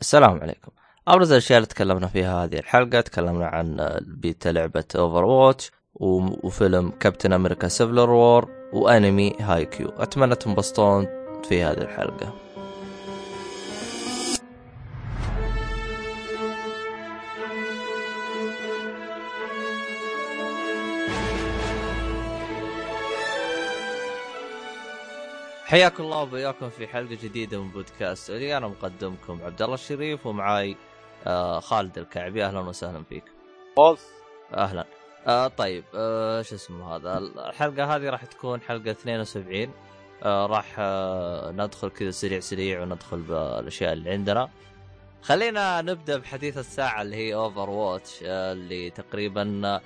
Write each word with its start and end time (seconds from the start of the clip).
السلام 0.00 0.40
عليكم. 0.40 0.70
أبرز 1.08 1.32
الأشياء 1.32 1.58
اللي 1.58 1.66
تكلمنا 1.66 2.06
فيها 2.06 2.44
هذه 2.44 2.58
الحلقة 2.58 3.00
تكلمنا 3.00 3.46
عن 3.46 3.90
بيتا 4.06 4.48
لعبة 4.48 4.84
Overwatch 4.96 5.72
وفيلم 5.94 6.90
Captain 6.90 7.32
America 7.32 7.68
Civil 7.68 8.10
War 8.10 8.48
وانمي 8.72 9.32
Haikyuu 9.40 9.88
أتمنى 9.88 10.34
تنبسطون 10.34 11.06
في 11.48 11.62
هذه 11.62 11.78
الحلقة. 11.78 12.45
حياكم 25.66 26.02
الله 26.04 26.22
وبياكم 26.22 26.68
في 26.70 26.86
حلقة 26.86 27.14
جديدة 27.22 27.62
من 27.62 27.68
بودكاست 27.68 28.30
أنا 28.30 28.68
مقدمكم 28.68 29.40
عبد 29.42 29.62
الله 29.62 29.74
الشريف 29.74 30.26
ومعاي 30.26 30.76
آه 31.26 31.60
خالد 31.60 31.98
الكعبي 31.98 32.44
أهلا 32.44 32.60
وسهلا 32.60 33.02
فيك. 33.08 33.24
بوس 33.76 34.00
أهلا. 34.54 34.86
آه 35.26 35.48
طيب 35.48 35.84
آه 35.94 36.42
شو 36.42 36.54
اسمه 36.54 36.96
هذا 36.96 37.18
الحلقة 37.18 37.96
هذه 37.96 38.10
راح 38.10 38.24
تكون 38.24 38.60
حلقة 38.60 38.90
72 38.90 39.70
آه 40.22 40.46
راح 40.46 40.74
آه 40.78 41.50
ندخل 41.50 41.88
كذا 41.90 42.10
سريع 42.10 42.40
سريع 42.40 42.82
وندخل 42.82 43.20
بالأشياء 43.20 43.92
اللي 43.92 44.10
عندنا. 44.10 44.48
خلينا 45.22 45.82
نبدأ 45.82 46.18
بحديث 46.18 46.58
الساعة 46.58 47.02
اللي 47.02 47.16
هي 47.16 47.34
Overwatch 47.34 48.20
آه 48.22 48.52
اللي 48.52 48.90
تقريبا 48.90 49.62
آه، 49.64 49.80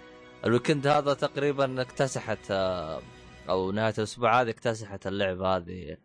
ال 0.46 0.51
weekend 0.51 0.86
هذا 0.86 1.14
تقريبا 1.14 1.82
اكتسحت 1.82 2.50
آه 2.50 3.00
أو 3.48 3.70
نهاية 3.72 3.94
الأسبوع 3.98 4.40
هذه 4.40 4.50
اكتسحت 4.50 5.06
اللعبة 5.06 5.56
هذه 5.56 5.96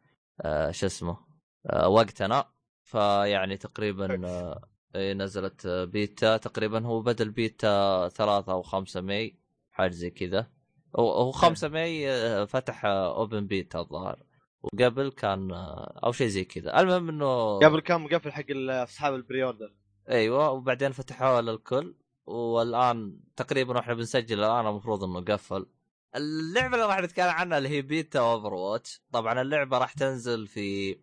آه 0.41 0.71
شو 0.71 0.85
اسمه 0.85 1.17
آه 1.69 1.87
وقتنا. 1.89 2.45
فيعني 2.83 3.57
تقريبا 3.57 4.27
آه 4.27 4.69
إيه، 4.95 5.13
نزلت 5.13 5.67
بيتا. 5.67 6.37
تقريبا 6.37 6.85
هو 6.85 7.01
بدا 7.01 7.23
البيتا 7.23 8.09
ثلاثة 8.09 8.51
أو 8.51 8.61
خمسة 8.61 9.01
May 9.01 9.39
حاجة 9.71 9.91
زي 9.91 10.09
كذا. 10.09 10.47
هو 10.99 11.31
خمسة 11.31 11.67
May 11.69 12.11
آه، 12.11 12.45
فتح 12.45 12.85
open 12.85 13.47
beta 13.47 13.79
الظاهر. 13.79 14.23
وقبل 14.63 15.11
كان 15.11 15.51
آه، 15.51 15.99
أو 16.03 16.11
شيء 16.11 16.27
زي 16.27 16.43
كذا. 16.45 16.79
المهم 16.79 17.09
إنه 17.09 17.59
قبل 17.59 17.79
كان 17.79 18.01
مقفل 18.01 18.31
حق 18.31 18.45
أصحاب 18.69 19.15
ال 19.15 19.43
pre-order 19.43 19.75
أيوه 20.09 20.51
وبعدين 20.51 20.91
فتحوها 20.91 21.41
للكل. 21.41 21.95
والآن 22.25 23.19
تقريبا 23.35 23.75
وإحنا 23.75 23.93
بنسجل 23.93 24.39
الآن 24.39 24.67
المفروض 24.67 25.03
إنه 25.03 25.21
قفل. 25.21 25.65
اللعبة 26.15 26.75
اللي 26.75 26.85
راح 26.85 26.99
نتكلم 26.99 27.29
عنها 27.29 27.57
اللي 27.57 27.69
هي 27.69 27.81
beta 27.81 28.19
Overwatch 28.19 29.01
طبعا 29.11 29.41
اللعبة 29.41 29.77
راح 29.77 29.93
تنزل 29.93 30.47
في 30.47 30.97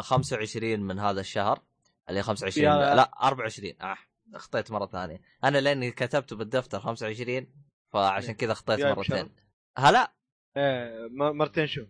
25 0.00 0.72
آه، 0.72 0.76
من 0.76 0.98
هذا 0.98 1.20
الشهر. 1.20 1.62
اللي 2.08 2.20
هي 2.20 2.22
25 2.22 2.66
لا 2.78 3.10
24 3.22 3.74
آه 3.80 3.96
اخطيت 4.34 4.70
مرة 4.70 4.86
ثانية. 4.86 5.20
أنا 5.44 5.58
لأني 5.58 5.90
كتبته 5.90 6.36
بالدفتر 6.36 6.80
25 6.80 7.46
فعشان 7.92 8.28
إيه. 8.28 8.36
كذا 8.36 8.52
اخطيت 8.52 8.80
مرتين. 8.80 9.34
هلا 9.78 10.12
إيه 10.56 11.08
مرتين 11.10 11.66
شو 11.66 11.86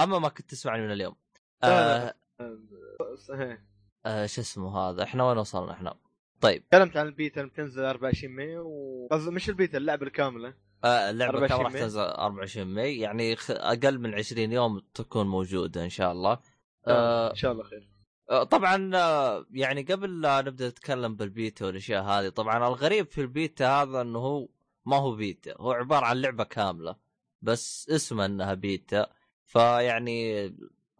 أما 0.00 0.18
ما 0.18 0.28
كنت 0.28 0.50
تسمعني 0.50 0.82
من 0.82 0.92
اليوم. 0.92 1.16
آه 1.64 2.14
آه 2.40 3.58
آه 4.06 4.26
شو 4.26 4.40
اسمه 4.40 4.78
هذا؟ 4.78 5.02
إحنا 5.02 5.24
وين 5.24 5.38
وصلنا 5.38 5.72
إحنا؟ 5.72 5.94
طيب. 6.40 6.68
تكلمت 6.68 6.96
عن 6.96 7.06
البيتا 7.06 7.40
اللي 7.40 7.52
بتنزل 7.52 7.84
24 7.84 8.32
May 8.34 8.58
و 8.58 9.08
قصدي 9.10 9.30
مش 9.30 9.48
البيتا 9.48 9.78
اللعبة 9.78 10.06
الكاملة. 10.06 10.54
آه 10.86 11.10
اللعبة 11.10 11.46
كم 11.46 11.60
راح 11.60 11.72
تنزل 11.72 12.00
24 12.00 12.66
May. 12.66 12.98
يعني 12.98 13.36
أقل 13.50 13.98
من 13.98 14.14
20 14.14 14.52
يوم 14.52 14.82
تكون 14.94 15.26
موجودة 15.26 15.84
إن 15.84 15.88
شاء 15.88 16.12
الله. 16.12 16.38
آه 16.86 17.30
إن 17.30 17.36
شاء 17.36 17.52
الله 17.52 17.64
خير. 17.64 17.88
آه 18.30 18.42
طبعا 18.44 18.90
آه، 18.94 19.46
يعني 19.50 19.82
قبل 19.82 20.20
لا 20.20 20.40
نبدأ 20.40 20.68
نتكلم 20.68 21.16
بالبيتا 21.16 21.66
والأشياء 21.66 22.02
هذه 22.02 22.28
طبعا 22.28 22.68
الغريب 22.68 23.06
في 23.10 23.20
البيتا 23.20 23.82
هذا 23.82 24.00
إنه 24.00 24.18
هو 24.18 24.48
ما 24.86 24.96
هو 24.96 25.16
بيتا 25.16 25.54
هو 25.60 25.72
عبارة 25.72 26.04
عن 26.06 26.20
لعبة 26.20 26.44
كاملة 26.44 26.96
بس 27.42 27.90
اسمها 27.90 28.26
إنها 28.26 28.54
بيتا. 28.54 29.06
فيعني 29.44 30.46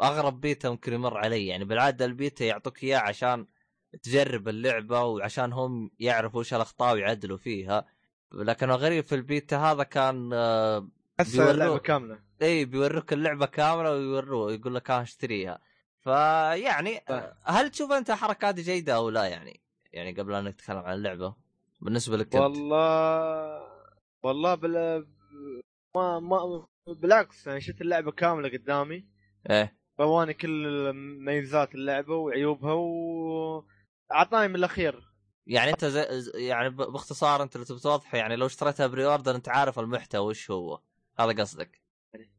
أغرب 0.03 0.41
بيتا 0.41 0.71
ممكن 0.71 0.93
يمر 0.93 1.17
علي 1.19 1.47
يعني 1.47 1.65
بالعادة 1.65 2.05
البيتا 2.05 2.45
يعطوك 2.45 2.85
إياه 2.85 2.99
عشان 2.99 3.47
تجرب 4.03 4.49
اللعبة 4.49 5.05
وعشان 5.05 5.53
هم 5.53 5.91
يعرفوا 5.99 6.41
إيش 6.41 6.55
الأخطاء 6.55 6.95
ويعدلوا 6.95 7.37
فيها. 7.37 7.87
لكن 8.33 8.71
الغريب 8.71 9.05
في 9.05 9.15
البيتا 9.15 9.57
هذا 9.57 9.83
كان 9.83 10.33
هسه 11.21 11.51
اللعبة 11.51 11.79
كاملة. 11.79 12.19
إي 12.43 12.65
بيوروك 12.65 13.13
اللعبة 13.13 13.47
كاملة 13.47 13.93
ويوروه. 13.93 14.53
يقول 14.53 14.75
لك 14.75 14.91
ها 14.91 15.03
اشتريها. 15.03 15.61
فيعني 16.01 17.01
هل 17.43 17.71
تشوف 17.71 17.93
أنت 17.93 18.11
الحركه 18.11 18.49
هذه 18.49 18.61
جيدة 18.61 18.97
أو 18.97 19.11
لا؟ 19.11 19.25
يعني 19.25 19.61
يعني 19.93 20.13
قبل 20.13 20.35
أن 20.35 20.45
نتكلم 20.45 20.77
عن 20.77 20.95
اللعبة 20.95 21.35
بالنسبة 21.81 22.17
لك 22.17 22.35
والله 22.35 23.63
والله 24.23 24.55
بال 24.55 25.07
ما 25.95 26.21
ما 26.21 26.67
بالعكس 26.87 27.47
يعني 27.47 27.61
شفت 27.61 27.81
اللعبة 27.81 28.13
كاملة 28.13 28.49
قدامي. 28.49 29.07
إيه. 29.51 29.77
فواني 29.99 30.35
كل 30.35 30.93
ميزات 31.21 31.75
اللعبة 31.75 32.15
وعيوبها 32.15 32.73
و 32.73 33.65
أعطاني 34.13 34.49
من 34.49 34.57
الأخير. 34.57 35.06
يعني 35.47 35.71
انت 35.71 35.85
زي 35.85 36.31
يعني 36.35 36.71
باختصار 36.71 37.43
انت 37.43 37.57
لو 37.57 37.65
تبي 37.65 37.79
توضح 37.79 38.15
يعني 38.15 38.37
لو 38.37 38.47
اشتريتها 38.47 38.87
pre-order 38.87 39.35
انت 39.35 39.49
عارف 39.49 39.79
المحتوى 39.79 40.27
وش 40.27 40.51
هو. 40.51 40.81
هذا 41.19 41.43
قصدك. 41.43 41.83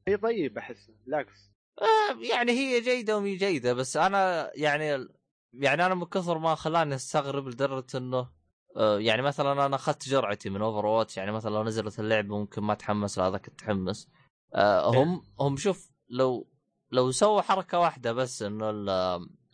هي 0.08 0.18
طيب 0.18 0.58
أحس 0.58 0.92
بالعكس. 1.06 1.52
آه 1.82 2.22
يعني 2.34 2.52
هي 2.52 2.82
جيدة 2.82 3.18
ومي 3.18 3.36
جيدة 3.36 3.74
بس 3.74 3.98
أنا 3.98 4.52
يعني 4.56 5.08
يعني 5.54 5.86
أنا 5.86 5.96
من 5.96 6.06
كثر 6.06 6.38
ما 6.38 6.56
خلاني 6.56 6.96
أستغرب 6.96 7.48
لدرجة 7.48 7.98
إنه 7.98 8.30
آه 8.78 9.00
يعني 9.00 9.22
مثلا 9.22 9.66
أنا 9.66 9.76
أخذت 9.76 10.10
جرعتي 10.10 10.50
من 10.50 10.62
Overwatch 10.62 11.18
يعني 11.18 11.32
مثلا 11.32 11.52
لو 11.52 11.64
نزلت 11.64 12.00
اللعبة 12.00 12.38
ممكن 12.38 12.64
ما 12.64 12.74
اتحمس 12.74 13.18
لهذاك 13.18 13.46
كنت 13.46 13.62
اتحمس 13.62 14.10
آه 14.56 14.90
هم 14.90 15.24
هم 15.40 15.58
شوف 15.58 15.92
لو 16.10 16.48
لو 16.92 17.12
سووا 17.12 17.42
حركة 17.42 17.80
واحدة 17.80 18.14
بس 18.14 18.42
إنه 18.42 18.72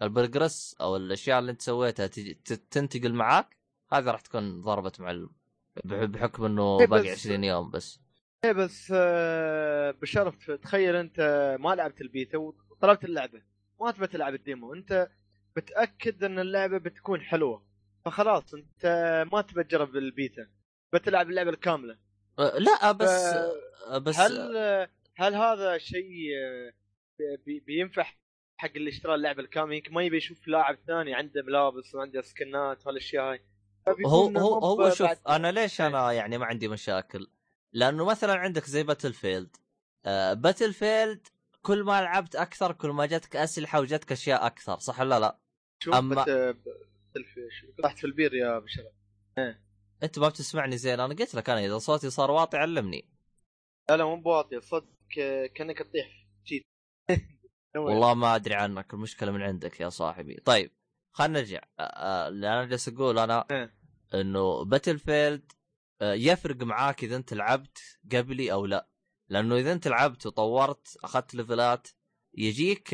ال 0.04 0.12
progress 0.12 0.76
أو 0.82 0.96
الأشياء 0.96 1.40
اللي 1.40 1.52
أنت 1.52 1.62
سويتها 1.62 2.08
تنتقل 2.72 3.14
معاك 3.14 3.58
هذا 3.92 4.12
راح 4.12 4.22
تكون 4.22 4.62
ضربت 4.62 5.02
معلم 5.02 5.30
بحكم 5.86 6.46
إنه 6.46 6.80
إيه، 6.80 6.88
باقي 6.88 7.10
20 7.10 7.44
يوم 7.44 7.70
بس. 7.70 8.00
إيه 8.46 8.52
بس 8.52 8.94
آه 8.96 9.92
بشرف. 9.92 10.52
تخيل 10.52 10.96
أنت 10.96 11.20
ما 11.60 11.76
لعبت 11.76 12.02
البيتا 12.02 12.38
وطلبت 12.38 13.04
اللعبة. 13.06 13.42
ما 13.82 13.92
تبى 13.92 14.08
تلعب 14.08 14.34
ال 14.34 14.41
demo. 14.41 14.74
أنت 14.74 15.10
متأكد 15.58 16.24
إن 16.24 16.40
اللعبة 16.40 16.78
بتكون 16.78 17.22
حلوة. 17.22 17.66
فخلاص 18.06 18.54
أنت 18.54 18.86
ما 19.32 19.42
تبى 19.42 19.64
تجرب 19.64 19.96
البيتا. 19.96 20.48
بتلعب 20.94 21.30
اللعبة 21.30 21.50
الكاملة. 21.50 21.98
أه 22.40 22.58
لا 22.58 22.92
بس 22.92 23.10
ف... 23.10 23.94
بس 23.94 24.20
هل 24.20 24.58
هل 25.16 25.36
هذا 25.36 25.78
شيء 25.78 26.30
بي... 27.46 27.60
بينفع 27.60 28.06
حق 28.58 28.72
اللي 28.76 28.90
اشترى 28.90 29.16
اللعبة 29.16 29.42
الكامله 29.42 29.76
يمكن 29.76 29.94
ما 29.94 30.04
يبي 30.04 30.18
يشوف 30.18 30.48
لاعب 30.48 30.78
ثاني 30.88 31.14
عنده 31.14 31.42
ملابس 31.42 31.96
وعنده 31.96 32.22
skin 32.22 32.73
ات 32.73 32.86
وهالأشياء 32.86 33.32
هاي. 33.32 33.42
هو 34.06 34.28
هو 34.28 34.60
هو 34.60 34.90
شوف 34.90 35.28
أنا 35.28 35.52
ليش 35.52 35.82
أنا 35.82 36.12
يعني 36.12 36.38
ما 36.38 36.46
عندي 36.46 36.68
مشاكل؟ 36.68 37.28
لأنه 37.74 38.06
مثلا 38.06 38.34
عندك 38.34 38.66
زي 38.66 38.84
Battlefield 38.84 39.56
آه 40.06 40.34
Battlefield 40.34 41.28
كل 41.62 41.84
ما 41.84 42.02
لعبت 42.02 42.36
أكثر 42.36 42.72
كل 42.72 42.90
ما 42.90 43.06
جاتك 43.06 43.36
أسلحة 43.36 43.80
وجاتك 43.80 44.12
أشياء 44.12 44.46
أكثر 44.46 44.80
صح 44.80 45.00
ولا 45.00 45.20
لا؟ 45.20 45.40
شوف 45.80 45.96
أما 45.96 46.26
رحت 47.86 47.98
في 47.98 48.04
البير 48.04 48.34
يا 48.34 48.60
بشر 48.60 48.84
إيه. 49.38 49.64
أنت 50.04 50.20
ما 50.20 50.30
بتسمعني 50.30 50.78
زين 50.78 51.00
أنا 51.00 51.14
قلت 51.14 51.36
لك 51.36 51.50
أنا 51.50 51.66
إذا 51.66 51.78
صوتي 51.78 52.10
صار 52.10 52.32
واطي 52.32 52.58
علمني. 52.58 53.10
لا 53.90 53.98
لا 53.98 54.06
مو 54.06 54.16
بواطي 54.16 54.62
صدق 54.62 54.88
كأنك 55.56 55.78
تطيح 55.78 56.28
جيت. 56.46 56.64
والله 57.76 58.14
ما 58.14 58.36
أدري 58.36 58.56
عنك 58.56 58.94
المشكلة 58.94 59.32
من 59.32 59.42
عندك 59.42 59.80
يا 59.80 59.90
صاحبي. 59.90 60.36
طيب 60.46 60.72
خلينا 61.12 61.40
نرجع. 61.40 61.62
اللي 62.28 62.48
أنا 62.48 62.66
جالس 62.66 62.88
أقول 62.90 63.20
أنا 63.20 63.46
إيه. 63.52 63.76
إنه 64.14 64.66
Battlefield 64.66 65.52
يفرق 66.02 66.64
معاك 66.64 67.04
إذا 67.04 67.16
أنت 67.16 67.34
لعبت 67.34 68.00
قبلي 68.12 68.52
أو 68.52 68.66
لا. 68.66 68.88
لأنه 69.30 69.56
إذا 69.56 69.72
أنت 69.72 69.88
لعبت 69.88 70.26
وطورت 70.26 70.98
أخذت 71.04 71.36
level 71.36 71.79
ات 71.79 71.88
يجيك 72.34 72.88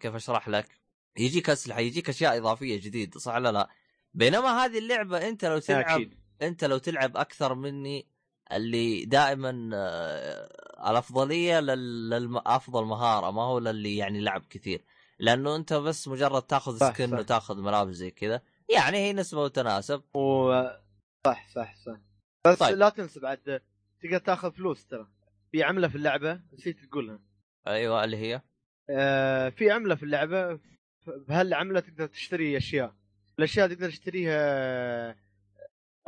كيف 0.00 0.14
أشرح 0.14 0.48
لك؟ 0.48 0.80
يجيك 1.18 1.50
أسلحة 1.50 1.80
يجيك 1.80 2.08
أشياء 2.08 2.38
إضافية 2.38 2.80
جديدة 2.80 3.20
صح 3.20 3.34
ولا 3.34 3.52
لا؟ 3.52 3.70
بينما 4.14 4.64
هذه 4.64 4.78
اللعبة 4.78 5.28
أنت 5.28 5.44
لو 5.44 5.58
تلعب 5.58 6.00
أكيد. 6.00 6.14
أنت 6.42 6.64
لو 6.64 6.78
تلعب 6.78 7.16
أكثر 7.16 7.54
مني 7.54 8.08
اللي 8.56 9.04
دائما 9.04 9.70
آه، 9.74 10.90
الأفضلية 10.90 11.60
للافضل 11.60 12.84
مهارة 12.84 13.30
ما 13.30 13.42
هو 13.42 13.58
للي 13.58 13.96
يعني 13.96 14.20
لعب 14.20 14.42
كثير. 14.50 14.84
لأنه 15.18 15.56
أنت 15.56 15.72
بس 15.72 16.08
مجرد 16.08 16.42
تاخذ 16.42 16.78
سكن 16.78 17.14
وتاخذ 17.14 17.60
ملابس 17.60 17.94
زي 17.94 18.10
كذا. 18.10 18.40
يعني 18.74 18.96
هي 18.96 19.12
نسبة 19.12 19.40
وتناسب. 19.40 20.02
و... 20.14 20.52
صح 21.26 21.48
صح 21.48 21.74
صح. 21.76 21.96
بس 22.46 22.58
طيب. 22.58 22.76
لا 22.76 22.88
تنسى 22.88 23.20
بعد 23.20 23.60
تقدر 24.02 24.18
تاخذ 24.18 24.52
فلوس 24.52 24.86
ترى. 24.86 25.08
في 25.52 25.62
عملة 25.62 25.88
في 25.88 25.94
اللعبة 25.94 26.40
نسيت 26.52 26.84
تقولها. 26.84 27.18
أيوه 27.66 28.04
اللي 28.04 28.16
هي؟ 28.16 28.40
آه 28.90 29.48
في 29.48 29.70
عملة 29.70 29.94
في 29.94 30.02
اللعبة 30.02 30.60
بهالعملة 31.06 31.80
تقدر 31.80 32.06
تشتري 32.06 32.56
أشياء. 32.56 32.94
الأشياء 33.38 33.68
تقدر 33.68 33.88
تشتريها 33.88 35.16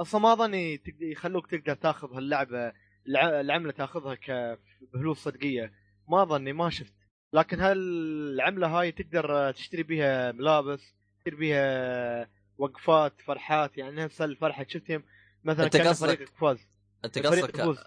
أصلا 0.00 0.20
ما 0.20 0.32
أظني 0.32 0.81
يخلوك 1.00 1.46
تقدر 1.46 1.75
تاخذ 1.75 2.14
هاللعبة 2.14 2.72
الع- 3.06 3.40
العملة 3.40 3.72
تاخذها 3.72 4.14
ك 4.14 4.58
بفلوس 4.94 5.19
صدقية. 5.19 5.72
ما 6.08 6.25
ظني 6.25 6.52
ما 6.52 6.70
شفت. 6.70 6.94
لكن 7.32 7.60
هالعملة 7.60 8.66
هاي 8.81 8.93
تقدر 8.93 9.50
تشتري 9.52 9.82
بيها 9.82 10.32
ملابس 10.32 10.94
تشتري 11.19 11.37
بيها 11.37 12.28
وقفات 12.58 13.20
فرحات 13.20 13.78
يعني 13.78 13.96
نفس 14.04 14.22
الفرحه 14.22 14.66
شفتهم. 14.69 15.02
مثلا 15.44 15.64
أنت 15.64 15.76
كان 15.76 15.87
قصدك- 15.88 16.28
فاز 16.40 16.69
أنت 17.04 17.16
الفريق 17.16 17.44
قصدك 17.60 17.81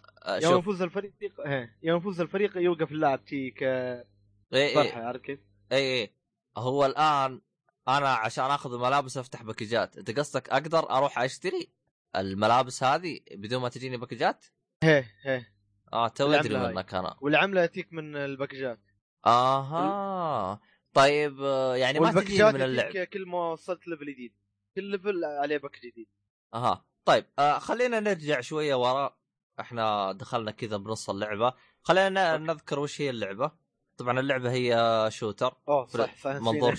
يوم 0.43 0.59
يفوز 0.59 0.81
الفريق 0.81 1.13
إيه، 1.45 1.77
يوم 1.83 1.97
يفوز 1.97 2.21
الفريق 2.21 2.57
يوقف 2.57 2.91
اللاعب 2.91 3.25
تي 3.25 3.51
كفرحه 3.51 4.05
اي 4.53 4.81
اي 4.81 4.91
عرفت 4.91 5.25
كيف؟ 5.25 5.39
اي 5.71 6.01
اي 6.01 6.13
هو 6.57 6.85
الآن 6.85 7.41
أنا 7.87 8.09
عشان 8.13 8.43
آخذ 8.45 8.73
الملابس 8.73 9.17
أفتح 9.17 9.43
package 9.43 9.91
ات 9.91 9.97
أنت 9.97 10.19
قصدك 10.19 10.49
أقدر 10.49 10.89
أروح 10.89 11.19
أشتري؟ 11.19 11.69
الملابس 12.15 12.83
هذه 12.83 13.19
بدون 13.31 13.61
ما 13.61 13.69
تجيني 13.69 13.97
package 13.97 14.35
ات؟ 14.35 14.45
هيه 14.83 15.15
هيه 15.21 15.53
آه 15.93 16.07
تو 16.07 16.31
أدري. 16.31 16.57
منك 16.57 16.93
أنا. 16.93 17.17
والعملة 17.21 17.65
تجيك 17.65 17.93
من 17.93 18.15
ال 18.15 18.22
package 18.22 18.67
ات. 18.67 18.79
آها. 19.25 20.59
طيب 20.93 21.41
آه، 21.41 21.75
يعني 21.75 21.99
ما 21.99 22.05
وال 22.05 22.15
package 22.15 22.49
ات 22.49 22.53
من 22.53 22.61
اللعب. 22.61 23.03
كل 23.03 23.25
ما 23.25 23.51
وصلت 23.51 23.87
level 23.87 24.05
جديد. 24.13 24.33
كل 24.75 24.83
level 24.83 25.25
عليه 25.25 25.57
pack 25.57 25.79
جديد. 25.85 26.07
آها. 26.53 26.85
طيب 27.05 27.25
آه 27.39 27.59
خلينا 27.59 27.99
نرجع 27.99 28.41
شوية 28.41 28.75
وراء 28.75 29.17
إحنا 29.59 30.11
دخلنا 30.11 30.51
كذا 30.51 30.77
بنص 30.77 31.09
اللعبة. 31.09 31.53
خلينا 31.81 32.33
أوكي. 32.33 32.43
نذكر 32.43 32.79
وش 32.79 33.01
هي 33.01 33.09
اللعبة. 33.09 33.51
طبعا 33.97 34.19
اللعبة 34.19 34.51
هي 34.51 35.05
shooter. 35.11 35.55
أوه 35.67 35.87
صح 35.87 36.15
صح 36.15 36.31
منظور. 36.31 36.75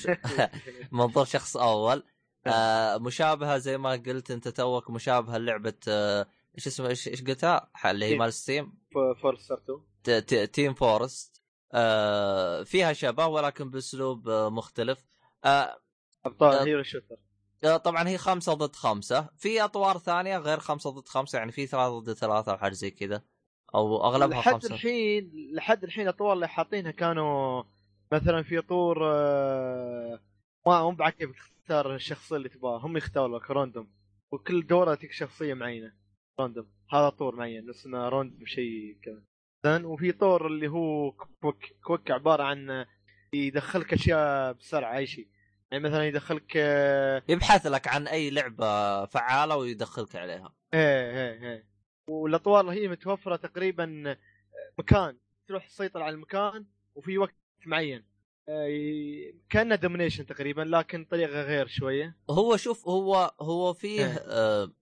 منظور 0.92 1.24
شخص 1.24 1.56
أول. 1.56 2.02
آه 2.46 2.98
مشابهة 2.98 3.58
زي 3.58 3.78
ما 3.78 3.90
قلت 3.90 4.30
أنت 4.30 4.48
توك 4.48 4.90
مشابهة 4.90 5.36
لعبه 5.38 5.74
آه 5.88 6.26
إيش 6.58 6.66
اسمه 6.66 6.88
إيش 6.88 7.08
إيش 7.08 7.22
قلتها؟ 7.24 7.70
اللي 7.86 8.04
هي 8.04 8.08
Team. 8.10 8.18
مال 8.18 8.32
Steam؟ 8.32 8.72
Fortress 9.22 9.54
2 9.54 9.78
ت- 10.04 10.10
ت- 10.10 10.54
Team 10.54 10.74
Fortress 10.74 11.42
آه 11.72 12.62
فيها 12.62 12.92
شبه 12.92 13.26
ولكن 13.26 13.70
بأسلوب 13.70 14.28
آه 14.28 14.48
مختلف. 14.50 15.04
آه 15.44 15.78
أبطال 16.26 16.54
آه. 16.58 16.64
hero 16.64 16.82
shooter 16.82 17.16
آه، 17.64 17.76
طبعا 17.76 18.08
هي 18.08 18.18
خمسة 18.18 18.54
ضد 18.54 18.76
خمسة. 18.76 19.28
في 19.38 19.64
أطوار 19.64 19.98
ثانية 19.98 20.38
غير 20.38 20.58
خمسة 20.60 20.90
ضد 20.90 21.08
خمسة 21.08 21.38
يعني 21.38 21.52
في 21.52 21.66
ثلاثة 21.66 21.98
ضد 21.98 22.12
ثلاثة 22.12 22.52
أو 22.52 22.58
حاجة 22.58 22.72
زي 22.72 22.90
كذا. 22.90 23.22
أو 23.74 24.04
أغلبها 24.04 24.40
لحد 24.40 24.52
خمسة. 24.52 24.74
الحين 24.74 25.30
لحد 25.54 25.84
الحين 25.84 26.04
الأطوار 26.04 26.32
اللي 26.32 26.48
حاطينها 26.48 26.90
كانوا 26.90 27.62
مثلا 28.12 28.42
في 28.42 28.60
طور 28.60 28.98
آه، 29.12 30.20
ما 30.66 30.82
مو 30.82 30.90
بعد 30.90 31.12
كيف 31.12 31.50
تختار 31.70 31.94
الشخصيه 31.94 32.36
اللي 32.36 32.48
تبغاها. 32.48 32.86
هم 32.86 32.96
يختاروا 32.96 33.38
لك 33.38 33.50
random 33.50 33.90
وكل 34.32 34.66
دورة 34.66 34.94
تجيك 34.94 35.12
شخصية 35.12 35.54
معينة. 35.54 35.92
random 36.40 36.66
هذا 36.92 37.08
طور 37.08 37.36
معين. 37.36 37.70
اسمه 37.70 38.08
random 38.08 38.46
شيء 38.46 38.98
كذا. 39.02 39.22
زين. 39.64 39.84
وفي 39.84 40.12
طور 40.12 40.46
اللي 40.46 40.68
هو 40.68 41.12
quick 41.12 41.64
quick 41.84 42.10
عبارة 42.10 42.42
عن 42.42 42.86
يدخلك 43.32 43.92
أشياء 43.92 44.52
بسرعة 44.52 44.96
أي 44.96 45.06
شيء. 45.06 45.28
يعني 45.70 45.84
مثلا 45.84 46.06
يدخلك 46.06 46.52
آه، 46.56 47.22
يبحث 47.28 47.66
لك 47.66 47.88
عن 47.88 48.08
أي 48.08 48.30
لعبة 48.30 49.04
فعالة 49.06 49.56
ويدخلك 49.56 50.16
عليها. 50.16 50.54
إيه 50.74 51.10
إيه 51.10 51.50
إيه. 51.50 51.66
والأطوار 52.08 52.70
هي 52.70 52.88
متوفرة 52.88 53.36
تقريبا 53.36 54.16
مكان. 54.78 55.18
تروح 55.48 55.66
تسيطر 55.66 56.02
على 56.02 56.14
المكان 56.14 56.66
وفي 56.94 57.18
وقت 57.18 57.34
معين. 57.66 57.98
آه، 57.98 58.09
كأنه 59.50 59.74
domination 59.74 60.26
تقريبا 60.26 60.62
لكن 60.62 61.04
طريقة 61.04 61.42
غير 61.42 61.66
شوية 61.66 62.16
هو 62.30 62.56
شوف 62.56 62.88
هو 62.88 63.34
هو 63.40 63.72
فيه 63.72 64.06
إيه. 64.06 64.24
آه 64.26 64.72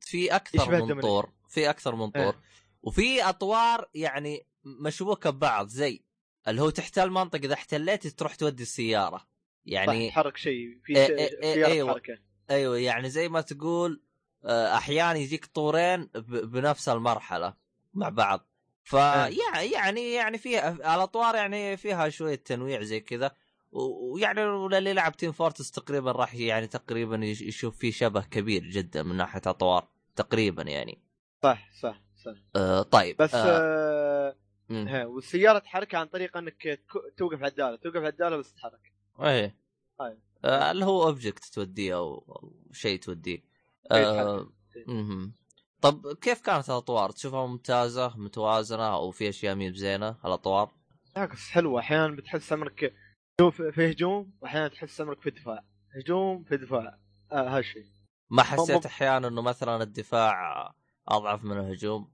في 0.00 0.36
أكثر 0.36 0.84
من. 0.94 1.00
طور 1.00 1.32
في 1.48 1.70
أكثر 1.70 1.94
من 1.94 2.10
طور 2.10 2.22
إيه. 2.34 2.40
وفي 2.82 3.22
أطوار 3.22 3.88
يعني 3.94 4.46
مشبوكة 4.64 5.30
ببعض 5.30 5.66
زي 5.68 6.02
اللي 6.48 6.62
هو 6.62 6.70
تحتل 6.70 7.10
منطقة 7.10 7.44
إذا 7.44 7.54
احتليت 7.54 8.06
تروح 8.06 8.34
تودي 8.34 8.62
السيارة 8.62 9.26
يعني 9.66 10.10
تحرك 10.10 10.36
شيء 10.36 10.78
في 10.84 10.96
إيه 10.96 11.06
شيء- 11.06 11.42
إيه 11.42 11.66
أيوة. 11.66 11.92
حركه 11.92 12.18
أيوه 12.50 12.78
يعني 12.78 13.10
زي 13.10 13.28
ما 13.28 13.40
تقول 13.40 14.02
آه، 14.44 14.74
أحيانا 14.76 15.18
يجيك 15.18 15.46
طورين 15.46 16.08
بنفس 16.28 16.88
المرحلة 16.88 17.54
مع 17.94 18.08
بعض 18.08 18.48
ف 18.86 18.94
إيه. 18.96 19.72
يعني 19.72 20.12
يعني 20.12 20.38
فيها 20.38 20.94
الاطوار 20.94 21.34
يعني 21.34 21.76
فيها 21.76 22.08
شوية 22.08 22.34
تنويع 22.34 22.82
زي 22.82 23.00
كذا. 23.00 23.30
ويعني 23.72 24.44
اللي 24.44 24.90
يلعب 24.90 25.16
Team 25.16 25.32
Fortress 25.32 25.70
تقريبا 25.70 26.12
راح 26.12 26.34
يعني 26.34 26.66
تقريبا 26.66 27.16
يش- 27.16 27.40
يشوف 27.42 27.78
فيه 27.78 27.90
شبه 27.92 28.20
كبير 28.22 28.62
جدا 28.64 29.02
من 29.02 29.16
ناحية 29.16 29.40
اطوار 29.46 29.88
تقريبا 30.16 30.62
يعني. 30.62 30.98
صح 31.42 31.68
صح 31.82 32.02
صح. 32.24 32.34
آه 32.56 32.82
طيب 32.82 33.16
بس 33.16 33.34
آه. 33.34 34.36
آه 34.70 35.06
والسيارة 35.06 35.58
تحركها 35.58 36.00
عن 36.00 36.06
طريق 36.06 36.36
إنك 36.36 36.80
توقف 37.16 37.42
عداله 37.42 37.76
توقف 37.76 38.02
عداله 38.02 38.36
بس 38.36 38.52
تتحرك 38.52 38.92
إيه. 39.20 39.56
طيب. 39.98 40.18
آه 40.44 40.70
اللي 40.70 40.84
هو 40.84 41.02
object 41.04 41.44
توديه 41.44 41.94
أو 41.96 42.52
شيء 42.72 42.98
توديه. 43.00 43.42
آه. 43.90 44.48
مهم. 44.86 45.32
طب 45.86 46.12
كيف 46.20 46.40
كانت 46.40 46.70
الأطوار؟ 46.70 47.10
تشوفها 47.10 47.46
ممتازة 47.46 48.16
متوازنة 48.16 48.94
أو 48.94 49.10
في 49.10 49.28
أشياء 49.28 49.54
مي 49.54 49.70
بزينة 49.70 50.16
الأطوار؟ 50.24 50.70
بالعكس 51.14 51.50
حلوة. 51.50 51.80
أحيانا 51.80 52.16
بتحس 52.16 52.52
أمرك 52.52 52.94
شوف 53.40 53.62
في 53.62 53.90
هجوم 53.90 54.32
واحيانا 54.40 54.68
تحس 54.68 55.00
أمرك 55.00 55.20
في 55.20 55.30
دفاع. 55.30 55.64
هجوم 55.96 56.44
في 56.44 56.56
دفاع. 56.56 56.98
آه 57.32 57.48
هالشيء 57.56 57.84
ما 58.30 58.42
حسيت 58.42 58.86
أحيانا 58.86 59.28
إنه 59.28 59.42
مثلا 59.42 59.82
الدفاع 59.82 60.34
أضعف 61.08 61.44
من 61.44 61.58
الهجوم؟ 61.58 62.12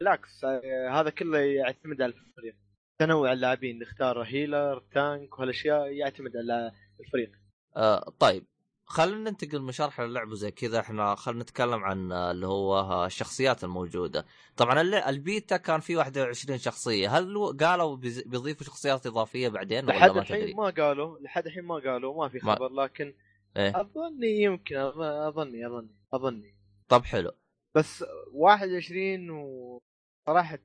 بالعكس 0.00 0.44
آه، 0.44 1.00
هذا 1.00 1.10
كله 1.10 1.38
يعتمد 1.38 2.02
على 2.02 2.12
الفريق. 2.12 2.56
تنوع 2.98 3.32
اللاعبين 3.32 3.78
نختار 3.78 4.22
هيلر 4.22 4.82
تانك 4.94 5.38
وهالأشياء 5.38 5.86
يعتمد 5.86 6.36
على 6.36 6.72
الفريق. 7.00 7.32
آه 7.76 8.12
طيب. 8.18 8.46
خلينا 8.88 9.30
ننتقل 9.30 9.60
من 9.62 9.72
شرح 9.72 10.00
اللعبه 10.00 10.34
زي 10.34 10.50
كذا. 10.50 10.80
إحنا 10.80 11.14
خلينا 11.14 11.42
نتكلم 11.42 11.84
عن 11.84 12.12
اللي 12.12 12.46
هو 12.46 13.04
الشخصيات 13.06 13.64
الموجودة. 13.64 14.26
طبعا 14.56 14.80
البيتا 15.08 15.56
كان 15.56 15.80
فيه 15.80 15.96
21 15.96 16.58
شخصية. 16.58 17.18
هل 17.18 17.56
قالوا 17.60 17.96
بيضيفوا 17.96 18.66
شخصيات 18.66 19.06
إضافية 19.06 19.48
بعدين 19.48 19.84
ولا 19.84 19.92
لحد 19.92 20.10
ما 20.10 20.20
الحين 20.20 20.56
ما 20.56 20.70
قالوا 20.70 21.18
لحد 21.18 21.46
الحين 21.46 21.64
ما 21.64 21.74
قالوا 21.74 22.16
ما 22.22 22.28
في 22.28 22.38
ما- 22.42 22.54
خبر 22.54 22.68
لكن 22.72 23.14
إيه؟ 23.56 23.80
أظني 23.80 24.42
يمكن 24.42 24.76
أظني 24.76 25.66
أظني 25.66 25.94
أظني. 26.14 26.54
طب 26.88 27.04
حلو. 27.04 27.32
بس 27.74 28.04
21 28.32 29.30
و 29.30 29.78
صراحة 30.26 30.58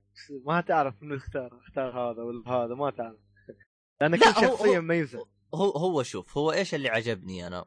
ما 0.45 0.61
تعرف 0.61 0.95
منو 1.03 1.15
اختار 1.15 1.59
اختار 1.67 1.99
هذا 1.99 2.21
ولا 2.23 2.49
هذا 2.49 2.75
ما 2.75 2.89
تعرف. 2.91 3.17
لأن 4.01 4.11
لا، 4.11 4.17
كل 4.17 4.45
هو- 4.45 4.55
شخصية 4.55 4.77
هو- 4.77 4.81
مميزة. 4.81 5.25
هو 5.55 5.69
هو 5.69 6.03
شوف 6.03 6.37
هو 6.37 6.51
إيش 6.51 6.75
اللي 6.75 6.89
عجبني 6.89 7.47
أنا؟ 7.47 7.65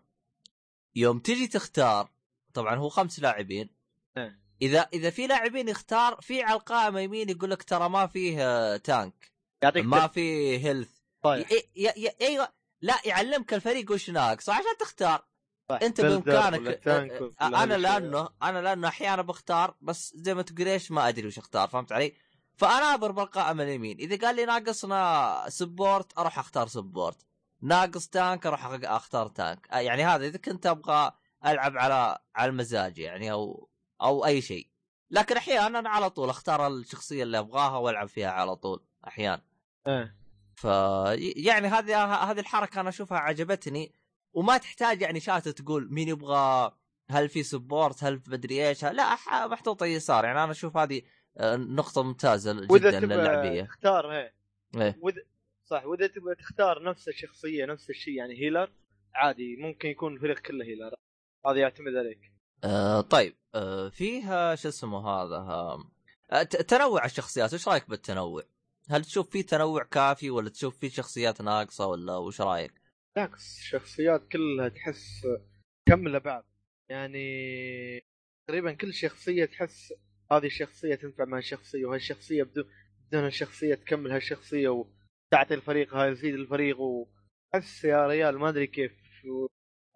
يوم 0.97 1.19
تجي 1.19 1.47
تختار 1.47 2.11
طبعا 2.55 2.75
هو 2.75 2.89
خمس 2.89 3.21
لاعبين. 3.21 3.71
إيه. 4.17 4.47
إذا 4.63 4.89
إذا 4.93 5.11
في 5.11 5.27
لاعبين 5.27 5.69
يختار 5.69 6.21
في 6.21 6.43
على 6.43 6.55
القائمة 6.57 7.01
يمين 7.01 7.29
يقول 7.29 7.51
لك 7.51 7.63
ترى 7.63 7.89
ما 7.89 8.07
فيه 8.07 8.37
آه، 8.41 8.77
tank 8.77 9.33
يعطيك 9.63 9.85
ما 9.85 10.07
فيه 10.07 10.59
health 10.59 10.91
طيب. 11.23 11.47
أيوه. 12.21 12.49
لا 12.81 13.01
يعلمك 13.05 13.55
الفريق 13.55 13.93
وش 13.93 14.11
ناقص. 14.11 14.49
عشان 14.49 14.77
تختار. 14.81 15.25
صح. 15.69 15.79
أنت 15.83 16.01
بإمكانك 16.01 16.89
آه، 16.89 17.31
آه، 17.41 17.63
أنا. 17.63 17.75
لأنه 17.75 18.29
أنا 18.43 18.59
لأنه 18.59 18.89
أحيانا 18.89 19.23
بختار 19.23 19.75
بس 19.81 20.13
زي 20.17 20.35
ما 20.35 20.43
تقول 20.43 20.69
إيش 20.69 20.91
ما 20.91 21.09
أدري 21.09 21.27
وش 21.27 21.39
أختار 21.39 21.69
فهمت 21.69 21.93
علي؟ 21.93 22.13
فأنا 22.55 22.95
اضرب 22.95 23.19
القائمه 23.19 23.63
اليمين. 23.63 23.99
إذا 23.99 24.27
قال 24.27 24.37
لي 24.37 24.45
ناقصنا 24.45 25.45
support 25.49 26.19
أروح 26.19 26.39
أختار 26.39 26.69
support 26.69 27.27
ناقص 27.67 28.09
تانك 28.09 28.47
أروح 28.47 28.65
اختار 28.85 29.29
تانك 29.29 29.67
يعني 29.73 30.05
هذا 30.05 30.27
إذا 30.27 30.39
كنت 30.39 30.67
أبغى 30.67 31.13
ألعب 31.47 31.77
على 31.77 32.19
على 32.37 32.51
المزاج 32.51 32.99
يعني 32.99 33.33
أو 33.33 33.69
أو 34.03 34.27
أي 34.27 34.41
شيء. 34.41 34.69
لكن 35.11 35.37
أحيانا 35.37 35.79
أنا 35.79 35.89
على 35.89 36.11
طول 36.11 36.29
أختار 36.29 36.67
الشخصية 36.67 37.23
اللي 37.23 37.39
أبغاها 37.39 37.79
وألعب 37.79 38.09
فيها 38.09 38.31
على 38.31 38.57
طول 38.57 38.85
أحيانا. 39.07 39.43
إيه. 39.87 40.17
ف 40.55 40.65
يعني 41.21 41.69
هذه 41.69 42.05
هذه 42.05 42.41
الحركة 42.41 42.81
أنا 42.81 42.89
أشوفها 42.89 43.19
عجبتني. 43.19 43.93
وما 44.33 44.59
تحتاج 44.59 45.03
يعني 45.03 45.21
شاشه 45.21 45.51
تقول 45.51 45.93
مين 45.93 46.09
يبغى 46.09 46.73
هل 47.11 47.29
في 47.29 47.43
سبورت 47.43 48.05
هل 48.05 48.21
في 48.21 48.31
مدري 48.31 48.69
إيش. 48.69 48.85
لا 48.85 49.17
محطوطه 49.47 49.87
يسار 49.87 50.25
يعني 50.25 50.45
أنا 50.45 50.53
أشوف 50.53 50.77
هذه 50.77 51.03
آه، 51.39 51.57
نقطة 51.57 52.03
ممتازة 52.03 52.53
جدا 52.53 53.01
للعبية. 53.01 53.63
تختار 53.63 54.13
هي 54.13 54.33
إيه. 54.77 54.99
واذا 55.01 55.23
صح 55.67 55.85
وإذا 55.87 56.07
تبغى 56.07 56.35
تختار 56.35 56.83
نفس 56.83 57.09
الشخصية 57.09 57.65
نفس 57.67 57.91
الشيء 57.91 58.15
يعني 58.15 58.35
هيلر 58.35 58.73
عادي 59.15 59.57
ممكن 59.57 59.89
يكون 59.89 60.15
الفريق 60.15 60.39
كله 60.39 60.65
هيلر 60.65 60.95
هذا 61.47 61.59
يعتمد 61.59 61.95
عليك 61.95 62.33
آه 62.65 63.01
طيب 63.01 63.37
آه 63.55 63.89
فيها 63.89 64.55
شو 64.55 64.69
اسمه 64.69 65.09
هذا 65.09 65.37
آه 65.37 66.43
ت- 66.43 66.57
تنوع 66.57 67.05
الشخصيات 67.05 67.55
وش 67.55 67.69
رأيك 67.69 67.91
بالتنوع؟ 67.91 68.43
هل 68.91 69.05
تشوف 69.05 69.31
في 69.31 69.43
تنوع 69.43 69.83
كافي 69.83 70.31
ولا 70.31 70.49
تشوف 70.51 70.79
في 70.79 70.91
شخصيات 70.91 71.41
ناقصة 71.43 71.87
ولا 71.87 72.17
وش 72.17 72.41
رأيك؟ 72.41 72.73
بالعكس 73.17 73.59
الشخصيات 73.59 74.29
كلها 74.29 74.69
تحس 74.69 75.27
كمل 75.89 76.21
بعض 76.21 76.45
يعني 76.89 78.05
تقريبا 78.49 78.73
كل 78.73 78.95
شخصية 78.95 79.45
تحس 79.45 79.93
هذه 80.33 80.47
الشخصية 80.47 80.95
تنفع 80.95 81.25
مع 81.25 81.39
الشخصية 81.39 81.87
وهالشخصية 81.87 82.43
بدون 82.43 82.65
بدون 83.09 83.27
الشخصيه 83.27 83.75
تكمل 83.75 84.13
هالشخصية 84.13 84.69
وتعطي 85.37 85.55
الفريق 85.55 85.95
هاي 85.95 86.15
تزيد 86.15 86.35
الفريق 86.35 86.81
وحس 86.81 87.85
يا 87.85 88.07
ريال 88.07 88.39
ما 88.39 88.49
أدري 88.49 88.67
كيف. 88.67 88.93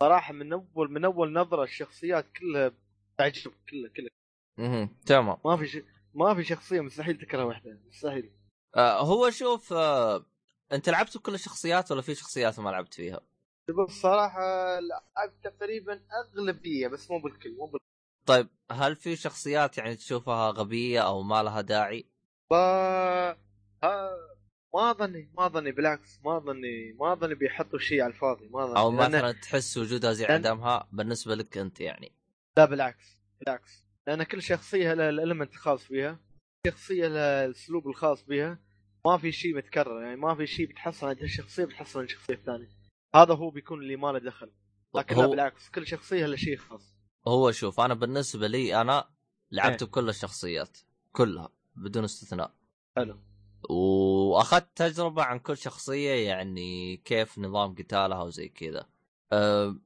صراحة 0.00 0.32
من 0.32 0.52
أول 0.52 0.90
من 0.90 1.04
أول 1.04 1.32
نظرة 1.32 1.62
الشخصيات 1.62 2.26
كلها 2.32 2.72
تعجب 3.18 3.52
كلها 3.70 3.90
كلها. 3.96 4.10
أها 4.58 4.88
تمام. 5.06 5.36
ما 5.44 5.56
في 5.56 5.66
ش... 5.66 5.78
ما 6.14 6.34
في 6.34 6.44
شخصية 6.44 6.80
مستحيل 6.80 7.18
تكره 7.18 7.44
واحدة 7.44 7.78
مستحيل. 7.86 8.32
آه 8.76 9.00
هو 9.00 9.30
شوف 9.30 9.72
آه 9.72 10.26
أنت 10.72 10.88
لعبت 10.88 11.18
كل 11.18 11.34
الشخصيات 11.34 11.90
ولا 11.90 12.02
في 12.02 12.14
شخصيات 12.14 12.60
ما 12.60 12.70
لعبت 12.70 12.94
فيها؟ 12.94 13.20
الصراحه 13.88 14.40
لعبت 14.80 15.44
تقريبا 15.44 16.00
أغلبية 16.12 16.88
بس 16.88 17.10
مو 17.10 17.20
بالكل 17.20 17.56
مو 17.56 17.66
بالكل 17.66 17.84
طيب 18.26 18.48
هل 18.72 18.96
في 18.96 19.16
شخصيات 19.16 19.78
يعني 19.78 19.96
تشوفها 19.96 20.50
غبية 20.50 21.00
أو 21.00 21.22
ما 21.22 21.42
لها 21.42 21.60
داعي؟ 21.60 22.06
ها... 22.52 23.36
ما 24.74 24.92
ظني 24.92 25.30
ما 25.38 25.48
ظني 25.48 25.72
بالعكس 25.72 26.20
ما 26.24 26.38
ظني 26.38 26.92
ما 26.92 27.14
ظني 27.14 27.34
بيحطوا 27.34 27.78
شيء 27.78 28.02
على 28.02 28.12
الفاضي 28.12 28.48
ما 28.48 28.66
ظني. 28.66 28.78
أو 28.78 28.90
لأن- 28.90 29.00
مثلا 29.08 29.32
تحس 29.32 29.76
وجودها 29.78 30.12
زي 30.12 30.26
لأن- 30.26 30.30
عدمها 30.30 30.88
بالنسبة 30.92 31.34
لك 31.34 31.58
أنت 31.58 31.80
يعني. 31.80 32.12
لا 32.56 32.64
بالعكس 32.64 33.16
بالعكس. 33.40 33.84
لأن 34.06 34.22
كل 34.22 34.42
شخصية 34.42 34.94
لها 34.94 35.08
الالمنت 35.08 35.52
الخاص 35.52 35.84
فيها 35.84 36.18
شخصية 36.66 37.08
لها 37.08 37.44
الأسلوب 37.44 37.88
الخاص 37.88 38.24
بها 38.24 38.58
ما 39.06 39.18
في 39.18 39.32
شيء 39.32 39.56
متكرر 39.56 40.02
يعني 40.02 40.16
ما 40.16 40.34
في 40.34 40.46
شيء 40.46 40.66
بتحصل 40.66 41.06
عند 41.06 41.22
الشخصيه 41.22 41.64
بتحصل 41.64 41.98
عند 42.00 42.08
الشخصيه 42.08 42.34
الثانية 42.34 42.68
هذا 43.14 43.34
هو 43.34 43.50
بيكون 43.50 43.78
اللي 43.82 43.96
ما 43.96 44.12
له 44.12 44.18
دخل. 44.18 44.50
لكن 44.94 45.16
لا 45.16 45.24
هو 45.24 45.30
بالعكس 45.30 45.68
كل 45.70 45.86
شخصية 45.86 46.26
لها 46.26 46.36
شيء 46.36 46.56
خاص. 46.56 46.94
هو 47.28 47.50
شوف 47.52 47.80
أنا 47.80 47.94
بالنسبة 47.94 48.46
لي 48.46 48.80
أنا 48.80 49.10
لعبت 49.50 49.82
إيه. 49.82 49.88
بكل 49.88 50.08
الشخصيات 50.08 50.78
كلها 51.12 51.48
بدون 51.76 52.04
استثناء. 52.04 52.54
حلو. 52.96 53.20
وأخذت 53.68 54.68
تجربة 54.76 55.22
عن 55.22 55.38
كل 55.38 55.56
شخصية 55.56 56.28
يعني 56.28 56.96
كيف 56.96 57.38
نظام 57.38 57.74
قتالها 57.74 58.22
وزي 58.22 58.48
كذا. 58.48 58.86
أه 59.32 59.76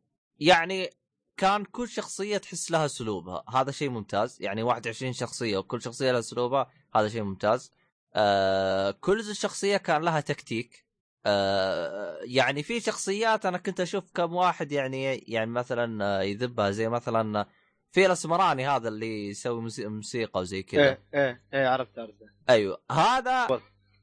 يعني 0.41 0.91
كان 1.37 1.65
كل 1.65 1.89
شخصية 1.89 2.37
تحس 2.37 2.71
لها 2.71 2.85
اسلوبها 2.87 3.45
هذا 3.49 3.71
شيء 3.71 3.91
ممتاز. 3.91 4.43
يعني 4.43 4.63
21 4.63 5.13
شخصية 5.13 5.59
وكل 5.59 5.83
شخصية 5.83 6.13
لها 6.13 6.21
اسلوبها 6.21 6.71
هذا 6.95 7.09
شيء 7.09 7.23
ممتاز. 7.23 7.73
أه 8.15 8.91
كل 8.91 9.37
شخصية 9.37 9.77
كان 9.77 10.03
لها 10.03 10.21
تكتيك. 10.21 10.85
أه 11.27 12.19
يعني 12.23 12.63
في 12.63 12.81
شخصيات 12.81 13.47
أنا 13.47 13.59
كنت 13.59 13.81
أشوف 13.81 14.05
كم 14.15 14.35
واحد 14.35 14.73
يعني 14.73 15.15
يعني 15.15 15.51
مثلا 15.51 16.23
يذبها 16.23 16.71
زي 16.71 16.89
مثلا 16.89 17.47
في 17.95 18.07
الاسمراني 18.07 18.67
هذا 18.69 18.89
اللي 18.89 19.29
يسوي 19.29 19.61
موسي- 19.61 19.87
موسيقى 19.87 20.41
وزي 20.41 20.63
كذا. 20.63 20.83
إيه 20.83 21.03
إيه 21.15 21.43
إيه 21.55 21.67
عرفت 21.69 21.99
عرفت. 21.99 22.17
أيوه. 22.51 22.83
هذا. 22.93 23.61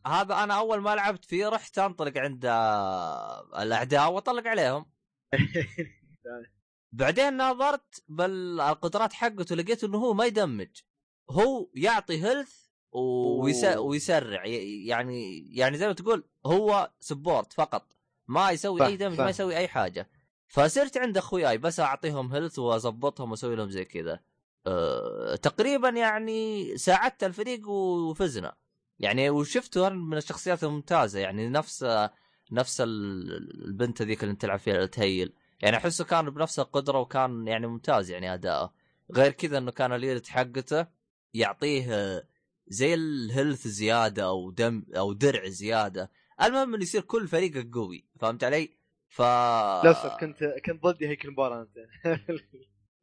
هذا 0.08 0.44
أنا 0.44 0.54
أول 0.58 0.80
ما 0.82 0.96
لعبت 0.96 1.26
فيه 1.26 1.50
رحت 1.50 1.80
أنطلق 1.80 2.18
عند 2.18 2.46
آه، 2.46 3.62
الأعداء 3.64 4.12
وأطلق 4.12 4.48
عليهم. 4.48 4.86
بعدين 6.92 7.38
نظرت 7.38 8.04
بالقدرات 8.08 9.14
حقته 9.14 9.56
لقيت 9.56 9.84
إنه 9.84 9.98
هو 9.98 10.14
ما 10.14 10.26
يدمج. 10.26 10.68
هو 11.30 11.70
يعطي 11.76 12.24
هيلث. 12.24 12.62
ويسرع. 13.78 14.46
يعني 14.86 15.48
يعني 15.56 15.78
زي 15.78 15.88
ما 15.88 15.94
تقول 15.94 16.24
هو 16.46 16.92
support 17.00 17.54
فقط. 17.54 17.94
ما 18.28 18.52
يسوي 18.52 18.86
أي 18.86 18.98
damage. 18.98 19.22
ما 19.22 19.30
يسوي 19.30 19.58
أي 19.58 19.68
حاجة. 19.68 20.10
فصرت 20.52 20.98
عند 20.98 21.18
أخوياي 21.18 21.58
بس 21.58 21.80
أعطيهم 21.80 22.34
health 22.34 22.60
وأظبطهم 22.60 23.32
وأسوي 23.32 23.56
لهم 23.56 23.70
زي 23.70 23.86
كذا. 23.86 24.20
أه... 24.68 25.36
تقريبا 25.36 25.90
يعني 25.90 26.78
ساعدت 26.78 27.24
الفريق 27.24 27.70
وفزنا. 27.70 28.56
يعني 29.00 29.30
وشفته 29.30 29.88
أنا 29.88 29.96
من 29.96 30.18
الشخصيات 30.18 30.64
الممتازة 30.64 31.20
يعني 31.20 31.50
نفس 31.50 31.86
نفس 32.52 32.82
ال- 32.82 33.66
البنت 33.66 34.02
هذيك 34.02 34.24
اللي 34.24 34.36
تلعب 34.36 34.60
فيها 34.60 34.86
ت 34.86 34.95
heal 34.95 35.34
يعني 35.62 35.78
أحسه 35.78 36.06
كان 36.06 36.30
بنفس 36.30 36.60
القدرة 36.60 37.00
وكان 37.00 37.48
يعني 37.48 37.68
ممتاز 37.68 38.12
يعني 38.12 38.34
أداءه. 38.34 38.74
غير 39.14 39.32
كذا 39.32 39.58
إنه 39.58 39.72
كان 39.72 39.94
اليرت 39.94 40.28
حقته 40.28 40.88
يعطيه 41.34 41.86
زي 42.68 42.94
الهيلث 42.94 43.68
زيادة 43.68 44.24
أو 44.24 44.52
دم 44.52 44.86
أو 44.98 45.14
درع 45.14 45.48
زيادة. 45.48 46.12
المهم 46.44 46.74
إنه 46.74 46.84
يصير 46.84 47.02
كل 47.02 47.28
فريقك 47.28 47.74
قوي. 47.74 48.06
فهمت 48.20 48.44
علي؟ 48.44 48.81
ف 49.12 49.22
للأسف 49.22 50.18
كنت 50.20 50.44
كنت 50.66 50.84
ضدي 50.84 51.08
هيك 51.08 51.26
المباراة 51.26 51.62
أنت. 51.62 51.78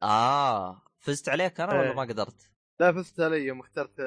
آه. 0.02 0.82
فزت 0.98 1.28
عليك 1.28 1.60
أنا 1.60 1.72
ولا 1.78 1.90
إيه. 1.90 1.96
ما 1.96 2.02
قدرت؟ 2.02 2.50
لا 2.80 2.92
فزت 2.92 3.20
علي. 3.20 3.46
يوم 3.46 3.60
اخترت 3.60 3.98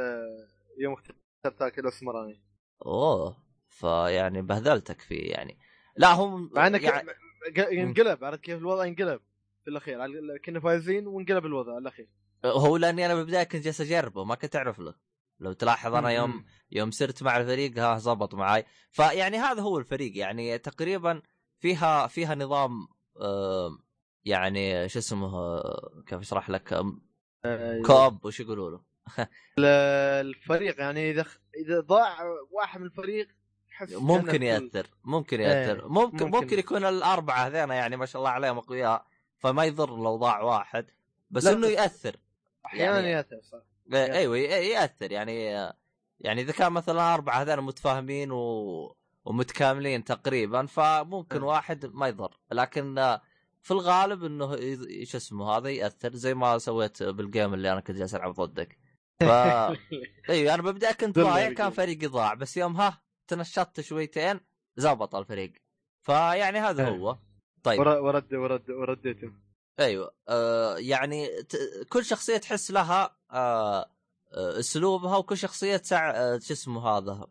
يوم 0.79 0.93
اخترت 0.93 1.60
ذاك 1.60 1.79
الاسمراني 1.79 2.43
أوه. 2.86 3.38
فيعني 3.67 4.41
بهذلتك 4.41 5.01
فيه 5.01 5.31
يعني. 5.31 5.58
لا 5.98 6.13
هم 6.13 6.50
مع 6.53 6.67
إنك 6.67 6.84
يعني 6.84 7.81
انقلب. 7.81 8.24
عرفت 8.24 8.43
كيف 8.43 8.58
الوضع 8.58 8.84
انقلب؟ 8.84 9.22
في 9.63 9.70
الأخير. 9.70 9.98
كنا 10.38 10.60
فايزين 10.60 11.08
وانقلب 11.08 11.46
الوضع 11.46 11.77
الأخير. 11.77 12.08
هو 12.46 12.77
لأني 12.77 13.05
أنا 13.05 13.15
بالبداية 13.15 13.43
كنت 13.43 13.63
جالس 13.63 13.81
أجربه 13.81 14.24
ما 14.24 14.36
كنت 14.36 14.55
أعرف 14.55 14.79
له. 14.79 14.96
لو 15.39 15.53
تلاحظ 15.53 15.93
أنا 15.93 16.10
يوم 16.12 16.46
يوم 16.72 16.91
صرت 16.91 17.24
مع 17.24 17.38
الفريق 17.38 17.79
ها 17.79 17.98
زبط 17.98 18.36
معي 18.36 18.65
فيعني 18.91 19.38
هذا 19.38 19.62
هو 19.62 19.77
الفريق. 19.77 20.17
يعني 20.17 20.58
تقريبا 20.58 21.22
فيها 21.62 22.08
فيها 22.08 22.36
نظام 22.36 22.88
يعني 24.25 24.89
شو 24.89 25.00
اسمه 25.00 25.62
كيف 26.08 26.20
اشرح 26.20 26.50
لك؟ 26.50 26.74
آه، 27.46 27.82
كوب 27.86 28.25
وش 28.25 28.39
يقولوا 28.39 28.70
له؟ 28.72 28.80
ال- 29.60 29.65
الفريق 30.27 30.80
يعني 30.80 31.12
إذا 31.12 31.25
إذا 31.65 31.80
ضاع 31.80 32.18
واحد 32.51 32.80
من 32.80 32.86
الفريق 32.86 33.27
ممكن 33.91 34.44
يأثر 34.44 34.88
ممكن 35.03 35.39
إيه، 35.39 35.48
يأثر. 35.48 35.88
ممكن 35.88 36.25
ممكن. 36.25 36.38
ممكن 36.38 36.60
يكون 36.60 36.86
الأربعة 36.86 37.48
هذين 37.48 37.70
يعني 37.70 37.98
ما 37.98 38.06
شاء 38.06 38.20
الله 38.20 38.30
عليهم 38.32 38.58
أقوياء 38.58 39.06
فما 39.38 39.65
يضر 39.65 39.89
لو 39.89 40.15
ضاع 40.15 40.41
واحد 40.41 40.86
بس 41.32 41.46
إنه 41.48 41.68
يأثر. 41.68 42.15
أحيانا 42.65 42.96
يعني- 43.00 43.12
يأثر 43.12 43.39
صح. 43.41 43.60
إيه، 43.94 44.13
أيوه 44.13 44.38
يأثر. 44.38 45.12
يعني 45.12 45.44
يعني 46.20 46.41
إذا 46.41 46.51
كان 46.53 46.72
مثلا 46.74 47.13
أربعة 47.13 47.41
هذول 47.41 47.62
متفاهمين 47.62 48.32
و... 48.32 48.96
ومتكاملين 49.25 50.04
تقريبا 50.04 50.66
فممكن 50.66 51.42
أه. 51.42 51.46
واحد 51.46 51.86
ما 51.86 52.08
يضر. 52.08 52.38
لكن 52.51 52.98
آه، 52.98 53.22
في 53.62 53.72
الغالب 53.72 54.24
إنه 54.24 54.56
شو 55.04 55.18
اسمه 55.18 55.50
هذا 55.58 55.70
يأثر 55.70 56.16
زي 56.16 56.34
ما 56.34 56.58
سويت 56.58 57.04
بالجيم 57.04 57.54
اللي 57.54 57.72
أنا 57.72 57.80
كنت 57.82 57.98
جالس 57.98 58.16
ألعب 58.16 58.34
ضدك. 58.34 58.78
ف 59.20 59.24
أيوه 60.30 60.54
أنا 60.54 60.62
ببدأ 60.62 60.92
كنت 60.92 61.20
ضايع. 61.20 61.54
كان 61.54 61.70
فريقي 61.70 62.08
ضاع 62.08 62.34
بس 62.34 62.58
يوم 62.58 62.75
ها 62.75 63.01
تنشطت 63.28 63.82
شويتين 63.82 64.40
زبط 64.75 65.16
الفريق. 65.16 65.54
فيعني 66.01 66.60
هذا. 66.60 66.90
هو. 66.90 67.18
طيب. 67.63 67.80
ور- 67.80 67.88
ورد 68.01 68.34
ورد 68.34 68.70
ورديته 68.70 69.32
أيوه 69.80 70.12
آه 70.30 70.78
يعني 70.78 71.28
ت... 71.44 71.56
كل 71.90 72.06
شخصية 72.06 72.38
تحس 72.38 72.72
لها 72.72 73.18
آه 73.32 73.80
آه، 74.34 74.60
أسلوبها 74.60 75.18
وكل 75.18 75.38
شخصية 75.38 75.78
تسع... 75.78 76.12
آه، 76.12 76.40
شو 76.40 76.54
اسمه 76.54 76.88
هذا 76.88 77.28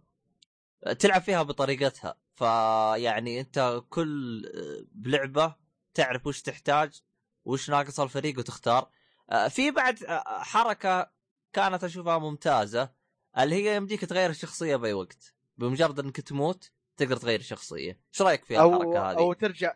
تلعب 0.99 1.23
فيها 1.23 1.43
بطريقتها. 1.43 2.15
فيعني 2.35 3.41
انت 3.41 3.83
كل 3.89 4.43
آه، 4.55 4.87
بلعبة 4.93 5.55
تعرف 5.95 6.27
وش 6.27 6.43
تحتاج 6.43 7.03
وش 7.45 7.71
ناقص 7.71 8.01
الفريق 8.01 8.39
وتختار. 8.39 8.91
آه، 9.31 9.49
في 9.49 9.71
بعد 9.71 10.05
آه، 10.05 10.23
حركة 10.43 11.11
كانت 11.53 11.85
أشوفها 11.85 12.19
ممتازة 12.19 12.91
اللي 13.39 13.55
هي 13.55 13.77
يمديك 13.77 14.05
تغير 14.05 14.31
الشخصية 14.31 14.77
بأي 14.77 14.93
وقت. 14.93 15.35
بمجرد 15.57 15.99
إنك 16.01 16.21
تموت 16.21 16.73
تقدر 16.97 17.17
تغير 17.17 17.41
الشخصية. 17.41 18.01
إيش 18.13 18.23
رأيك 18.23 18.45
في 18.45 18.55
الحركة 18.55 19.11
هذه؟ 19.11 19.19
أو 19.19 19.33
ترجع 19.33 19.75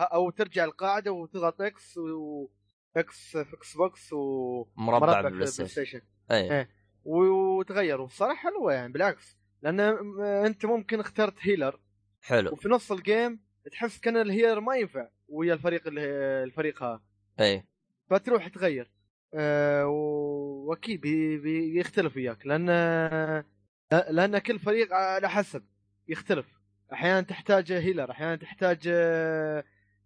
أو 0.00 0.30
ترجع 0.30 0.64
القاعدة 0.64 1.12
وتضغط 1.12 1.60
إكس 1.60 1.98
و 1.98 2.48
إكس 2.96 3.36
في 3.36 3.54
إكس 3.54 3.76
بوكس 3.76 4.12
و 4.12 4.64
مربع 4.76 5.16
في 5.16 5.22
بال 5.22 5.46
PlayStation 5.46 5.68
station 5.68 6.00
اي 6.30 6.52
إيه. 6.52 6.70
وتغير 7.04 8.08
حلوة 8.08 8.72
يعني 8.72 8.92
بالعكس. 8.92 9.41
لأن 9.62 9.80
أنت 10.20 10.66
ممكن 10.66 11.00
اخترت 11.00 11.34
healer. 11.40 11.80
حلو. 12.22 12.52
وفي 12.52 12.68
نص 12.68 12.92
ال 12.92 13.02
game 13.02 13.40
تحس 13.72 14.00
كأن 14.00 14.16
ال 14.16 14.22
healer 14.22 14.60
ما 14.60 14.76
ينفع 14.76 15.08
ويا 15.28 15.54
الفريق 15.54 15.82
الفريق 15.86 16.82
ها 16.82 17.02
أي. 17.40 17.64
فتروح 18.10 18.48
تغير. 18.48 18.90
أه 19.34 19.86
وأكيد 19.86 21.00
بي 21.00 21.38
بيختلف 21.38 22.16
وياك. 22.16 22.46
لأن 22.46 22.66
لأن 23.92 24.38
كل 24.38 24.58
فريق 24.58 24.92
على 24.94 25.28
حسب. 25.28 25.64
يختلف. 26.08 26.46
أحيانا 26.92 27.20
تحتاج 27.20 27.72
healer 27.72 28.10
أحيانا 28.10 28.36
تحتاج 28.36 28.78
أه 28.86 29.64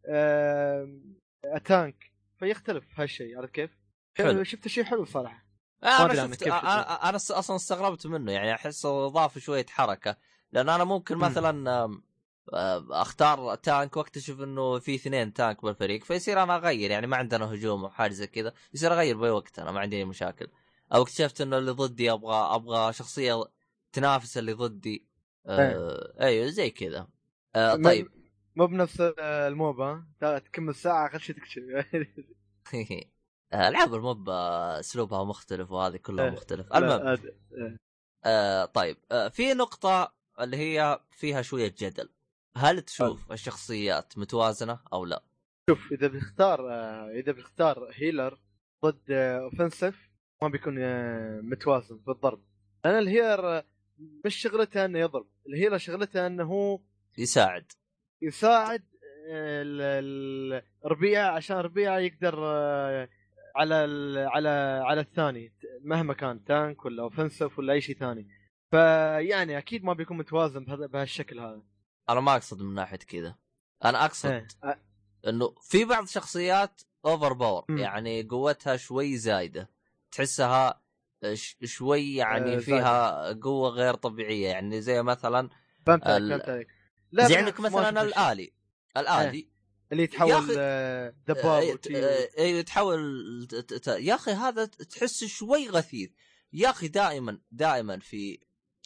أه 0.09 1.01
أ 1.45 1.56
tank. 1.56 2.13
فيختلف 2.39 2.85
هالشيء 3.01 3.39
عرفت 3.39 3.55
كيف؟ 3.55 3.71
حلو. 4.19 4.45
شفت 4.45 4.69
شيء 4.69 4.85
حلو 4.85 5.05
صراحة. 5.05 5.46
أنا 5.87 6.05
أدري 6.05 6.21
أنا 6.21 6.33
شفت 6.35 6.45
كيف 6.45 6.53
أنا 6.53 7.09
أنا 7.09 7.17
أصلا 7.17 7.57
استغربت 7.57 8.07
منه 8.07 8.33
يعني 8.33 8.55
احسه 8.55 9.09
ضاف 9.09 9.39
شوية 9.39 9.67
حركة. 9.71 10.17
لأن 10.53 10.69
أنا 10.69 10.85
ممكن 10.85 11.15
مم. 11.15 11.21
مثلا 11.23 11.71
آه، 12.53 12.87
أختار 13.03 13.55
تانك 13.55 13.97
وأكتشف 13.97 14.41
إنه 14.41 14.79
في 14.79 14.95
اثنين 14.95 15.33
تانك 15.33 15.63
بالفريق 15.65 16.05
فيصير 16.05 16.43
أنا 16.43 16.57
أغير 16.57 16.91
يعني 16.91 17.07
ما 17.07 17.17
عندنا 17.17 17.45
هجوم 17.55 17.85
أو 17.85 17.91
حاجة 17.91 18.13
زي 18.13 18.27
كذا 18.27 18.53
يصير 18.75 18.93
أغير 18.93 19.17
بأي 19.17 19.31
وقت 19.31 19.59
أنا 19.59 19.73
ما 19.73 19.81
عندي 19.81 19.97
أي 19.97 20.05
مشاكل. 20.05 20.47
أو 20.95 21.03
اكتشفت 21.03 21.41
إنه 21.41 21.59
اللي 21.59 21.71
ضدي 21.71 22.13
أبغى 22.13 22.55
أبغى 22.55 22.93
شخصية 22.93 23.45
تنافس 23.93 24.39
اللي 24.39 24.53
ضدي 24.53 25.07
آه 25.47 26.15
أيوه 26.21 26.47
زي 26.47 26.71
كذا. 26.71 27.09
آه 27.57 27.75
طيب. 27.75 28.09
مو 28.57 28.67
بنفس 28.67 29.01
آه، 29.01 29.49
الموبا 29.49 30.05
تكمل 30.21 30.75
ساعة 30.75 31.09
خل 31.09 31.21
شيء 31.21 31.37
تكتشف. 31.37 31.63
ألعاب 33.55 33.95
الموب 33.95 34.29
أسلوبها 34.31 35.25
مختلف 35.25 35.71
وهذه 35.71 35.97
كلها 35.97 36.25
إيه. 36.25 36.31
مختلف 36.31 36.73
المهم 36.75 37.07
آه، 37.07 37.19
آه. 37.59 37.77
آه 38.25 38.65
طيب 38.65 38.97
آه 39.13 39.29
في 39.29 39.55
نقطة 39.55 40.13
اللي 40.41 40.57
هي 40.57 41.01
فيها 41.11 41.43
شوية 41.43 41.75
جدل 41.79 42.09
هل 42.57 42.83
تشوف 42.83 43.33
الشخصيات 43.33 44.19
متوازنة 44.19 44.81
أو 44.93 45.05
لا؟ 45.05 45.23
شوف 45.71 45.93
إذا 45.93 46.07
بيختار 46.07 46.73
آه، 46.73 47.11
إذا 47.11 47.33
بيختار 47.33 47.91
healer 47.95 48.39
ضد 48.85 49.11
offensive 49.11 50.11
ما 50.43 50.49
بيكون 50.49 50.79
آه، 50.83 51.41
متوازن 51.41 51.99
في 52.05 52.11
الضرب 52.11 52.43
لأن 52.85 52.99
ال 52.99 53.07
healer 53.07 53.57
آه، 53.57 53.65
مش 54.25 54.37
شغلته 54.37 54.85
إنه 54.85 54.99
يضرب 54.99 55.27
ال 55.49 55.53
healer 55.53 55.79
شغلته 55.79 56.27
إنه 56.27 56.45
هو 56.45 56.81
يساعد 57.19 57.73
يساعد 58.23 58.83
آه، 59.31 59.63
ال- 59.63 59.81
ال- 59.81 60.63
ربيعة 60.85 61.31
عشان 61.31 61.57
ربيعة 61.57 61.99
يقدر 61.99 62.39
آه، 62.45 63.09
على 63.57 63.85
ال- 63.85 64.29
على 64.29 64.49
على 64.85 65.01
الثاني 65.01 65.53
مهما 65.83 66.15
كان 66.15 66.45
tank 66.45 66.85
ولا 66.85 67.03
offensive 67.03 67.59
ولا 67.59 67.73
أي 67.73 67.81
شيء 67.81 67.97
ثاني. 67.99 68.29
فيعني 68.71 69.59
أكيد 69.59 69.85
ما 69.85 69.93
بيكون 69.93 70.17
متوازن 70.17 70.65
بهذا 70.65 70.87
بهالشكل 70.87 71.41
هذا. 71.41 71.63
أنا 72.09 72.21
ما 72.21 72.33
أقصد 72.37 72.63
من 72.63 72.75
ناحية 72.75 72.97
كذا. 72.97 73.35
أنا 73.85 74.05
أقصد 74.05 74.31
إيه. 74.31 74.49
آه، 74.65 74.79
إنه 75.29 75.55
في 75.63 75.85
بعض 75.85 76.03
الشخصيات 76.03 76.83
overpower. 77.05 77.65
يعني 77.69 78.23
قوتها 78.23 78.77
شوي 78.77 79.17
زايدة. 79.17 79.71
تحسها 80.11 80.83
ش- 81.35 81.57
شوي 81.65 82.15
يعني 82.15 82.57
آه، 82.57 82.59
فيها 82.59 83.33
قوة 83.33 83.71
غير 83.71 83.95
طبيعية. 83.95 84.49
يعني 84.49 84.81
زي 84.81 85.03
مثلا 85.03 85.49
فهمت 85.87 86.07
عليك 86.07 86.23
ال- 86.23 86.31
فهمت 86.31 86.49
عليك 86.49 86.69
زي 87.13 87.23
بالعكس 87.27 87.37
عندك 87.37 87.61
مثلا. 87.61 88.03
الآلي. 88.03 88.53
الآلي 88.97 89.49
اللي 89.93 90.03
يتحول 90.03 90.47
أخي- 90.49 90.55
آه، 90.59 91.15
دباب 91.29 91.63
اي 91.63 91.75
وشي. 91.75 91.97
إيه، 92.39 92.63
تحول 92.63 93.47
ت- 93.51 93.55
ت- 93.55 93.75
ت- 93.75 93.87
يا 94.01 94.15
أخي 94.15 94.31
هذا 94.31 94.65
تحس 94.65 95.25
شوي 95.25 95.69
غثيث. 95.69 96.11
يا 96.53 96.71
أخي 96.71 96.89
دائما 96.89 97.39
دائما 97.53 97.99
في 97.99 98.39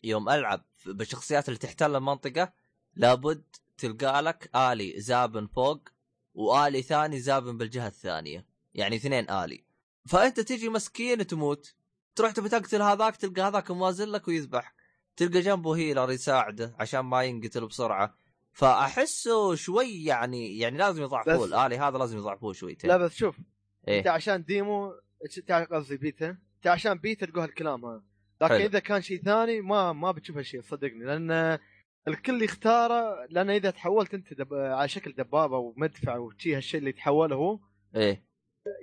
يوم 0.04 0.28
ألعب 0.28 0.64
بالشخصيات 0.86 1.48
اللي 1.48 1.58
تحتل 1.58 1.96
المنطقة 1.96 2.52
لابد 2.94 3.44
تلقى 3.78 4.22
لك 4.22 4.56
آلي 4.56 5.00
زابن 5.00 5.46
فوق 5.46 5.88
وآلي 6.34 6.82
ثاني 6.82 7.20
زابن 7.20 7.56
بالجهة 7.58 7.86
الثانية. 7.86 8.46
يعني 8.74 8.96
اثنين 8.96 9.30
آلي. 9.30 9.64
فأنت 10.08 10.40
تجي 10.40 10.68
مسكين 10.68 11.26
تموت. 11.26 11.74
تروح 12.14 12.32
تبي 12.32 12.48
تقتل 12.48 12.82
هذاك 12.82 13.16
تلقى 13.16 13.42
هذاك 13.42 13.70
موازن 13.70 14.08
لك 14.08 14.28
ويذبحك 14.28 14.74
تلقى 15.16 15.40
جنبه 15.40 15.76
healer 15.76 16.10
يساعده 16.10 16.74
عشان 16.78 17.00
ما 17.00 17.22
ينقتل 17.22 17.66
بسرعة. 17.66 18.16
فأحسه 18.52 19.54
شوي 19.54 20.04
يعني 20.04 20.58
يعني 20.58 20.78
لازم 20.78 21.02
يضعفوه. 21.02 21.44
الآلي 21.44 21.78
هذا 21.78 21.98
لازم 21.98 22.18
يضعفوه 22.18 22.52
شويتين 22.52 22.90
لا 22.90 22.96
بس 22.96 23.14
شوف 23.14 23.38
أنت 23.88 24.06
إيه 24.06 24.10
عشان 24.10 24.44
demo 24.44 24.92
انت 25.38 25.52
قصدي 25.52 25.96
بيتا؟ 25.96 26.28
أنت 26.56 26.66
عشان 26.66 26.94
بيتا 26.94 27.26
تقول 27.26 27.40
هالكلام 27.40 27.84
هذا. 27.84 28.02
لكن 28.40 28.54
حلو. 28.54 28.64
إذا 28.64 28.78
كان 28.78 29.02
شيء 29.02 29.22
ثاني 29.22 29.60
ما 29.60 29.92
ما 29.92 30.12
بتشوف 30.12 30.36
هالشيء 30.36 30.62
صدقني. 30.62 31.04
لأن 31.04 31.58
الكل 32.08 32.42
يختاره 32.42 33.26
لأن 33.30 33.50
إذا 33.50 33.70
تحولت 33.70 34.14
أنت 34.14 34.34
دب... 34.34 34.54
على 34.54 34.88
شكل 34.88 35.12
دبابة 35.12 35.58
ومدفع 35.58 36.16
وشي 36.16 36.56
هالشيء 36.56 36.78
اللي 36.78 36.90
يتحوله 36.90 37.36
هو 37.36 37.58
إيه. 37.96 38.24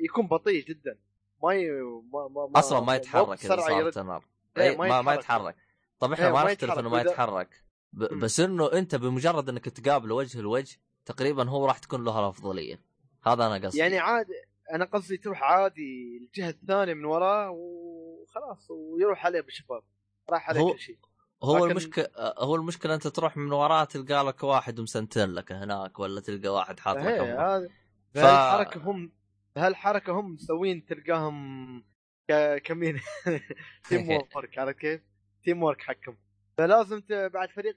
يكون 0.05 0.27
بطيء 0.27 0.65
جدا. 0.65 1.00
ما 1.43 1.53
ي... 1.53 1.71
ما 2.13 2.27
ما, 2.27 2.47
ما 2.47 2.59
أصلا 2.59 2.79
ما 2.79 2.95
يتحرك 2.95 3.45
إذا. 3.45 3.55
صارت 3.55 3.97
النار 3.97 4.25
إيه، 4.58 4.69
إيه 4.69 4.77
ما, 4.77 5.01
ما 5.01 5.13
يتحرك. 5.13 5.56
طب 5.99 6.12
إحنا 6.12 6.27
إيه، 6.27 6.34
ما 6.34 6.43
نختلف. 6.43 6.80
إنه 6.80 6.89
ما 6.89 7.01
يتحرك. 7.01 7.66
ب... 7.93 8.04
بس 8.19 8.39
انه 8.39 8.71
انت 8.73 8.95
بمجرد 8.95 9.50
انك 9.50 9.65
تقابله 9.69 10.15
وجه 10.15 10.41
لوجه 10.41 10.78
تقريبا 11.06 11.50
هو 11.50 11.65
راح 11.65 11.78
تكون 11.78 12.04
له 12.04 12.19
الافضليه 12.19 12.82
هذا 13.26 13.47
أنا 13.47 13.67
قصدي. 13.67 13.78
يعني 13.80 14.00
عادي 14.00 14.34
أنا 14.73 14.86
قصدي 14.86 15.17
تروح 15.17 15.43
عادي 15.43 16.17
الجهة 16.21 16.50
الثانية 16.50 16.93
من 16.93 17.06
وراه 17.06 17.50
وخلاص 17.52 18.71
ويروح 18.71 19.26
عليه 19.26 19.41
بالشباب 19.41 19.82
راح 20.30 20.50
عليه 20.50 20.60
هو- 20.62 20.71
كل 20.73 20.80
شيء. 20.80 20.97
هو 21.43 21.58
لكن- 21.58 21.71
المشكلة 21.71 22.08
هو 22.17 22.56
المشكلة 22.56 22.93
أنت 22.95 23.08
تروح 23.08 23.38
من 23.38 23.52
وراه 23.52 23.84
تلقى 23.84 24.23
لك 24.23 24.43
واحد 24.43 24.80
مسنتين 24.80 25.34
لك 25.34 25.52
هناك 25.52 26.00
ولا 26.00 26.21
تلقى 26.21 26.50
واحد 26.50 26.80
حاط 26.80 26.97
لك 26.97 27.06
أمر. 27.06 27.41
هذا 27.41 27.67
ف- 28.13 28.15
بهالحركة 28.15 28.80
هم 28.82 29.12
بهالحركة 29.56 30.13
هم 30.19 30.34
مسوين 30.34 30.86
تلقاهم 30.86 31.84
ك... 32.30 32.58
كمين؟ 32.63 33.00
teamwork 33.89 34.58
عرفت 34.58 34.80
كيف؟ 34.80 35.02
teamwork 35.43 35.82
حقهم. 35.82 36.17
فلازم. 36.58 37.02
بعد 37.10 37.50
فريق 37.50 37.76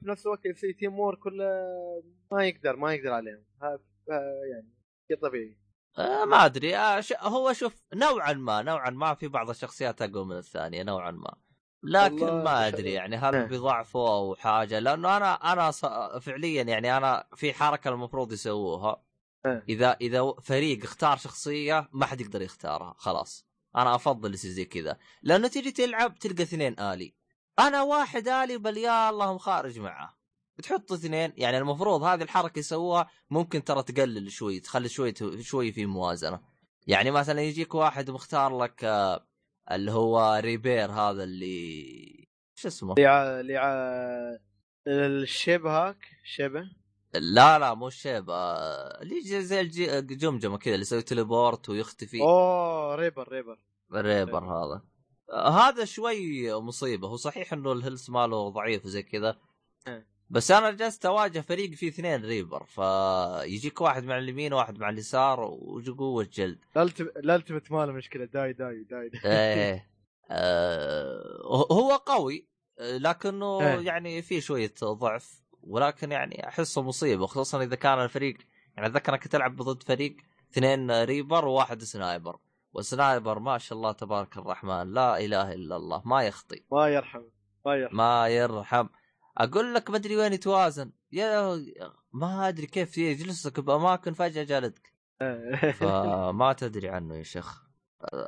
في 0.00 0.08
نفس 0.08 0.26
الوقت 0.26 0.46
يصير 0.46 0.72
teamwork 0.72 1.26
ولا 1.26 1.76
ما 2.32 2.46
يقدر 2.46 2.76
ما 2.76 2.94
يقدر 2.94 3.12
عليهم. 3.12 3.44
يعني 4.50 4.72
شيء 5.08 5.16
طبيعي. 5.22 5.58
آه 5.98 6.24
ما 6.24 6.44
أدري. 6.44 6.76
آه 6.76 7.00
ش... 7.00 7.12
هو 7.20 7.52
شوف 7.52 7.82
نوعا 7.94 8.32
ما 8.32 8.62
نوعا 8.62 8.90
ما 8.90 9.14
في 9.14 9.28
بعض 9.28 9.50
الشخصيات 9.50 10.02
أقوى 10.02 10.24
من 10.24 10.36
الثانية 10.36 10.82
نوعا 10.82 11.10
ما. 11.10 11.36
لكن 11.82 12.26
ما 12.26 12.68
أدري 12.68 12.92
يعني 12.92 13.16
هل 13.16 13.34
إيه. 13.34 13.44
بيضعفوا 13.44 14.08
أو 14.08 14.34
حاجة؟ 14.34 14.78
لأنه 14.78 15.16
أنا 15.16 15.34
أنا 15.34 15.70
ص... 15.70 15.84
فعليا 16.20 16.62
يعني 16.62 16.96
أنا 16.96 17.28
في 17.34 17.52
حركة 17.52 17.90
المفروض 17.90 18.32
يسووها. 18.32 19.02
إيه. 19.46 19.64
إذا 19.68 19.96
إذا 20.00 20.34
فريق 20.42 20.84
اختار 20.84 21.16
شخصية 21.16 21.88
ما 21.92 22.06
حد 22.06 22.20
يقدر 22.20 22.42
يختارها 22.42 22.94
خلاص. 22.98 23.46
أنا 23.76 23.94
أفضل 23.94 24.34
يصير 24.34 24.50
زي 24.50 24.64
كذا. 24.64 24.98
لأنه 25.22 25.48
تيجي 25.48 25.70
تلعب 25.70 26.18
تلقى 26.18 26.42
اثنين 26.42 26.80
آلي. 26.80 27.14
أنا 27.58 27.82
واحد 27.82 28.28
آلي 28.28 28.58
بل 28.58 28.76
يا 28.76 29.10
الله 29.10 29.34
مخارج 29.34 29.78
معه. 29.78 30.16
بتحط 30.58 30.92
اثنين 30.92 31.32
يعني 31.36 31.58
المفروض 31.58 32.02
هذه 32.02 32.22
الحركة 32.22 32.58
يسووها 32.58 33.10
ممكن 33.30 33.64
ترى 33.64 33.82
تقلل 33.82 34.30
شوي 34.32 34.60
تخلي 34.60 34.88
شوي 34.88 35.14
شوي 35.42 35.72
في 35.72 35.86
موازنة. 35.86 36.40
يعني 36.86 37.10
مثلا 37.10 37.40
يجيك 37.40 37.74
واحد 37.74 38.10
مختار 38.10 38.58
لك 38.62 38.84
آه، 38.84 39.26
اللي 39.70 39.92
هو 39.92 40.40
ريبير 40.44 40.90
هذا 40.92 41.24
اللي 41.24 42.28
شو 42.58 42.68
اسمه؟ 42.68 42.92
اللي 42.92 43.06
ع... 43.06 43.40
اللي 43.40 43.56
ع... 43.56 43.66
الشيب 44.88 45.66
هاك 45.66 45.98
شبه 46.24 46.70
لا 47.14 47.58
لا 47.58 47.74
مو 47.74 47.88
الشيب 47.88 48.30
آه، 48.30 49.02
اللي 49.02 49.20
زي 49.42 49.60
الجي- 49.60 49.98
الجمجمه 49.98 50.58
كذا 50.58 50.74
اللي 50.74 50.82
يسوي 50.82 51.02
teleport 51.02 51.68
ويختفي. 51.68 52.20
أوه 52.20 52.94
Reaper 52.94 53.28
Reaper. 53.28 53.58
ال 53.92 53.99
Reaper 53.99 54.44
هذا. 54.44 54.74
آه، 54.74 54.82
هذا 55.34 55.84
شوي 55.84 56.54
مصيبة. 56.54 57.08
هو 57.08 57.16
صحيح 57.16 57.52
إنه 57.52 57.72
ال 57.72 57.77
health 57.77 58.10
ماله 58.10 58.48
ضعيف 58.48 58.84
وزي 58.84 59.02
كذا. 59.02 59.38
إيه. 59.88 60.06
بس 60.30 60.50
أنا 60.50 60.70
جلست 60.70 61.06
أواجه 61.06 61.40
فريق 61.40 61.70
فيه 61.70 61.88
اثنين 61.88 62.24
Reaper. 62.24 62.64
فيجيك 62.64 63.80
واحد 63.80 64.04
مع 64.04 64.18
اليمين 64.18 64.52
وواحد 64.52 64.78
مع 64.78 64.88
اليسار 64.88 65.40
وقوه 65.40 66.28
جلد. 66.32 66.58
ال 66.76 66.87
ultimate 66.87 67.72
ماله 67.72 67.92
مشكلة. 67.92 68.24
die 68.24 68.52
die 68.52 68.84
die, 68.84 69.08
die. 69.08 69.22
إيه. 69.24 69.90
آه، 70.30 71.42
هو 71.72 71.96
قوي 72.06 72.46
لكنه 72.80 73.60
إيه. 73.60 73.80
يعني 73.80 74.22
فيه 74.22 74.40
شوية 74.40 74.74
ضعف 74.84 75.42
ولكن 75.62 76.12
يعني 76.12 76.48
أحسه 76.48 76.82
مصيبة 76.82 77.26
خصوصا 77.26 77.62
إذا 77.62 77.76
كان 77.76 78.02
الفريق 78.02 78.36
يعني 78.76 78.88
أتذكر 78.88 79.12
انك 79.12 79.26
تلعب 79.26 79.62
ضد 79.62 79.82
فريق 79.82 80.16
اثنين 80.52 81.02
Reaper 81.02 81.44
وواحد 81.44 81.82
sniper. 81.82 82.38
وال 82.76 82.91
sniper 82.91 83.38
ما 83.38 83.58
شاء 83.58 83.78
الله 83.78 83.92
تبارك 83.92 84.36
الرحمن 84.36 84.92
لا 84.92 85.18
إله 85.18 85.52
إلا 85.52 85.76
الله 85.76 86.02
ما 86.04 86.22
يخطي 86.22 86.64
ما 86.72 86.88
يرحم 86.88 87.22
ما 87.66 87.74
يرحم 87.74 87.96
ما 87.96 88.28
يرحم 88.28 88.88
أقول 89.38 89.74
لك 89.74 89.90
ما 89.90 89.96
أدري 89.96 90.16
وين 90.16 90.32
يتوازن 90.32 90.92
يا 91.12 91.64
ما 92.12 92.48
أدري 92.48 92.66
كيف 92.66 92.98
يجلسك 92.98 93.60
بأماكن 93.60 94.12
فجأة 94.12 94.42
جلدك 94.42 94.92
فما 95.80 96.52
تدري 96.52 96.88
عنه 96.88 97.16
يا 97.16 97.22
شيخ 97.22 97.62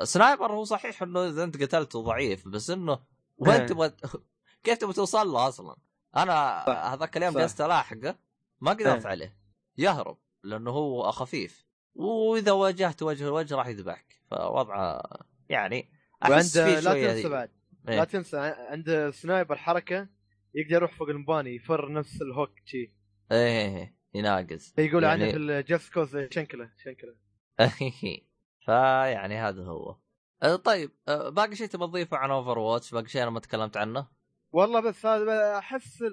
sniper 0.02 0.52
هو 0.52 0.64
صحيح 0.64 1.02
إنه 1.02 1.28
إذا 1.28 1.44
أنت 1.44 1.62
قتلته 1.62 2.02
ضعيف 2.02 2.48
بس 2.48 2.70
إنه 2.70 2.98
وين 3.38 3.60
إيه. 3.60 3.66
تبغى 3.66 3.92
كيف 4.64 4.78
تبغى 4.78 4.92
توصل 4.92 5.28
له 5.28 5.48
أصلا؟ 5.48 5.76
أنا. 6.16 6.64
هذاك 6.94 7.16
اليوم. 7.16 7.34
جلست 7.34 7.60
ألاحقه 7.60 8.18
ما 8.60 8.70
قدرت 8.70 9.04
إيه. 9.04 9.12
عليه 9.12 9.38
يهرب 9.78 10.18
لأنه 10.44 10.70
هو 10.70 11.10
خفيف 11.12 11.67
وإذا 11.98 12.52
واجهت 12.52 13.02
وجه 13.02 13.24
لوجه 13.24 13.54
راح 13.54 13.66
يذبحك. 13.66 14.22
فوضعه 14.30 15.02
يعني 15.48 15.88
أحس 16.22 16.58
فيه 16.58 16.80
لا 16.80 16.94
تنسى 16.94 17.28
بعد. 17.28 17.50
إيه. 17.88 17.96
لا 17.96 18.04
تنسى 18.04 18.38
عند 18.58 19.10
sniper 19.10 19.56
حركة 19.56 20.08
يقدر 20.54 20.74
يروح 20.74 20.92
فوق 20.92 21.08
المباني 21.08 21.54
يفر 21.54 21.92
نفس 21.92 22.22
ال 22.22 22.28
hook 22.28 22.52
شي. 22.64 22.92
إيه 23.32 23.96
يناقز 24.14 24.74
يقول 24.78 25.02
يعني- 25.02 25.22
عنه 25.22 25.32
في 25.32 25.38
ال 25.38 25.49
Just 25.49 25.90
Cause 25.94 26.16
شنكلة 26.16 26.70
شنكلة. 26.84 27.14
فيعني 28.66 29.36
هذا 29.36 29.62
هو. 29.62 29.96
أه، 30.42 30.56
طيب 30.56 30.90
أه، 31.08 31.28
باقي 31.28 31.56
شيء 31.56 31.66
تبغى 31.66 31.88
تضيفه 31.88 32.16
عن 32.16 32.30
Overwatch 32.30 32.92
باقي 32.92 33.08
شيء 33.08 33.22
أنا 33.22 33.30
ما 33.30 33.40
تكلمت 33.40 33.76
عنه؟ 33.76 34.08
والله 34.52 34.80
بس 34.80 35.06
هذا 35.06 35.58
أحس 35.58 36.04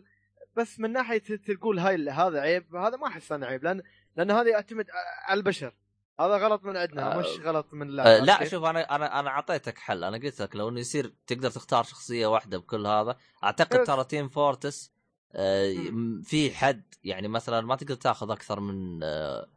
بس 0.57 0.79
من 0.79 0.91
ناحية 0.91 1.17
تقول 1.17 1.79
هاي 1.79 2.09
هذا 2.09 2.39
عيب 2.39 2.75
هذا 2.75 2.97
ما 2.97 3.07
أحس 3.07 3.31
أنه 3.31 3.45
عيب 3.45 3.63
لأن 3.63 3.81
لأن 4.15 4.31
هذا 4.31 4.49
يعتمد 4.49 4.85
على 5.25 5.37
البشر. 5.37 5.73
هذا 6.19 6.37
غلط 6.37 6.63
من 6.63 6.77
عندنا 6.77 7.15
آه، 7.15 7.19
مش 7.19 7.25
غلط 7.43 7.73
من 7.73 7.99
آه 7.99 8.17
اللعبه 8.17 8.43
لا؟ 8.43 8.49
شوف 8.49 8.63
أنا 8.63 8.95
أنا 8.95 9.19
أنا 9.19 9.29
أعطيتك 9.29 9.77
حل. 9.77 10.03
أنا 10.03 10.17
قلت 10.17 10.41
لك 10.41 10.55
لو 10.55 10.69
إنه 10.69 10.79
يصير 10.79 11.13
تقدر 11.27 11.49
تختار 11.49 11.83
شخصية 11.83 12.27
واحدة 12.27 12.57
بكل 12.57 12.87
هذا. 12.87 13.17
أعتقد 13.43 13.79
بس- 13.79 13.87
ترى 13.87 14.03
Team 14.03 14.29
Fortress 14.29 14.91
آه. 15.33 15.73
م- 15.73 16.21
في 16.21 16.51
حد 16.55 16.83
يعني 17.03 17.27
مثلا 17.27 17.61
ما 17.61 17.75
تقدر 17.75 17.95
تاخذ 17.95 18.31
أكثر 18.31 18.59
من 18.59 18.99
آه 19.03 19.47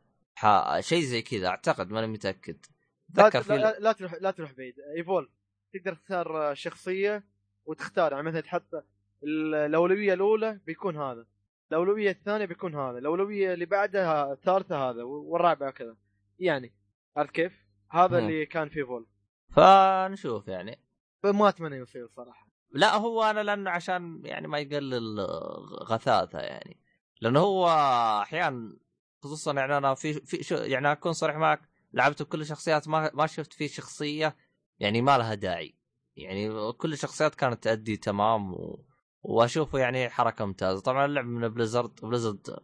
شيء 0.81 1.03
زي 1.03 1.23
كذا 1.23 1.49
أعتقد 1.49 1.91
ماني 1.91 2.07
متأكد. 2.07 2.57
لا, 3.15 3.27
اتذكر 3.27 3.43
في 3.43 3.57
لا, 3.57 3.79
لا 3.79 3.93
تروح 3.93 4.15
لا 4.21 4.31
تروح 4.31 4.53
بعيد. 4.53 4.75
Evolve 4.97 5.31
تقدر 5.75 5.95
تختار 5.95 6.55
شخصية 6.55 7.25
وتختار. 7.67 8.13
يعني 8.13 8.25
مثلا 8.25 8.41
تحط 8.41 8.75
ال- 9.25 9.55
الأولوية 9.55 10.15
الأولى 10.15 10.61
بيكون 10.67 10.97
هذا. 10.97 11.27
الأولوية 11.71 12.11
الثانية 12.11 12.45
بيكون 12.45 12.75
هذا 12.75 12.99
الأولوية 12.99 13.55
اللي 13.55 13.67
بعدها 13.67 14.33
الثالثة 14.33 14.91
هذا 14.91 15.03
والرابعة 15.03 15.71
كذا. 15.71 15.97
يعني 16.39 16.75
عرفت 17.17 17.31
كيف؟ 17.31 17.53
هذا 17.91 18.21
مم. 18.21 18.27
اللي 18.27 18.47
كان 18.47 18.69
في 18.69 18.85
Evolve 18.85 19.07
فنشوف 19.57 20.49
يعني. 20.49 20.81
ما 21.25 21.49
أتمنى 21.49 21.77
يصير 21.77 22.09
صراحة. 22.17 22.49
لا 22.71 22.97
هو 22.97 23.23
أنا 23.23 23.43
لأنه 23.43 23.71
عشان 23.71 24.23
يعني 24.25 24.49
ما 24.49 24.59
يقلل 24.59 25.21
غثاثة 25.83 26.39
يعني. 26.39 26.81
لأنه 27.21 27.41
هو 27.41 27.69
أحيانا 28.23 28.77
خصوصا 29.23 29.53
يعني 29.53 29.77
أنا 29.79 29.95
في 29.95 30.13
في 30.13 30.43
شو 30.43 30.55
يعني 30.55 30.93
أكون 30.93 31.13
صريح 31.13 31.37
معك 31.37 31.61
لعبت 31.93 32.23
بكل 32.23 32.41
الشخصيات 32.41 32.89
ما 32.89 33.11
ما 33.15 33.27
شفت 33.27 33.53
في 33.53 33.69
شخصية 33.69 34.37
يعني 34.79 35.03
ما 35.03 35.19
لها 35.19 35.35
داعي. 35.35 35.75
يعني 36.17 36.73
كل 36.73 36.93
الشخصيات 36.93 37.35
كانت 37.35 37.65
تأدي 37.65 37.97
تمام 37.97 38.55
و... 38.55 38.88
واشوفه 39.29 39.79
يعني 39.79 40.09
حركة 40.09 40.45
ممتازة. 40.45 40.81
طبعا 40.81 41.05
اللعب 41.07 41.25
من 41.25 41.49
Blizzard 41.49 41.91
Blizzard 42.03 42.57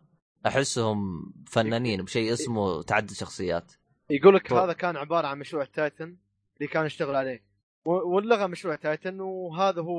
أحسهم 0.47 1.33
فنانين 1.47 2.03
بشيء 2.03 2.33
اسمه 2.33 2.83
تعدد 2.83 3.11
شخصيات. 3.13 3.73
يقول 4.11 4.35
لك. 4.35 4.53
هذا 4.53 4.73
كان 4.73 4.97
عبارة 4.97 5.27
عن 5.27 5.39
مشروع 5.39 5.65
Titan 5.65 6.17
اللي 6.57 6.69
كان 6.69 6.87
يشتغل 6.87 7.15
عليه. 7.17 7.45
و- 7.85 8.15
وألغى 8.15 8.49
مشروع 8.49 8.75
Titan 8.77 9.21
وهذا 9.21 9.83
هو 9.83 9.97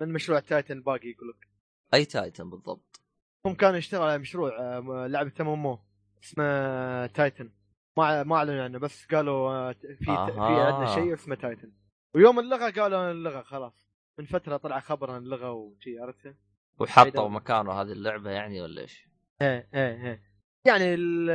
من 0.00 0.12
مشروع 0.12 0.40
Titan 0.40 0.82
باقي 0.82 1.08
يقول 1.08 1.28
لك 1.28 1.48
أي 1.94 2.04
Titan 2.04 2.50
بالضبط. 2.50 3.00
هم 3.46 3.54
كانوا 3.54 3.76
يشتغلوا 3.78 4.06
على 4.06 4.18
مشروع 4.18 4.50
آه، 4.60 5.06
لعبة 5.06 5.32
ام 5.40 5.78
اسمه 6.24 7.06
Titan. 7.06 7.50
ما 7.96 8.22
ما 8.22 8.36
أعلنوا 8.36 8.64
عنه 8.64 8.78
بس 8.78 9.06
قالوا 9.06 9.50
آه، 9.50 9.72
في 9.72 10.04
في 10.04 10.10
أها. 10.10 10.72
عندنا 10.72 10.94
شيء 10.94 11.14
اسمه 11.14 11.34
Titan. 11.34 11.72
ويوم 12.14 12.38
ألغوه 12.38 12.70
قالوا 12.70 13.10
ألغوه 13.10 13.42
خلاص. 13.42 13.72
من 14.18 14.24
فترة 14.26 14.56
طلع 14.56 14.80
خبر 14.80 15.10
عن 15.10 15.22
اللغة 15.22 15.52
وشي 15.52 15.98
عرفت؟ 15.98 16.34
وحطوا. 16.80 17.28
مكانه 17.28 17.72
هذه 17.72 17.92
اللعبة 17.92 18.30
يعني 18.30 18.62
ولا 18.62 18.80
إيش؟ 18.82 19.08
إيه 19.42 19.68
إيه 19.74 20.04
إيه 20.04 20.22
يعني 20.66 20.94
ال- 20.94 21.30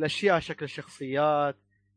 الأشياء 0.00 0.38
شكل 0.38 0.64
الشخصيات 0.64 1.56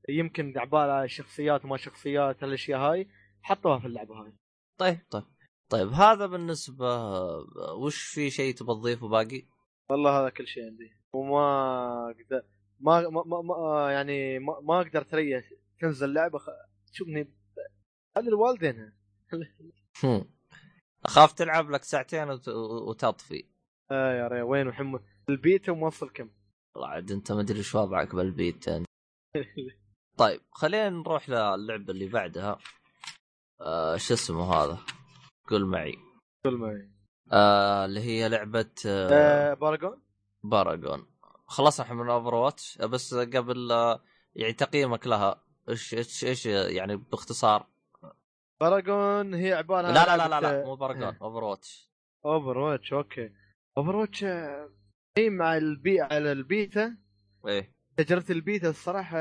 يمكن 0.09 0.57
عبارة 0.57 1.05
شخصيات 1.07 1.65
وما 1.65 1.77
شخصيات 1.77 2.43
الأشياء 2.43 2.79
هاي 2.79 3.07
حطوها 3.41 3.79
في 3.79 3.87
اللعبة 3.87 4.15
هاي 4.15 4.33
طيب 4.77 4.99
طيب 5.09 5.23
طيب 5.69 5.87
هذا 5.87 6.25
بالنسبة 6.25 6.85
وش 7.73 8.01
في 8.03 8.29
شيء 8.29 8.55
تبغى 8.55 8.75
تضيفه 8.75 9.07
باقي؟ 9.07 9.43
والله 9.89 10.21
هذا 10.21 10.29
كل 10.29 10.47
شيء 10.47 10.65
عندي 10.65 10.91
وما 11.13 12.09
أقدر 12.09 12.43
ما 12.79 13.09
ما, 13.09 13.23
ما, 13.25 13.41
ما 13.41 13.91
يعني 13.91 14.39
ما, 14.39 14.59
ما 14.59 14.81
أقدر 14.81 15.01
تريح 15.01 15.49
تنزل 15.81 16.13
لعبه 16.13 16.37
خ... 16.39 16.49
تشوفني 16.93 17.33
خلي 18.15 18.27
الوالدين. 18.27 18.93
أخاف 21.05 21.33
تلعب 21.33 21.71
لك 21.71 21.83
ساعتين 21.83 22.29
وت... 22.29 22.47
وتطفي. 22.87 23.45
آه 23.91 24.13
يا 24.13 24.27
ري 24.27 24.41
وين 24.41 24.67
محمد؟ 24.67 25.01
البيتا 25.29 25.71
موصل 25.71 26.09
كم؟ 26.09 26.29
والله 26.75 26.89
عاد 26.89 27.11
أنت 27.11 27.31
ما 27.31 27.41
أدري 27.41 27.57
إيش 27.57 27.75
وضعك 27.75 28.15
بالبيت 28.15 28.67
يعني. 28.67 28.85
طيب 30.17 30.41
خلينا 30.51 30.89
نروح 30.89 31.29
للعبة 31.29 31.93
اللي 31.93 32.07
بعدها. 32.07 32.59
آه 33.61 33.97
شو 33.97 34.13
اسمه 34.13 34.53
هذا؟ 34.53 34.77
قول 35.47 35.65
معي. 35.65 35.97
قول 36.45 36.57
معي. 36.57 36.91
آه 37.31 37.85
اللي 37.85 37.99
هي 37.99 38.29
لعبة 38.29 38.71
آه 38.85 39.09
آه 39.11 39.53
Paragon؟ 39.53 40.01
Paragon. 40.43 41.05
خلصنا 41.47 41.85
إحنا 41.85 42.03
من 42.03 42.09
Overwatch 42.09 42.77
بس 42.77 43.13
قبل 43.13 43.71
آه 43.71 44.03
يعني 44.35 44.53
تقييمك 44.53 45.07
لها 45.07 45.43
إيش 45.69 45.93
إيش 45.93 46.25
إيش 46.25 46.45
يعني 46.45 46.95
باختصار؟ 46.95 47.67
Paragon 48.61 49.33
هي 49.33 49.53
عبارة 49.53 49.91
لا 49.91 50.11
عن 50.11 50.17
لا 50.17 50.27
لا 50.27 50.41
لا, 50.41 50.41
لا 50.41 50.65
مو 50.65 50.75
Paragon 50.75 51.15
Overwatch 51.21 51.89
Overwatch 52.25 52.93
okay. 52.93 53.29
Overwatch 53.77 54.23
آه، 54.23 54.69
هي 55.17 55.29
مع 55.29 55.57
البي 55.57 56.01
على 56.01 56.31
البيتا. 56.31 56.97
إيه. 57.47 57.75
تجربة 57.97 58.25
البيتا 58.29 58.69
الصراحة 58.69 59.17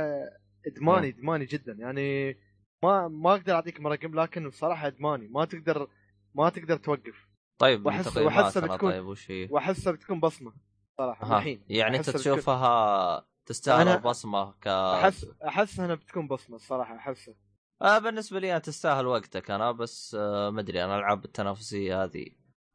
إدماني 0.66 1.08
إدماني 1.08 1.44
جدا. 1.44 1.72
يعني 1.72 2.36
ما 2.82 3.08
ما 3.08 3.30
أقدر 3.32 3.54
أعطيك 3.54 3.80
مرقم 3.80 4.20
لكن 4.20 4.46
الصراحة 4.46 4.86
إدماني. 4.86 5.28
ما 5.28 5.44
تقدر 5.44 5.88
ما 6.34 6.48
تقدر 6.48 6.76
توقف. 6.76 7.28
طيب 7.58 7.82
تقييماتنا 7.84 8.22
وأحسها 8.26 8.66
بتكون- 8.66 8.90
طيب 8.92 9.06
وش 9.06 9.30
هي؟ 9.30 9.48
وأحسها 9.50 9.92
بتكون 9.92 10.20
بصمة 10.20 10.52
صراحة. 10.98 11.36
الحين 11.38 11.64
يعني 11.68 11.96
أنت 11.96 12.10
بتكون- 12.10 12.20
تشوفها 12.20 13.28
تستاهل 13.46 13.88
البصمة 13.88 14.52
ك 14.52 14.66
احس 14.66 15.26
احس 15.44 15.80
إنها 15.80 15.94
بتكون 15.94 16.28
بصمة 16.28 16.56
الصراحه 16.56 16.96
أحسها. 16.96 17.34
آه 17.82 17.98
بالنسبة 17.98 18.40
لي 18.40 18.50
أنا 18.50 18.58
تستاهل 18.58 19.06
وقتك 19.06 19.50
أنا 19.50 19.72
بس 19.72 20.16
آه 20.20 20.50
ما 20.50 20.60
أدري 20.60 20.84
أنا 20.84 20.94
الألعاب 20.94 21.24
التنافسية 21.24 22.04
هذه 22.04 22.26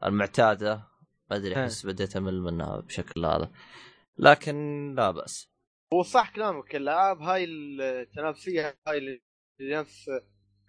المعتادة 0.04 0.84
ما 1.32 1.36
أدري. 1.38 1.56
أحس 1.64 1.86
بديت 1.86 2.16
أمل 2.16 2.42
منها 2.42 2.80
بشكل 2.80 3.26
هذا 3.26 3.52
لكن 4.18 4.56
لا 4.98 5.12
بأس 5.12 5.50
هو 5.94 6.04
صح 6.04 6.30
كلامك 6.36 6.76
الألعاب 6.76 7.22
هاي 7.22 7.44
التنافسية 7.44 8.78
هاي 8.88 8.98
اللي 8.98 9.22
نفس 9.62 10.10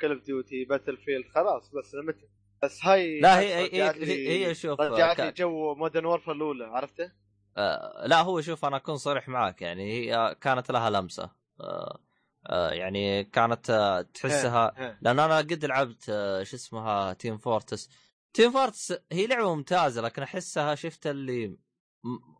Call 0.01 0.13
of 0.13 0.23
Duty 0.25 0.65
Battlefield 0.65 1.25
خلاص 1.35 1.71
بس 1.71 1.95
لما 1.95 2.13
ت- 2.13 2.29
بس 2.63 2.85
هاي 2.85 3.21
لا 3.21 3.39
هي 3.41 3.55
هي 3.55 3.71
هي, 3.73 4.05
هي, 4.05 4.47
هي 4.49 4.55
شوف 4.55 4.81
رجعت 4.81 5.21
لي 5.21 5.31
ك- 5.33 5.37
جو 5.37 5.75
Modern 5.75 6.05
Warfare 6.07 6.33
الأولى 6.33 6.65
عرفته؟ 6.65 7.13
آه 7.57 8.07
لا 8.07 8.21
هو 8.23 8.41
شوف 8.41 8.65
أنا 8.65 8.77
أكون 8.77 8.97
صريح 8.97 9.29
معك 9.29 9.63
يعني 9.63 9.93
هي 9.93 10.37
كانت 10.41 10.71
لها 10.71 10.91
لمسة 10.91 11.31
آه 11.61 11.99
يعني 12.51 13.25
كانت 13.25 13.71
آه 13.71 14.03
تحسها 14.03 14.73
ها. 14.77 14.99
لأن 15.03 15.19
أنا 15.19 15.37
قد 15.39 15.65
لعبت 15.65 16.05
آه 16.09 16.43
شو 16.43 16.57
اسمها 16.57 17.13
Team 17.13 17.39
Fortress 17.39 17.89
Team 18.35 18.51
Fortress 18.53 18.95
هي 19.13 19.27
لعبة 19.27 19.55
ممتازة 19.55 20.03
لكن 20.03 20.23
أحسها 20.23 20.75
شفت 20.75 21.07
اللي 21.07 21.57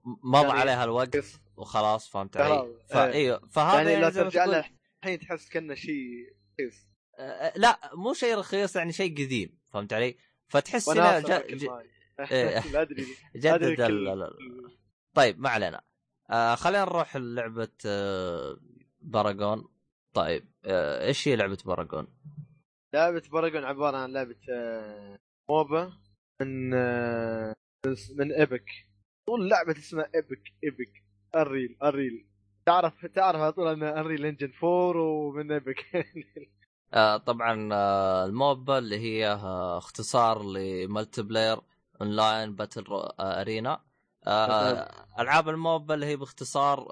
مضى 0.05 0.47
يعني 0.47 0.61
عليها 0.61 0.85
الوقت 0.85 1.17
وخلاص 1.57 2.09
فهمت 2.09 2.37
علي؟ 2.37 2.75
فا 2.89 3.13
إيه. 3.13 3.41
فهذا 3.51 3.91
يعني 3.91 4.03
لا 4.03 4.11
زي 4.11 4.25
ما 4.25 4.31
ترجع 4.31 4.45
تقول- 4.45 4.55
له 4.57 4.65
الحين 5.03 5.19
تحس 5.19 5.49
كأنه 5.49 5.75
شيء 5.75 6.35
رخيص 6.61 6.87
آه، 7.19 7.53
لا 7.57 7.91
مو 7.95 8.15
شيء 8.15 8.39
رخيص 8.39 8.77
يعني 8.77 8.93
شيء 8.93 9.13
قديم 9.13 9.59
فهمت 9.73 9.93
علي؟ 9.93 10.17
فتحس 10.49 10.89
وناصر 10.89 11.41
ج... 11.41 11.57
ج... 11.57 11.69
إيه. 12.33 12.59
أدري 12.83 13.07
جدد 13.37 14.31
طيب 15.15 15.41
ما 15.41 15.49
علينا 15.51 15.83
آه 16.31 16.55
خلينا 16.55 16.85
نروح 16.85 17.17
للعبة 17.17 17.69
آه 17.87 18.57
Paragon 19.01 19.69
طيب 20.15 20.45
آه 20.65 21.07
إيش 21.07 21.29
هي 21.29 21.37
لعبة 21.37 21.59
Paragon؟ 21.67 22.07
لعبة 22.95 23.23
Paragon 23.33 23.65
عبارة 23.65 23.97
عن 23.97 24.13
لعبة 24.13 24.37
آه، 24.53 25.19
MOBA 25.51 25.93
من 26.41 26.75
آه، 26.75 27.55
من 28.17 28.33
Epic 28.33 28.71
طول 29.27 29.49
لعبة 29.49 29.73
اسمها 29.73 30.11
Epic 30.15 30.43
Epic 30.65 31.05
Unreal 31.37 31.77
Unreal 31.83 32.27
تعرف 32.67 33.07
تعرف 33.07 33.41
على 33.41 33.53
طول 33.53 33.69
إن 33.69 33.83
Unreal 33.83 34.27
Engine 34.27 34.53
4 34.65 35.03
ومن 35.03 35.53
Epic 35.53 35.85
آه 36.95 37.17
طبعا 37.17 37.69
آه 37.73 38.25
ال 38.25 38.36
MOBA 38.36 38.79
اللي 38.79 38.99
هي 38.99 39.29
آه 39.29 39.79
اختصار 39.79 40.43
ل 40.43 41.23
multiplayer 41.23 41.61
online 42.01 42.55
battle 42.55 42.85
arena 43.21 43.81
ألعاب 45.19 45.49
ال 45.49 45.58
MOBA 45.58 45.95
اللي 45.95 46.07
هي 46.07 46.17
باختصار 46.17 46.89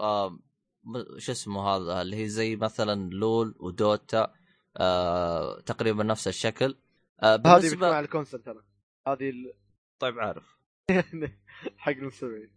شو 1.18 1.32
اسمه 1.32 1.60
هذا 1.68 2.02
اللي 2.02 2.16
هي 2.16 2.28
زي 2.28 2.56
مثلا 2.56 3.10
LoL 3.10 3.54
و 3.60 3.75
Dota 3.75 4.34
آه 4.76 5.60
تقريبا 5.60 6.04
نفس 6.04 6.28
الشكل. 6.28 6.76
آه 7.22 7.34
هذه 7.34 7.40
بالنسبة 7.42 7.86
على 7.94 8.04
ال 8.04 8.09
console 8.09 8.42
ترى. 8.42 8.62
هذه 9.08 9.30
ال- 9.30 9.54
طيب 9.98 10.18
عارف. 10.18 10.56
حق 11.76 11.92
المستمعين؟ 11.92 12.50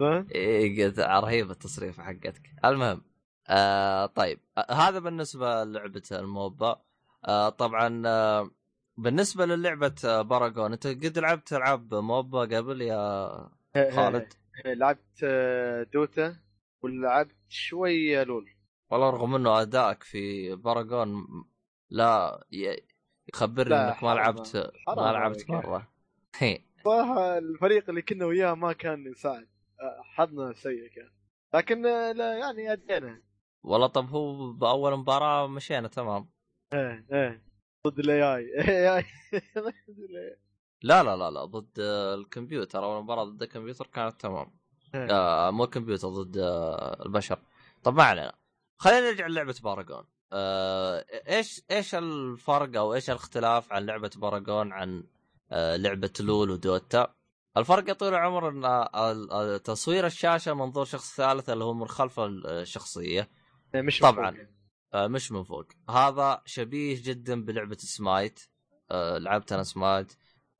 إيه 0.34 0.84
قلت 0.86 0.98
رهيبه 1.00 1.52
التصريف 1.52 2.00
حقتك. 2.00 2.42
المهم 2.64 3.02
آه 3.48 4.06
طيب. 4.06 4.40
آه 4.58 4.72
هذا 4.72 4.98
بالنسبة 4.98 5.64
للعبة 5.64 6.02
الموبا. 6.12 6.82
آه 7.28 7.48
طبعا 7.48 8.02
آه 8.06 8.50
بالنسبة 8.96 9.46
للعبة 9.46 9.94
آه 10.04 10.22
باراجون 10.22 10.72
أنت 10.72 10.86
قد 10.86 11.18
لعبت 11.18 11.52
ألعاب 11.52 11.94
موبا 11.94 12.40
قبل 12.40 12.82
يا 12.82 13.28
خالد؟ 13.76 14.32
لعبت 14.66 15.20
آه، 15.24 15.82
دوتا 15.82 16.36
ولعبت 16.82 17.36
شوي 17.48 18.24
لول. 18.24 18.50
والله 18.90 19.10
رغم 19.10 19.34
إنه 19.34 19.60
أدائك 19.62 20.02
في 20.02 20.54
باراجون 20.56 21.26
لا 21.90 22.40
يخبرني 23.34 23.74
لا، 23.74 23.92
إنك 23.92 24.04
ما. 24.04 24.14
لعبت 24.14 24.72
ما 24.88 25.12
لعبت. 25.12 25.50
مرة. 25.50 25.92
هي 26.38 26.60
صراحة 26.84 27.38
الفريق 27.38 27.88
اللي 27.88 28.02
كنا 28.02 28.24
وياه 28.26 28.54
ما 28.54 28.72
كان 28.72 29.06
يساعد. 29.06 29.48
حظنا 30.02 30.52
سيء 30.52 30.88
كان. 30.88 31.10
لكن 31.54 31.82
لا 32.16 32.38
يعني 32.38 32.72
أدينا. 32.72 33.22
والله 33.62 33.86
طب 33.86 34.08
هو 34.08 34.52
بأول 34.52 34.96
مباراة 34.96 35.46
مشينا 35.46 35.88
تمام. 35.88 36.28
إيه 36.72 37.06
إيه. 37.12 37.42
ضد 37.86 37.98
ال 37.98 38.22
AI 38.96 39.04
لا 40.82 41.02
لا 41.02 41.16
لا 41.16 41.30
لا 41.30 41.44
ضد 41.44 41.78
الكمبيوتر. 42.18 42.84
أول 42.84 43.02
مباراة 43.02 43.24
ضد 43.24 43.42
الكمبيوتر 43.42 43.86
كانت 43.86 44.20
تمام. 44.20 44.46
إيه. 44.46 44.59
آه 44.94 45.50
مو 45.50 45.64
الكمبيوتر 45.64 46.08
ضد 46.08 46.36
آه 46.38 47.02
البشر. 47.06 47.38
طب 47.82 47.94
ما 47.94 48.02
علينا. 48.02 48.32
خلينا 48.78 49.00
نرجع 49.00 49.26
للعبة 49.26 49.54
Paragon. 49.64 50.04
آه 50.32 51.04
إيش 51.28 51.62
إيش 51.70 51.94
الفرق 51.94 52.76
أو 52.78 52.94
إيش 52.94 53.10
الاختلاف 53.10 53.72
عن 53.72 53.86
لعبة 53.86 54.10
Paragon 54.16 54.72
عن 54.72 55.04
آه 55.50 55.76
لعبة 55.76 56.12
LoL 56.20 56.50
و 56.50 56.61
Dota؟ 56.61 57.14
الفرق 57.56 57.88
يا 57.88 57.92
طويل 57.94 58.14
العمر 58.14 58.48
إن 58.48 58.64
آه، 58.64 58.90
آه، 58.94 59.56
تصوير 59.56 60.06
الشاشة 60.06 60.54
منظور 60.54 60.84
شخص 60.84 61.16
ثالث 61.16 61.50
اللي 61.50 61.64
هو 61.64 61.74
من 61.74 61.88
خلف 61.88 62.20
الشخصية. 62.20 63.28
إيه، 63.74 63.82
مش 63.82 63.98
طبعاً. 63.98 64.30
مفهوم. 64.30 64.46
آه، 64.94 65.06
مش 65.06 65.32
من 65.32 65.44
فوق. 65.44 65.66
هذا 65.90 66.42
شبيه 66.44 67.02
جدا 67.02 67.44
بلعبة 67.44 67.76
سمايت. 67.76 68.40
آه، 68.90 69.18
لعبت 69.18 69.52
أنا 69.52 69.62
سمايت. 69.62 70.12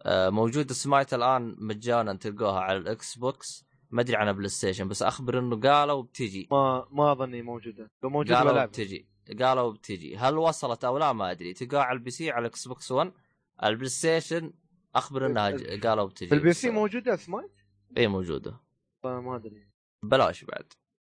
آه، 0.03 0.31
موجود 0.31 0.73
سمايت 0.73 1.15
الآن 1.15 1.57
مجانا 1.59 2.15
تلقوها 2.15 2.61
على 2.61 2.79
ال 2.79 3.19
Xbox. 3.19 3.65
ما 3.91 4.01
أدري 4.03 4.17
عن 4.17 4.33
PlayStation 4.33 4.89
بس 4.89 5.03
أخبر 5.03 5.39
إنه 5.39 5.61
قالوا 5.61 6.03
بتجي. 6.03 6.49
ما 6.51 6.87
ما 6.91 7.13
أظني 7.13 7.43
موجودة. 7.43 7.91
لو 8.03 8.11
موجودة 8.11 8.37
قالوا 8.39 8.53
بلعب 8.53 8.69
بتجي. 8.69 9.09
قالوا 9.41 9.73
بتجي. 9.73 10.17
هل 10.17 10.37
وصلت 10.39 10.85
أو 10.85 10.99
لا 10.99 11.13
ما 11.13 11.31
أدري. 11.31 11.53
تلقاها 11.53 11.83
على 11.83 11.97
ال 11.99 12.11
PC 12.11 12.31
على 12.31 12.41
ال 12.41 12.69
Xbox 12.69 12.93
1 12.93 13.13
على 13.61 13.73
ال 13.73 13.89
PlayStation 13.89 14.53
أخبر 14.95 15.27
إنها 15.27 15.51
ج- 15.51 15.87
قالوا 15.87 16.05
بتجي. 16.07 16.29
في 16.29 16.35
ال 16.35 16.53
PC 16.53 16.71
موجودة؟ 16.71 17.17
سمايت؟ 17.17 17.51
اي 17.97 18.07
موجودة. 18.09 18.61
آه، 19.05 19.21
ما 19.21 19.37
أدري. 19.37 19.69
بلاش 20.05 20.45
بعد. 20.45 20.73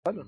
حلو؟ 0.06 0.24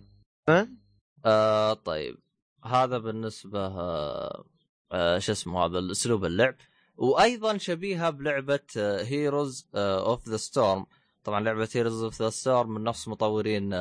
آه 1.25 1.73
طيب. 1.75 2.19
هذا 2.65 2.99
بالنسبة 2.99 3.67
آه 3.67 4.45
آه 4.93 5.19
شو 5.19 5.33
اسمه 5.33 5.65
هذا 5.65 5.91
اسلوب 5.91 6.25
اللعب. 6.25 6.55
وأيضا 6.97 7.57
شبيهة 7.59 8.11
بلعبة 8.11 8.61
Heroes 8.77 9.69
of 9.75 10.29
the 10.29 10.37
Storm 10.37 10.87
طبعا 11.27 11.41
لعبة 11.41 11.69
Heroes 11.75 12.05
of 12.05 12.23
the 12.23 12.31
Storm 12.31 12.71
من 12.71 12.83
نفس 12.83 13.09
مطورين. 13.09 13.73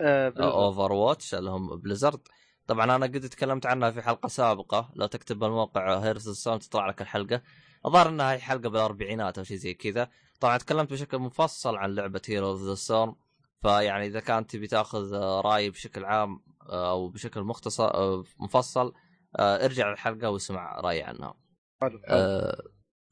Overwatch 0.00 1.34
اللي 1.34 1.50
هم 1.50 1.76
Blizzard 1.76 2.20
طبعا 2.66 2.84
أنا 2.96 3.06
قد 3.06 3.20
تكلمت 3.20 3.66
عنها 3.66 3.90
في 3.90 4.02
حلقة 4.02 4.28
سابقة. 4.28 4.90
لو 4.94 5.06
تكتب 5.06 5.38
بالموقع 5.38 5.98
Heroes 5.98 6.28
of 6.28 6.36
Storm 6.36 6.58
تطلع 6.58 6.88
لك 6.88 7.02
الحلقة. 7.02 7.42
الظاهر 7.86 8.08
إنها 8.08 8.32
هي 8.32 8.38
حلقة 8.38 8.68
بالأربعينات 8.68 9.38
أو 9.38 9.44
شيء 9.44 9.56
زي 9.56 9.74
كذا. 9.74 10.10
طبعا 10.40 10.58
تكلمت 10.58 10.92
بشكل 10.92 11.18
مفصل 11.18 11.76
عن 11.76 11.94
لعبة 11.94 12.22
Hero 12.28 12.50
of 12.50 12.62
the 12.62 12.74
Storm 12.74 13.16
فيعني 13.62 14.06
إذا 14.06 14.20
كانت 14.20 14.50
تبي 14.50 14.66
تأخذ 14.66 15.14
رأي 15.44 15.70
بشكل 15.70 16.04
عام 16.04 16.40
آه، 16.68 16.90
أو 16.90 17.08
بشكل 17.08 17.40
مختصر 17.40 17.94
آه، 17.94 18.24
مفصل 18.38 18.92
آه، 19.36 19.64
ارجع 19.64 19.90
للحلقة 19.90 20.30
واسمع 20.30 20.80
رأيي 20.80 21.02
عنها. 21.02 21.34
حلو. 21.80 22.00
آه، 22.06 22.62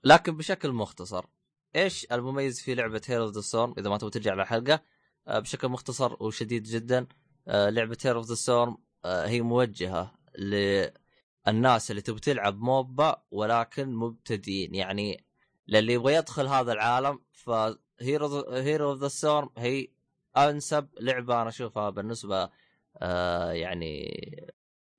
لكن 0.05 0.37
بشكل 0.37 0.73
مختصر. 0.73 1.27
إيش 1.77 2.07
المميز 2.13 2.61
في 2.61 2.75
لعبة 2.75 3.01
Hero 3.07 3.25
of 3.25 3.35
the 3.35 3.41
Storm 3.41 3.75
إذا 3.79 3.91
ما 3.91 3.99
تبغى 3.99 4.11
ترجع 4.11 4.35
للحلقة 4.35 4.83
آه، 5.29 5.39
بشكل 5.39 5.69
مختصر 5.69 6.17
وشديد 6.23 6.63
جدا 6.63 7.07
آه، 7.49 7.71
لعبة 7.71 7.97
Hero 8.05 8.19
of 8.19 8.29
the 8.29 8.35
Storm 8.35 8.79
هي 9.05 9.41
موجهة 9.41 10.15
للناس 10.39 11.91
اللي 11.91 12.03
تبي 12.03 12.21
تلعب 12.21 12.61
MOBA 12.61 13.23
ولكن 13.31 13.95
مبتدئين. 13.95 14.75
يعني 14.75 15.25
للي 15.69 15.93
يبغى 15.93 16.15
يدخل 16.15 16.47
هذا 16.47 16.73
العالم 16.73 17.21
ف 17.33 17.56
Hero 17.56 18.51
Hero 18.51 18.91
of 18.91 19.01
the 19.01 19.09
Storm 19.09 19.51
هي 19.57 19.89
أنسب 20.37 20.89
لعبة 21.01 21.43
أنا 21.43 21.49
أشوفها 21.49 21.91
بالنسبة 21.91 22.51
آه 22.97 23.53
يعني 23.53 24.17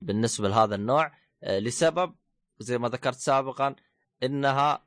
بالنسبة 0.00 0.48
لهذا 0.48 0.74
النوع 0.74 1.12
لسبب 1.42 2.14
زي 2.58 2.78
ما 2.78 2.88
ذكرت 2.88 3.16
سابقا 3.16 3.76
إنها 4.22 4.84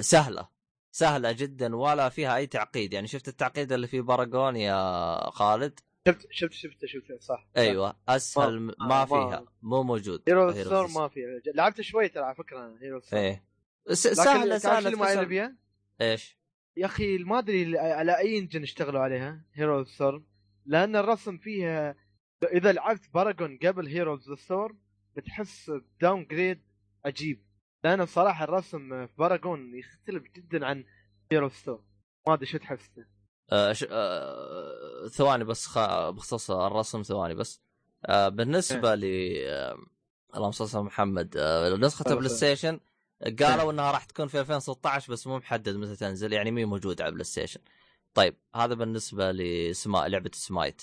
سهلة 0.00 0.48
سهلة 0.90 1.32
جدا 1.32 1.76
ولا 1.76 2.08
فيها 2.08 2.36
أي 2.36 2.46
تعقيد. 2.46 2.92
يعني 2.92 3.06
شفت 3.06 3.28
التعقيد 3.28 3.72
اللي 3.72 3.86
في 3.86 4.00
Paragon 4.00 4.56
يا 4.56 5.30
خالد؟ 5.30 5.80
شفت 6.08 6.26
شفت 6.30 6.52
شفت 6.52 6.84
شفت 6.86 7.22
صح 7.22 7.48
أيوه 7.56 7.96
أسهل 8.08 8.60
ما- 8.60 8.74
ما, 8.80 9.04
فيها 9.04 9.44
مو 9.62 9.82
موجود. 9.82 10.22
Hero 10.28 10.52
Storm 10.52 10.88
ما 10.88 11.08
في 11.08 11.20
لعبت 11.54 11.80
شوي 11.80 12.08
ترى 12.08 12.24
على 12.24 12.34
فكرة 12.34 12.76
Hero 12.82 13.00
Storm 13.00 13.18
إيه. 13.18 13.44
سهلة 13.92 14.58
سهلة 14.58 14.90
ما؟ 14.90 15.56
إيش؟ 16.00 16.38
يا 16.76 16.86
أخي 16.86 17.18
ما 17.18 17.38
أدري 17.38 17.78
على 17.78 18.18
أي 18.18 18.38
engine 18.38 18.62
اشتغلوا 18.62 19.00
عليها 19.00 19.44
Hero 19.54 19.84
Storm 19.84 20.22
لأن 20.66 20.96
الرسم 20.96 21.38
فيها 21.38 21.94
إذا 22.52 22.72
لعبت 22.72 23.10
Paragon 23.14 23.58
قبل 23.62 23.86
Hero 23.86 24.18
Storm 24.36 24.76
بتحس 25.16 25.72
downgrade 26.00 26.62
عجيب. 27.04 27.45
لأن 27.84 28.00
الصراحه 28.00 28.44
الرسم 28.44 29.06
في 29.06 29.12
Paragon 29.18 29.78
يختلف 29.78 30.22
جدا 30.36 30.66
عن 30.66 30.84
Hero 31.32 31.48
Storm 31.48 31.84
ما 32.28 32.34
أدري 32.34 32.46
شو 32.46 32.58
تحس 32.58 32.90
آه 33.52 33.72
ش... 33.72 33.86
آه 33.90 35.08
ثواني 35.08 35.44
بس 35.44 35.66
خ... 35.66 35.78
بخصوص 36.10 36.50
الرسم 36.50 37.02
ثواني 37.02 37.34
بس. 37.34 37.60
آه 38.06 38.28
بالنسبة 38.28 38.94
ل 38.94 39.04
آه 39.46 39.76
اللهم 40.36 40.50
صل 40.50 40.78
على 40.78 40.86
محمد. 40.86 41.34
آه 41.36 41.76
نسخة 41.76 42.12
ال 42.12 42.28
PlayStation 42.28 42.80
قالوا 43.42 43.72
إنها 43.72 43.90
راح 43.90 44.04
تكون 44.04 44.26
في 44.28 44.40
2016 44.40 45.12
بس 45.12 45.26
مو 45.26 45.38
محدد 45.38 45.76
متى 45.76 45.96
تنزل 45.96 46.32
يعني 46.32 46.50
مي 46.50 46.64
موجودة 46.64 47.04
على 47.04 47.08
ال 47.10 47.24
PlayStation 47.24 47.60
طيب 48.14 48.36
هذا 48.54 48.74
بالنسبة 48.74 49.32
لسما 49.32 50.08
لعبة 50.08 50.30
Smite. 50.34 50.82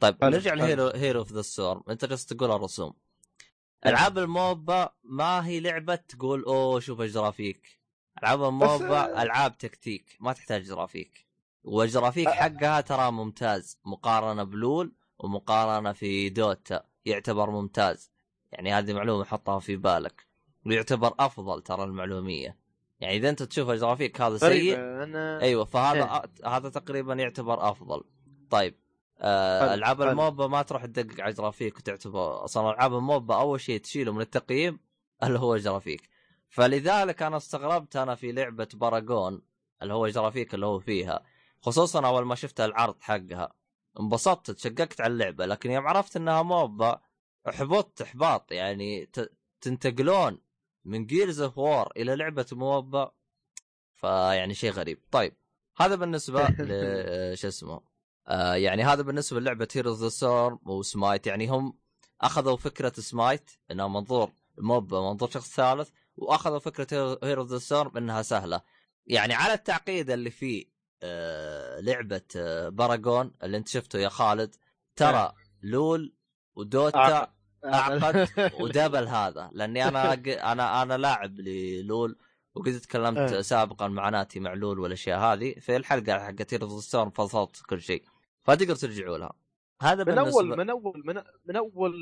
طيب 0.00 0.16
حلو، 0.20 0.30
نرجع. 0.30 0.54
ل 0.54 0.88
Hero 0.88 1.04
Hero 1.04 1.20
of 1.20 1.32
the 1.32 1.42
Storm 1.42 1.82
أنت 1.88 2.04
جالس 2.04 2.26
تقول 2.26 2.50
الرسوم. 2.50 2.94
ألعاب 3.86 4.18
ال 4.18 4.32
MOBA 4.32 4.90
ما 5.04 5.46
هي 5.46 5.60
لعبة 5.60 5.94
تقول 5.94 6.44
أوه 6.44 6.80
شوف 6.80 7.02
جرافيك 7.02 7.80
ألعاب 8.22 8.44
ال 8.44 8.59
MOBA 8.59 9.18
آه. 9.18 9.22
ألعاب 9.22 9.58
تكتيك 9.58 10.16
ما 10.20 10.32
تحتاج 10.32 10.62
جرافيك 10.62 11.26
والجرافيك 11.64 12.28
آه. 12.28 12.32
حقها 12.32 12.80
ترى 12.80 13.10
ممتاز 13.10 13.78
مقارنة 13.84 14.42
ب 14.42 14.55
LoL 14.55 14.92
ومقارنة 15.18 15.92
في 15.92 16.28
Dota 16.28 16.84
يعتبر 17.04 17.50
ممتاز 17.50 18.10
يعني 18.52 18.72
هذه 18.72 18.92
معلومة 18.92 19.24
حطها 19.24 19.58
في 19.58 19.76
بالك 19.76 20.26
ويعتبر 20.66 21.14
أفضل 21.18 21.62
ترى 21.62 21.84
المعلومية 21.84 22.58
يعني 23.00 23.16
إذا 23.16 23.30
أنت 23.30 23.42
تشوف 23.42 23.70
الجرافيك 23.70 24.20
هذا 24.20 24.36
سيء 24.36 24.76
أنا 24.76 25.40
أيوه 25.40 25.64
فهذا 25.64 26.22
إيه. 26.44 26.48
هذا 26.56 26.68
تقريبا 26.68 27.14
يعتبر 27.14 27.70
أفضل 27.70 28.04
طيب 28.50 28.74
ألعاب. 29.24 30.02
ال 30.02 30.11
MOBA 30.11 30.46
ما 30.46 30.62
تروح 30.62 30.84
تدقق 30.86 31.20
على 31.20 31.30
الجرافيك 31.30 31.78
وتعتبر 31.78 32.44
أصلا 32.44 32.70
ألعاب 32.70 32.94
ال 32.94 33.03
MOBA 33.03 33.40
أول 33.40 33.60
شيء 33.60 33.80
تشيله 33.80 34.12
من 34.12 34.20
التقييم 34.20 34.78
اللي 35.22 35.38
هو 35.38 35.54
الجرافيك 35.54 36.08
فلذلك 36.48 37.22
أنا 37.22 37.36
استغربت 37.36 37.96
أنا 37.96 38.14
في 38.14 38.32
لعبة 38.32 38.68
Paragon 38.74 39.42
اللي 39.82 39.94
هو 39.94 40.06
الجرافيك 40.06 40.54
اللي 40.54 40.66
هو 40.66 40.80
فيها 40.80 41.24
خصوصا 41.60 42.06
أول 42.06 42.24
ما 42.24 42.34
شفت 42.34 42.60
العرض 42.60 42.96
حقها 43.00 43.54
انبسطت 44.00 44.50
تشققت 44.50 45.00
على 45.00 45.12
اللعبة 45.12 45.46
لكن 45.46 45.70
يوم 45.70 45.86
عرفت 45.86 46.16
إنها 46.16 46.42
MOBA 46.42 47.00
احبطت 47.48 48.02
إحباط 48.02 48.52
يعني. 48.52 49.10
تنتقلون 49.60 50.40
من 50.84 51.06
Gears 51.06 51.40
of 51.40 51.58
War 51.58 51.92
إلى 51.96 52.16
لعبة 52.16 52.46
MOBA 52.52 53.12
فيعني 53.94 54.54
شيء 54.54 54.70
غريب 54.70 55.02
طيب 55.10 55.36
هذا 55.76 55.94
بالنسبة 55.94 56.46
ل 56.68 57.38
شو 57.38 57.48
اسمه 57.48 57.93
آه 58.28 58.54
يعني 58.54 58.84
هذا 58.84 59.02
بالنسبة 59.02 59.40
للعبة 59.40 59.68
Heroes 59.74 60.02
the 60.02 60.08
Storm 60.08 60.58
و 60.66 60.76
Smite 60.76 61.26
يعني 61.26 61.48
هم 61.48 61.78
أخذوا 62.20 62.56
فكرة 62.56 62.92
سمايت 62.98 63.50
إنها 63.70 63.88
منظور 63.88 64.32
MOBA 64.58 65.00
منظور 65.00 65.30
شخص 65.30 65.54
ثالث 65.54 65.90
وأخذوا 66.16 66.58
فكرة 66.58 67.18
Heroes 67.24 67.52
the 67.52 67.58
Storm 67.58 67.96
إنها 67.96 68.22
سهلة. 68.22 68.60
يعني 69.06 69.34
على 69.34 69.52
التعقيد 69.52 70.10
اللي 70.10 70.30
فيه 70.30 70.64
آه 71.02 71.80
لعبة 71.80 72.22
آه 72.36 72.68
Paragon 72.68 73.32
اللي 73.42 73.56
أنت 73.56 73.68
شفته 73.68 73.98
يا 73.98 74.08
خالد 74.08 74.54
ترى 74.96 75.32
LoL 75.62 76.14
و 76.56 76.69
Dota. 76.69 77.32
أعقد. 77.64 78.28
و 78.60 78.67
double 78.67 79.08
هذا. 79.08 79.50
لأني 79.52 79.88
أنا 79.88 80.12
أنا 80.52 80.82
أنا 80.82 80.96
لاعب 80.98 81.40
لل 81.40 81.71
LoL 81.71 82.18
وقد 82.54 82.80
تكلمت 82.80 83.32
إيه. 83.32 83.40
سابقا 83.40 83.88
مع 83.88 84.08
ناتي 84.08 84.40
مع 84.40 84.54
LoL 84.54 84.78
والأشياء 84.78 85.18
هذه 85.18 85.54
في 85.60 85.76
الحلقة 85.76 86.18
حقت 86.18 86.54
Heroes 86.54 86.84
Storm 86.84 87.10
فصلت 87.10 87.62
كل 87.66 87.80
شيء. 87.80 88.04
فتقدر 88.44 88.74
ترجعوا 88.74 89.18
لها. 89.18 89.32
هذا 89.82 90.04
من 90.04 90.18
اول 90.18 90.58
من 90.58 90.70
اول 90.70 91.02
من, 91.04 91.22
من 91.44 91.56
أول 91.56 91.94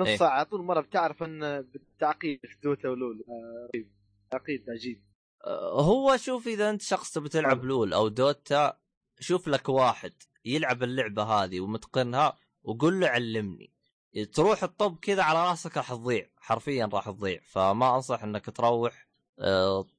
نص 0.00 0.06
إيه. 0.06 0.16
ساعه 0.16 0.30
على 0.30 0.44
طول 0.44 0.62
مرة 0.62 0.80
بتعرف 0.80 1.22
إن 1.22 1.62
بالتعقيد 1.62 2.40
في 2.42 2.56
دوتا 2.62 2.88
ولول 2.88 3.24
آه،. 3.28 3.84
تعقيد 4.30 4.70
عجيب. 4.70 5.02
آه، 5.46 5.82
هو 5.82 6.16
شوف 6.16 6.46
إذا 6.46 6.70
أنت 6.70 6.82
شخص 6.82 7.12
تبي 7.12 7.28
تلعب 7.28 7.64
لول 7.64 7.92
أو 7.92 8.08
دوتا 8.08 8.78
شوف 9.20 9.48
لك 9.48 9.68
واحد 9.68 10.12
يلعب 10.44 10.82
اللعبة 10.82 11.22
هذه 11.22 11.60
ومتقنها 11.60 12.38
وقول 12.62 13.00
له 13.00 13.08
علمني. 13.08 13.72
تروح 14.32 14.62
الطب 14.62 14.98
كذا 15.02 15.22
على 15.22 15.50
راسك 15.50 15.76
راح 15.76 15.92
تضيع 15.92 16.30
حرفيا 16.36 16.90
راح 16.92 17.10
تضيع. 17.10 17.40
فما 17.44 17.96
أنصح 17.96 18.22
إنك 18.22 18.50
تروح 18.50 19.08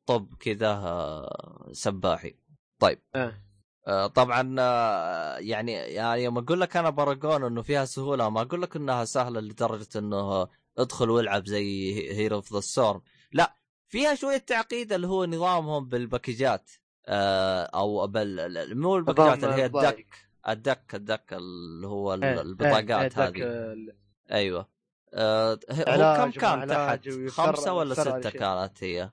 طب 0.05 0.33
كذا 0.39 1.29
سباحي. 1.71 2.35
طيب. 2.79 2.99
إيه. 3.15 3.48
آه، 3.87 4.07
طبعا 4.07 4.55
آه، 4.59 5.37
يعني 5.37 5.71
يعني 5.71 6.23
يوم 6.23 6.37
أقول 6.37 6.61
لك 6.61 6.77
أنا 6.77 6.89
باراجون 6.89 7.43
إنه 7.43 7.61
فيها 7.61 7.85
سهولة 7.85 8.29
ما 8.29 8.41
أقول 8.41 8.61
لك 8.61 8.75
إنها 8.75 9.05
سهلة 9.05 9.39
لدرجة 9.39 9.87
إنه 9.95 10.47
ادخل 10.77 11.09
والعب 11.09 11.45
زي 11.47 11.93
Hero 12.13 12.35
of 12.35 12.53
the 12.53 12.59
Storm 12.59 13.01
لا 13.31 13.55
فيها 13.87 14.15
شوية 14.15 14.37
تعقيد 14.37 14.93
اللي 14.93 15.07
هو 15.07 15.25
نظامهم 15.25 15.89
بال 15.89 16.06
package 16.06 16.63
ات 16.63 16.71
آه، 17.05 17.63
أو 17.63 18.07
بال 18.07 18.79
مو 18.81 18.97
ال 18.97 19.02
package 19.02 19.38
ات 19.38 19.43
اللي 19.43 19.55
هي 19.55 19.65
ال 19.65 19.74
deck 19.74 20.07
ال 20.47 20.57
deck 20.57 20.95
ال 20.95 21.03
deck 21.03 21.33
اللي 21.33 21.87
هو 21.87 22.13
إيه، 22.13 22.41
البطاقات 22.41 23.17
إيه، 23.17 23.27
إيه، 23.27 23.71
هذه. 23.71 23.93
أيوه. 24.31 24.69
آه، 25.13 25.59
هو 25.71 26.17
كم 26.17 26.31
كان 26.31 26.67
تحت؟ 26.67 27.09
خمسة 27.29 27.73
ولا 27.73 27.93
ستة. 27.93 28.29
كانت 28.29 28.83
هي؟ 28.83 29.09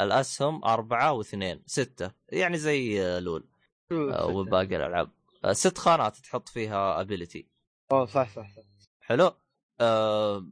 الأسهم 0.00 0.64
أربعة 0.64 1.12
واثنين 1.12 1.62
ستة. 1.66 2.10
يعني 2.28 2.58
زي 2.58 3.00
LoL. 3.20 3.44
وباقي 3.92 4.76
الألعاب. 4.76 5.10
آه، 5.44 5.52
ست 5.52 5.78
خانات 5.78 6.16
تحط 6.16 6.48
فيها 6.48 7.00
ability 7.00 7.46
أوه 7.92 8.06
صح 8.06 8.28
صح 8.28 8.48
صح. 8.56 8.62
حلو؟ 9.00 9.32
آه 9.80 10.46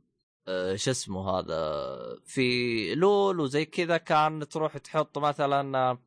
آه 0.49 0.77
شو 0.77 0.91
اسمه 0.91 1.31
هذا؟ 1.31 2.21
في 2.27 2.95
لول 2.95 3.41
وزي 3.41 3.65
كذا 3.65 3.97
كان 3.97 4.49
تروح 4.49 4.79
تحط 4.79 5.19
مثلا 5.19 5.79
آه 5.79 5.99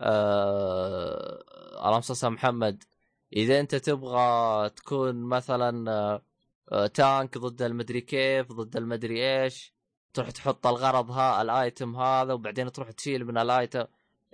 آه 0.00 1.44
اللهم 1.88 2.00
صل 2.00 2.30
محمد 2.30 2.84
إذا 3.32 3.60
أنت 3.60 3.74
تبغى 3.74 4.70
تكون 4.70 5.22
مثلا 5.22 5.90
آه 5.90 6.22
آه 6.72 6.86
تانك 6.86 7.38
ضد 7.38 7.62
المدري 7.62 8.00
كيف 8.00 8.52
ضد 8.52 8.76
المدري 8.76 9.42
إيش 9.42 9.74
تروح 10.14 10.30
تحط 10.30 10.66
الغرض 10.66 11.10
ها 11.10 11.42
الأيتم 11.42 11.96
هذا 11.96 12.32
وبعدين 12.32 12.72
تروح 12.72 12.90
تشيل 12.90 13.24
من 13.24 13.38
الأيتم. 13.38 13.84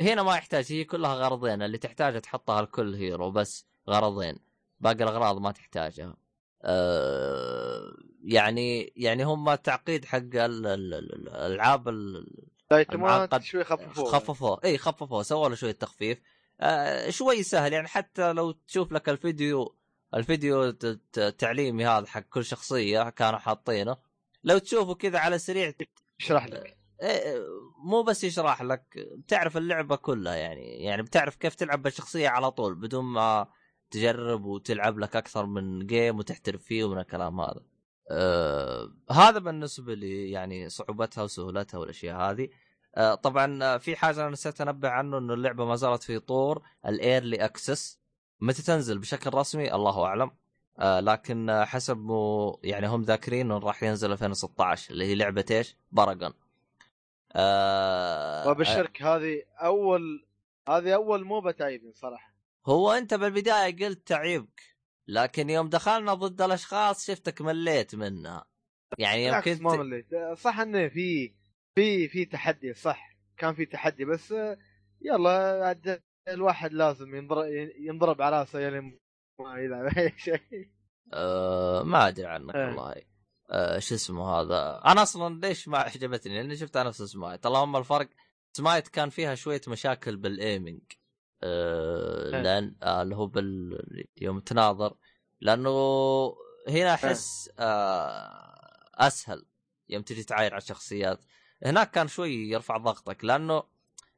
هنا 0.02 0.22
ما 0.22 0.34
يحتاج 0.36 0.72
هي 0.72 0.84
كلها 0.84 1.14
غرضين 1.14 1.62
اللي 1.62 1.78
تحتاجها 1.78 2.18
تحطها 2.20 2.62
لكل 2.62 2.94
هيرو 2.94 3.30
بس 3.30 3.66
غرضين 3.88 4.36
باقي 4.80 4.94
الأغراض 5.04 5.38
ما 5.38 5.50
تحتاجها. 5.52 6.16
آه، 6.64 7.92
يعني 8.24 8.92
يعني 8.96 9.24
هم 9.24 9.54
تعقيد 9.54 10.04
حق 10.04 10.18
ال- 10.18 10.34
ال- 10.34 10.66
ال- 10.94 11.28
الألعاب 11.28 11.88
الايتمات 11.88 12.92
المعقد. 12.94 13.42
شوي 13.42 13.64
خففوه. 13.64 14.04
خففوه. 14.04 14.60
إي 14.64 14.78
خففوه 14.78 15.22
سووا 15.22 15.48
له 15.48 15.54
شوية 15.54 15.72
تخفيف. 15.72 16.18
آه 16.60 17.10
شوي 17.10 17.42
سهل 17.42 17.72
يعني 17.72 17.88
حتى 17.88 18.32
لو 18.32 18.50
تشوف 18.52 18.92
لك 18.92 19.08
الفيديو 19.08 19.76
الفيديو 20.14 20.74
التعليمي 21.18 21.86
هذا 21.86 22.06
حق 22.06 22.20
كل 22.20 22.44
شخصية 22.44 23.10
كانوا 23.10 23.38
حاطينه 23.38 23.96
لو 24.44 24.58
تشوفه 24.58 24.94
كذا 24.94 25.18
على 25.18 25.38
سريع 25.38 25.72
اشرح 26.20 26.46
لك. 26.46 26.76
مو 27.84 28.02
بس 28.02 28.24
يشرح 28.24 28.62
لك 28.62 29.08
بتعرف 29.18 29.56
اللعبة 29.56 29.96
كلها 29.96 30.34
يعني 30.34 30.84
يعني 30.84 31.02
بتعرف 31.02 31.36
كيف 31.36 31.54
تلعب 31.54 31.82
بالشخصية 31.82 32.28
على 32.28 32.50
طول 32.50 32.74
بدون 32.74 33.04
ما 33.04 33.46
تجرب 33.90 34.44
وتلعب 34.44 34.98
لك 34.98 35.16
أكثر 35.16 35.46
من 35.46 35.86
game 35.86 36.18
وتحترف 36.18 36.62
فيه 36.62 36.84
ومن 36.84 36.98
الكلام 36.98 37.40
هذا. 37.40 37.60
آه 38.10 38.92
هذا 39.10 39.38
بالنسبة 39.38 39.94
لي 39.94 40.30
يعني 40.30 40.68
صعوبتها 40.68 41.24
وسهولتها 41.24 41.78
والأشياء 41.78 42.16
هذه. 42.16 42.48
آه 42.96 43.14
طبعا 43.14 43.78
في 43.78 43.96
حاجة 43.96 44.20
أنا 44.20 44.30
نسيت 44.30 44.60
أنبه 44.60 44.88
عنه 44.88 45.18
إنه 45.18 45.34
اللعبة 45.34 45.64
ما 45.64 45.76
زالت 45.76 46.02
في 46.02 46.18
طور 46.18 46.62
ال 46.86 46.94
early 46.94 47.36
access 47.44 48.00
متى 48.40 48.62
تنزل 48.62 48.98
بشكل 48.98 49.34
رسمي 49.34 49.74
الله 49.74 50.04
أعلم. 50.04 50.30
آه 50.78 51.00
لكن 51.00 51.64
حسب 51.64 52.08
يعني 52.62 52.86
هم 52.88 53.02
ذاكرين 53.02 53.46
إنه 53.46 53.58
راح 53.58 53.82
ينزل 53.82 54.12
2016 54.12 54.90
اللي 54.90 55.04
هي 55.04 55.14
لعبة 55.14 55.44
إيش؟ 55.50 55.76
Paragon. 55.92 56.32
آه 57.36 58.48
وابشرك 58.48 59.02
هذه 59.02 59.42
أول 59.62 60.26
هذه 60.68 60.94
أول 60.94 61.24
موبه 61.24 61.50
تعيبني 61.50 61.92
صراحة. 61.92 62.32
هو 62.66 62.90
أنت 62.92 63.14
بالبداية 63.14 63.86
قلت 63.86 64.06
تعيبك 64.06 64.62
لكن 65.08 65.50
يوم 65.50 65.68
دخلنا 65.68 66.14
ضد 66.14 66.42
الأشخاص 66.42 67.06
شفتك 67.06 67.40
مليت 67.40 67.94
منها. 67.94 68.44
يعني 68.98 69.24
يوم 69.24 69.40
كنت 69.40 69.60
ما 69.60 69.76
مليت. 69.76 70.06
صح 70.36 70.60
إنه 70.60 70.88
في 70.88 71.34
في 71.74 72.08
في 72.08 72.24
تحدي 72.24 72.74
صح 72.74 73.16
كان 73.36 73.54
في 73.54 73.66
تحدي 73.66 74.04
بس 74.04 74.32
آه، 74.32 74.58
يلا 75.00 75.76
الواحد 76.28 76.72
لازم 76.72 77.14
ينضرب 77.14 77.46
ينضرب 77.78 78.22
على 78.22 78.38
راسه 78.38 78.58
يعني 78.58 79.00
ما 79.40 79.58
يلعب 79.58 79.98
أي 79.98 80.12
شيء. 80.16 80.70
آه 81.12 81.82
ما 81.82 82.08
أدري 82.08 82.26
عنك 82.26 82.54
إيه. 82.54 82.66
والله. 82.66 83.11
آه 83.52 83.78
شو 83.78 83.94
اسمه 83.94 84.28
هذا؟ 84.28 84.82
أنا 84.84 85.02
أصلا 85.02 85.40
ليش 85.46 85.68
ما 85.68 85.78
عجبتني؟ 85.78 86.34
لأني 86.34 86.56
شفتها 86.56 86.82
نفس 86.82 87.02
سمايت. 87.02 87.46
اللهم 87.46 87.76
الفرق 87.76 88.08
سمايت 88.52 88.88
كان 88.88 89.10
فيها 89.10 89.34
شوية 89.34 89.60
مشاكل 89.68 90.16
بال 90.16 90.32
aiming 90.32 90.80
آه 91.42 92.36
إيه. 92.36 92.42
لأن 92.42 92.76
آه 92.82 93.02
اللي 93.02 93.16
هو 93.16 93.26
بال 93.26 94.06
يوم 94.20 94.40
تناظر. 94.40 94.94
لأنه 95.40 95.70
هنا 96.68 96.94
أحس 96.94 97.50
آه 97.58 98.88
أسهل 98.94 99.44
يوم 99.88 100.02
تجي 100.02 100.24
تعاير 100.24 100.52
على 100.54 100.62
الشخصيات. 100.62 101.20
هناك 101.64 101.90
كان 101.90 102.08
شوي 102.08 102.50
يرفع 102.50 102.76
ضغطك 102.76 103.24
لأنه 103.24 103.62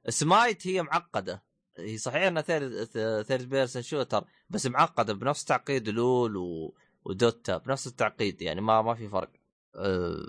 سمايت 0.09 0.67
هي 0.67 0.83
معقدة. 0.83 1.43
هي 1.79 1.99
صحيح 1.99 2.23
إنها 2.23 2.43
third 3.23 3.49
person 3.49 3.83
shooter 3.83 4.25
بس 4.51 4.67
معقدة 4.67 5.13
بنفس 5.13 5.45
تعقيد 5.45 5.89
LoL 5.89 6.37
و... 6.37 6.75
و 7.05 7.15
Dota 7.15 7.57
بنفس 7.59 7.87
التعقيد 7.87 8.43
يعني 8.43 8.61
ما 8.61 8.83
ما 8.83 8.95
في 8.95 9.09
فرق. 9.09 9.31
أه... 9.75 10.27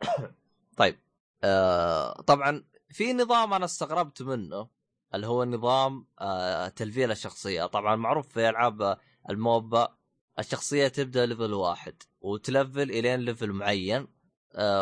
طيب. 0.78 0.98
أه... 1.44 2.20
طبعا 2.20 2.64
في 2.88 3.12
نظام 3.12 3.54
أنا 3.54 3.64
استغربت 3.64 4.22
منه 4.22 4.68
اللي 5.14 5.26
هو 5.26 5.44
نظام 5.44 6.06
أه... 6.20 6.68
تلفيل 6.68 7.10
الشخصيه 7.10 7.66
طبعا 7.66 7.96
معروف 7.96 8.28
في 8.28 8.48
ألعاب 8.48 8.98
ال 9.30 9.43
MOBA 9.43 9.96
الشخصية 10.38 10.88
تبدأ 10.88 11.26
level 11.26 11.54
واحد 11.54 12.02
وتلفل 12.20 12.90
إلين 12.90 13.20
level 13.20 13.52
معين. 13.52 14.06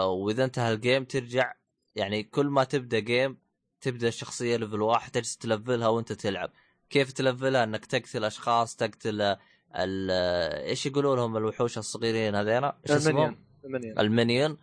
وإذا 0.04 0.44
انتهى 0.44 0.72
ال 0.72 0.79
game 0.79 1.04
ترجع 1.04 1.54
يعني 1.94 2.22
كل 2.22 2.46
ما 2.46 2.64
تبدأ 2.64 2.98
game 2.98 3.38
تبدأ 3.80 4.08
الشخصية 4.08 4.56
level 4.56 4.82
واحد 4.82 5.10
تجلس 5.10 5.36
تلفلها 5.36 5.88
وأنت 5.88 6.12
تلعب. 6.12 6.52
كيف 6.90 7.12
تلفلها؟ 7.12 7.64
إنك 7.64 7.86
تقتل 7.86 8.24
أشخاص 8.24 8.76
تقتل 8.76 9.36
إيش 9.74 10.86
يقولوا 10.86 11.16
لهم 11.16 11.36
الوحوش 11.36 11.78
الصغيرين 11.78 12.34
هذين 12.34 12.64
إيش 12.64 12.90
اسمهم؟ 12.90 13.36
المنيون 13.64 13.98
المنيون 13.98 14.58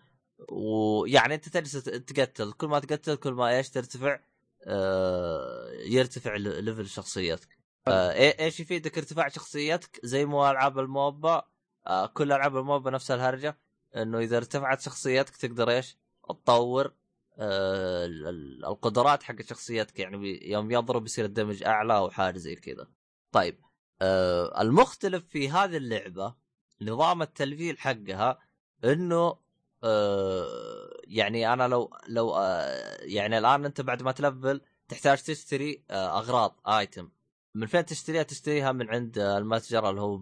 ويعني 0.49 1.33
أنت 1.33 1.49
تجلس 1.49 1.83
تقتل 1.83 2.51
كل 2.51 2.67
ما 2.67 2.79
تقتل 2.79 3.15
كل 3.15 3.33
ما 3.33 3.57
إيش 3.57 3.69
ترتفع 3.69 4.19
آه 4.67 5.71
يرتفع 5.85 6.35
ليفل 6.35 6.87
شخصيتك. 6.87 7.47
آه. 7.87 8.11
إيه- 8.13 8.39
إيش 8.39 8.59
يفيدك 8.59 8.97
ارتفاع 8.97 9.27
شخصيتك؟ 9.27 9.99
زي 10.03 10.25
مو 10.25 10.49
ألعاب 10.49 10.79
الموبا 10.79 11.43
آه 11.87 12.05
كل 12.05 12.31
ألعاب 12.31 12.57
الموبا 12.57 12.91
نفس 12.91 13.11
الهرجة 13.11 13.57
إنه 13.95 14.19
إذا 14.19 14.37
ارتفعت 14.37 14.81
شخصيتك 14.81 15.35
تقدر 15.37 15.69
إيش؟ 15.69 15.97
تطور 16.29 16.93
آه 17.39 18.05
ال- 18.05 18.27
ال- 18.27 18.65
القدرات 18.65 19.23
حق 19.23 19.41
شخصيتك. 19.41 19.99
يعني 19.99 20.49
يوم 20.51 20.71
يضرب 20.71 21.05
يصير 21.05 21.25
الدمج 21.25 21.63
أعلى 21.63 21.97
أو 21.97 22.09
حاجة 22.09 22.37
زي 22.37 22.55
كذا. 22.55 22.87
طيب. 23.31 23.59
آه 24.01 24.61
المختلف 24.61 25.23
في 25.27 25.49
هذه 25.49 25.77
اللعبة 25.77 26.35
نظام 26.81 27.21
التلفيل 27.21 27.79
حقها 27.79 28.39
إنه 28.83 29.37
آه 29.83 31.01
يعني 31.03 31.53
أنا 31.53 31.67
لو 31.67 31.91
لو 32.07 32.35
آه 32.35 32.97
يعني 33.01 33.37
الآن 33.37 33.65
أنت 33.65 33.81
بعد 33.81 34.03
ما 34.03 34.11
تلفل 34.11 34.61
تحتاج 34.87 35.17
تشتري 35.21 35.83
آه 35.91 36.19
أغراض 36.19 36.59
ايتم 36.67 37.09
من 37.55 37.67
فين 37.67 37.85
تشتريها؟ 37.85 38.23
تشتريها 38.23 38.71
من 38.71 38.89
عند 38.89 39.19
آه، 39.19 39.37
المتجر 39.37 39.89
اللي 39.89 40.01
هو 40.01 40.17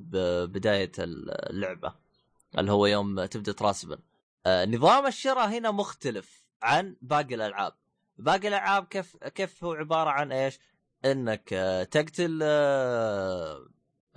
بداية 0.46 0.92
اللعبة 1.00 1.94
اللي 2.58 2.72
هو 2.72 2.86
يوم 2.86 3.26
تبدأ 3.26 3.52
تراسبن. 3.52 3.98
آه 4.46 4.66
نظام 4.66 5.08
الشراء 5.08 5.48
هنا 5.48 5.72
مختلف 5.72 6.44
عن 6.62 6.96
باقي 7.02 7.36
الألعاب. 7.36 7.74
باقي 8.18 8.48
الألعاب 8.48 8.86
كيف 8.86 9.18
كيف 9.18 9.64
هو 9.64 9.74
عبارة 9.74 10.10
عن 10.10 10.32
إيش؟ 10.32 10.60
إنك 11.06 11.54
آه، 11.54 11.84
تقتل 11.84 12.40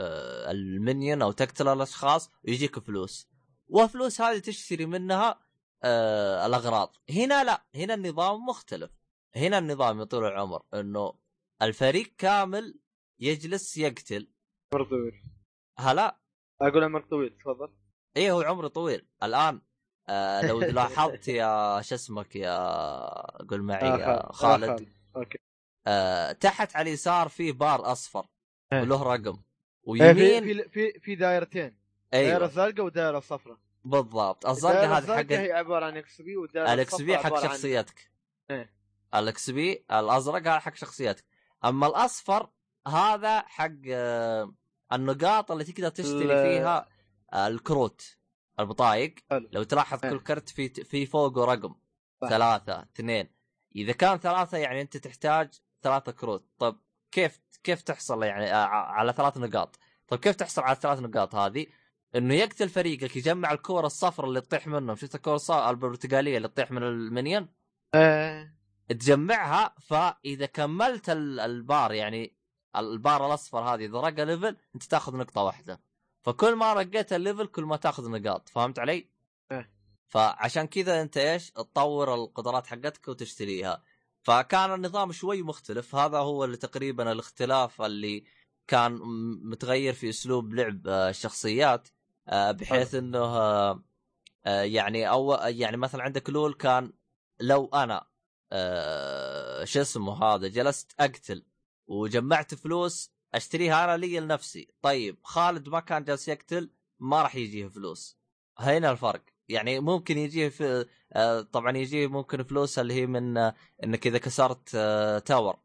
المنيون 0.01 1.23
أو 1.23 1.33
تقتل 1.33 1.69
الأشخاص 1.69 2.31
ويجيك 2.45 2.79
فلوس. 2.79 3.29
وفلوس 3.69 4.21
هذه 4.21 4.39
تشتري 4.39 4.87
منها 4.87 5.41
آه، 5.85 6.47
الأغراض. 6.47 6.97
هنا 7.11 7.45
لا 7.45 7.67
هنا 7.75 7.95
النظام 7.95 8.47
مختلف. 8.47 8.91
هنا 9.37 9.59
النظام 9.59 9.99
يا 10.01 10.05
طول 10.05 10.25
العمر 10.25 10.63
إنه 10.75 11.15
الفريق 11.63 12.15
كامل 12.19 12.79
يجلس 13.21 13.77
يقتل. 13.77 14.33
عمر 14.75 14.85
طويل. 14.85 15.23
هلا؟ 15.79 16.21
أقول 16.61 16.85
عمر 16.85 17.01
طويل 17.01 17.39
تفضل. 17.39 17.73
إيه 18.17 18.33
هو 18.33 18.41
عمره 18.43 18.69
طويل. 18.69 19.09
الآن 19.23 19.61
آه 20.09 20.47
لو 20.47 20.61
لاحظت 20.79 21.29
يا 21.29 21.81
شو 21.83 21.95
اسمك 21.95 22.37
يا 22.37 22.57
قول 23.47 23.63
معي 23.63 23.89
آه، 23.89 23.97
يا 23.99 24.33
خالد. 24.33 24.67
خالد. 24.67 24.89
آه، 25.17 25.19
أوكي. 25.19 25.39
آه 25.87 26.33
تحت 26.33 26.77
على 26.77 26.89
اليسار 26.89 27.29
في 27.29 27.53
بار 27.53 27.93
أصفر 27.93 28.27
إيه. 28.73 28.81
وله 28.81 29.03
رقم. 29.03 29.43
ويمين. 29.85 30.45
في 30.45 30.69
في, 30.69 31.01
في 31.01 31.15
دائرتين 31.15 31.77
دائره 32.13 32.37
أيوه 32.37 32.47
زرقاء 32.47 32.87
ودائره 32.87 33.21
صفراء 33.21 33.59
بالضبط. 33.85 34.47
الزرقاء 34.47 34.99
هذه 34.99 35.17
حق 35.17 35.33
هي 35.33 35.53
عبارة 35.53 35.87
عن 35.87 35.97
XP 35.97 36.37
والدائره 36.37 36.73
ال 36.73 37.01
XP 37.03 37.19
حق 37.19 37.43
شخصيتك. 37.43 38.11
إيه. 38.51 38.73
ال 39.15 39.51
XP 39.51 39.85
الأزرق 39.93 40.41
هذا 40.41 40.59
حق 40.59 40.75
شخصياتك 40.75 41.25
أما 41.65 41.87
الأصفر 41.87 42.51
هذا 42.89 43.41
حق 43.41 43.71
آه، 43.89 44.55
النقاط 44.93 45.51
اللي 45.51 45.65
تقدر 45.65 45.89
تشتري 45.89 46.27
فيها 46.27 46.89
آه، 47.33 47.47
الكروت 47.47 48.17
البطايق. 48.61 49.15
لو 49.31 49.63
تلاحظ 49.63 50.05
إيه. 50.05 50.11
كل 50.11 50.21
كرت 50.21 50.49
في 50.49 50.69
في 50.69 51.07
فوقه 51.07 51.45
رقم. 51.45 51.75
ثلاثة 52.29 52.83
اثنين. 52.83 53.29
إذا 53.77 53.93
كان 53.93 54.19
ثلاثة 54.19 54.59
يعني 54.59 54.81
أنت 54.81 54.97
تحتاج 54.97 55.51
ثلاثة 55.83 56.13
كروت. 56.13 56.47
طب 56.59 56.81
كيف 57.11 57.41
كيف 57.65 57.83
تحصل 57.83 58.23
يعني 58.23 58.51
على 58.51 59.13
ثلاث 59.13 59.37
نقاط. 59.39 59.79
طب 60.09 60.19
كيف 60.19 60.37
تحصل 60.37 60.63
على 60.63 60.73
الثلاث 60.77 60.99
نقاط 61.01 61.35
هذه؟ 61.35 61.67
إنه 62.17 62.35
يقتل 62.35 62.69
فريقك 62.69 63.17
يجمع 63.17 63.53
الكور 63.53 63.87
الصفر 63.87 64.25
اللي 64.25 64.41
تطيح 64.41 64.67
منهم. 64.67 64.97
شفت 64.97 65.15
الكور 65.15 65.35
الصفر 65.35 65.71
البرتقاليه 65.71 66.37
اللي 66.37 66.49
تطيح 66.49 66.71
من 66.71 66.83
المنيون 66.83 67.49
آه، 67.95 68.53
تجمعها 68.89 69.75
فإذا 69.81 70.47
كملت 70.47 71.11
ال- 71.11 71.41
البار 71.41 71.93
يعني 71.93 72.37
البار 72.77 73.27
الأصفر 73.27 73.59
هذه 73.59 73.85
إذا 73.87 74.01
رقى 74.01 74.25
level 74.25 74.57
أنت 74.75 74.83
تأخذ 74.83 75.17
نقطة 75.17 75.43
واحدة. 75.43 75.81
فكل 76.23 76.57
ما 76.57 76.73
رقيت 76.73 77.13
ال 77.13 77.18
level 77.18 77.47
كل 77.47 77.65
ما 77.65 77.77
تأخذ 77.77 78.11
نقاط. 78.11 78.49
فهمت 78.49 78.79
علي؟ 78.79 79.09
إيه. 79.53 79.71
فعشان 80.09 80.67
كذا 80.67 81.03
أنت 81.03 81.17
إيش؟ 81.17 81.51
تطور 81.51 82.15
القدرات 82.15 82.67
حقتك 82.67 83.09
وتشتريها. 83.09 83.83
فكان 84.23 84.75
النظام 84.75 85.13
شوي 85.13 85.43
مختلف. 85.43 85.95
هذا 85.95 86.19
هو 86.19 86.45
اللي 86.45 86.57
تقريبا 86.57 87.13
الاختلاف 87.13 87.83
اللي 87.83 88.25
كان 88.67 88.93
متغير 89.43 89.93
في 89.93 90.09
أسلوب 90.09 90.55
لعب 90.55 90.89
آه، 90.89 91.11
الشخصيات 91.11 91.89
آه، 92.29 92.51
بحيث 92.53 92.95
إنه 92.95 93.19
آه، 93.19 93.83
يعني 94.47 95.09
أو 95.11 95.33
يعني 95.35 95.77
مثلا 95.77 96.03
عندك 96.03 96.31
لول 96.31 96.55
كان 96.55 96.93
لو 97.41 97.67
أنا 97.75 98.07
شو 99.65 99.81
اسمه 99.81 100.25
هذا 100.25 100.49
جلست 100.49 100.95
أقتل 101.01 101.45
وجمعت 101.87 102.55
فلوس 102.55 103.13
أشتريها 103.35 103.85
أنا 103.85 103.97
لي 103.97 104.21
لنفسي. 104.21 104.69
طيب 104.83 105.19
خالد 105.23 105.69
ما 105.69 105.81
كان 105.81 106.05
جالس 106.05 106.29
يقتل 106.29 106.71
ما 107.01 107.23
راح 107.23 107.37
يجيه 107.37 107.69
فلوس. 107.69 108.19
هنا 108.59 108.91
الفرق. 108.91 109.23
يعني 109.49 109.81
ممكن 109.81 110.19
يجيه 110.19 110.49
في 110.49 110.87
آه، 111.13 111.41
طبعا 111.41 111.77
يجيه 111.77 112.07
ممكن 112.07 112.43
فلوس 112.43 112.79
اللي 112.79 112.95
هي 112.95 113.07
من 113.07 113.37
آه، 113.37 113.55
إنك 113.85 114.07
إذا 114.07 114.19
كسرت 114.19 114.71
آه، 114.75 115.19
تاور 115.19 115.57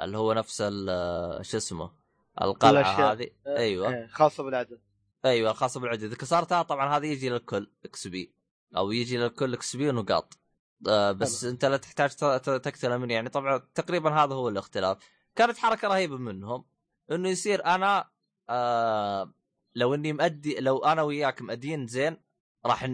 اللي 0.00 0.18
هو 0.18 0.32
نفس 0.32 0.62
آه، 0.88 1.42
شو 1.42 1.56
اسمه 1.56 1.90
القلعة. 2.42 3.12
هذه. 3.12 3.30
آه، 3.46 3.56
أيوه. 3.58 3.88
آه، 3.88 4.06
خاصة 4.06 4.42
بالعدو. 4.42 4.80
أيوه 5.24 5.50
الخاصه 5.50 5.80
بالعدو. 5.80 6.02
إذا 6.02 6.16
كسرتها 6.16 6.62
طبعا 6.62 6.96
هذا 6.96 7.06
يجي 7.06 7.28
للكل 7.28 7.70
XP. 7.84 8.32
أو 8.76 8.92
يجي 8.92 9.16
للكل 9.16 9.54
XP 9.54 9.88
ونقاط. 9.88 10.38
آه 10.88 11.12
بس 11.12 11.42
حلو. 11.42 11.50
أنت 11.50 11.64
لا 11.64 11.76
تحتاج 11.76 12.10
تقتله 12.40 12.96
من 12.96 13.10
يعني 13.10 13.28
طبعا 13.28 13.58
تقريبا 13.74 14.10
هذا 14.10 14.34
هو 14.34 14.48
الاختلاف. 14.48 14.98
كانت 15.36 15.58
حركة 15.58 15.88
رهيبة 15.88 16.16
منهم. 16.16 16.64
إنه 17.10 17.28
يصير 17.28 17.64
أنا 17.64 18.10
آه 18.48 19.32
لو 19.74 19.94
إني 19.94 20.12
مأدي 20.12 20.60
لو 20.60 20.78
أنا 20.84 21.02
وياك 21.02 21.42
مأدين 21.42 21.86
زين 21.86 22.16
راح 22.66 22.88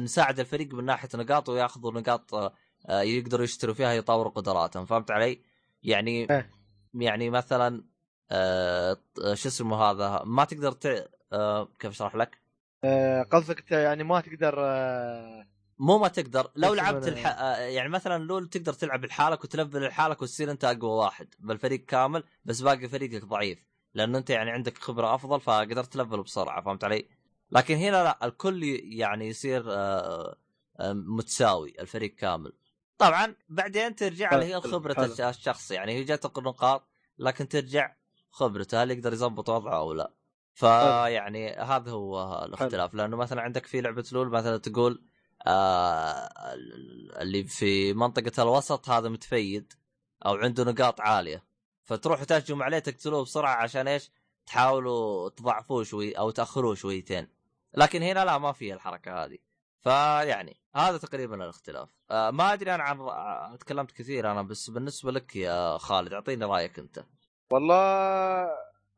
نساعد 0.00 0.40
الفريق 0.40 0.74
من 0.74 0.84
ناحية 0.84 1.08
نقاط 1.14 1.48
وياخذوا 1.48 1.92
نقاط 1.92 2.34
آه 2.34 2.54
آه، 2.88 3.00
يقدروا 3.00 3.44
يشتروا 3.44 3.74
فيها 3.74 3.92
يطوروا 3.92 4.32
قدراتهم 4.32 4.86
فهمت 4.86 5.10
علي؟ 5.10 5.42
يعني 5.82 6.30
إيه. 6.30 6.50
يعني 6.94 7.30
مثلا 7.30 7.84
آه 8.30 8.96
شو 9.34 9.48
اسمه 9.48 9.76
هذا 9.76 10.22
ما 10.24 10.44
تقدر 10.44 10.72
ت... 10.72 11.10
آه 11.32 11.68
كيف 11.78 11.90
أشرح 11.90 12.16
لك؟ 12.16 12.38
آه، 12.84 13.22
قصدك 13.22 13.72
يعني 13.72 14.04
ما 14.04 14.20
تقدر 14.20 14.54
آه، 14.58 15.46
مو 15.78 15.98
ما 15.98 16.08
تقدر 16.08 16.50
لو 16.56 16.74
لعبت 16.74 17.08
الح... 17.08 17.26
آه، 17.26 17.56
يعني 17.56 17.88
مثلا 17.88 18.24
لول 18.24 18.48
تقدر 18.48 18.72
تلعب 18.72 19.04
لحالك 19.04 19.44
وتلفل 19.44 19.86
لحالك 19.86 20.22
وتصير 20.22 20.50
أنت 20.50 20.64
أقوى 20.64 20.90
واحد 20.90 21.34
بالفريق 21.38 21.84
كامل 21.84 22.24
بس 22.44 22.60
باقي 22.60 22.88
فريقك 22.88 23.24
ضعيف 23.24 23.66
لأنه 23.94 24.18
أنت 24.18 24.30
يعني 24.30 24.50
عندك 24.50 24.78
خبرة 24.78 25.14
أفضل 25.14 25.40
فقدرت 25.40 25.92
تلفل 25.92 26.22
بسرعة 26.22 26.62
فهمت 26.62 26.84
علي؟ 26.84 27.08
لكن 27.50 27.74
هنا 27.74 28.04
لا 28.04 28.26
الكل 28.26 28.62
يعني 28.82 29.28
يصير 29.28 29.64
آه، 29.68 30.36
آه، 30.80 30.92
متساوي 30.92 31.80
الفريق 31.80 32.14
كامل. 32.14 32.52
طبعا 32.98 33.34
بعدين 33.48 33.96
ترجع 33.96 34.34
اللي 34.34 34.54
هي 34.54 34.60
خبرة 34.60 35.04
الشخص 35.04 35.70
يعني 35.70 35.92
هي 35.92 36.04
جاتك 36.04 36.38
النقاط 36.38 36.88
لكن 37.18 37.48
ترجع 37.48 37.96
خبرته 38.30 38.82
هل 38.82 38.90
يقدر 38.90 39.12
يضبط 39.12 39.48
وضعه 39.48 39.78
أو 39.78 39.92
لا. 39.92 40.12
فيعني 40.54 41.50
هذا 41.50 41.90
هو 41.90 42.44
الاختلاف. 42.44 42.94
لأنه 42.94 43.16
مثلا 43.16 43.42
عندك 43.42 43.66
في 43.66 43.80
لعبة 43.80 44.04
لول 44.12 44.28
مثلا 44.28 44.56
تقول 44.56 45.04
آه 45.46 46.28
اللي 47.20 47.44
في 47.44 47.92
منطقة 47.94 48.42
الوسط 48.42 48.88
هذا 48.88 49.08
متفيد 49.08 49.72
أو 50.26 50.34
عنده 50.34 50.64
نقاط 50.64 51.00
عالية. 51.00 51.44
فتروحوا 51.84 52.24
تهجموا 52.24 52.64
عليه 52.64 52.78
تقتلوه 52.78 53.22
بسرعة 53.22 53.54
عشان 53.54 53.88
إيش؟ 53.88 54.10
تحاولوا 54.46 55.28
تضعفوه 55.28 55.84
شوي 55.84 56.12
أو 56.12 56.30
تأخروه 56.30 56.74
شويتين. 56.74 57.35
لكن 57.76 58.02
هنا 58.02 58.24
لا 58.24 58.38
ما 58.38 58.52
في 58.52 58.72
الحركة 58.74 59.24
هذه. 59.24 59.38
فيعني 59.80 60.60
هذا 60.76 60.98
تقريبا 60.98 61.44
الاختلاف. 61.44 61.88
آه 62.10 62.30
ما 62.30 62.52
أدري 62.52 62.74
أنا 62.74 62.82
عن 62.82 63.58
تكلمت 63.58 63.92
كثير 63.92 64.30
أنا 64.30 64.42
بس 64.42 64.70
بالنسبة 64.70 65.12
لك 65.12 65.36
يا 65.36 65.78
خالد 65.78 66.12
أعطيني 66.12 66.44
رأيك 66.44 66.78
أنت. 66.78 67.04
والله 67.52 68.48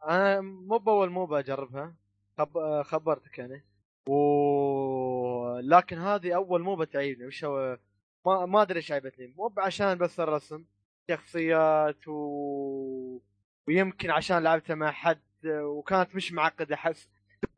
أنا 0.09 0.41
مو 0.41 0.79
بأول 0.79 1.11
مو 1.11 1.27
بجربها 1.27 1.97
خب... 2.39 2.83
خبرتك 2.83 3.39
يعني. 3.39 3.65
و 4.09 5.59
لكن 5.59 5.99
هذه 5.99 6.35
أول 6.35 6.63
موبة 6.63 6.85
تعيبني 6.85 7.27
وش 7.27 7.45
هو؟ 7.45 7.79
ما 8.27 8.47
ما 8.47 8.63
أدري 8.63 8.77
إيش 8.77 8.93
عيبتني. 8.93 9.35
مو 9.37 9.55
عشان 9.59 9.99
بس 9.99 10.21
الرسم 10.21 10.65
شخصيات 11.11 12.09
و... 12.09 13.23
ويمكن 13.69 14.11
عشان 14.11 14.43
لعبتها 14.43 14.75
مع 14.75 14.91
حد 14.93 15.21
وكانت 15.47 16.15
مش 16.15 16.33
معقدة. 16.33 16.75
احس 16.75 17.09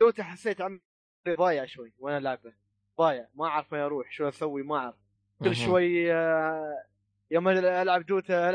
دوتا 0.01 0.23
حسيت 0.23 0.61
عمري 0.61 0.81
ضايع 1.29 1.64
شوي 1.66 1.93
وأنا 1.99 2.21
لعبه. 2.21 2.53
ضايع 2.99 3.29
ما 3.35 3.47
اعرف 3.47 3.73
وين 3.73 3.83
أروح 3.83 4.11
شو 4.12 4.29
أسوي 4.29 4.62
ما 4.62 4.77
اعرف. 4.77 4.95
كل. 5.45 5.57
شوي 5.57 6.12
آه، 6.14 6.85
يوم 7.31 7.49
العب 7.49 8.07
دوتا 8.07 8.51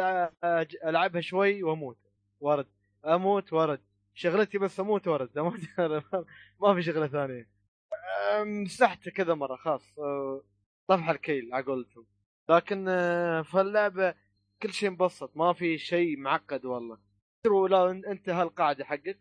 العبها 0.85 1.21
شوي 1.21 1.63
واموت. 1.63 1.97
ورد 2.39 2.67
أموت 3.05 3.53
ورد 3.53 3.81
شغلتي 4.13 4.57
بس 4.57 4.79
أموت 4.79 5.07
ورد 5.07 5.37
أموت. 5.37 5.59
ما 6.61 6.73
في 6.75 6.81
شغلة 6.81 7.07
ثانية. 7.07 7.49
مسحت 8.43 9.09
كذا 9.09 9.33
مرة 9.33 9.55
خلاص. 9.55 9.99
أه، 9.99 10.43
طفح 10.87 11.09
الكيل 11.09 11.53
على 11.53 11.65
قولتهم. 11.65 12.05
لكن 12.49 12.85
أه، 12.89 13.41
فاللعبه 13.41 14.13
كل 14.61 14.73
شيء 14.73 14.89
مبسط 14.89 15.37
ما 15.37 15.53
في 15.53 15.77
شيء 15.77 16.17
معقد 16.17 16.65
والله. 16.65 16.97
تروح 17.43 17.71
لا 17.71 17.91
انت 17.91 18.29
هالقاعده 18.29 18.85
حقك 18.85 19.19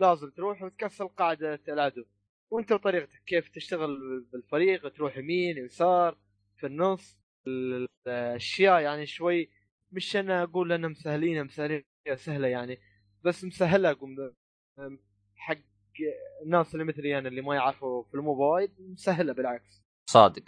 لازم 0.00 0.30
تروح 0.30 0.62
وتكسر 0.62 1.06
قاعدة 1.06 1.60
العدو 1.68 2.04
وانت 2.52 2.72
وطريقتك 2.72 3.22
كيف 3.26 3.48
تشتغل 3.48 4.20
بالفريق 4.32 4.88
تروح 4.88 5.16
يمين 5.16 5.58
يسار 5.58 6.18
في 6.56 6.66
النص 6.66 7.18
ال- 7.46 7.86
الأشياء 8.06 8.80
يعني 8.80 9.06
شوي 9.06 9.50
مش 9.92 10.16
أنا 10.16 10.42
أقول 10.42 10.72
أنهم 10.72 10.90
مسهلين 10.90 11.44
مسهلين 11.44 11.84
سهلة 12.14 12.48
يعني 12.48 12.78
بس 13.24 13.44
مسهلة 13.44 13.90
أقول 13.90 14.34
حق 15.36 15.58
الناس 16.42 16.74
اللي 16.74 16.84
مثلي 16.84 17.18
أنا 17.18 17.28
اللي 17.28 17.40
ما 17.42 17.54
يعرفوا 17.54 18.02
في 18.02 18.14
ال 18.14 18.20
MOBA 18.20 18.44
وايد 18.44 18.70
مسهله 18.80 19.32
بالعكس 19.32 19.82
صادق 20.10 20.42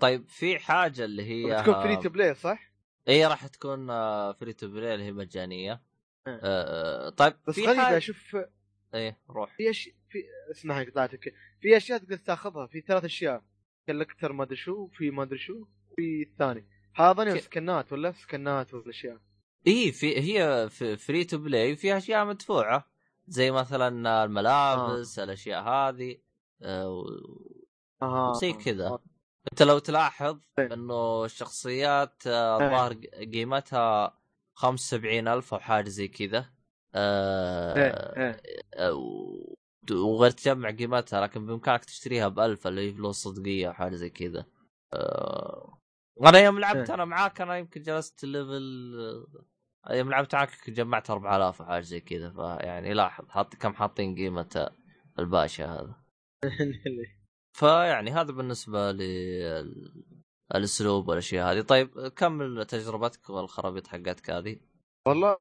طيب 0.00 0.28
في 0.28 0.58
حاجة 0.58 1.04
اللي 1.04 1.22
هي 1.22 1.56
بتكون 1.56 1.74
free 1.74 1.96
to 1.96 2.08
play 2.08 2.34
صح؟ 2.34 2.72
إي 3.08 3.26
راح 3.26 3.46
تكون 3.46 3.86
free 4.32 4.52
to 4.52 4.68
play 4.68 4.94
اللي 4.94 5.04
هي 5.04 5.12
مجانية. 5.12 5.82
آه، 6.26 7.08
طيب 7.08 7.32
بس 7.48 7.54
في 7.54 7.66
غريبه 7.66 7.84
حاجة 7.84 7.96
أشوف 7.96 8.36
إيه 8.94 9.18
روح 9.30 9.56
في 9.56 9.70
في 10.10 10.18
اسمها 10.50 10.84
قطعتك 10.84 11.34
في 11.60 11.76
أشياء 11.76 11.98
تقدر 11.98 12.16
تاخذها 12.16 12.66
في 12.66 12.80
ثلاث 12.80 13.04
أشياء. 13.04 13.42
collector 13.86 14.32
ما 14.32 14.44
أدري 14.44 14.56
شو 14.56 14.86
في 14.88 15.10
ما 15.10 15.22
أدري 15.22 15.38
شو 15.38 15.64
في 15.96 16.22
الثاني. 16.22 16.66
هذا 16.94 17.34
ك- 17.34 17.38
skin 17.38 17.81
ات 17.81 17.92
ولا 17.92 18.12
skin 18.12 18.62
ات 18.62 18.74
ولا 18.74 18.90
اشياء 18.90 19.18
اي 19.66 19.92
في 19.92 20.20
هي 20.20 20.68
free 20.98 21.24
to 21.24 21.38
play 21.38 21.76
فيها 21.76 21.96
أشياء 21.96 22.24
مدفوعة. 22.26 22.90
زي 23.28 23.50
مثلا 23.50 24.24
الملابس 24.24 25.18
آه. 25.18 25.24
الأشياء 25.24 25.62
هذه 25.62 26.16
آه، 26.62 27.04
أها 28.02 28.32
زي 28.32 28.52
كذا. 28.52 28.98
أنت 29.52 29.62
لو 29.62 29.78
تلاحظ 29.78 30.38
إنه 30.58 31.24
الشخصيات 31.24 32.26
آه، 32.26 32.58
إيه. 32.60 32.66
الظاهر 32.66 32.94
قيمتها 33.32 34.18
75000 34.54 35.54
أو 35.54 35.60
حاجة 35.60 35.88
زي 35.88 36.08
كذا. 36.08 36.50
آه، 36.94 37.74
إيه 37.76 38.40
آه، 38.74 39.54
وغير 39.90 40.30
تجمع 40.30 40.70
قيمتها 40.70 41.20
لكن 41.20 41.46
بإمكانك 41.46 41.84
تشتريها 41.84 42.28
ب 42.28 42.40
1000 42.40 42.66
اللي 42.66 42.88
هي 42.88 42.92
فلوس 42.92 43.16
صدقية 43.16 43.68
أو 43.68 43.72
حاجة 43.72 43.94
زي 43.94 44.10
كذا. 44.10 44.46
آه، 44.94 45.78
أنا 46.24 46.38
يوم 46.38 46.58
لعبت 46.58 46.90
إيه. 46.90 46.94
أنا 46.94 47.04
معاك 47.04 47.40
أنا 47.40 47.56
يمكن 47.56 47.82
جلست 47.82 48.24
ليفل 48.24 48.94
آه، 49.86 49.94
يوم 49.94 50.10
لعبت 50.10 50.34
معاك 50.34 50.70
جمعت 50.70 51.10
4000 51.10 51.62
أو 51.62 51.66
حاجة 51.66 51.82
زي 51.82 52.00
كذا 52.00 52.30
فيعني 52.30 52.94
لاحظ 52.94 53.28
حط 53.28 53.54
كم 53.54 53.74
حاطين 53.74 54.14
قيمة 54.14 54.70
الباشا 55.18 55.66
هذا. 55.66 55.94
فيعني 57.58 58.10
هذا 58.10 58.32
بالنسبة 58.32 58.92
ل 58.92 59.02
الأسلوب 60.54 61.08
والأشياء 61.08 61.52
هذه. 61.52 61.60
طيب 61.60 62.08
كمل 62.08 62.64
تجربتك 62.66 63.30
والخرابيط 63.30 63.86
حقتك 63.86 64.30
هذه؟ 64.30 64.60
والله 65.06 65.36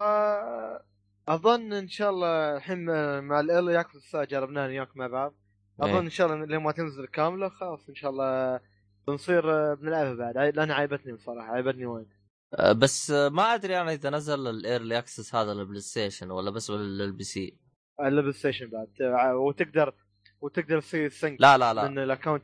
آه، 0.00 0.84
أظن 1.28 1.72
إن 1.72 1.88
شاء 1.88 2.10
الله 2.10 2.56
الحين 2.56 2.84
مع 3.24 3.40
ال 3.40 3.47
early 3.47 3.80
access 3.80 4.16
جربناها 4.16 4.66
وياك 4.66 4.96
مع 4.96 5.06
بعض. 5.06 5.34
أظن 5.80 5.90
إيه. 5.90 6.00
إن 6.00 6.10
شاء 6.10 6.26
الله 6.26 6.46
لما 6.46 6.72
تنزل 6.72 7.06
كاملة 7.06 7.48
خلاص 7.48 7.88
إن 7.88 7.94
شاء 7.94 8.10
الله 8.10 8.60
بنصير 9.08 9.74
بنلعبها 9.74 10.14
بعد. 10.14 10.56
لانها 10.56 10.74
عيبتني 10.74 11.12
بصراحة 11.12 11.52
عيبتني 11.52 11.86
وايد. 11.86 12.08
آه، 12.54 12.72
بس 12.72 13.10
آه، 13.10 13.28
ما 13.28 13.54
أدري 13.54 13.80
أنا 13.80 13.92
إذا 13.92 14.10
نزل 14.10 14.46
ال 14.46 14.55
early 14.55 14.98
access 14.98 15.34
هذا 15.34 15.54
لل 15.54 15.80
PlayStation 15.80 16.30
ولا 16.30 16.50
بس 16.50 16.70
لل 16.70 17.24
PC. 17.24 17.58
البلاي 18.00 18.34
ستيشن 18.34 18.70
بعد. 18.70 18.88
آه، 19.00 19.36
وتقدر 19.36 19.94
وتقدر 20.40 20.80
تصير 20.80 21.08
sync 21.08 21.40
لا 21.40 21.58
لا 21.58 21.74
لا. 21.74 21.88
من 21.88 21.98
ال 21.98 22.03
account. 22.03 22.42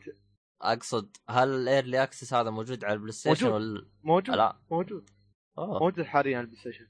أقصد 0.63 1.17
هل 1.29 1.49
ال 1.49 1.58
early 1.58 2.03
access 2.03 2.35
هذا 2.35 2.51
موجود 2.51 2.85
على 2.85 2.95
ال 2.95 3.13
PlayStation 3.13 3.47
موجود. 3.47 3.63
ولا 3.63 3.87
موجود. 4.03 4.37
لا. 4.37 4.57
موجود. 4.71 5.11
أوه. 5.59 5.79
موجود 5.79 6.05
حاليا 6.05 6.37
على 6.37 6.45
ال 6.45 6.61
PlayStation 6.61 6.87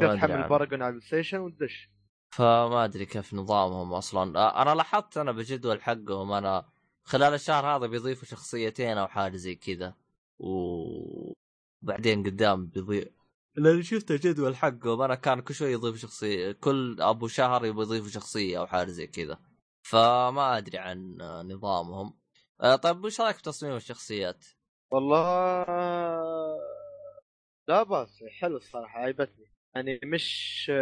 تحمل. 0.00 0.48
Paragon 0.48 0.82
على 0.82 0.88
ال 0.88 1.06
PlayStation 1.06 1.38
وتدش. 1.38 1.90
فما 2.34 2.84
أدري 2.84 3.06
كيف 3.06 3.34
نظامهم 3.34 3.92
أصلا. 3.92 4.22
أنا 4.62 4.74
لاحظت 4.74 5.18
أنا 5.18 5.32
بجدول 5.32 5.82
حقهم 5.82 6.32
أنا 6.32 6.68
خلال 7.04 7.34
الشهر 7.34 7.66
هذا 7.66 7.86
بيضيفوا 7.86 8.28
شخصيتين 8.28 8.98
أو 8.98 9.06
حاجة 9.06 9.36
زي 9.36 9.54
كذا. 9.54 9.94
وبعدين 10.38 12.22
قدام 12.26 12.66
بيضيف 12.66 13.08
لاني 13.56 13.82
شفت 13.82 14.10
الجدول 14.10 14.56
حقهم 14.56 15.02
أنا 15.02 15.14
كان 15.14 15.40
كل 15.40 15.54
شوي 15.54 15.72
يضيف 15.72 15.96
شخصيه 15.96 16.52
كل 16.52 16.96
أبو 17.00 17.28
شهر 17.28 17.64
يبغى 17.64 17.84
يضيفوا 17.84 18.08
شخصية 18.08 18.58
أو 18.58 18.66
حاجة 18.66 18.90
زي 18.90 19.06
كذا. 19.06 19.38
فما 19.82 20.58
أدري 20.58 20.78
عن 20.78 21.16
نظامهم. 21.44 22.18
طيب 22.82 23.04
وش 23.04 23.20
رأيك 23.20 23.36
في 23.36 23.42
تصميم 23.42 23.76
الشخصيات؟ 23.76 24.44
والله 24.90 25.64
لا 27.68 27.82
بأس 27.82 28.24
حلو 28.40 28.56
الصراحة 28.56 28.98
عيبتني 29.00 29.52
يعني 29.74 30.00
مش 30.04 30.72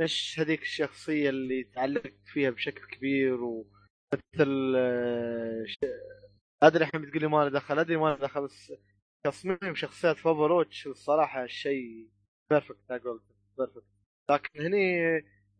مش 0.00 0.40
هذيك 0.40 0.62
الشخصية 0.62 1.30
اللي 1.30 1.64
تعلقت 1.64 2.14
فيها 2.24 2.50
بشكل 2.50 2.86
كبير 2.86 3.42
ومثل 3.42 4.74
آه،. 4.76 5.66
أدري 6.62 6.84
الحين 6.84 7.02
بتقول 7.02 7.20
لي 7.20 7.28
ما 7.28 7.44
له 7.44 7.48
دخل 7.48 7.78
أدري 7.78 7.96
ما 7.96 8.08
له 8.08 8.16
دخل 8.16 8.42
بس 8.42 8.72
تصميم 9.26 9.74
شخصيات 9.74 10.16
في 10.16 10.26
اوفر 10.26 10.52
واتش 10.52 10.86
الصراحة 10.86 11.46
شيء 11.46 12.08
perfect 12.50 12.90
أقول 12.90 13.22
perfect 13.58 13.84
لكن 14.30 14.60
هني 14.60 15.00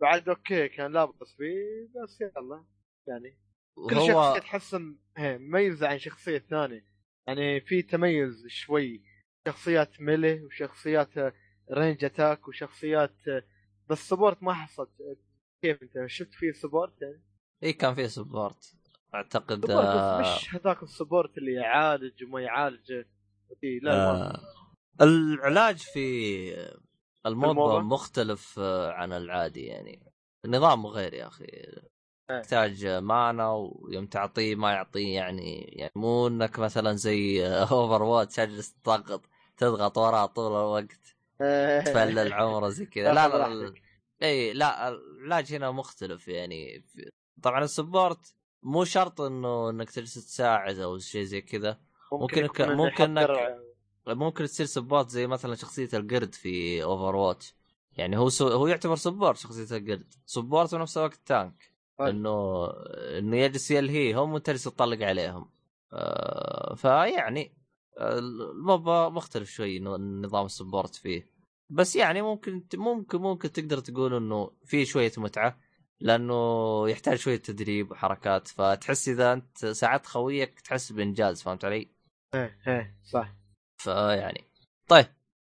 بعد 0.00 0.28
okay 0.28 0.68
كان 0.68 0.92
لابس 0.92 1.34
فيه 1.36 1.88
بس 2.02 2.20
يلا 2.20 2.64
يعني 3.08 3.38
كل 3.74 3.94
هو 3.94 4.06
شخصية 4.06 4.40
تحسن 4.40 4.96
هي 5.16 5.38
مميزة 5.38 5.88
عن 5.88 5.98
شخصية 5.98 6.38
ثانية 6.38 6.84
يعني 7.28 7.60
في 7.60 7.82
تميز 7.82 8.46
شوي 8.46 9.02
شخصيات 9.48 10.00
melee 10.00 10.44
وشخصيات 10.44 11.18
range 11.72 12.04
attack 12.04 12.48
وشخصيات 12.48 13.14
بس 13.90 14.08
support 14.08 14.42
ما 14.42 14.52
حصلت. 14.52 15.18
كيف 15.62 15.82
أنت؟ 15.82 16.06
شفت 16.06 16.34
فيه 16.34 16.52
support 16.52 17.02
يعني؟ 17.02 17.22
اي 17.62 17.72
كان 17.72 17.94
فيه 17.94 18.06
support 18.06 18.74
أعتقد 19.14 19.64
support 19.64 19.86
آه، 19.86 20.20
بس 20.20 20.26
مش 20.26 20.54
هذاك 20.54 20.82
ال 20.82 20.89
support 20.89 21.38
اللي 21.38 21.52
يعالج 21.52 22.24
وما 22.24 22.40
يعالج. 22.40 22.92
إيه، 23.64 23.80
لا 23.80 24.10
آه، 24.10 24.40
العلاج 25.00 25.78
في 25.78 26.78
الموضوع؟ 27.26 27.82
مختلف 27.82 28.58
آه، 28.58 28.92
عن 28.92 29.12
العادي 29.12 29.66
يعني. 29.66 30.12
النظام 30.44 30.86
غير 30.86 31.14
يا 31.14 31.26
أخي. 31.26 31.46
يحتاج 32.30 32.86
mana 32.86 33.52
ويوم 33.52 34.06
تعطيه 34.06 34.54
ما 34.54 34.72
يعطيه 34.72 35.14
يعني 35.14 35.60
يعني 35.60 35.92
مو 35.96 36.26
إنك 36.26 36.58
مثلا 36.58 36.92
زي 36.92 37.46
اوفر 37.72 38.02
واتش 38.02 38.36
تجلس 38.36 38.74
تضغط 38.74 39.22
تضغط 39.56 39.98
وراه 39.98 40.26
طول 40.26 40.52
الوقت. 40.52 41.17
تفلل 41.38 42.32
عمره 42.42 42.68
زي 42.68 42.86
كذا. 42.86 43.12
لا 43.12 43.28
لا, 43.28 43.48
لا. 43.48 43.74
إي 44.22 44.52
لا 44.52 44.88
العلاج 44.88 45.54
هنا 45.54 45.70
مختلف 45.70 46.28
يعني. 46.28 46.84
طبعا 47.42 47.64
ال 47.64 47.73
support 47.73 48.34
مو 48.62 48.84
شرط 48.84 49.20
إنه 49.20 49.70
إنك 49.70 49.90
تجلس 49.90 50.14
تساعد 50.14 50.78
أو 50.78 50.98
شيء 50.98 51.22
زي 51.24 51.40
كذا. 51.40 51.80
ممكن 52.12 52.44
يك- 52.44 52.60
إنه 52.60 52.74
ممكن 52.84 53.16
يحضر- 53.16 53.58
ممكن 54.06 54.44
تصير 54.44 54.66
support 54.66 55.10
زي 55.10 55.26
مثلا 55.26 55.54
شخصية 55.54 55.88
القرد 55.94 56.34
في 56.34 56.82
اوفر 56.82 57.16
واتش 57.16 57.54
يعني 57.96 58.18
هو 58.18 58.28
سو 58.28 58.48
هو 58.48 58.66
يعتبر 58.66 58.96
support 58.96 59.36
شخصية 59.36 59.76
القرد. 59.76 60.14
support 60.26 60.74
ونفس 60.74 60.98
الوقت 60.98 61.20
tank. 61.26 61.72
طيب. 61.98 62.08
انه 62.08 62.66
إنه 63.18 63.36
يجلس 63.36 63.70
يلهيهم 63.70 64.32
وانت 64.32 64.50
تطلق 64.50 65.06
عليهم. 65.06 65.50
آه 65.92 66.74
فيعني 66.74 67.57
آه، 67.98 68.18
الموبا 68.18 68.88
مختلف 68.88 69.50
شوي 69.50 69.80
نظام 69.80 70.46
ال 70.46 70.52
support 70.52 70.94
فيه. 70.94 71.30
بس 71.70 71.96
يعني 71.96 72.22
ممكن 72.22 72.66
ممكن 72.74 73.18
ممكن 73.18 73.52
تقدر 73.52 73.78
تقول 73.78 74.14
إنه 74.14 74.50
في 74.64 74.84
شوية 74.84 75.12
متعة 75.16 75.60
لأنه 76.00 76.88
يحتاج 76.88 77.18
شوية 77.18 77.36
تدريب 77.36 77.90
وحركات. 77.90 78.48
فتحس 78.48 79.08
إذا 79.08 79.32
أنت 79.32 79.66
ساعدت 79.66 80.06
خويك 80.06 80.60
تحس 80.60 80.92
بإنجاز 80.92 81.42
فهمت 81.42 81.64
علي؟ 81.64 81.88
إيه 82.34 82.58
إيه 82.66 82.98
صح. 83.04 83.34
فيعني 83.78 84.44
طيب 84.88 85.06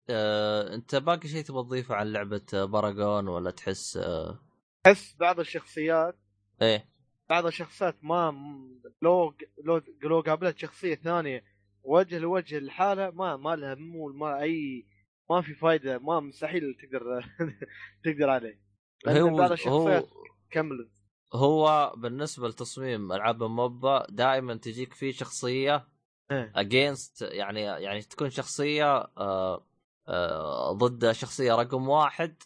آه، 0.09 0.75
أنت 0.75 0.95
باقي 0.95 1.27
شيء 1.27 1.43
تبغى 1.43 1.63
تضيفه 1.63 1.95
عن 1.95 2.07
لعبة 2.11 2.65
باراجون 2.65 3.27
ولا 3.27 3.51
تحس 3.51 3.97
آه، 3.97 4.39
تحس 4.83 5.15
بعض 5.19 5.39
الشخصيات 5.39 6.19
إيه. 6.61 6.89
بعض 7.29 7.45
الشخصيات 7.45 8.03
ما 8.03 8.31
لو 9.01 9.33
لو 9.63 9.81
لو 10.03 10.21
قابلت 10.21 10.57
شخصية 10.57 10.95
ثانية 10.95 11.43
وجه 11.83 12.17
لوجه 12.19 12.57
الحالة 12.57 13.09
ما 13.11 13.37
ما 13.37 13.55
لها 13.55 13.75
مو 13.75 14.07
ما 14.07 14.41
أي 14.41 14.85
ما 15.29 15.41
في 15.41 15.53
فايدة 15.53 15.99
ما 15.99 16.19
مستحيل 16.19 16.77
تقدر 16.81 17.25
تقدر 18.05 18.29
عليه. 18.29 18.61
هو 19.07 19.41
هو 19.67 20.03
كملت. 20.51 20.89
هو 21.33 21.93
بالنسبة 21.97 22.47
لتصميم 22.47 23.11
ألعاب 23.11 23.43
الموبا 23.43 24.05
دائما 24.09 24.55
تجيك 24.55 24.93
فيه 24.93 25.11
شخصية. 25.11 25.87
اجينست 26.55 27.21
يعني 27.21 27.61
يعني 27.61 28.01
تكون 28.01 28.29
شخصية 28.29 28.95
آه 29.17 29.65
آه 30.07 30.71
ضد 30.73 31.11
شخصية 31.11 31.55
رقم 31.55 31.89
واحد 31.89 32.43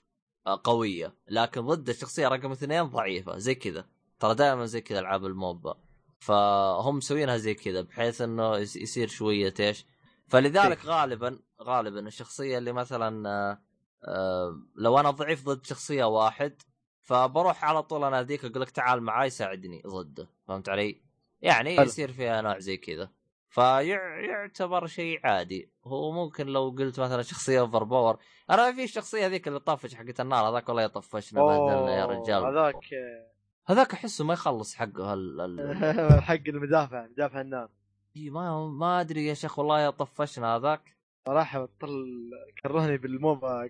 آه 0.48 0.62
قوية. 0.64 1.16
لكن 1.28 1.62
ضد 1.62 1.90
الشخصيه 1.90 2.28
رقم 2.28 2.52
اثنين 2.52 2.84
ضعيفة 2.84 3.38
زي 3.38 3.56
كذا. 3.56 3.86
ترى 4.20 4.36
دائما 4.36 4.66
زي 4.66 4.82
كذا 4.82 5.00
ألعاب 5.00 5.26
الموبا. 5.26 5.78
فهم 6.26 6.97
مسوينها 6.97 7.38
زي 7.38 7.53
كذا 7.53 7.82
بحيث 7.82 8.21
إنه 8.21 8.57
يصير 8.57 9.07
شوية 9.07 9.53
إيش 9.59 9.86
فلذلك 10.28 10.78
كيف؟ 10.78 10.86
غالبا 10.86 11.39
غالبا 11.61 11.99
الشخصية 11.99 12.57
اللي 12.57 12.71
مثلا 12.71 13.30
آه 13.30 13.61
آه 14.03 14.61
لو 14.76 14.99
أنا 14.99 15.11
ضعيف 15.11 15.45
ضد 15.45 15.65
شخصية 15.65 16.03
واحد 16.03 16.61
فبروح 17.01 17.65
على 17.65 17.84
طول 17.84 18.03
اناديك 18.03 18.45
أقول 18.45 18.61
لك 18.61 18.69
تعال 18.69 19.01
معاي 19.01 19.30
ساعدني 19.30 19.82
ضده 19.88 20.30
فهمت 20.47 20.69
علي؟ 20.69 21.01
يعني 21.41 21.76
حلو. 21.78 21.86
يصير 21.86 22.11
فيها 22.11 22.41
نوع 22.41 22.59
زي 22.59 22.78
كذا 22.78 23.09
فيعتبر 23.49 24.88
شيء 24.88 25.19
عادي 25.23 25.71
هو 25.84 26.11
ممكن 26.11 26.47
لو 26.47 26.76
قلت 26.80 26.99
مثلا 26.99 27.21
شخصية 27.21 27.59
overpower 27.60 28.18
أنا 28.49 28.71
في 28.71 28.84
الشخصية 28.84 29.28
ذيك 29.28 29.47
اللي 29.47 29.59
طفش 29.59 29.95
حقت 29.95 30.19
النار 30.19 30.49
هذاك 30.49 30.69
والله 30.69 30.84
يطفشنا 30.84 31.43
بهدلنا 31.43 31.95
يا 31.95 32.05
رجال 32.05 32.43
هذاك 32.43 32.80
هذاك 33.68 33.93
أحسه 33.93 34.26
ما 34.26 34.34
يخلص 34.34 34.76
حقه. 34.76 35.13
هل... 35.13 36.22
حق 36.28 36.41
المدافع 36.47 37.07
مدافع 37.07 37.41
النار. 37.41 37.70
إي 38.18 38.30
ما 38.30 38.68
ما 38.68 39.01
أدري 39.01 39.26
يا 39.26 39.34
شيخ 39.34 39.59
والله 39.59 39.89
طفشنا 39.89 40.55
هذاك. 40.55 40.95
صراحة 41.28 41.66
بطل 41.66 42.05
كرهني 42.63 42.97
بالموبا 42.97 43.70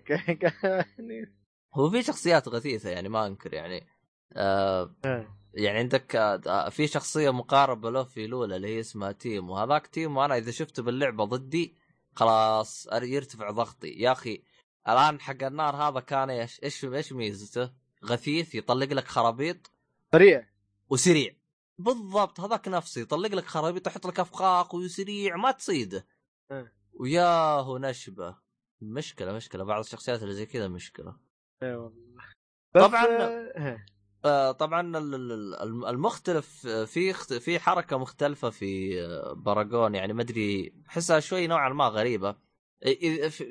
هو 1.74 1.90
في 1.90 2.02
شخصيات 2.02 2.48
غثيثة 2.48 2.90
يعني 2.90 3.08
ما 3.08 3.26
أنكر 3.26 3.54
يعني. 3.54 3.86
آه 4.32 4.94
إيه. 5.04 5.36
يعني 5.54 5.78
عندك 5.78 6.16
آه، 6.16 6.68
في 6.68 6.86
شخصية 6.86 7.30
مقاربة 7.30 7.90
له 7.90 8.04
في 8.04 8.26
لولا 8.26 8.56
اللي 8.56 8.68
هي 8.68 8.80
اسمها 8.80 9.12
تيم 9.12 9.50
وهذاك 9.50 9.86
تيم 9.86 10.16
وأنا 10.16 10.36
إذا 10.36 10.50
شفته 10.50 10.82
باللعبة 10.82 11.24
ضدي 11.24 11.76
خلاص 12.14 12.88
يرتفع 12.92 13.50
ضغطي. 13.50 13.88
يا 13.88 14.12
أخي 14.12 14.42
الآن 14.88 15.20
حق 15.20 15.42
النار 15.42 15.76
هذا 15.76 16.00
كان 16.00 16.30
إيش 16.30 16.60
إيش 16.64 16.84
إيش 16.84 17.12
ميزته؟ 17.12 17.70
غثيث 18.04 18.54
يطلق 18.54 18.92
لك 18.92 19.04
خرابيط. 19.04 19.70
سريع. 20.18 20.46
وسريع. 20.90 21.36
بالضبط 21.78 22.40
هذاك 22.40 22.68
نفسه 22.68 23.00
يطلق 23.00 23.34
لك 23.34 23.44
خرابيط 23.44 23.86
يحط 23.86 24.06
لك 24.06 24.20
افخاخ 24.20 24.74
وسريع 24.74 25.36
ما 25.36 25.50
تصيده 25.50 26.06
إيه. 26.52 26.72
وياهو 26.92 27.78
نشبة. 27.78 28.36
مشكلة 28.80 29.32
مشكلة. 29.32 29.64
بعض 29.64 29.80
الشخصيات 29.84 30.22
اللي 30.22 30.34
زي 30.34 30.46
كذا 30.46 30.68
مشكلة. 30.68 31.16
اي 31.62 31.74
والله. 31.74 32.16
بس 32.74 32.82
طبعاً. 32.82 33.06
آه، 33.06 33.52
إيه. 33.58 33.86
آه، 34.24 34.52
طبعا 34.52 34.80
ال- 34.98 35.14
ال- 35.14 35.54
ال- 35.54 35.86
المختلف 35.86 36.66
آه، 36.66 36.84
في 36.84 37.12
في 37.40 37.58
حركة 37.58 37.96
مختلفة 37.98 38.50
في 38.50 39.02
آه، 39.04 39.32
باراجون 39.32 39.94
يعني 39.94 40.12
ما 40.12 40.22
أدري 40.22 40.74
أحسها 40.88 41.20
شوي 41.20 41.46
نوعا 41.46 41.68
ما 41.68 41.84
غريبة. 41.88 42.36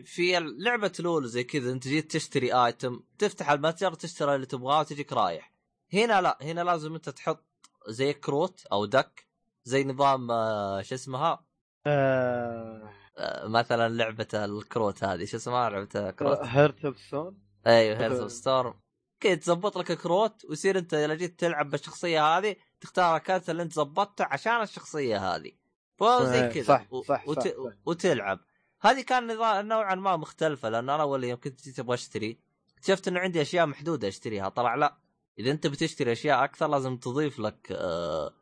في 0.03 0.39
لعبة 0.57 0.91
لول 0.99 1.27
زي 1.27 1.43
كذا 1.43 1.71
أنت 1.71 1.87
جيت 1.87 2.11
تشتري 2.11 2.53
item 2.53 2.99
تفتح 3.17 3.49
المتجر 3.51 3.93
تشتري 3.93 4.35
اللي 4.35 4.45
تبغاه 4.45 4.79
وتجيك 4.79 5.13
رايح. 5.13 5.54
هنا 5.93 6.21
لا 6.21 6.37
هنا 6.41 6.61
لازم 6.61 6.95
انت 6.95 7.09
تحط 7.09 7.45
زي 7.87 8.13
كروت 8.13 8.65
أو 8.65 8.85
deck 8.85 9.27
زي 9.63 9.83
نظام 9.83 10.31
آه، 10.31 10.81
شو 10.81 10.95
اسمها؟ 10.95 11.45
آه... 11.87 12.93
آه، 13.17 13.47
مثلا 13.47 13.89
لعبة 13.89 14.27
الكروت 14.33 15.03
هذه 15.03 15.25
شو 15.25 15.37
اسمها؟ 15.37 15.69
لعبة 15.69 16.11
كروت. 16.11 16.39
هيرت 16.41 16.85
اوف 16.85 16.99
ستون 16.99 17.37
أيوه 17.67 17.99
هيرز 17.99 18.19
اوف 18.19 18.31
ستورم 18.31 18.73
كذا 19.19 19.35
تظبط 19.35 19.77
لك 19.77 19.91
كروت 19.91 20.45
ويصير 20.49 20.77
انت 20.77 20.93
إذا 20.93 21.13
جيت 21.13 21.39
تلعب 21.39 21.69
بالشخصية 21.69 22.37
هذه 22.37 22.55
تختار 22.81 23.15
ال 23.15 23.22
card 23.22 23.49
اللي 23.49 23.63
انت 23.63 23.73
ظبطته 23.73 24.25
عشان 24.25 24.61
الشخصية 24.61 25.35
هذه. 25.35 25.51
فزي 25.97 26.43
إيه، 26.43 26.49
كذا 26.51 26.63
صح، 26.63 26.93
و- 26.93 27.03
صح، 27.03 27.27
وت... 27.27 27.39
صح، 27.39 27.43
صح. 27.49 27.73
وتلعب. 27.85 28.39
هذه 28.81 29.01
كان 29.01 29.33
نظام 29.33 29.67
نوعا 29.67 29.95
ما 29.95 30.17
مختلفة 30.17 30.69
لأن 30.69 30.89
أنا 30.89 31.01
أول 31.03 31.23
يوم 31.23 31.39
كنت 31.39 31.63
جيت 31.63 31.79
أبغى 31.79 31.93
أشتري 31.93 32.39
اكتشفت 32.77 33.07
انه 33.07 33.19
عندي 33.19 33.41
أشياء 33.41 33.65
محدودة 33.65 34.07
أشتريها 34.07 34.49
طلع 34.49 34.75
لا. 34.75 34.97
إذا 35.39 35.51
أنت 35.51 35.67
بتشتري 35.67 36.11
أشياء 36.11 36.43
أكثر 36.43 36.67
لازم 36.67 36.97
تضيف 36.97 37.39
لك 37.39 37.71
آه 37.71 38.33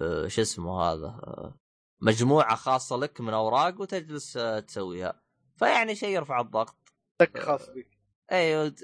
آه 0.00 0.28
شو 0.28 0.42
اسمه 0.42 0.82
هذا 0.82 1.06
آه 1.06 1.58
مجموعة 2.00 2.54
خاصة 2.54 2.96
لك 2.96 3.20
من 3.20 3.34
أوراق 3.34 3.80
وتجلس 3.80 4.36
آه 4.36 4.60
تسويها. 4.60 5.22
فيعني 5.56 5.94
شيء 5.94 6.08
يرفع 6.08 6.40
الضغط. 6.40 6.76
دك 7.20 7.38
خاص 7.38 7.70
بك. 7.70 7.88
أيوه 8.32 8.74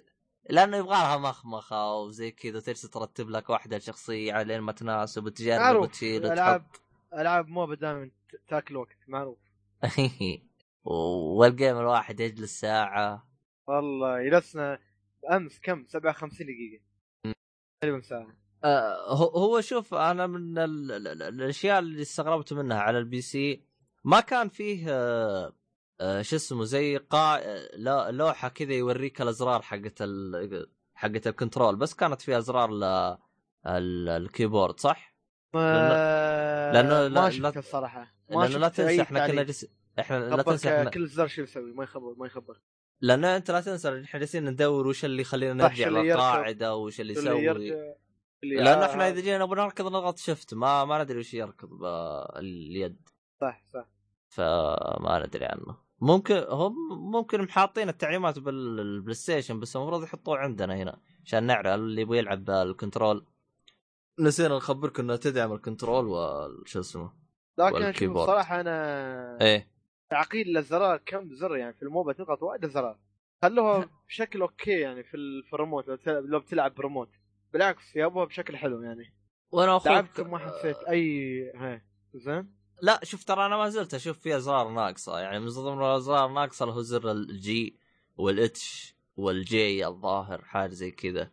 لأنه 0.50 0.76
يبغى 0.76 0.90
لها 0.90 1.16
مخمخة 1.16 1.94
وزي 1.94 2.30
كذا 2.30 2.56
وتجلس 2.58 2.90
ترتب 2.90 3.30
لك 3.30 3.50
واحدة 3.50 3.78
شخصية 3.78 4.32
على 4.32 4.60
ما 4.60 4.72
تناسب 4.72 5.24
وتجرب 5.24 5.82
وتشيل 5.82 6.26
العاب 6.26 6.66
العاب 7.14 7.48
موبا 7.48 7.74
دائما 7.74 8.10
تاكل 8.48 8.76
وقت 8.76 8.96
معروف. 9.08 9.38
وال 11.38 11.51
game 11.51 11.78
الواحد 11.78 12.20
يجلس 12.20 12.60
ساعة. 12.60 13.28
والله 13.66 14.30
جلسنا 14.30 14.78
امس 15.30 15.60
كم؟ 15.60 15.84
57 15.86 16.46
دقيقة. 16.46 16.85
تقريبا 17.86 18.00
ساعه 18.06 18.26
آه، 18.64 19.14
هو 19.14 19.60
شوف 19.60 19.94
أنا 19.94 20.26
من 20.26 20.58
ال- 20.58 20.92
ال- 20.92 21.08
ال- 21.08 21.22
الأشياء 21.22 21.78
اللي 21.78 22.02
استغربت 22.02 22.52
منها 22.52 22.78
على 22.80 22.98
ال 22.98 23.20
PC 23.20 23.62
ما 24.04 24.20
كان 24.20 24.48
فيه 24.48 24.86
آه، 24.88 25.52
آه، 26.00 26.22
شو 26.22 26.36
اسمه 26.36 26.64
زي 26.64 26.96
قا... 26.96 27.40
لو- 27.76 28.08
لوحة 28.08 28.48
كذا 28.48 28.72
يوريك 28.72 29.22
الأزرار 29.22 29.62
حقت 29.62 29.94
ال... 30.02 30.66
حقت 30.94 31.26
ال 31.26 31.32
control 31.32 31.76
بس 31.76 31.94
كانت 31.94 32.22
فيها 32.22 32.38
أزرار 32.38 32.70
ل... 32.70 32.84
ال... 33.66 34.08
ال 34.08 34.16
keyboard 34.16 34.80
صح؟ 34.80 35.16
ما 35.54 36.70
لأنه 36.74 36.88
ما 37.02 37.08
لا- 37.08 37.30
شفت 37.30 37.40
لا- 37.40 37.58
الصراحة 37.58 38.14
ما 38.30 38.34
لأنه 38.44 38.58
لا 38.58 38.68
شفت 38.68 38.76
تنسى 38.80 39.02
إحنا 39.02 39.26
كنا. 39.26 39.42
جس... 39.42 39.66
إحنا 39.98 40.16
لا 40.36 40.42
تنسى 40.42 40.68
إحنا 40.78 40.90
كل 40.90 41.06
زر 41.06 41.26
شو 41.26 41.42
يسوي 41.42 41.72
ما 41.72 41.84
يخبر 41.84 42.14
ما 42.18 42.26
يخبر 42.26 42.60
لأن 43.00 43.24
أنت 43.24 43.50
لا 43.50 43.60
تنسى 43.60 44.02
إحنا 44.02 44.20
جالسين 44.20 44.44
ندور 44.44 44.86
وش 44.86 45.04
اللي 45.04 45.22
يخلينا 45.22 45.52
نرجع 45.52 45.88
للقاعدة 45.88 46.76
وش 46.76 47.00
اللي 47.00 47.12
يسوي. 47.12 47.96
لأن 48.42 48.82
إحنا 48.82 49.08
إذا 49.08 49.20
جينا 49.20 49.38
نبغى 49.38 49.60
نركض 49.60 49.86
نضغط 49.86 50.18
شفت 50.18 50.54
ما 50.54 50.84
ما 50.84 51.02
ندري 51.02 51.18
وش 51.18 51.34
يركض 51.34 51.68
باليد 51.68 53.08
صح 53.40 53.62
صح. 53.72 53.88
فما 54.28 55.22
ندري 55.26 55.44
عنه. 55.44 55.86
ممكن 56.00 56.44
هم 56.48 56.74
ممكن 57.12 57.42
محاطين 57.42 57.88
التعليمات 57.88 58.38
بالبلاي 58.38 59.14
ستيشن 59.14 59.60
بس 59.60 59.76
المفروض 59.76 60.02
يحطوه 60.02 60.38
عندنا 60.38 60.76
هنا 60.76 61.00
عشان 61.24 61.44
نعرف 61.44 61.66
اللي 61.66 62.02
يبغى 62.02 62.18
يلعب 62.18 62.44
بال 62.44 62.61
control. 62.61 63.26
نسينا 64.20 64.56
نخبركم 64.56 65.02
انها 65.02 65.16
تدعم 65.16 65.52
ال 65.52 65.59
control 65.59 66.06
وشو 66.06 66.80
اسمه 66.80 67.12
لكن 67.58 67.74
وال 67.74 67.84
keyboard. 67.84 68.26
صراحة 68.26 68.60
أنا 68.60 69.38
إيه. 69.40 69.75
تعقيد 70.10 70.46
للزرار 70.46 70.96
كم 71.06 71.34
زر 71.34 71.56
يعني 71.56 71.72
في 71.74 71.82
الموبا 71.82 72.12
تضغط 72.12 72.42
وايد 72.42 72.66
زرار. 72.66 72.98
خلوها 73.42 73.88
بشكل 74.08 74.40
أوكي 74.40 74.70
يعني 74.80 75.02
في 75.04 75.16
ال- 75.16 75.42
في 75.44 75.52
الريموت 75.52 75.88
لو 75.88 75.96
تلعب, 75.96 76.24
لو 76.24 76.38
بتلعب 76.40 76.74
بريموت. 76.74 77.08
بالعكس 77.52 77.96
يابوها 77.96 78.24
بشكل 78.24 78.56
حلو 78.56 78.82
يعني. 78.82 79.12
وأنا 79.52 79.80
لعبت 79.86 80.20
أخوك 80.20 80.26
ما 80.26 80.38
حسيت 80.38 80.76
أي 80.76 81.52
ها 81.54 81.82
زين؟ 82.14 82.52
لا 82.82 83.00
شوف 83.02 83.24
ترى 83.24 83.46
أنا 83.46 83.56
ما 83.56 83.68
زلت 83.68 83.94
أشوف 83.94 84.18
في 84.18 84.36
ازرار 84.36 84.68
ناقصة. 84.68 85.18
يعني 85.18 85.38
من 85.40 85.48
ضمن 85.48 85.82
الازرار 85.84 86.28
ناقصة 86.28 86.62
اللي 86.64 86.74
هو 86.76 86.80
زر 86.82 87.10
الجي 87.12 87.76
والاتش 88.16 88.94
والجي 89.16 89.86
الظاهر 89.86 90.44
حاجة 90.44 90.70
زي 90.70 90.90
كذا. 90.90 91.30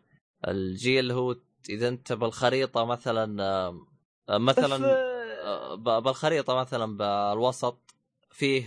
ال 0.48 0.74
G 0.74 1.00
اللي 1.00 1.14
هو 1.14 1.36
إذا 1.70 1.88
أنت 1.88 2.12
بالخريطة 2.12 2.84
مثلا 2.84 3.26
مثلا 4.28 4.86
آه، 4.86 5.74
آه، 5.86 6.00
بالخريطة 6.00 6.54
مثلا 6.54 6.96
بالوسط 6.96 7.93
فيه 8.34 8.66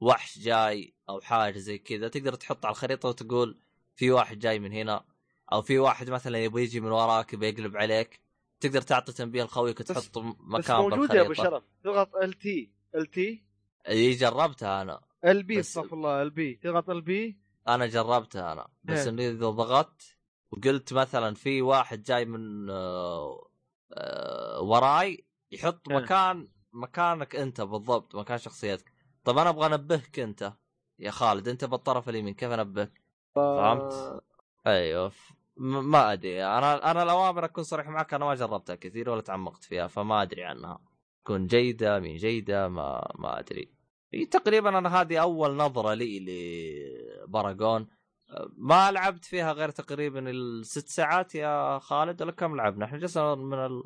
وحش 0.00 0.38
جاي 0.38 0.94
أو 1.08 1.20
حاجة 1.20 1.58
زي 1.58 1.78
كذا 1.78 2.08
تقدر 2.08 2.34
تحط 2.34 2.66
على 2.66 2.72
الخريطة 2.72 3.08
وتقول 3.08 3.58
في 3.96 4.10
واحد 4.10 4.38
جاي 4.38 4.58
من 4.58 4.72
هنا 4.72 5.04
أو 5.52 5.62
في 5.62 5.78
واحد 5.78 6.10
مثلا 6.10 6.38
يبغى 6.38 6.62
يجي 6.62 6.80
من 6.80 6.90
وراك 6.90 7.32
يبغى 7.32 7.48
يقلب 7.48 7.76
عليك 7.76 8.20
تقدر 8.60 8.82
تعطي 8.82 9.12
تنبيه 9.12 9.42
لخويك 9.44 9.82
بس- 9.82 9.90
وتحط 9.90 10.18
بس 10.18 10.34
مكان 10.40 10.76
موجود 10.76 11.14
يا 11.14 11.20
أبو 11.20 11.32
شرف. 11.32 11.62
تضغط 11.84 12.16
ال 12.16 12.32
T 12.38 12.72
ال 12.94 13.06
T 13.10 13.44
إي 13.88 14.10
جربتها 14.10 14.82
أنا. 14.82 15.00
ال 15.24 15.42
B 15.42 15.58
بس- 15.58 15.68
استغفر 15.68 15.96
الله 15.96 16.22
ال 16.22 16.30
B 16.30 16.54
تضغط 16.54 16.90
ال 16.90 17.00
B 17.02 17.38
أنا 17.68 17.86
جربتها 17.86 18.52
أنا. 18.52 18.68
بس. 18.84 19.06
انه 19.06 19.22
إذا 19.28 19.50
ضغطت 19.50 20.16
وقلت 20.50 20.92
مثلا 20.92 21.34
في 21.34 21.62
واحد 21.62 22.02
جاي 22.02 22.24
من 22.24 22.70
آه، 22.70 23.48
آه، 23.92 24.60
وراي 24.60 25.24
يحط. 25.52 25.88
مكان 25.88 26.48
مكانك 26.72 27.36
انت 27.36 27.60
بالضبط 27.60 28.16
مكان 28.16 28.38
شخصيتك. 28.38 28.92
طب 29.24 29.38
أنا 29.38 29.48
أبغى 29.50 29.66
أنبهك 29.66 30.18
أنت. 30.18 30.52
يا 30.98 31.10
خالد 31.10 31.48
أنت 31.48 31.64
بالطرف 31.64 32.08
اليمين 32.08 32.34
كيف 32.34 32.50
أنبهك؟ 32.52 33.02
فهمت؟ 33.34 34.22
أيوه. 34.66 35.08
ف- 35.08 35.32
ما 35.56 36.12
أدري. 36.12 36.44
أنا 36.44 36.90
أنا 36.90 37.02
الأوامر 37.02 37.44
أكون 37.44 37.64
صريح 37.64 37.88
معك 37.88 38.14
أنا 38.14 38.24
ما 38.24 38.34
جربتها 38.34 38.74
كثير 38.76 39.10
ولا 39.10 39.20
تعمقت 39.20 39.64
فيها 39.64 39.86
فما 39.86 40.22
أدري 40.22 40.44
عنها. 40.44 40.80
تكون 41.24 41.46
جيدة 41.46 42.00
مين 42.00 42.16
جيدة 42.16 42.68
ما 42.68 43.12
ما 43.18 43.38
أدري. 43.38 43.72
تقريبا 44.30 44.78
أنا 44.78 45.00
هذه 45.00 45.18
أول 45.18 45.56
نظرة 45.56 45.94
لي 45.94 46.20
لباراجون. 47.24 47.88
ما 48.56 48.90
لعبت 48.92 49.24
فيها 49.24 49.52
غير 49.52 49.70
تقريبا 49.70 50.30
الست 50.30 50.88
ساعات 50.88 51.34
يا 51.34 51.78
خالد 51.78 52.22
ولا 52.22 52.32
كم 52.32 52.56
لعبنا. 52.56 52.84
إحنا 52.84 52.98
جلسنا 52.98 53.34
من. 53.34 53.82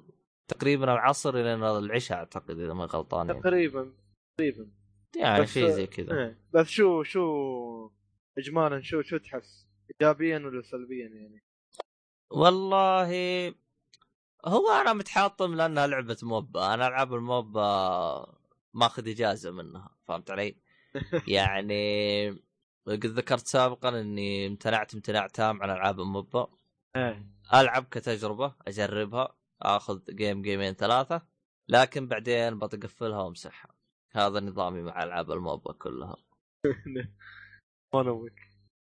تقريبا 0.48 0.84
العصر 0.92 1.34
إلى 1.34 1.54
العشاء 1.54 2.18
أعتقد 2.18 2.60
إذا 2.60 2.72
ما 2.72 2.84
غلطان 2.84 3.28
يعني, 3.28 3.40
تقريبا 3.40 3.92
تقريبا. 4.38 4.70
يعني 5.16 5.46
شيء 5.46 5.68
زي 5.68 5.86
كذا. 5.86 6.18
إيه. 6.18 6.38
بس 6.52 6.66
شو 6.66 7.02
شو 7.02 7.90
اجمالا 8.38 8.80
شو 8.82 9.02
شو 9.02 9.16
تحس؟ 9.16 9.66
ايجابيا 9.90 10.38
ولا 10.38 10.62
سلبيا 10.62 11.08
يعني؟ 11.08 11.42
والله 12.30 13.08
هو 14.46 14.70
أنا 14.70 14.92
متحطم 14.92 15.54
لأنها 15.54 15.86
لعبة 15.86 16.16
موبا. 16.22 16.74
أنا 16.74 16.88
ألعاب 16.88 17.14
الموبا 17.14 18.34
ماخذ 18.74 19.08
إجازة 19.08 19.50
منها 19.50 19.90
فهمت 20.08 20.30
علي؟ 20.30 20.56
يعني 21.28 22.30
قد 22.86 23.06
ذكرت 23.06 23.46
سابقا 23.46 24.00
إني 24.00 24.46
امتنعت 24.46 24.94
امتناع 24.94 25.26
تام 25.26 25.62
عن 25.62 25.70
ألعاب 25.70 26.00
الموبا. 26.00 26.48
إيه. 26.96 27.26
ألعب 27.54 27.84
كتجربة 27.90 28.54
أجربها. 28.68 29.36
آخذ 29.62 30.00
جيم 30.10 30.42
جيمين 30.42 30.74
ثلاثة 30.74 31.22
لكن 31.68 32.08
بعدين 32.08 32.58
بتقفلها 32.58 33.22
وامسحها. 33.22 33.74
هذا 34.10 34.40
نظامي 34.40 34.82
مع 34.82 35.02
ألعاب 35.02 35.30
الموبا 35.30 35.72
كلها. 35.72 36.16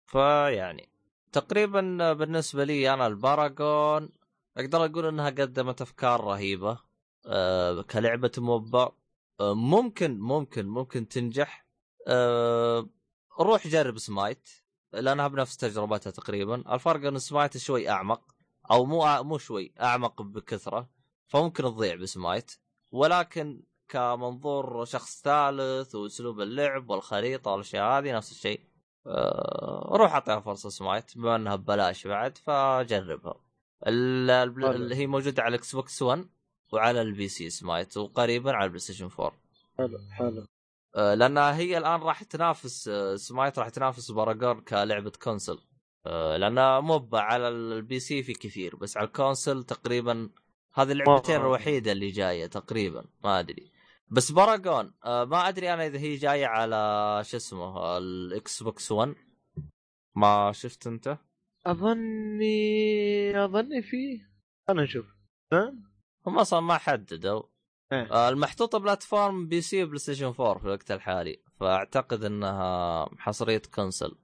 فيعني 0.06 0.88
تقريبا 1.32 2.12
بالنسبة 2.12 2.64
لي 2.64 2.94
أنا 2.94 3.06
الباراجون 3.06 4.08
أقدر 4.56 4.84
أقول 4.84 5.06
إنها 5.06 5.30
قدمت 5.30 5.82
أفكار 5.82 6.24
رهيبة 6.24 6.78
أه 7.26 7.82
كلعبة 7.82 8.32
موبا. 8.38 8.92
أه 9.40 9.54
ممكن 9.54 10.20
ممكن 10.20 10.66
ممكن 10.66 11.08
تنجح. 11.08 11.66
أه 12.08 12.88
روح 13.40 13.66
جرب 13.66 13.98
سمايت 13.98 14.50
لأنها 14.92 15.28
بنفس 15.28 15.56
تجربتها 15.56 16.10
تقريبا. 16.10 16.74
الفرق 16.74 17.06
إن 17.06 17.18
سمايت 17.18 17.56
شوي 17.56 17.88
أعمق. 17.88 18.39
أو 18.70 18.84
مو 18.84 19.22
مو 19.22 19.38
شوي 19.38 19.72
أعمق 19.80 20.22
بكثرة 20.22 20.90
فممكن 21.26 21.62
تضيع 21.62 21.94
بسمايت. 21.94 22.52
ولكن 22.92 23.62
كمنظور 23.88 24.84
شخص 24.84 25.22
ثالث 25.22 25.94
وأسلوب 25.94 26.40
اللعب 26.40 26.90
والخريطة 26.90 27.50
والأشياء 27.50 27.84
هذه 27.98 28.16
نفس 28.16 28.30
الشيء. 28.32 28.60
آه، 29.06 29.88
روح 29.92 30.12
أعطيها 30.12 30.40
فرصة 30.40 30.68
سمايت 30.68 31.18
بما 31.18 31.36
إنها 31.36 31.56
ببلاش 31.56 32.06
بعد 32.06 32.38
فجربها. 32.38 33.34
ال- 33.86 34.30
ال- 34.30 34.52
حلو. 34.54 34.70
ال- 34.70 34.92
هي 34.92 35.06
موجودة 35.06 35.42
على 35.42 35.48
الاكس 35.54 35.74
بوكس 35.76 36.02
1 36.02 36.28
وعلى 36.72 37.02
ال 37.02 37.28
PC 37.28 37.50
سمايت 37.50 37.96
وقريبا 37.96 38.52
على 38.52 38.64
البلاي 38.64 38.78
ستيشن 38.80 39.08
4 39.18 39.32
حلو 39.78 39.98
حلو. 40.10 40.46
آه، 40.96 41.14
لانها 41.14 41.56
هي 41.56 41.78
الآن 41.78 42.00
راح 42.00 42.22
تنافس 42.22 42.88
آه، 42.88 43.16
سمايت 43.16 43.58
راح 43.58 43.68
تنافس 43.68 44.10
باراجون 44.10 44.60
كلعبة 44.60 45.12
console 45.22 45.58
آه، 46.06 46.36
لانها 46.36 46.80
موبا 46.80 47.14
على 47.14 47.48
ال 47.48 48.00
PC 48.00 48.22
في 48.22 48.32
كثير 48.32 48.76
بس 48.76 48.96
على 48.96 49.06
ال 49.06 49.14
console 49.14 49.64
تقريبا 49.64 50.30
هذه 50.74 50.92
اللعبتين 50.92 51.36
الوحيدة 51.36 51.92
اللي 51.92 52.10
جاية 52.10 52.46
تقريبا 52.46 53.04
ما 53.24 53.40
أدري. 53.40 53.70
بس 54.08 54.32
باراجون 54.32 54.92
آه، 55.04 55.24
ما 55.24 55.48
أدري 55.48 55.74
أنا 55.74 55.86
إذا 55.86 55.98
هي 55.98 56.16
جاية 56.16 56.46
على 56.46 57.22
شو 57.24 57.36
اسمه 57.36 57.98
الاكس 57.98 58.62
بوكس 58.62 58.92
1 58.92 59.14
ما 60.16 60.52
شفت 60.52 60.86
أنت؟ 60.86 61.18
أظني 61.66 63.44
أظني 63.44 63.82
فيه 63.82 64.30
نشوف. 64.70 65.06
ها؟ 65.52 65.74
هم 66.26 66.38
أصلا 66.38 66.60
ما 66.60 66.78
حددوا. 66.78 67.42
إيه. 67.92 68.12
آه، 68.12 68.28
المحطوطة 68.28 68.78
platform 68.78 69.48
PC 69.48 69.84
وبلاي 69.84 69.98
ستيشن 69.98 70.26
4 70.26 70.58
في 70.58 70.64
الوقت 70.64 70.90
الحالي 70.90 71.42
فأعتقد 71.60 72.24
إنها 72.24 73.08
حصرية 73.18 73.62
console. 73.74 74.16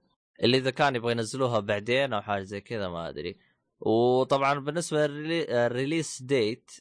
اللي 0.43 0.57
إذا 0.57 0.71
كان 0.71 0.95
يبغى 0.95 1.11
ينزلوها 1.11 1.59
بعدين 1.59 2.13
أو 2.13 2.21
حاجة 2.21 2.43
زي 2.43 2.61
كذا 2.61 2.89
ما 2.89 3.09
أدري. 3.09 3.37
وطبعا 3.79 4.59
بالنسبة 4.59 5.07
لل 5.07 5.32
release 5.32 6.21
date 6.21 6.71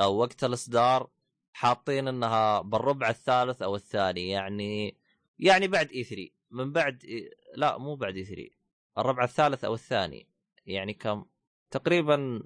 أو 0.00 0.16
وقت 0.16 0.44
الإصدار 0.44 1.10
حاطين 1.52 2.08
إنها 2.08 2.60
بالربع 2.60 3.08
الثالث 3.10 3.62
أو 3.62 3.76
الثاني 3.76 4.28
يعني 4.28 4.96
يعني 5.38 5.68
بعد 5.68 5.90
E3 5.92 6.28
من 6.50 6.72
بعد 6.72 7.04
E... 7.04 7.30
لا 7.56 7.78
مو 7.78 7.94
بعد 7.96 8.16
E3 8.16 8.50
الربع 8.98 9.24
الثالث 9.24 9.64
أو 9.64 9.74
الثاني. 9.74 10.28
يعني 10.66 10.94
كم 10.94 11.24
تقريبا 11.70 12.42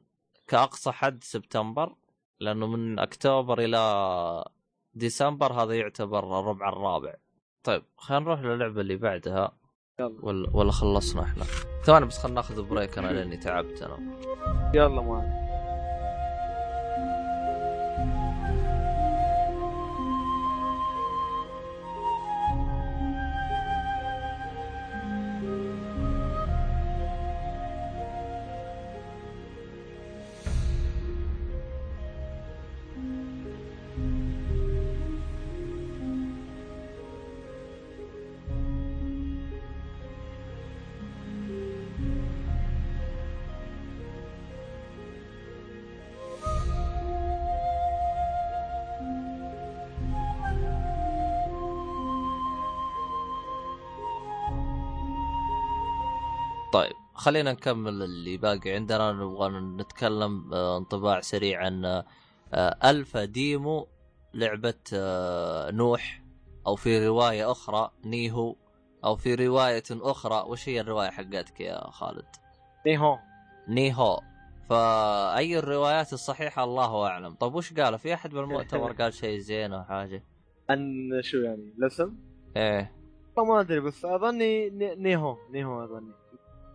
كأقصى 0.49 0.93
حد 0.93 1.25
سبتمبر 1.25 1.97
لأنه 2.41 2.67
من 2.67 2.99
أكتوبر 2.99 3.61
إلى 3.61 4.45
ديسمبر 4.95 5.53
هذا 5.53 5.75
يعتبر 5.75 6.41
الربع 6.41 6.69
الرابع. 6.69 7.15
طيب 7.65 7.83
خلينا 7.97 8.25
نروح 8.25 8.41
للعبة 8.41 8.81
اللي 8.81 8.97
بعدها. 8.97 9.62
يلا. 10.03 10.15
ولا 10.23 10.49
ولا 10.53 10.73
خلصنا 10.73 11.23
إحنا. 11.23 11.45
ثواني 11.85 12.07
بس 12.07 12.19
خلينا 12.19 12.35
ناخذ 12.35 12.63
break 12.63 12.99
أنا 12.99 13.07
لأني 13.07 13.37
تعبت 13.37 13.83
أنا. 13.83 13.99
يلا 14.75 15.03
ما 15.03 15.43
خلينا 57.23 57.53
نكمل 57.53 58.03
اللي 58.03 58.37
باقي 58.37 58.71
عندنا. 58.73 59.13
نبغى 59.13 59.49
نتكلم 59.61 60.55
آه، 60.55 60.79
انطباع 60.79 61.21
سريع 61.21 61.65
عن 61.65 61.85
آه، 61.85 62.91
الفا 62.91 63.25
ديمو 63.25 63.89
لعبة 64.35 64.75
آه، 64.95 65.71
نوح 65.71 66.23
أو 66.67 66.77
في 66.77 67.07
رواية 67.07 67.51
أخرى 67.51 67.91
نيهو 68.05 68.57
أو 69.05 69.17
في 69.17 69.35
رواية 69.35 69.83
أخرى. 69.91 70.45
وش 70.51 70.69
هي 70.69 70.81
الرواية 70.81 71.11
حقتك 71.11 71.61
يا 71.61 71.91
خالد؟ 71.91 72.27
نيهو. 72.87 73.19
نيهو. 73.69 74.21
فأي 74.71 75.59
الروايات 75.59 76.13
الصحيحة؟ 76.13 76.65
الله 76.65 77.07
أعلم. 77.07 77.35
طب 77.35 77.55
وش 77.55 77.73
قالوا 77.73 77.99
في 77.99 78.15
أحد 78.15 78.31
بالمؤتمر 78.31 78.93
قال 79.03 79.15
شيء 79.15 79.39
زين 79.39 79.73
أو 79.73 79.85
حاجة؟ 79.85 80.25
عن 80.71 81.11
شو 81.23 81.37
يعني؟ 81.39 81.75
الاسم؟ 81.79 82.17
إيه. 82.57 82.93
ما 83.39 83.61
أدري 83.61 83.81
بس 83.81 84.05
أظني 84.05 84.71
ني- 84.71 84.95
نيهو. 84.95 85.37
نيهو 85.51 85.85
أظني. 85.85 86.22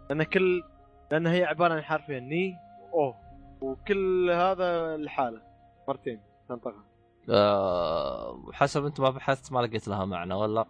لأن 0.10 0.24
كل 0.24 0.64
لأن 1.12 1.28
هي 1.28 1.44
عبارة 1.44 1.74
عن 1.74 1.82
حرفين 1.82 2.30
ني 2.30 2.56
اوه 2.94 3.16
وكل 3.62 4.30
هذا 4.32 4.98
لحاله 4.98 5.42
مرتين. 5.88 6.20
تنطقها. 6.50 6.86
أه 7.30 8.52
حسب 8.54 8.86
أنت 8.86 9.00
ما 9.02 9.10
بحثت 9.10 9.52
ما 9.52 9.60
لقيت 9.60 9.88
لها 9.88 10.06
معنى 10.06 10.34
ولا؟ 10.34 10.66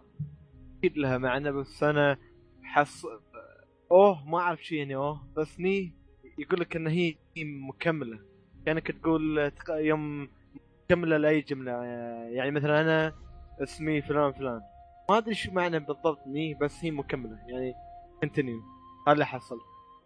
أكيد 0.78 0.96
لها 0.98 1.18
معنى 1.18 1.52
بس 1.52 1.82
أنا 1.82 2.16
حس 2.62 3.06
اوه 3.92 4.28
ما 4.28 4.38
أعرف 4.38 4.64
شو 4.64 4.74
يعني 4.74 4.96
اوه 4.96 5.20
بس 5.36 5.60
ني 5.60 5.92
يقول 6.38 6.60
لك 6.60 6.76
إن 6.76 6.86
هي 6.86 7.14
مكملة. 7.68 8.18
كأنك 8.66 8.90
تقول 8.90 9.50
تق- 9.50 9.70
يوم 9.76 10.28
مكملة 10.84 11.16
لأي 11.16 11.40
جملة. 11.40 11.72
يعني 12.30 12.50
مثلا 12.50 12.80
أنا 12.80 13.12
اسمي 13.62 14.02
فلان 14.02 14.32
فلان. 14.32 14.60
ما 15.10 15.18
أدري 15.18 15.34
شو 15.34 15.52
معنى 15.52 15.78
بالضبط 15.78 16.26
ني 16.26 16.54
بس 16.54 16.84
هي 16.84 16.90
مكملة. 16.90 17.38
يعني 17.48 17.74
كونتينيو 18.20 18.60
هذا 19.08 19.12
اللي 19.14 19.26
حصل. 19.26 19.60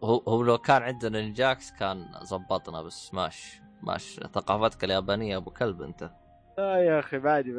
هو 0.04 0.16
هو 0.28 0.42
لو 0.42 0.58
كان 0.58 0.82
عندنا 0.82 1.18
الجاكس 1.18 1.72
كان 1.72 2.06
زبطنا 2.22 2.82
بس 2.82 3.14
ماش 3.14 3.60
ماش. 3.82 4.20
ثقافتك 4.34 4.84
اليابانية 4.84 5.36
أبو 5.36 5.50
كلب 5.50 5.82
أنت. 5.82 6.10
لا 6.58 6.76
يا 6.76 6.98
أخي 6.98 7.18
بعدي 7.18 7.54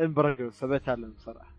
انبرقص 0.00 0.64
ابي 0.64 0.76
اتعلم 0.76 1.14
صراحة 1.18 1.54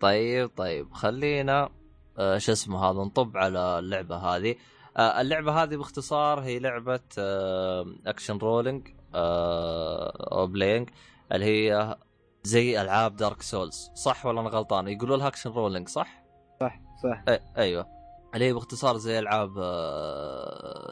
طيب 0.00 0.50
طيب 0.56 0.92
خلينا 0.92 1.70
آه، 2.18 2.38
شو 2.38 2.52
اسمه 2.52 2.90
هذا 2.90 2.98
نطب 3.00 3.36
على 3.36 3.78
اللعبة 3.78 4.16
هذه. 4.16 4.56
آه، 4.96 5.20
اللعبة 5.20 5.62
هذه 5.62 5.76
باختصار 5.76 6.40
هي 6.40 6.58
لعبة 6.58 7.00
آه، 7.18 7.86
action 8.06 8.38
rolling 8.38 8.88
أو 9.14 10.46
playing 10.46 10.90
اللي 11.32 11.44
هي 11.46 11.96
زي 12.42 12.80
ألعاب 12.80 13.16
Dark 13.16 13.42
Souls 13.42 13.90
صح 13.94 14.26
ولا 14.26 14.40
أنا 14.40 14.48
غلطان؟ 14.48 14.88
يقولوا 14.88 15.16
لها 15.16 15.28
action 15.28 15.50
rolling 15.50 15.88
صح؟ 15.88 16.23
أي 17.04 17.40
أيوه. 17.56 17.86
اللي 18.34 18.44
هي 18.44 18.52
باختصار 18.52 18.96
زي 18.96 19.18
ألعاب 19.18 19.54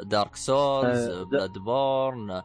Dark 0.08 0.36
Souls 0.36 1.08
آه، 1.08 1.22
Bloodborne 1.22 2.42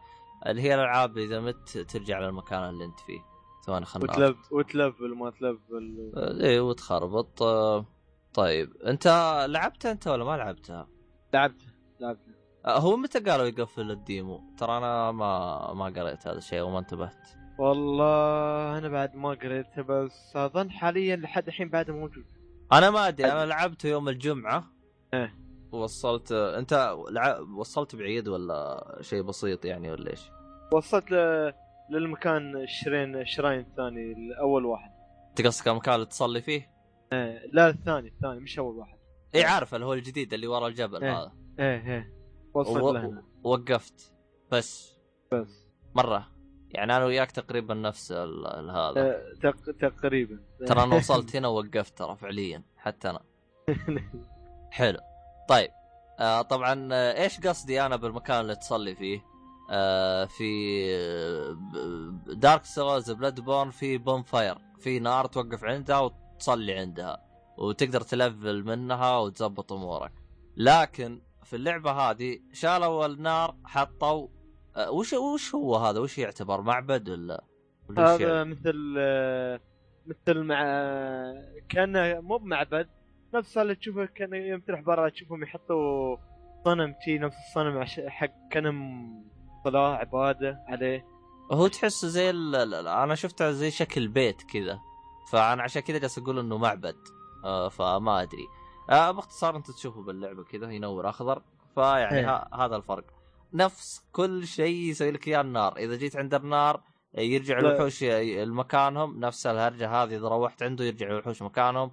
اللي 0.48 0.62
هي 0.62 0.76
الألعاب 0.76 1.18
إذا 1.18 1.40
مت 1.40 1.78
ترجع 1.78 2.20
للمكان 2.20 2.70
اللي 2.70 2.86
أنت 2.86 3.00
فيه. 3.00 3.20
ثواني 3.66 3.86
خلنا 3.86 4.04
وتلف 4.04 4.52
وتلفل 4.52 5.16
ما 5.16 5.30
تلفل. 5.30 6.12
إيه 6.42 6.60
وتخربط. 6.60 7.44
آه، 7.44 7.86
طيب. 8.34 8.74
أنت 8.86 9.08
لعبتها 9.50 9.92
أنت 9.92 10.08
ولا 10.08 10.24
ما 10.24 10.38
لعبتها؟ 10.38 10.88
لعبت 11.34 11.62
لعبت. 12.00 12.20
آه، 12.66 12.80
هو 12.80 12.98
متى 12.98 13.20
قالوا 13.20 13.46
يقفل 13.46 13.92
الديمو؟ 13.92 14.42
ترى 14.58 14.78
أنا 14.78 15.12
ما 15.12 15.74
ما 15.74 15.86
قريت 15.86 16.28
هذا 16.28 16.38
الشيء 16.38 16.62
وما 16.62 16.80
انتبهت. 16.80 17.28
والله 17.60 18.78
أنا 18.78 18.90
بعد 18.90 19.16
ما 19.16 19.30
قريتها 19.30 19.82
بس 19.82 20.36
أظن 20.36 20.72
حاليا 20.72 21.16
لحد 21.16 21.48
الحين 21.48 21.70
بعده 21.70 21.94
موجود. 21.94 22.26
أنا 22.74 22.90
ما 22.90 23.08
أدري 23.08 23.32
أنا 23.32 23.46
لعبته 23.46 23.90
يوم 23.90 24.10
الجمعة. 24.10 24.64
إيه. 25.14 25.36
وصلت 25.72 26.32
أنت 26.32 26.96
لع... 27.10 27.40
وصلت 27.40 27.96
بعيد 27.96 28.28
ولا 28.28 28.98
شيء 29.02 29.22
بسيط 29.22 29.66
يعني 29.66 29.92
ولا 29.92 30.12
إيش؟ 30.12 30.32
وصلت 30.74 31.12
ل... 31.12 31.16
للمكان 31.90 32.56
الشرين 32.56 33.16
الشراين 33.16 33.60
الثاني 33.60 34.12
الأول 34.12 34.66
واحد. 34.66 34.92
أنت 35.30 35.48
قصدك 35.48 35.68
المكان 35.68 35.96
اللي 35.96 36.06
تصلي 36.06 36.42
فيه؟ 36.42 36.72
إيه 37.14 37.42
لا 37.54 37.70
الثاني 37.70 38.08
الثاني 38.08 38.40
مش 38.40 38.60
أول 38.60 38.76
واحد. 38.76 38.98
اي 39.36 39.44
عارف 39.44 39.76
اللي 39.76 39.86
هو 39.86 39.94
الجديد 39.94 40.34
اللي 40.34 40.48
ورا 40.48 40.68
الجبل 40.68 41.04
إيه. 41.04 41.20
هذا. 41.20 41.32
إيه 41.60 41.94
إيه. 41.94 42.14
وصلت 42.54 42.84
و... 42.84 42.92
لهنا. 42.92 43.24
وقفت 43.44 44.14
بس. 44.52 44.98
بس. 45.32 45.68
مرة. 45.96 46.37
يعني 46.72 46.98
أنا 46.98 47.06
وياك 47.06 47.32
تقريبا 47.32 47.74
نفس 47.74 48.12
هذا. 48.12 48.94
إيه، 48.98 49.34
تق... 49.42 49.56
تقريبا. 49.90 50.40
ترى 50.68 50.84
أنا 50.84 50.96
وصلت 50.98 51.36
هنا 51.36 51.48
ووقفت 51.48 51.98
ترى 51.98 52.16
فعليا 52.16 52.64
حتى 52.78 53.10
أنا. 53.10 53.22
حلو. 54.72 55.00
طيب 55.50 55.70
آه 56.20 56.42
طبعا 56.42 56.90
آه، 56.92 57.24
إيش 57.24 57.40
قصدي 57.40 57.82
أنا 57.82 57.96
بالمكان 57.96 58.42
اللي 58.42 58.56
تصلي 58.56 58.96
فيه؟ 58.96 59.22
آه 59.72 60.26
في 60.26 60.48
Dark 62.28 62.66
Souls 62.66 63.12
Bloodborne 63.12 63.70
في 63.70 63.98
bonfire 63.98 64.58
في 64.80 65.00
نار 65.00 65.26
توقف 65.26 65.64
عندها 65.64 66.00
وتصلي 66.00 66.74
عندها 66.74 67.24
وتقدر 67.58 68.02
تلفل 68.02 68.64
منها 68.64 69.18
وتزبط 69.18 69.74
أمورك. 69.74 70.12
لكن 70.58 71.22
في 71.44 71.56
اللعبة 71.56 71.92
هذه 71.92 72.40
شالوا 72.54 73.06
النار 73.06 73.56
حطوا 73.66 74.28
آه 74.78 74.92
وش 74.92 75.14
وش 75.14 75.56
هو 75.56 75.76
هذا؟ 75.76 76.00
وش 76.00 76.18
يعتبر؟ 76.18 76.62
معبد 76.62 77.10
ولا 77.10 77.44
هذا 77.98 78.38
يعني؟ 78.38 78.50
مثل 78.50 78.96
آه، 79.00 79.60
مثل 80.08 80.44
مع 80.44 80.64
كأنه 81.70 82.22
مو 82.22 82.38
بمعبد 82.38 82.90
نفس 83.34 83.58
اللي 83.58 83.76
تشوفه 83.76 84.06
كان 84.06 84.34
يوم 84.34 84.60
تروح 84.60 84.82
برا 84.82 85.10
تشوفهم 85.10 85.44
يحطوا 85.44 86.18
صنم 86.66 86.96
تي 87.06 87.18
نفس 87.18 87.36
الصنم. 87.48 87.84
حق 88.10 88.32
كأنهم 88.52 89.24
صلاة 89.64 89.96
عبادة 89.96 90.64
عليه. 90.68 91.06
هو 91.52 91.68
تحس 91.68 92.06
زي 92.06 92.30
ال... 92.30 92.88
أنا 92.88 93.16
شفته 93.16 93.52
زي 93.52 93.72
شكل 93.72 94.08
بيت 94.08 94.42
كذا. 94.42 94.80
فأنا 95.32 95.64
عشان 95.64 95.82
كذا 95.82 95.98
جالس 95.98 96.18
أقول 96.18 96.40
إنه 96.40 96.58
معبد. 96.58 96.96
آه 97.44 97.70
فما 97.70 98.22
أدري. 98.22 98.48
آه 98.90 99.12
باختصار 99.12 99.56
أنت 99.56 99.72
تشوفه 99.72 100.02
باللعبة 100.02 100.44
كذا 100.44 100.72
ينور 100.72 101.10
أخضر. 101.10 101.42
فيعني 101.76 102.20
إيه. 102.20 102.48
هذا 102.54 102.76
الفرق. 102.76 103.17
نفس 103.54 104.02
كل 104.12 104.48
شيء 104.48 104.90
يسوي 104.90 105.12
لك 105.12 105.28
إياه 105.28 105.42
النار. 105.42 105.78
إذا 105.78 105.96
جيت 105.96 106.16
عند 106.16 106.34
النار 106.34 106.84
يرجع. 107.18 107.60
الوحوش 107.60 108.04
لمكانهم 108.04 109.20
نفس 109.20 109.48
الهرجة 109.48 109.90
هذه 109.90 110.16
إذا 110.16 110.28
روحت 110.28 110.64
عنده 110.64 110.86
يرجع 110.86 111.08
الوحوش 111.08 111.42
مكانهم. 111.42 111.92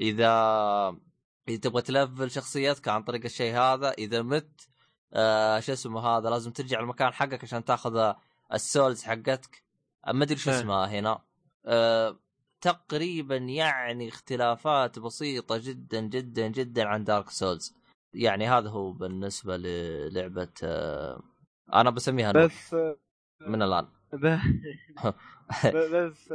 إذا 0.00 0.96
اذا 1.48 1.56
تبغى 1.56 1.82
تلفل 1.82 2.30
شخصيتك 2.30 2.88
عن 2.88 3.02
طريق 3.02 3.24
الشيء 3.24 3.56
هذا 3.56 3.90
إذا 3.90 4.22
مت 4.22 4.68
آه 5.12 5.60
شو 5.60 5.72
اسمه 5.72 6.00
هذا 6.00 6.30
لازم 6.30 6.50
ترجع 6.50 6.80
المكان 6.80 7.12
حقك 7.12 7.44
عشان 7.44 7.64
تاخذ 7.64 8.12
ال 8.54 8.62
souls 8.62 9.02
حقتك. 9.02 9.64
ما 10.06 10.24
أدري 10.24 10.36
شو 10.36 10.50
إيه. 10.50 10.58
اسمها 10.58 10.86
هنا. 10.86 11.22
أه 11.66 12.18
تقريبا 12.60 13.36
يعني 13.36 14.08
اختلافات 14.08 14.98
بسيطة 14.98 15.56
جدا 15.56 16.00
جدا 16.00 16.48
جدا 16.48 16.84
عن 16.84 17.04
Dark 17.04 17.30
Souls 17.30 17.74
يعني 18.16 18.48
هذا 18.48 18.68
هو 18.70 18.92
بالنسبة 18.92 19.56
للعبة 19.56 20.48
أه 20.62 21.22
أنا 21.74 21.90
بسميها 21.90 22.32
نوح 22.32 22.44
بس 22.44 22.74
آه، 22.74 22.96
من 23.46 23.62
الآن. 23.62 23.88
بس 25.74 26.34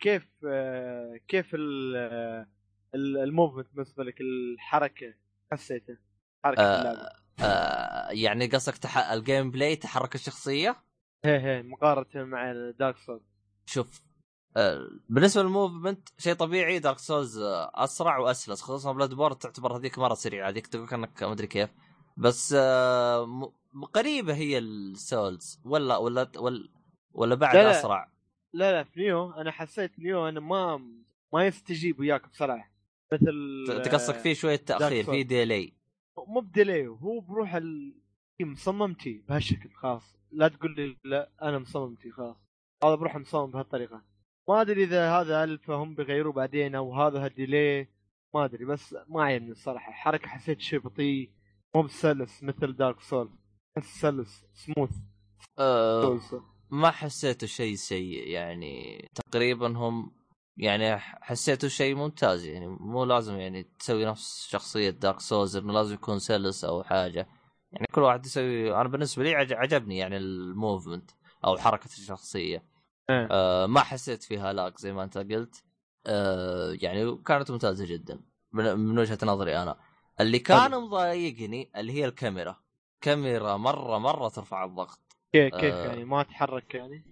كيف 0.00 0.28
آه، 0.46 1.20
كيف 1.28 1.54
ال- 1.54 1.96
آه، 1.96 2.46
ال- 2.94 3.18
ال 3.18 3.23
movement 3.23 3.66
بالنسبة 3.72 4.04
لك 4.04 4.20
الحركة 4.20 5.14
حسيته؟ 5.52 5.96
حركة 6.44 6.60
آه. 6.62 7.10
أه 7.40 8.10
يعني 8.10 8.46
قصدك 8.46 8.76
تح... 8.76 8.98
ال 9.10 9.50
gameplay 9.50 9.76
تحرك 9.76 10.14
الشخصية؟ 10.14 10.76
هي 11.24 11.38
هي 11.40 11.62
مقارنة 11.62 12.24
مع 12.24 12.52
Dark 12.78 12.96
Souls 12.96 13.20
شوف 13.66 14.00
آه، 14.00 14.05
بالنسبة 15.08 15.42
لل 15.42 15.55
movement 15.55 16.08
شيء 16.18 16.34
طبيعي 16.34 16.78
Dark 16.78 16.98
Souls 16.98 17.38
آه، 17.38 17.70
أسرع 17.74 18.18
وأسلس 18.18 18.62
خصوصا 18.62 18.92
Bloodborne 18.92 19.36
تعتبر 19.36 19.76
هذيك 19.76 19.98
مرة 19.98 20.14
سريعة 20.14 20.48
هذيك 20.48 20.66
تقول 20.66 20.88
كأنك 20.88 21.22
ما 21.22 21.32
أدري 21.32 21.46
كيف. 21.46 21.70
بس 22.16 22.54
آه، 22.58 23.52
قريبة 23.94 24.34
هي 24.34 24.58
ال 24.58 24.75
souls 24.75 25.60
ولا 25.64 25.96
ولا 25.96 26.30
ولا, 26.36 26.68
ولا 27.12 27.34
بعد 27.34 27.56
لا 27.56 27.62
لا. 27.62 27.70
أسرع؟ 27.70 28.10
لا 28.52 28.72
لا 28.72 28.84
في 28.84 29.00
نيو 29.00 29.30
أنا 29.32 29.50
حسيت 29.50 29.98
نيو 29.98 30.28
أنا 30.28 30.40
ما 30.40 30.80
ما 31.32 31.46
يستجيب 31.46 32.00
وياك 32.00 32.28
بصراحه 32.28 32.70
مثل 33.12 33.64
ت- 33.68 33.70
تقصدك 33.70 34.16
فيه 34.18 34.34
شوية 34.34 34.56
تأخير. 34.56 35.04
في 35.04 35.22
ديلي 35.22 35.72
مو 36.28 36.40
بديلي 36.40 36.86
هو 36.86 37.20
بروح 37.20 37.54
ال... 37.54 37.94
مصممتي 38.40 39.22
بهالشكل 39.28 39.70
خلاص. 39.74 40.16
لا 40.32 40.48
تقول 40.48 40.74
لي 40.74 40.96
لا 41.04 41.30
أنا 41.42 41.58
مصممتي 41.58 42.10
خلاص. 42.10 42.36
هذا 42.84 42.94
بروح 42.94 43.16
مصمم 43.16 43.50
بهالطريقة. 43.50 44.02
ما 44.48 44.60
أدري 44.60 44.84
إذا 44.84 45.10
هذا 45.20 45.44
الفا 45.44 45.74
هم 45.74 45.94
بيغيروه 45.94 46.32
بعدين 46.32 46.74
أو 46.74 46.94
هذا 47.02 47.24
هالديلي 47.24 47.88
ما 48.34 48.44
أدري 48.44 48.64
بس 48.64 48.96
ما 49.08 49.24
عجبني 49.24 49.50
الصراحة 49.50 49.88
الحركة 49.88 50.28
حسيت 50.28 50.60
شيء 50.60 50.78
بطيء 50.78 51.30
مو 51.74 51.82
بسلس 51.82 52.42
مثل 52.42 52.72
دارك 52.76 53.00
سول 53.00 53.30
بس 53.76 53.84
سلس 53.84 54.44
سموث 54.54 54.90
أه 55.58 56.00
Souls. 56.02 56.42
ما 56.70 56.90
حسيته 56.90 57.46
شيء 57.46 57.74
سيء 57.74 58.28
يعني 58.28 59.04
تقريبا 59.14 59.78
هم 59.78 60.12
يعني 60.56 60.96
حسيته 60.98 61.68
شيء 61.68 61.94
ممتاز 61.94 62.44
يعني 62.46 62.66
مو 62.68 63.04
لازم 63.04 63.34
يعني 63.40 63.62
تسوي 63.78 64.04
نفس 64.04 64.46
شخصية 64.50 64.90
Dark 64.90 65.20
Souls 65.20 65.56
إنه 65.56 65.72
لازم 65.72 65.94
يكون 65.94 66.18
سلس 66.18 66.64
أو 66.64 66.82
حاجة 66.82 67.28
يعني 67.72 67.86
كل 67.92 68.00
واحد 68.02 68.26
يسوي 68.26 68.74
أنا 68.74 68.88
بالنسبة 68.88 69.22
لي 69.22 69.34
عج- 69.34 69.52
عجبني 69.52 69.98
يعني 69.98 70.16
ال 70.16 70.26
movement 70.26 71.10
أو 71.44 71.56
حركة 71.58 71.86
الشخصية 71.86 72.56
إيه. 72.56 72.75
آه 73.10 73.66
ما 73.66 73.80
حسيت 73.80 74.22
فيها 74.22 74.52
lag 74.52 74.78
زي 74.78 74.92
ما 74.92 75.04
انت 75.04 75.18
قلت. 75.18 75.64
آه 76.06 76.76
يعني 76.80 77.16
كانت 77.16 77.50
ممتازة 77.50 77.86
جدا 77.86 78.20
من, 78.52 78.98
وجهة 78.98 79.18
نظري 79.22 79.62
أنا. 79.62 79.78
اللي 80.20 80.38
كان 80.38 80.60
حلو. 80.60 80.80
مضايقني 80.80 81.70
اللي 81.76 81.92
هي 81.92 82.04
الكاميرا. 82.04 82.56
كاميرا 83.00 83.56
مرة 83.56 83.98
مرة 83.98 84.28
ترفع 84.28 84.64
الضغط. 84.64 84.98
كيف 85.32 85.54
كيف 85.54 85.74
آه. 85.74 85.86
يعني 85.86 86.04
ما 86.04 86.22
تحرك 86.22 86.74
يعني؟ 86.74 87.04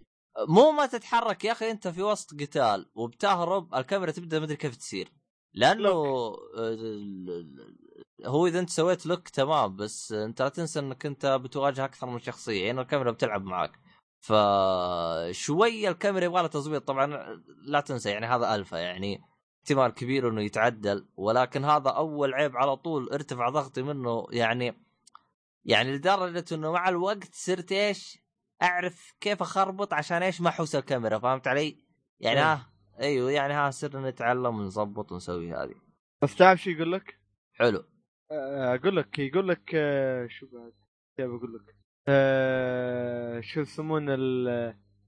مو 0.49 0.70
ما 0.70 0.86
تتحرك 0.86 1.45
يا 1.45 1.53
أخي 1.53 1.70
أنت 1.70 1.88
في 1.88 2.03
وسط 2.03 2.40
قتال 2.40 2.90
وبتهرب 2.95 3.74
الكاميرا 3.74 4.11
تبدأ 4.11 4.38
ما 4.38 4.45
أدري 4.45 4.57
كيف 4.57 4.76
تصير. 4.76 5.12
لأنه 5.55 5.90
هو 8.24 8.47
إذا 8.47 8.59
أنت 8.61 8.70
سويت 8.70 9.07
lock 9.07 9.28
تمام 9.28 9.76
بس 9.76 10.12
أنت 10.12 10.42
لا 10.42 10.49
تنسى 10.49 10.78
إنك 10.78 11.07
أنت 11.07 11.26
بتواجه 11.26 11.84
أكثر 11.84 12.07
من 12.07 12.18
شخصية. 12.18 12.66
يعني 12.66 12.80
الكاميرا 12.80 13.11
بتلعب 13.11 13.45
معك 13.45 13.84
فشويه 14.25 15.89
الكاميرا 15.89 16.25
يبغى 16.25 16.41
لها 16.41 16.49
تظبيط. 16.49 16.89
طبعا 16.89 17.07
لا 17.66 17.81
تنسى 17.81 18.11
يعني 18.11 18.27
هذا 18.27 18.55
الفا 18.55 18.77
يعني 18.77 19.20
احتمال 19.59 19.95
كبير 19.95 20.29
إنه 20.29 20.43
يتعدل 20.43 21.09
ولكن 21.16 21.64
هذا 21.64 21.91
أول 21.91 22.35
عيب 22.35 22.57
على 22.57 22.77
طول 22.77 23.09
ارتفع 23.12 23.49
ضغطي 23.49 23.83
منه. 23.83 24.27
يعني 24.31 24.85
يعني 25.64 25.93
لدرجة 25.93 26.45
إنه 26.53 26.72
مع 26.72 26.89
الوقت 26.89 27.35
صرت 27.35 27.72
إيش؟ 27.72 28.18
أعرف 28.62 29.14
كيف 29.20 29.43
أخربط 29.43 29.93
عشان 29.93 30.22
إيش 30.22 30.41
ما 30.41 30.49
أحوس 30.49 30.77
الكاميرا 30.77 31.18
فهمت 31.18 31.49
علي؟ 31.49 31.79
يعني 32.20 32.39
إيه. 32.39 32.53
ها 32.53 32.72
أيوه 33.01 33.31
يعني 33.31 33.55
ها 33.55 33.70
صرنا 33.70 34.11
نتعلم 34.11 34.59
ونظبط 34.59 35.12
ونسوي 35.12 35.53
هذه. 35.53 35.75
بس 36.22 36.37
تعرف 36.37 36.62
شو 36.62 36.70
يقول 36.70 36.93
لك؟ 36.93 37.18
حلو. 37.53 37.85
آه، 38.31 38.75
أقول 38.75 38.97
لك 38.97 39.18
يقول 39.18 39.49
لك 39.49 39.70
آه، 39.75 40.27
شو 40.27 40.47
بعد؟ 40.47 40.72
كيف 41.16 41.27
أقول 41.27 41.55
لك؟ 41.55 41.74
آه، 42.09 43.40
شو 43.40 43.61
يسمون 43.61 44.09
ال- 44.11 44.48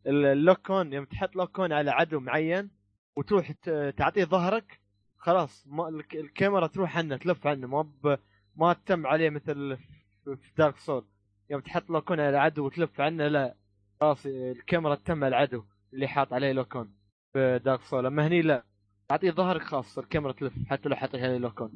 ال- 0.07 0.25
ال 0.27 0.35
lock 0.35 0.71
on 0.71 0.93
يوم 0.93 1.05
تحط 1.05 1.37
lock 1.37 1.61
on 1.61 1.73
على 1.73 1.91
عدو 1.91 2.21
معين 2.21 2.71
وتروح 3.17 3.51
تعطيه 3.97 4.25
ظهرك 4.25 4.81
خلاص 5.19 5.67
ما 5.67 5.89
الك- 5.89 6.17
الكاميرا 6.17 6.67
تروح 6.67 6.99
عنه 6.99 7.17
تلف 7.17 7.47
عنه 7.47 7.67
ما. 7.67 8.19
ما 8.57 8.73
تتم 8.73 9.07
عليه 9.07 9.31
مثل 9.31 9.79
في 10.25 10.53
Dark 10.59 10.77
Souls 10.77 11.05
يوم 11.51 11.61
تحط 11.61 11.91
lock 11.91 12.11
on 12.11 12.21
على 12.21 12.37
عدو 12.37 12.67
وتلف 12.67 13.01
عنه 13.01 13.29
لا 13.29 13.57
خلاص 14.01 14.27
الكاميرا 14.27 14.95
تتم 14.95 15.25
على 15.25 15.29
العدو 15.37 15.65
اللي 15.93 16.09
حاط 16.09 16.33
عليه 16.33 16.53
lock 16.53 16.77
on 16.77 16.95
في 17.33 17.61
Dark 17.65 17.81
Souls 17.83 18.07
أما 18.07 18.27
هني 18.27 18.43
لا 18.43 18.65
تعطيه 19.09 19.31
ظهرك 19.31 19.63
خلاص 19.63 19.99
الكاميرا 19.99 20.33
تلف 20.33 20.53
حتى 20.67 20.89
لو 20.89 20.97
حطيت 20.97 21.23
عليه 21.23 21.39
lock 21.39 21.61
on. 21.61 21.73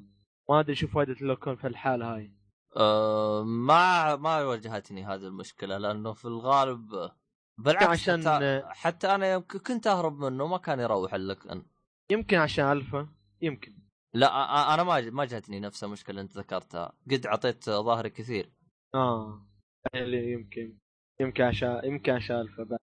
ما 0.48 0.60
أدري 0.60 0.74
شو 0.74 0.86
فائده 0.88 1.12
ال 1.12 1.19
lock 1.19 1.44
on 1.44 1.56
في 1.56 1.66
الحالة 1.66 2.14
هاي. 2.14 2.30
أه 2.76 3.42
ما 3.44 4.16
ما 4.16 4.42
واجهتني 4.44 5.04
هذه 5.04 5.26
المشكلة 5.26 5.78
لأنه 5.78 6.12
في 6.12 6.24
الغالب 6.24 7.10
بالعكس 7.58 7.86
عشان- 7.88 8.20
حتى, 8.28 8.62
حتى 8.66 9.14
أنا 9.14 9.32
يوم 9.32 9.42
ك- 9.42 9.56
كنت 9.56 9.86
أهرب 9.86 10.18
منه 10.18 10.46
ما 10.46 10.58
كان 10.58 10.80
يروح 10.80 11.14
اللك 11.14 11.64
يمكن 12.10 12.36
عشان 12.36 12.64
ألفا 12.72 13.08
يمكن. 13.42 13.78
لا 14.14 14.74
أنا 14.74 14.82
ما 14.82 15.00
ما 15.00 15.24
جاتني 15.24 15.60
نفس 15.60 15.84
المشكلة 15.84 16.10
اللي 16.10 16.20
أنت 16.22 16.36
ذكرتها. 16.38 16.92
قد 17.10 17.26
عطيت 17.26 17.70
ظهري 17.70 18.10
كثير. 18.10 18.52
آه 18.94 19.46
اللي 19.94 20.32
يمكن 20.32 20.78
يمكن 21.20 21.44
عشان 21.44 21.80
يمكن 21.84 22.12
عشان 22.12 22.36
ألفا 22.40 22.62
بعد. 22.62 22.78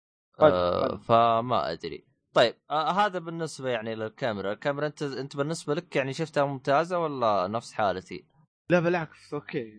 أه 0.41 0.89
طيب. 0.89 1.01
فما 1.01 1.73
أدري. 1.73 2.07
طيب 2.35 2.55
آه 2.71 2.91
هذا 2.91 3.19
بالنسبة 3.19 3.69
يعني 3.69 3.95
للكاميرا. 3.95 4.53
الكاميرا 4.53 4.87
انت 4.87 5.03
أنت 5.03 5.37
بالنسبة 5.37 5.75
لك 5.75 5.97
يعني 5.97 6.13
شفتها 6.13 6.45
ممتازة 6.45 6.99
ولا 6.99 7.49
نفس 7.49 7.73
حالتي؟ 7.73 8.32
لا 8.73 8.81
بالعكس 8.81 9.35
أوكي 9.35 9.73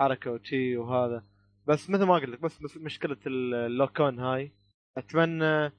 حركة 0.00 0.30
وشي 0.30 0.76
وهذا. 0.76 1.24
بس 1.66 1.90
مثل 1.90 2.02
ما 2.04 2.14
قلت 2.14 2.24
لك 2.24 2.40
بس, 2.40 2.76
مشكلة 2.76 3.16
ال- 3.26 3.54
ال 3.54 3.63
lock 3.63 4.00
on 4.00 4.18
هاي. 4.20 4.52
أتمنى 4.96 5.72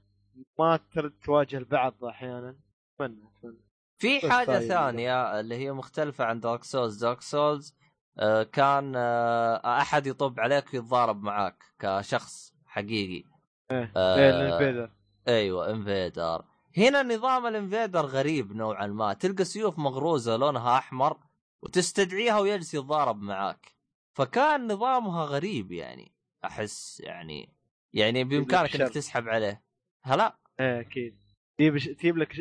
ما 0.60 0.80
تواجه 1.24 1.58
البعض 1.58 2.06
أحيانا. 2.06 2.56
أتمنى 3.00 3.18
أتمنى. 3.40 3.58
في 3.98 4.32
حاجة 4.32 4.46
طيب. 4.46 4.68
ثانية 4.70 5.40
اللي 5.40 5.56
هي 5.56 5.72
مختلفة 5.72 6.26
عن 6.26 6.40
Dark 6.40 6.64
Souls 6.64 7.04
Dark 7.06 7.22
Souls 7.22 7.76
آه 8.20 8.44
كان 8.44 8.94
آه 8.96 9.82
أحد 9.82 10.08
يطب 10.08 10.40
عليك 10.40 10.74
ويتضارب 10.74 11.24
معاك 11.24 11.64
كشخص 11.80 12.54
حقيقي. 12.66 13.24
إيه 13.72 13.92
آه، 13.98 14.30
ال 14.30 14.37
invader. 14.37 14.92
أيوه 15.28 15.70
invader. 15.72 16.44
هنا 16.78 17.04
نظام 17.04 17.46
ال 17.48 17.55
invader 17.55 18.06
غريب 18.06 18.54
نوعا 18.56 18.88
ما. 18.88 19.14
تلقى 19.14 19.44
سيوف 19.44 19.80
مغروزة 19.80 20.36
لونها 20.38 20.78
أحمر 20.78 21.18
وتستدعيها 21.64 22.40
ويجلس 22.40 22.74
يتضارب 22.74 23.22
معاك. 23.22 23.76
فكان 24.14 24.72
نظامها 24.72 25.26
غريب 25.26 25.72
يعني 25.72 26.12
أحس 26.46 27.00
يعني 27.00 27.54
يعني 27.94 28.24
بإمكانك 28.24 28.76
إنك. 28.82 28.92
تسحب 28.94 29.28
عليه. 29.30 29.64
هلا؟ 30.04 30.38
إيه 30.60 30.80
أكيد. 30.80 31.18
تجيب 31.58 31.78
تجيب 31.78 32.18
لك 32.18 32.32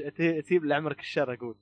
تجيب 0.46 0.64
لعمرك 0.64 1.00
الشر 1.00 1.32
أقول. 1.34 1.58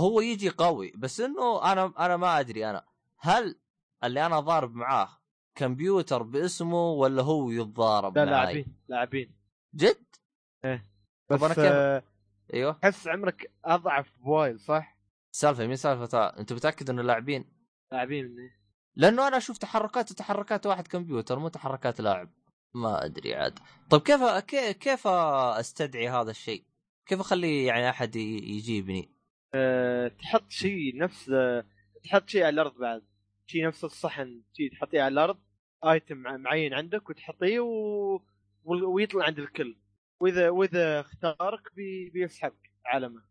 هو 0.00 0.20
يجي 0.20 0.48
قوي 0.48 0.92
بس 0.96 1.20
إنه 1.20 1.72
أنا 1.72 1.92
أنا 1.98 2.16
ما 2.16 2.40
أدري 2.40 2.70
أنا. 2.70 2.84
هل 3.18 3.58
اللي 4.04 4.26
أنا 4.26 4.40
ضارب 4.40 4.74
معاه 4.74 5.08
كمبيوتر 5.54 6.22
باسمه 6.22 6.90
ولا 6.90 7.22
هو 7.22 7.50
يتضارب 7.50 8.18
لا 8.18 8.24
لاعبين 8.24 8.66
لاعبين. 8.88 9.34
جد؟ 9.74 10.04
بس 10.64 10.80
طب 11.28 11.44
أنا 11.44 11.54
كيف- 11.54 11.64
آه، 11.64 12.02
أيوه. 12.54 12.72
تحس 12.72 13.08
عمرك 13.08 13.52
أضعف 13.64 14.12
بوايد 14.18 14.56
صح؟ 14.56 14.96
سالفة 15.30 15.66
مين 15.66 15.76
سالفة؟ 15.76 16.18
أنت 16.26 16.52
متأكد 16.52 16.90
إنه 16.90 17.02
لاعبين؟ 17.02 17.44
لاعبين 17.92 18.36
لأنه 18.96 19.28
أنا 19.28 19.36
أشوف 19.36 19.58
تحركات 19.58 20.10
وتحركات 20.10 20.66
واحد 20.66 20.86
كمبيوتر 20.88 21.38
مو 21.38 21.48
تحركات 21.48 22.00
لاعب. 22.00 22.30
ما 22.74 23.04
أدري 23.04 23.34
عاد. 23.34 23.58
طيب 23.90 24.00
كيف 24.02 24.22
كيف 24.82 25.06
أستدعي 25.06 26.08
هذا 26.08 26.30
الشيء؟ 26.30 26.64
كيف 27.06 27.20
أخلي 27.20 27.64
يعني 27.64 27.90
أحد 27.90 28.16
يجيبني؟ 28.16 29.10
أه 29.54 30.08
تحط 30.08 30.50
شيء 30.50 30.96
نفس 30.96 31.32
تحط 32.04 32.28
شيء 32.28 32.42
على 32.42 32.54
الأرض 32.54 32.78
بعد. 32.78 33.02
شيء 33.46 33.66
نفس 33.66 33.84
الصحن 33.84 34.42
شيء 34.52 34.72
تحطيه 34.72 35.02
على 35.02 35.12
الأرض 35.12 35.38
ايتم 35.84 36.16
مع- 36.16 36.36
معين 36.36 36.74
عندك 36.74 37.10
وتحطيه 37.10 37.60
و... 37.60 38.14
و- 38.64 38.94
ويطلع 38.94 39.24
عند 39.24 39.38
الكل. 39.38 39.76
وإذا 40.20 40.50
وإذا 40.50 41.00
اختارك 41.00 41.74
بي... 41.76 42.10
بيسحبك 42.10 42.70
علمه 42.86 43.22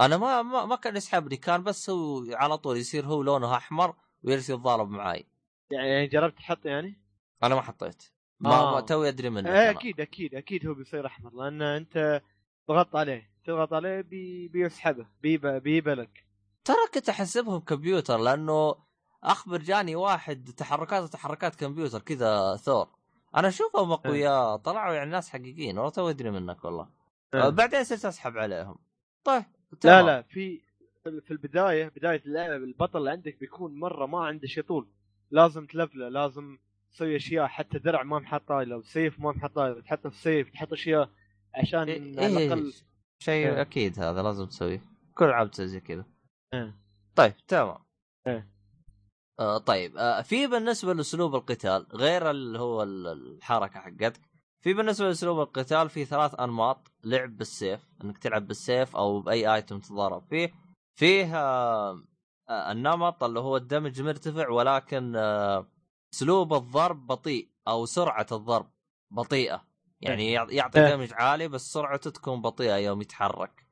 أنا 0.00 0.16
ما 0.16 0.42
ما, 0.42 0.64
ما 0.64 0.76
كان 0.76 0.96
يسحبني 0.96 1.36
كان 1.36 1.62
بس 1.62 1.90
هو 1.90 2.24
على 2.32 2.58
طول 2.58 2.76
يصير 2.76 3.06
هو 3.06 3.22
لونه 3.22 3.56
أحمر 3.56 3.94
ويجلس 4.22 4.50
يتضارب 4.50 4.90
معاي. 4.90 5.26
يعني 5.70 6.06
جربت 6.06 6.38
تحط 6.38 6.66
يعني؟ 6.66 7.00
أنا 7.42 7.54
ما 7.54 7.60
حطيت. 7.60 8.02
ما, 8.40 8.54
آه. 8.54 8.74
ما 8.74 8.80
توي 8.80 9.08
أدري 9.08 9.30
منك 9.30 9.46
إيه. 9.46 9.70
أكيد 9.70 10.00
أكيد 10.00 10.34
أكيد 10.34 10.66
هو 10.66 10.74
بيصير 10.74 11.06
أحمر 11.06 11.34
لأن 11.34 11.62
أنت 11.62 12.22
ضغطت 12.68 12.96
عليه 12.96 13.30
تضغط 13.44 13.72
عليه 13.72 14.00
بي 14.00 14.48
بيسحبه 14.48 15.06
بيبه 15.22 15.94
لك. 15.94 16.26
ترى 16.64 16.76
كنت 16.94 17.08
أحسبهم 17.08 17.60
كمبيوتر 17.60 18.18
لأنه 18.18 18.74
أخبر 19.24 19.58
جاني 19.58 19.96
واحد 19.96 20.50
تحركات 20.56 21.12
تحركات 21.12 21.54
كمبيوتر 21.54 22.00
كذا 22.00 22.56
ثور. 22.56 22.88
أنا 23.36 23.48
أشوفهم 23.48 23.92
اقوياء 23.92 24.56
طلعوا 24.56 24.94
يعني 24.94 25.10
ناس 25.10 25.30
حقيقيين 25.30 25.78
والله 25.78 25.90
تو 25.90 26.10
أدري 26.10 26.30
منك 26.30 26.64
والله. 26.64 26.88
آه. 27.34 27.48
بعدين 27.48 27.84
صرت 27.84 28.04
أسحب 28.04 28.38
عليهم. 28.38 28.78
طيب. 29.24 29.44
لا. 29.84 30.02
لا 30.02 30.22
في 30.22 30.60
في 31.00 31.30
البداية 31.30 31.88
بداية 31.88 32.22
اللعبه 32.26 32.56
البطل 32.56 32.98
اللي 32.98 33.10
عندك 33.10 33.40
بيكون 33.40 33.78
مرة 33.80 34.06
ما 34.06 34.24
عنده 34.26 34.46
شيء 34.46 34.62
طول 34.64 34.88
لازم 35.30 35.66
تلفله 35.66 36.08
لازم 36.08 36.58
تسوي 36.92 37.16
أشياء 37.16 37.46
حتى 37.46 37.78
درع 37.78 38.02
ما 38.02 38.18
محطه 38.18 38.62
له 38.62 38.82
سيف 38.82 39.20
ما 39.20 39.32
محطه 39.32 39.68
له 39.68 39.80
تحطه 39.80 40.10
في 40.10 40.16
سيف 40.16 40.50
تحط 40.50 40.72
أشياء 40.72 41.10
عشان 41.54 41.82
إيه 41.88 42.00
على 42.18 42.38
إيه 42.38 42.46
الاقل 42.46 42.72
شيء 43.22 43.46
إيه. 43.48 43.60
أكيد 43.60 43.98
هذا 44.00 44.22
لازم 44.22 44.46
تسويه 44.46 44.82
كل 45.14 45.24
العاب 45.24 45.54
زي 45.54 45.80
كذا 45.80 46.04
إيه. 46.54 46.74
طيب 47.16 47.36
تمام 47.48 47.78
إيه. 48.26 48.48
آه 49.40 49.58
طيب 49.58 49.96
آه 49.96 50.22
في 50.22 50.46
بالنسبة 50.46 50.94
لأسلوب 50.94 51.34
القتال 51.34 51.86
غير 51.94 52.30
اللي 52.30 52.58
هو 52.58 52.82
ال- 52.82 53.06
الحركة 53.06 53.80
حقتك 53.80 54.20
في 54.60 54.74
بالنسبة 54.74 55.06
لاسلوب 55.06 55.40
القتال 55.40 55.88
في 55.90 56.04
ثلاث 56.04 56.40
انماط 56.40 56.90
لعب 57.04 57.36
بالسيف 57.36 57.80
انك 58.04 58.18
تلعب 58.18 58.46
بالسيف 58.46 58.96
أو 58.96 59.20
باي 59.20 59.54
item 59.54 59.80
تضارب 59.80 60.22
فيه. 60.30 60.52
فيه 60.94 61.36
آه 61.38 62.02
آه 62.48 62.72
النمط 62.72 63.24
اللي 63.24 63.40
هو 63.40 63.56
ال 63.56 63.63
damage 63.63 64.02
مرتفع 64.02 64.48
ولكن 64.48 65.16
آه 65.16 65.66
اسلوب 66.14 66.54
الضرب 66.54 67.06
بطيء 67.06 67.50
أو 67.68 67.86
سرعة 67.86 68.26
الضرب 68.32 68.70
بطيئة. 69.10 69.64
يعني 70.00 70.32
يع- 70.32 70.50
يعطي 70.50 70.86
إيه. 70.86 70.94
damage 70.94 71.12
عالي 71.12 71.48
بس 71.48 71.72
سرعته 71.72 72.10
تكون 72.10 72.42
بطيئة 72.42 72.76
يوم 72.76 73.00
يتحرك. 73.02 73.66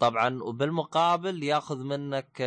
طبعا 0.00 0.42
وبالمقابل 0.42 1.42
ياخذ 1.42 1.78
منك 1.84 2.40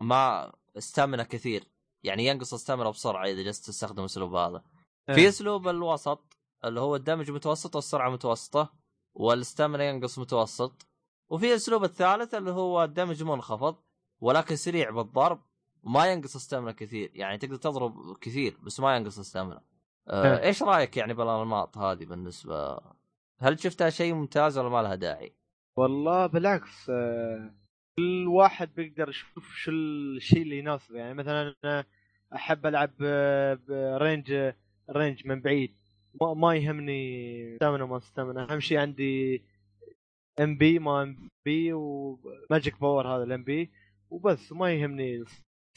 ما 0.00 0.52
استامنا 0.78 1.22
كثير. 1.22 1.64
يعني 2.02 2.26
ينقص 2.26 2.54
استامنا 2.54 2.90
بسرعة 2.90 3.24
إذا 3.26 3.42
جلست 3.42 3.66
تستخدم 3.66 4.00
الأسلوب 4.00 4.34
هذا. 4.34 4.62
في 5.06 5.20
إيه. 5.20 5.28
أسلوب 5.28 5.68
الوسط 5.68 6.33
اللي 6.64 6.80
هو 6.80 6.96
الدمج 6.96 7.30
متوسط 7.30 7.76
والسرعة 7.76 8.10
متوسطة 8.10 8.72
والاستامنا 9.14 9.84
ينقص 9.84 10.18
متوسط. 10.18 10.86
وفي 11.28 11.50
الأسلوب 11.50 11.84
الثالث 11.84 12.34
اللي 12.34 12.50
هو 12.50 12.84
الدمج 12.84 13.22
منخفض 13.22 13.76
ولكن 14.20 14.56
سريع 14.56 14.90
بالضرب 14.90 15.40
وما 15.82 16.12
ينقص 16.12 16.36
استامنا 16.36 16.72
كثير. 16.72 17.10
يعني 17.14 17.38
تقدر 17.38 17.56
تضرب 17.56 18.16
كثير 18.20 18.58
بس 18.62 18.80
ما 18.80 18.96
ينقص 18.96 19.18
استامنا 19.18 19.62
آه. 20.08 20.42
إيش 20.42 20.62
رأيك 20.62 20.96
يعني 20.96 21.14
بالأنماط 21.14 21.78
هذه 21.78 22.04
بالنسبة؟ 22.04 22.80
هل 23.38 23.60
شفتها 23.60 23.90
شيء 23.90 24.14
ممتاز 24.14 24.58
ولا 24.58 24.68
ما 24.68 24.82
لها 24.82 24.94
داعي؟ 24.94 25.36
والله 25.76 26.26
بالعكس 26.26 26.90
آه، 26.90 27.54
كل 27.96 28.26
واحد 28.28 28.74
بيقدر 28.74 29.08
يشوف 29.08 29.54
شو 29.54 29.70
الشيء 29.70 30.42
اللي 30.42 30.58
يناسبه. 30.58 30.98
يعني 30.98 31.14
مثلا 31.14 31.54
أحب 32.34 32.66
ألعب 32.66 32.90
آه، 33.02 33.58
ب 33.68 33.82
range 33.82 34.52
range 34.90 35.26
من 35.26 35.40
بعيد. 35.40 35.76
ما, 36.20 36.34
ما 36.34 36.54
يهمني 36.56 37.56
stamina 37.56 37.86
ما 37.86 38.00
stamina 38.00 38.52
أهم 38.52 38.60
شيء 38.60 38.78
عندي 38.78 39.44
MP 40.40 40.78
ما 40.78 41.02
MP 41.02 41.28
و 41.44 41.72
magic 41.72 42.80
power 42.80 43.16
هذا 43.16 43.22
ال 43.22 43.44
MP 43.44 43.70
وبس 44.10 44.52
ما 44.52 44.72
يهمني 44.72 45.24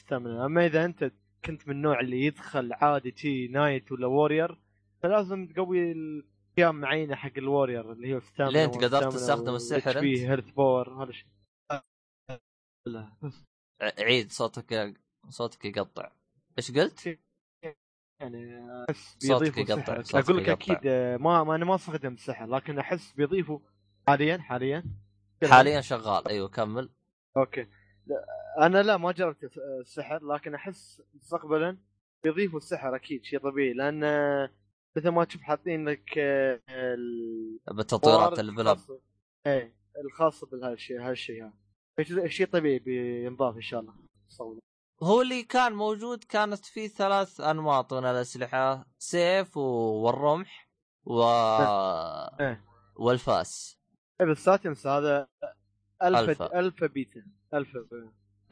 stamina 0.02 0.46
أما 0.46 0.66
إذا 0.66 0.84
أنت 0.84 1.12
كنت 1.44 1.68
من 1.68 1.76
النوع 1.76 2.00
اللي 2.00 2.24
يدخل 2.24 2.72
عادي 2.72 3.10
تي 3.10 3.48
knight 3.48 3.92
ولا 3.92 4.06
warrior 4.06 4.58
فلازم 5.02 5.46
تقوي 5.46 5.92
الاشياء 5.92 6.72
معينة 6.72 7.14
حق 7.14 7.38
ال 7.38 7.45
warrior 7.45 7.92
اللي 7.92 8.14
هي 8.14 8.20
stamina 8.20 8.52
ليه 8.52 8.64
أنت 8.64 8.84
قدرت 8.84 9.12
تستخدم 9.12 9.54
السحر 9.54 10.00
بي 10.00 10.22
أنت؟ 10.22 10.30
health 10.30 10.50
power 10.50 11.02
هذا 11.02 11.10
الشيء 11.10 11.28
لا 12.86 13.12
عيد 13.82 14.30
صوتك 14.30 14.94
صوتك 15.28 15.64
يقطع. 15.64 16.12
إيش 16.58 16.72
قلت؟ 16.72 17.18
يعني 18.20 18.66
أحس 18.90 19.16
صوتك 19.18 19.54
بيضيفوا 19.54 19.76
سحر 20.02 20.20
أقول 20.20 20.36
لك. 20.42 20.48
أكيد 20.48 20.78
آه، 20.86 21.16
ما, 21.16 21.44
ما 21.44 21.54
أنا 21.54 21.64
ما 21.64 21.74
أستخدم 21.74 22.12
السحر 22.14 22.46
لكن 22.46 22.78
أحس 22.78 23.12
بيضيفوا 23.12 23.58
حاليا 24.08 24.38
حاليا. 24.38 24.84
حاليا 25.44 25.80
شغال. 25.80 26.28
أيوه 26.28 26.48
كمل. 26.48 26.90
أوكي. 27.36 27.66
لا 28.06 28.24
أنا 28.66 28.82
لا 28.82 28.96
ما 28.96 29.12
جربت 29.12 29.44
الس- 29.44 29.58
السحر 29.80 30.26
لكن 30.26 30.54
أحس 30.54 31.02
مستقبلا 31.14 31.76
بيضيفوا 32.24 32.58
السحر 32.58 32.96
أكيد 32.96 33.24
شيء 33.24 33.38
طبيعي. 33.38 33.72
لأن 33.72 34.04
آه، 34.04 34.50
مثل 34.96 35.08
ما 35.08 35.24
تشوف 35.24 35.42
حاطين 35.42 35.88
لك 35.88 36.18
آه، 36.18 36.60
ال- 36.70 37.58
بالتطويرات 37.72 38.38
الخاصة- 38.40 38.92
إيه 39.46 39.74
الخاصه 40.04 40.46
بهالشيء 40.46 41.00
هالشيء 41.00 41.44
هذا. 41.44 42.28
شيء- 42.28 42.46
طبيعي 42.46 42.78
بينضاف 42.78 43.56
إن 43.56 43.60
شاء 43.60 43.80
الله. 43.80 43.94
صولا. 44.28 44.60
هو 45.02 45.22
اللي 45.22 45.42
كان 45.42 45.72
موجود 45.72 46.24
كانت 46.24 46.64
فيه 46.64 46.88
ثلاث 46.88 47.40
أنماط 47.40 47.94
من 47.94 48.04
الأسلحة 48.04 48.86
سيف 48.98 49.56
والرمح 49.56 50.68
و 51.04 51.22
إيه. 52.40 52.64
والفاس. 52.96 53.78
إيه 54.20 54.26
بس 54.26 54.48
هذا 54.86 55.28
ألفا. 56.02 56.58
ألفا. 56.58 56.86
بيتا. 56.86 57.22
ألفا. 57.54 57.86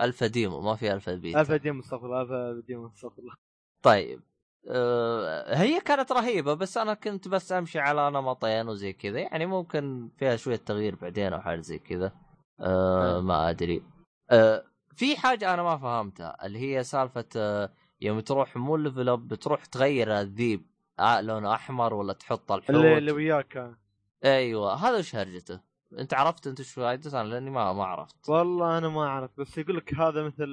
ألفا 0.01 0.27
ديمو 0.27 0.61
ما 0.61 0.75
في 0.77 0.93
ألفا 0.93 1.15
بيتا. 1.15 1.41
ألفا 1.41 1.57
demo 1.57 1.81
استغفر 1.81 2.07
الله 2.07 2.23
alpha 2.23 2.67
demo 2.67 2.87
استغفر 2.87 3.19
الله. 3.19 3.35
طيب. 3.83 4.23
أه 4.69 5.57
هي 5.57 5.81
كانت 5.81 6.13
رهيبة 6.13 6.55
بس 6.55 6.79
أنا 6.79 6.95
كنت 6.95 7.29
بس 7.29 7.53
أمشي 7.53 7.79
على 7.79 8.11
نمطين 8.11 8.69
وزي 8.69 8.93
كذا. 8.93 9.19
يعني 9.21 9.47
ممكن 9.47 10.11
فيها 10.19 10.37
شوية 10.37 10.57
تغيير 10.57 10.95
بعدين 10.95 11.33
أو 11.33 11.41
حاجة 11.41 11.61
زي 11.61 11.79
كذا. 11.79 12.13
أه 12.61 13.17
آه. 13.17 13.21
ما 13.21 13.51
أدري. 13.51 13.83
أه 14.31 14.65
في 14.97 15.17
حاجة 15.17 15.55
أنا 15.55 15.63
ما 15.63 15.77
فهمتها 15.79 16.47
اللي 16.47 16.59
هي 16.59 16.85
سالفة 16.85 17.25
أه 17.37 17.73
يوم 18.01 18.21
تروح 18.21 18.57
مو 18.57 18.77
level 18.77 19.09
up 19.09 19.29
بتروح 19.29 19.65
تغير 19.65 20.21
الذيب 20.21 20.67
آه 20.99 21.21
لونه 21.21 21.55
أحمر 21.55 21.95
ولا 21.95 22.13
تحط 22.13 22.53
اللي, 22.53 22.65
الحوت 22.71 22.99
اللي 22.99 23.13
وياك 23.13 23.49
كان. 23.49 23.77
أيوه 24.25 24.75
هذا 24.75 24.99
وش 24.99 25.17
هرجته؟ 25.17 25.61
أنت 25.99 26.15
عرفت 26.15 26.47
أنت 26.47 26.63
شو 26.63 26.81
فايدته 26.81 27.21
أنا 27.21 27.29
لأني 27.29 27.51
ما 27.51 27.73
ما 27.73 27.85
عرفت 27.85 28.29
والله 28.29 28.79
أنا 28.79 28.89
ما 28.89 29.03
أعرف 29.07 29.31
بس 29.41 29.59
يقول 29.59 29.77
لك 29.77 29.95
هذا 29.95 30.23
مثل 30.23 30.47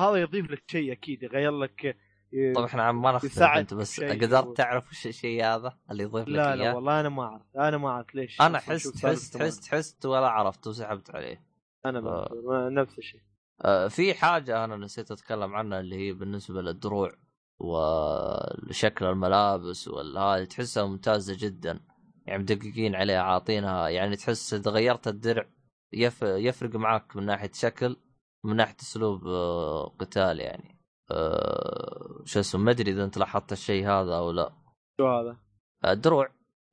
هذا 0.00 0.16
يضيف 0.16 0.50
لك 0.50 0.62
شيء 0.66 0.92
أكيد 0.92 1.22
يغير 1.22 1.58
لك 1.58 1.84
ي- 2.32 2.52
طيب 2.54 2.64
إحنا 2.64 2.92
ما 2.92 3.12
نختلف 3.12 3.42
أنت 3.42 3.74
بس. 3.74 4.00
قدرت 4.00 4.56
تعرف 4.56 4.90
وش 4.90 5.06
الشيء 5.06 5.44
هذا 5.44 5.76
اللي 5.90 6.02
يضيف 6.02 6.28
لك 6.28 6.36
لا 6.36 6.56
لا 6.56 6.74
والله 6.74 7.00
أنا 7.00 7.08
ما 7.08 7.22
أعرف 7.22 7.42
أنا 7.56 7.78
ما 7.78 7.88
أعرف 7.88 8.14
ليش 8.14 8.40
أنا 8.40 8.58
حست 8.58 9.06
حست. 9.06 9.42
حست 9.42 9.74
حست 9.74 10.06
ولا 10.06 10.28
عرفت 10.28 10.66
وسحبت 10.66 11.10
عليه 11.14 11.42
أنا 11.86 11.98
آه. 11.98 12.28
ما- 12.48 12.68
نفس 12.68 12.98
الشيء 12.98 13.20
آه، 13.64 13.88
في 13.88 14.14
حاجة 14.14 14.64
أنا 14.64 14.76
نسيت 14.76 15.10
أتكلم 15.10 15.54
عنها 15.54 15.80
اللي 15.80 15.96
هي 15.96 16.12
بالنسبة 16.12 16.62
للدروع 16.62 17.10
وشكل 17.58 19.04
الملابس 19.04 19.88
والهذه 19.88 20.44
تحسها 20.44 20.86
ممتازة 20.86 21.36
جدا 21.38 21.80
يعني 22.26 22.42
مدققين 22.42 22.94
عليها 22.94 23.22
عاطينها 23.22 23.88
يعني 23.88 24.16
تحس 24.16 24.54
إذا 24.54 24.70
غيرت 24.70 25.08
الدرع 25.08 25.46
يف... 25.92 26.22
يفرق 26.22 26.76
معك 26.76 27.16
من 27.16 27.26
ناحية 27.26 27.50
شكل 27.54 27.96
من 28.44 28.56
ناحية 28.56 28.76
أسلوب 28.80 29.26
آه، 29.26 29.88
قتال 29.98 30.40
يعني 30.40 30.80
آه، 31.10 32.22
شو 32.24 32.40
اسمه 32.40 32.60
ما 32.60 32.70
أدري 32.70 32.90
إذا 32.90 33.04
أنت 33.04 33.18
لاحظت 33.18 33.52
الشيء 33.52 33.86
هذا 33.86 34.16
أو 34.16 34.30
لا 34.30 34.52
شو 35.00 35.08
هذا؟ 35.08 35.36
الدروع 35.84 36.28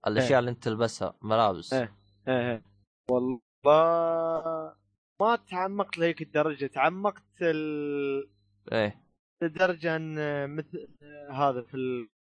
الأشياء 0.08 0.32
إيه. 0.32 0.40
اللي 0.40 0.52
أنت 0.52 0.64
تلبسها 0.64 1.18
ملابس 1.22 1.74
إيه. 1.74 1.96
إيه 2.28 2.52
إيه 2.52 2.64
والله 3.12 4.78
ما 5.22 5.36
تعمقت 5.36 5.98
لهيك 5.98 6.22
الدرجة. 6.22 6.68
تعمقت 6.68 7.24
ال... 7.42 8.30
إيه. 8.72 9.04
لدرجه 9.44 9.96
إن 9.96 10.16
مثل 10.56 10.88
هذا 11.32 11.62
في 11.62 11.78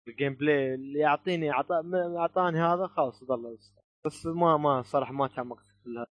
ال 0.08 0.34
gameplay 0.36 0.74
اللي 0.76 1.00
يعطيني 1.00 1.52
عطا- 1.52 2.18
أعطاني 2.18 2.60
هذا 2.60 2.88
خلاص 2.88 3.24
ظل 3.24 3.58
بس 4.06 4.26
ما 4.26 4.58
ما 4.58 4.82
صراحة 4.82 5.14
ما 5.14 5.28
تعمقت 5.28 5.66
في 5.84 5.90
هذا 5.90 6.06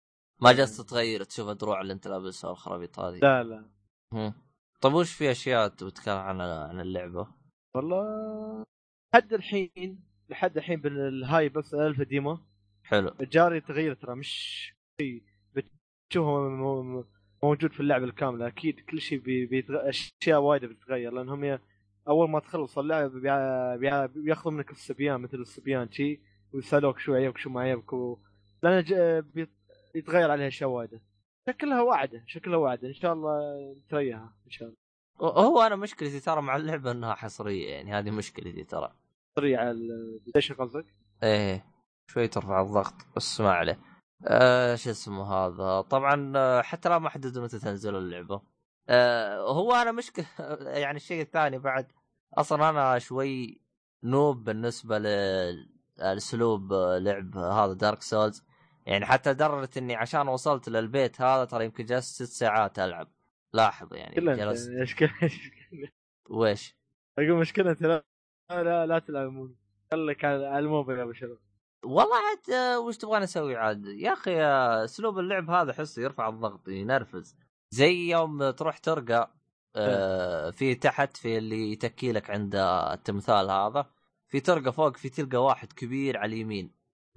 ما 0.42 0.52
جلست 0.52 0.80
تغير 0.90 1.22
تشوف 1.24 1.48
الدروع 1.48 1.80
اللي 1.80 1.92
أنت 1.92 2.08
لابسها 2.08 2.50
والخرابيط 2.50 2.98
هذه؟ 2.98 3.18
لا 3.18 3.42
لا. 3.42 3.70
مم. 4.12 4.32
طيب 4.80 4.92
وش 4.94 5.12
في 5.14 5.30
أشياء 5.30 5.68
تتكلم 5.68 6.16
عن 6.16 6.40
عن 6.40 6.80
اللعبة؟ 6.80 7.28
والله 7.76 8.64
لحد 9.14 9.32
الحين 9.32 10.04
لحد 10.28 10.56
الحين 10.56 10.80
بالهاي 10.80 11.48
بس 11.48 11.74
alpha 11.74 12.04
demo 12.04 12.38
حلو. 12.84 13.10
جاري 13.20 13.60
تغير 13.60 13.94
ترى 13.94 14.14
مش 14.14 14.32
شيء. 15.00 15.22
م- 16.20 17.04
موجود 17.42 17.72
في 17.72 17.80
اللعبة 17.80 18.04
الكاملة. 18.04 18.46
أكيد 18.46 18.80
كل 18.80 19.00
شيء 19.00 19.18
بي- 19.18 19.46
بيتغ... 19.46 19.88
أشياء 19.88 20.40
وايدة 20.40 20.66
بتتغير 20.66 21.12
لانهم 21.12 21.44
ي... 21.44 21.58
أول 22.08 22.30
ما 22.30 22.40
تخلص 22.40 22.78
اللعبة 22.78 23.20
بيع... 23.20 23.76
بيع... 23.76 24.06
بياخذوا 24.06 24.52
منك 24.52 24.70
الصبيان 24.70 25.20
مثل 25.20 25.36
الصبيان 25.36 25.90
شي 25.92 26.20
ويسألوك 26.52 26.98
شو 26.98 27.14
عيبك 27.14 27.38
شو 27.38 27.50
ما 27.50 27.60
عيبك 27.60 27.92
و... 27.92 28.18
لأن 28.62 28.82
ج... 28.84 28.94
بيتغير 29.94 30.30
عليها 30.30 30.48
أشياء 30.48 30.70
وايدة. 30.70 31.00
شكلها 31.48 31.82
وعده 31.82 32.24
شكلها 32.26 32.56
وعده 32.56 32.88
إن 32.88 32.94
شاء 32.94 33.12
الله 33.12 33.40
تريها 33.90 34.32
إن 34.46 34.50
شاء 34.50 34.68
الله. 34.68 34.76
هو 35.46 35.62
أنا 35.62 35.76
مشكلتي 35.76 36.20
ترى 36.20 36.42
مع 36.42 36.56
اللعبة 36.56 36.90
إنها 36.90 37.14
حصرية 37.14 37.68
يعني 37.70 37.92
هذه 37.92 38.10
مشكلتي 38.10 38.64
ترى. 38.64 38.92
حصري 39.36 39.60
على 39.60 39.70
ال 39.70 40.20
PlayStation 40.28 40.54
قصدك؟ 40.54 40.86
إيه 41.22 41.64
شوي 42.10 42.28
ترفع 42.28 42.60
الضغط 42.62 42.94
بس 43.16 43.40
ما 43.40 43.52
عليه. 43.52 43.78
آه 44.24 44.74
شو 44.74 44.90
اسمه 44.90 45.24
هذا؟ 45.32 45.80
طبعا 45.80 46.32
آه، 46.36 46.62
حتى 46.62 46.88
لا 46.88 46.98
ما 46.98 47.08
حددوا 47.10 47.42
متى 47.44 47.58
تنزل 47.58 47.96
اللعبة. 47.96 48.42
آه 48.88 49.38
هو 49.38 49.72
أنا 49.74 49.92
مشكلة 49.92 50.26
يعني 50.82 50.96
الشيء 50.96 51.22
الثاني 51.22 51.58
بعد 51.58 51.92
أصلا 52.34 52.68
أنا 52.70 52.98
شوي 52.98 53.60
noob 54.04 54.44
بالنسبة 54.44 54.98
لأسلوب 54.98 56.72
لعب 56.72 57.36
هذا 57.36 57.72
Dark 57.72 58.02
Souls 58.02 58.44
يعني 58.86 59.06
حتى 59.06 59.32
لدرجة 59.32 59.70
إني 59.76 59.96
عشان 59.96 60.28
وصلت 60.28 60.68
للبيت 60.68 61.20
هذا 61.20 61.44
ترى 61.44 61.64
يمكن 61.64 61.84
جلست 61.84 62.22
ست 62.22 62.32
ساعات 62.32 62.78
ألعب. 62.78 63.08
لاحظ 63.52 63.94
يعني 63.94 64.14
جلست. 64.14 64.70
ويش؟ 66.30 66.76
أقول 67.18 67.32
مشكلة 67.40 67.76
لا 67.80 68.04
لا 68.50 68.86
لا 68.86 68.98
تلعبون 68.98 69.56
خليك 69.90 70.24
على 70.24 70.58
الموبايل 70.58 70.98
يا 70.98 71.04
أبو 71.04 71.12
شرف. 71.12 71.38
والله 71.84 72.16
عاد 72.16 72.50
آه، 72.50 72.80
وش 72.80 72.96
تبغاني 72.96 73.24
أسوي 73.24 73.56
عاد؟ 73.56 73.86
يا 73.86 74.12
أخي 74.12 74.42
آه، 74.42 74.84
أسلوب 74.84 75.18
اللعب 75.18 75.50
هذا 75.50 75.70
أحسه 75.70 76.02
يرفع 76.02 76.28
الضغط 76.28 76.68
ينرفز. 76.68 77.36
زي 77.70 78.10
يوم 78.10 78.50
تروح 78.50 78.78
ترقى 78.78 79.30
آه، 79.76 80.50
في 80.50 80.74
تحت 80.74 81.16
في 81.16 81.38
اللي 81.38 81.72
يتكي 81.72 82.12
لك 82.12 82.30
عند 82.30 82.54
التمثال 82.92 83.50
هذا 83.50 83.86
في 84.28 84.40
ترقى 84.40 84.72
فوق 84.72 84.96
في 84.96 85.08
تلقى 85.08 85.44
واحد 85.44 85.72
كبير 85.72 86.18
على 86.18 86.34
اليمين 86.34 86.70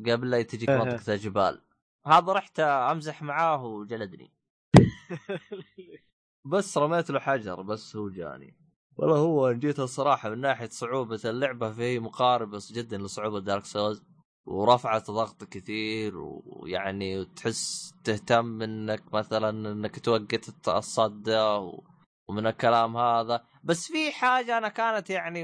قبل 0.08 0.30
لا 0.30 0.42
تجيك. 0.42 0.70
منطقة 0.70 1.14
الجبال 1.14 1.62
هذا 2.08 2.34
رحت 2.34 2.60
أمزح 2.60 3.22
معاه 3.22 3.66
وجلدني. 3.66 4.32
بس 6.52 6.78
رميت 6.78 7.10
له 7.10 7.20
حجر 7.20 7.62
بس 7.62 7.96
هو 7.96 8.10
جاني. 8.10 8.58
والله 8.98 9.18
هو 9.18 9.52
جيت 9.52 9.80
الصراحة 9.80 10.30
من 10.30 10.42
ناحية 10.42 10.70
صعوبة 10.70 11.20
اللعبة 11.26 11.72
فهي 11.72 12.00
مقاربة 12.00 12.62
جدا 12.72 12.98
لصعوبة 12.98 13.40
دارك 13.40 13.66
سولز 13.66 14.04
ورفعت 14.46 15.12
ضغط 15.12 15.44
كثير 15.44 16.14
ويعني 16.18 17.26
تحس 17.26 17.94
تهتم 18.04 18.62
إنك 18.62 19.14
مثلا 19.14 19.50
إنك 19.72 20.00
توقت 20.00 20.68
الصدة 20.68 21.60
و- 21.60 21.84
ومن 22.28 22.48
الكلام 22.48 22.98
هذا. 22.98 23.44
بس 23.64 23.88
في 23.92 24.12
حاجة 24.12 24.58
أنا 24.58 24.68
كانت 24.70 25.10
يعني 25.10 25.44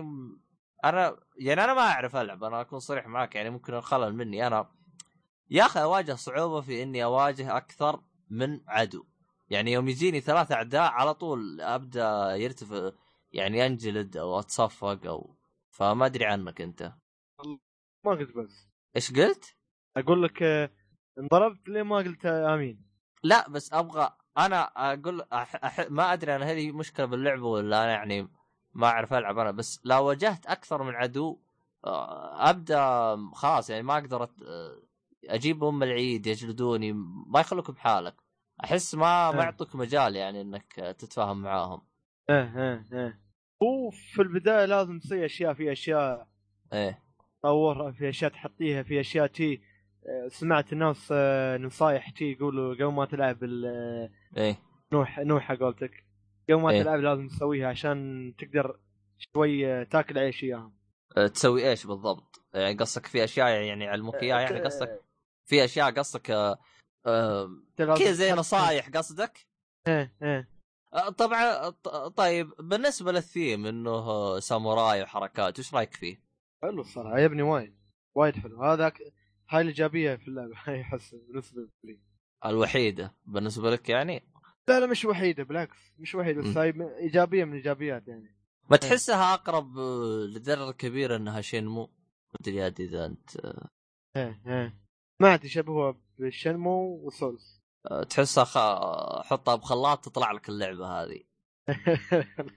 أنا 0.85 1.17
يعني 1.39 1.63
أنا 1.63 1.73
ما 1.73 1.81
أعرف 1.81 2.15
ألعب 2.15 2.43
أنا 2.43 2.61
أكون 2.61 2.79
صريح 2.79 3.07
معك 3.07 3.35
يعني 3.35 3.49
ممكن 3.49 3.73
الخلل 3.73 4.15
مني. 4.15 4.47
أنا 4.47 4.71
يا 5.49 5.65
أخي 5.65 5.81
أواجه 5.83 6.13
صعوبة 6.15 6.61
في 6.61 6.83
إني 6.83 7.03
أواجه 7.03 7.57
أكثر 7.57 8.01
من 8.29 8.61
عدو. 8.67 9.05
يعني 9.49 9.71
يوم 9.71 9.87
يجيني 9.87 10.21
ثلاث 10.21 10.51
أعداء 10.51 10.91
على 10.91 11.13
طول 11.13 11.61
أبدأ 11.61 12.35
يرتفع 12.35 12.91
يعني 13.31 13.65
أنجلد 13.65 14.17
أو 14.17 14.39
أتصفق 14.39 15.05
أو 15.05 15.37
فما 15.69 16.05
أدري 16.05 16.25
عنك 16.25 16.61
أنت. 16.61 16.93
ما 18.05 18.11
قلت 18.11 18.37
بس. 18.37 18.70
إيش 18.95 19.13
قلت؟ 19.13 19.55
أقول 19.97 20.23
لك 20.23 20.43
آه، 20.43 20.69
انضربت 21.19 21.69
ليه 21.69 21.83
ما 21.83 21.95
قلت 21.95 22.25
آه، 22.25 22.53
آمين. 22.53 22.85
لا 23.23 23.49
بس 23.49 23.73
أبغى 23.73 24.09
أنا 24.37 24.61
أقول 24.93 25.21
أح... 25.33 25.55
أح... 25.65 25.79
ما 25.89 26.13
أدري 26.13 26.35
أنا 26.35 26.45
هذه 26.45 26.71
مشكلة 26.71 27.05
باللعبة 27.05 27.45
ولا 27.47 27.83
أنا 27.83 27.91
يعني 27.91 28.27
ما 28.73 28.87
أعرف 28.87 29.13
ألعب 29.13 29.37
أنا 29.39 29.51
بس 29.51 29.81
لو 29.85 30.05
واجهت 30.05 30.45
أكثر 30.45 30.83
من 30.83 30.95
عدو 30.95 31.39
آه، 31.85 32.49
أبدأ 32.49 33.17
خلاص 33.33 33.69
يعني 33.69 33.83
ما 33.83 33.93
أقدر 33.97 34.25
أت- 34.25 34.43
أجيب 35.29 35.63
أم 35.63 35.83
العيد 35.83 36.27
يجلدوني 36.27 36.93
ما 37.27 37.39
يخلوك 37.39 37.71
بحالك. 37.71 38.15
أحس 38.63 38.95
ما 38.95 39.31
ما 39.31 39.41
آه. 39.41 39.43
يعطوك 39.43 39.75
مجال 39.75 40.15
يعني 40.15 40.41
إنك 40.41 40.73
تتفاهم 40.73 41.41
معاهم. 41.41 41.81
إيه 42.29 42.57
إيه 42.57 42.85
إيه. 42.93 43.21
هو 43.63 43.89
في 43.89 44.21
البداية 44.21 44.65
لازم 44.65 44.99
تسوي 44.99 45.25
أشياء 45.25 45.53
في 45.53 45.71
أشياء 45.71 46.27
إيه. 46.73 47.03
تطورها 47.43 47.91
في 47.91 48.09
أشياء 48.09 48.31
تحطيها 48.31 48.83
في 48.83 48.99
أشياء 48.99 49.27
تي 49.27 49.61
سمعت 50.27 50.73
الناس 50.73 51.09
آه، 51.11 51.57
نصايح 51.57 52.09
تي 52.09 52.31
يقولوا 52.31 52.73
قبل 52.73 52.85
ما 52.85 53.05
تلعب 53.05 53.43
ال- 53.43 54.09
إيه 54.37 54.59
نوح 54.93 55.19
نوحه 55.19 55.55
قولتك 55.55 56.05
قبل 56.49 56.59
ما 56.61 56.71
إيه. 56.71 56.81
تلعب 56.83 56.99
لازم 56.99 57.27
تسويها 57.27 57.67
عشان 57.67 58.33
تقدر 58.37 58.79
شوي 59.33 59.85
تاكل 59.85 60.17
عيش 60.17 60.43
اياهم 60.43 60.73
آه، 61.17 61.27
تسوي 61.27 61.69
إيش 61.69 61.85
بالضبط؟ 61.85 62.41
يعني 62.53 62.77
قصدك 62.77 63.05
في 63.05 63.23
أشياء 63.23 63.47
يعني 63.49 63.85
يعلموك 63.85 64.15
إياها 64.15 64.39
يعني 64.41 64.59
قصدك 64.59 65.01
في 65.45 65.65
أشياء 65.65 65.91
قصدك 65.91 66.29
لازم 67.79 67.95
كذا 67.97 68.11
زي 68.11 68.31
نصايح 68.33 68.89
قصدك؟ 68.89 69.47
إيه 69.87 70.13
إيه 70.21 70.49
طبعا 71.17 71.69
طيب 72.09 72.53
بالنسبة 72.59 73.11
للثيم 73.11 73.65
إنه 73.65 74.39
ساموراي 74.39 75.01
وحركات 75.03 75.59
وش 75.59 75.73
رأيك 75.73 75.93
فيه؟ 75.93 76.30
حلو 76.63 76.81
الصراحة 76.81 77.15
عجبني 77.15 77.41
وايد 77.41 77.73
وايد 78.15 78.35
حلو. 78.35 78.63
هذاك 78.63 79.01
هاي 79.49 79.61
الإيجابية 79.61 80.15
في 80.15 80.27
اللعبة 80.27 80.53
هاي 80.65 80.81
أحس 80.81 81.15
بالنسبة 81.15 81.67
لي. 81.83 81.99
الوحيدة 82.45 83.15
بالنسبة 83.25 83.69
لك 83.71 83.89
يعني؟ 83.89 84.23
لا 84.67 84.79
لا 84.79 84.85
مش 84.85 85.05
وحيدة 85.05 85.43
بالعكس 85.43 85.93
مش 85.99 86.15
وحيدة 86.15 86.41
بس. 86.41 86.57
هاي 86.57 86.73
إيجابية 86.97 87.43
من 87.43 87.51
الايجابيات 87.51 88.07
يعني. 88.07 88.35
ما 88.69 88.77
تحسها 88.77 89.33
أقرب 89.33 89.77
لدرجة 90.35 90.71
كبيرة 90.71 91.15
إنها 91.15 91.41
شينمو؟ 91.41 91.81
ما 92.33 92.39
ادري 92.41 92.63
عاد 92.63 92.81
إذا 92.81 93.05
أنت 93.05 93.29
إيه 94.15 94.41
إيه. 94.47 94.81
ما 95.19 95.29
عاد 95.31 95.97
بالشنمو 96.19 97.07
وسولز. 97.07 97.61
آه، 97.91 98.03
تحسها 98.03 98.43
خ... 98.43 98.57
حطها 99.23 99.55
بخلاط 99.55 100.05
تطلع 100.05 100.31
لك 100.31 100.49
اللعبة 100.49 100.87
هذه. 100.87 101.23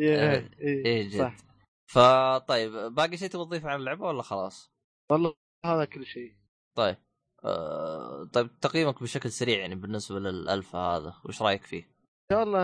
إيه 0.00 0.32
إيه 0.60 0.84
إيه 0.84 1.08
جد. 1.08 1.18
صح. 1.18 1.47
فطيب 1.90 2.72
باقي 2.72 3.16
شيء 3.16 3.28
تبغى 3.28 3.44
تضيفه 3.44 3.70
عن 3.70 3.80
اللعبة 3.80 4.06
ولا 4.06 4.22
خلاص؟ 4.22 4.72
والله 5.10 5.34
هذا 5.64 5.84
كل 5.84 6.06
شيء 6.06 6.36
طيب 6.76 6.96
آه... 7.44 8.24
طيب 8.24 8.60
تقييمك 8.60 9.02
بشكل 9.02 9.30
سريع 9.30 9.58
يعني 9.58 9.74
بالنسبة 9.74 10.18
للالفا 10.18 10.78
هذا 10.78 11.14
وش 11.24 11.42
رأيك 11.42 11.62
فيه؟ 11.62 11.82
إن 11.82 12.36
شاء 12.36 12.42
الله 12.42 12.60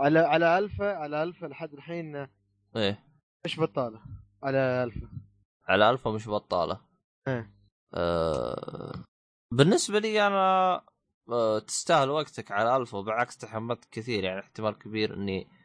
على 0.00 0.18
على 0.18 0.58
الفا 0.58 0.94
على 0.94 1.22
الفا 1.22 1.46
لحد 1.46 1.72
الحين 1.72 2.16
إيه 2.76 3.04
مش 3.44 3.60
بطالة 3.60 4.02
على 4.42 4.84
الفا 4.84 5.08
على 5.68 5.90
الفا 5.90 6.10
مش 6.10 6.28
بطالة 6.28 6.80
إيه 7.28 7.54
آه... 7.94 9.04
بالنسبة 9.52 9.98
لي 9.98 10.26
أنا 10.26 10.74
آه... 11.28 11.58
تستاهل 11.58 12.10
وقتك 12.10 12.50
على 12.52 12.76
الفا 12.76 12.98
وبالعكس 12.98 13.36
تحملت 13.36 13.84
كثير 13.90 14.24
يعني 14.24 14.40
احتمال 14.40 14.78
كبير 14.78 15.14
إني. 15.14 15.59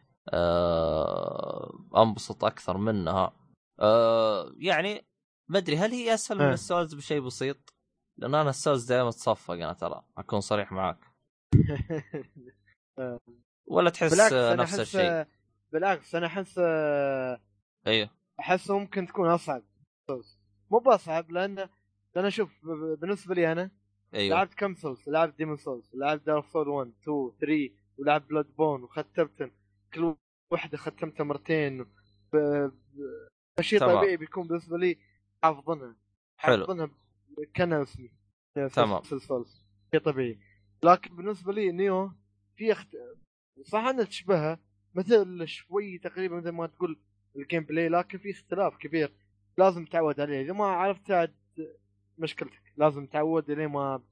انبسط 1.98 2.44
أكثر 2.44 2.78
منها. 2.78 3.34
آه... 3.80 4.54
يعني 4.58 5.06
ما 5.50 5.58
أدري 5.58 5.78
هل 5.78 5.92
هي 5.92 6.14
أسهل 6.14 6.38
من 6.38 6.46
إيه. 6.46 6.54
ال 6.54 6.60
Souls 6.60 6.94
بشيء 6.94 7.20
بسيط؟ 7.20 7.74
لأن 8.18 8.36
أنا 8.36 8.50
ال 8.50 8.56
Souls 8.56 8.86
دائما 8.86 9.12
تصفق 9.12 9.54
أنا 9.54 9.74
ترى 9.74 10.04
أكون 10.18 10.40
صريح 10.40 10.72
معك 10.72 11.00
ولا 13.68 13.90
تحس 13.90 14.20
آه، 14.20 14.54
أنا 14.54 14.64
نفس 14.64 14.80
الشيء؟ 14.80 15.26
بالعكس 15.72 16.16
أنا 16.16 16.26
أحس 16.28 16.60
أيوه 17.88 18.10
أحس 18.40 18.72
ممكن 18.72 19.08
تكون 19.08 19.30
أصعب 19.30 19.64
Souls. 20.08 20.40
مو 20.72 20.80
بأصعب 20.80 21.32
لأن 21.32 21.70
لأن 22.16 22.30
شوف 22.30 22.52
بالنسبة 23.00 23.36
لي 23.36 23.52
أنا 23.52 23.72
أيوه. 24.14 24.36
لعبت 24.36 24.54
كم 24.54 24.76
Souls؟ 24.76 25.10
لعبت 25.10 25.38
Demon's 25.38 25.58
Souls 25.58 25.96
لعبت 25.96 26.26
Dark 26.26 26.46
Souls 26.46 26.68
1 26.68 26.92
2 27.04 27.32
3 27.40 27.70
ولعبت 27.98 28.30
Bloodborne 28.30 28.84
وختمتن 28.84 29.52
كل 29.96 30.16
واحدة 30.52 30.78
ختمتها 30.78 31.24
مرتين 31.24 31.84
ب... 31.84 31.90
ب... 32.34 33.62
شيء 33.62 33.80
تمام. 33.80 33.98
طبيعي 33.98 34.18
بيكون 34.18 34.48
بالنسبة 34.48 34.78
لي 34.78 34.98
حافظنها 35.44 35.96
حلو. 36.38 36.58
حافظنها 36.58 36.90
كان 37.54 37.74
اسمي 37.74 38.12
تمام. 38.76 39.02
شيء 39.04 40.00
طبيعي. 40.04 40.40
لكن 40.84 41.16
بالنسبة 41.16 41.54
لي 41.54 41.72
Nioh 41.72 42.12
في 42.56 42.72
اخت... 42.72 42.88
صح 43.64 43.80
أنها 43.80 44.04
تشبهها 44.06 44.60
مثل 44.96 45.48
شوي 45.48 45.98
تقريبا 45.98 46.36
مثل 46.36 46.50
ما 46.50 46.68
تقول 46.68 47.00
ال 47.36 47.64
gameplay 47.64 47.90
لكن 47.90 48.18
في 48.18 48.32
اختلاف 48.32 48.78
كبير 48.78 49.14
لازم 49.58 49.86
تعود 49.86 50.20
عليه. 50.20 50.42
إذا 50.42 50.54
ما 50.54 50.66
عرفت 50.66 51.32
مشكلتك. 52.18 52.74
لازم 52.78 53.06
تعود 53.06 53.52
لين 53.52 53.68
ما 53.68 54.04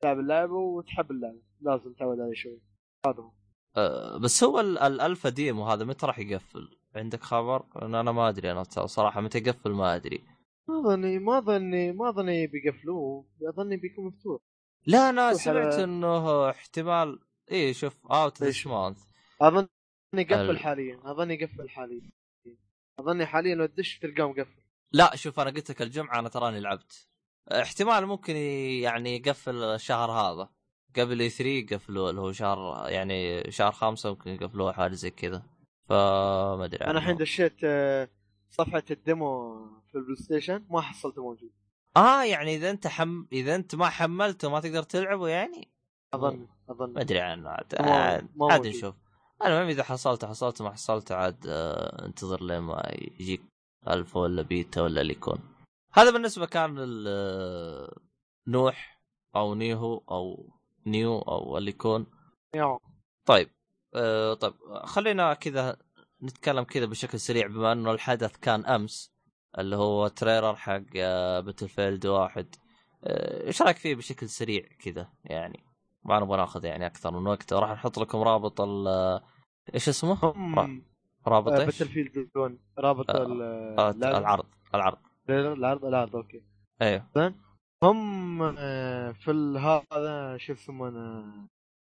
تلعب 0.00 0.18
اللعبة 0.18 0.54
وتحب 0.54 1.10
اللعبة. 1.10 1.42
لازم 1.60 1.92
تعود 1.92 2.20
عليه 2.20 2.34
شوي. 2.34 2.60
هذا 3.06 3.22
هو. 3.22 3.32
آه، 3.76 4.16
بس 4.18 4.44
هو 4.44 4.60
ال- 4.60 4.78
ال 4.78 4.86
alpha 4.86 5.28
demo 5.28 5.66
هذا 5.66 5.84
متى 5.84 6.06
راح 6.06 6.18
يقفل؟ 6.18 6.78
عندك 6.96 7.22
خبر؟ 7.22 7.64
أنا 7.82 8.12
ما 8.12 8.28
أدري 8.28 8.52
أنا 8.52 8.62
صراحة 8.86 9.20
متى 9.20 9.38
يقفل 9.38 9.70
ما 9.70 9.94
أدري. 9.96 10.24
ما 10.68 10.82
ظني 10.82 11.18
ما 11.18 11.40
ظني 11.40 11.92
ما 11.92 12.10
ظني 12.10 12.46
بيقفلوه 12.46 13.24
اظني 13.48 13.76
بيكون 13.76 14.04
مفتوح 14.06 14.40
لا 14.86 15.10
أنا 15.10 15.34
سمعت 15.34 15.74
على- 15.74 15.78
إنه 15.78 16.50
احتمال 16.50 17.18
إيه 17.50 17.72
شوف 17.72 18.06
out 18.06 18.42
this؟ 18.42 18.66
month 18.66 18.98
اظن 19.42 19.68
يقفل 20.14 20.50
ال- 20.50 20.58
حاليا 20.58 21.00
اظن 21.04 21.30
يقفل 21.30 21.68
حاليا 21.68 22.10
أظني 23.00 23.26
حاليا 23.26 23.54
لو 23.54 23.66
تدش 23.66 23.98
تلقاه 23.98 24.28
مقفل 24.28 24.62
لا 24.92 25.16
شوف 25.16 25.40
أنا 25.40 25.50
قلت 25.50 25.70
لك 25.70 25.82
الجمعة 25.82 26.18
أنا 26.18 26.28
تراني 26.28 26.60
لعبت 26.60 27.08
احتمال 27.52 28.06
ممكن 28.06 28.36
يعني 28.82 29.16
يقفل 29.16 29.56
الشهر 29.62 30.10
هذا 30.10 30.48
قبل 30.96 31.20
E3 31.20 31.50
يقفلوه 31.50 32.10
اللي 32.10 32.20
هو 32.20 32.32
شهر 32.32 32.88
يعني 32.88 33.50
شهر 33.50 33.72
خمسة 33.72 34.10
ممكن 34.10 34.30
يقفلوه 34.30 34.72
حاجة 34.72 34.94
زي 34.94 35.10
كذا. 35.10 35.42
فما 35.88 36.64
أدري 36.64 36.84
أنا. 36.84 36.98
الحين 36.98 37.16
دشيت 37.16 37.56
آه، 37.64 38.08
صفحة 38.50 38.82
ال 38.90 39.03
demo 39.03 39.54
في 39.90 39.98
ال 39.98 40.16
PlayStation 40.16 40.64
ما 40.70 40.80
حصلته 40.80 41.22
موجود. 41.22 41.50
آه 41.96 42.24
يعني 42.24 42.54
إذا 42.54 42.70
أنت 42.70 42.86
حم... 42.86 43.26
إذا 43.32 43.54
أنت 43.54 43.74
ما 43.74 43.88
حملته 43.88 44.50
ما 44.50 44.60
تقدر 44.60 44.82
تلعبه 44.82 45.28
يعني؟ 45.28 45.68
أظن 46.14 46.46
أظن. 46.70 46.92
ما 46.92 47.00
أدري 47.00 47.20
عنه 47.20 47.48
عاد 47.48 47.74
عاد. 48.40 48.66
نشوف. 48.66 48.94
المهم 49.44 49.68
إذا 49.68 49.82
حصلته 49.82 50.28
حصلته 50.28 50.64
ما 50.64 50.70
حصلته 50.70 51.14
عاد 51.14 51.46
آه 51.48 52.06
انتظر 52.06 52.42
لين 52.42 52.58
ما 52.58 52.82
يجيك 53.20 53.42
ألفا 53.88 54.20
ولا 54.20 54.42
بيتا 54.42 54.82
ولا 54.82 55.00
اللي 55.00 55.12
يكون 55.12 55.38
هذا 55.92 56.10
بالنسبة 56.10 56.46
كان 56.46 57.04
آه، 57.06 57.96
نوح 58.46 59.02
أو 59.36 59.54
Nioh 59.54 60.02
أو 60.10 60.50
Nioh 60.90 61.18
أو 61.18 61.58
اللي 61.58 61.70
يكون 61.70 62.06
يا 62.54 62.78
طيب 63.26 63.50
آه 63.94 64.34
طيب 64.34 64.54
خلينا 64.84 65.34
كذا 65.34 65.76
نتكلم 66.22 66.64
كذا 66.64 66.86
بشكل 66.86 67.20
سريع 67.20 67.46
بما 67.46 67.72
أنه 67.72 67.90
الحدث 67.90 68.36
كان 68.36 68.66
أمس 68.66 69.18
اللي 69.58 69.76
هو 69.76 70.08
trailer 70.08 70.56
حق 70.56 70.82
Battlefield 71.40 72.06
واحد. 72.06 72.54
آه، 73.04 73.46
إيش 73.46 73.62
رأيك 73.62 73.76
فيه 73.76 73.94
بشكل 73.94 74.28
سريع 74.28 74.62
كذا؟ 74.84 75.08
يعني 75.24 75.64
ما 76.04 76.20
نبغى 76.20 76.36
ناخذ 76.36 76.64
يعني 76.64 76.86
أكثر 76.86 77.10
من 77.10 77.26
وقت. 77.26 77.52
راح 77.52 77.70
نحط 77.70 77.98
لكم 77.98 78.18
رابط 78.18 78.60
ال 78.60 78.88
إيش 79.74 79.88
اسمه؟ 79.88 80.18
رابط 81.26 81.52
إيش؟ 81.52 81.78
باتل 81.78 81.92
field 81.92 82.30
1 82.36 82.58
رابط 82.78 83.10
آه، 83.10 83.14
آه،. 83.78 83.90
العرض. 83.90 84.46
العرض 84.74 84.98
العرض. 85.28 85.84
العرض 85.84 86.16
أوكي. 86.16 86.42
أيوه. 86.82 87.34
هم 87.82 88.42
آه، 88.58 89.12
في 89.12 89.30
هذا 89.92 90.36
شو 90.36 90.52
يسمونه 90.52 91.24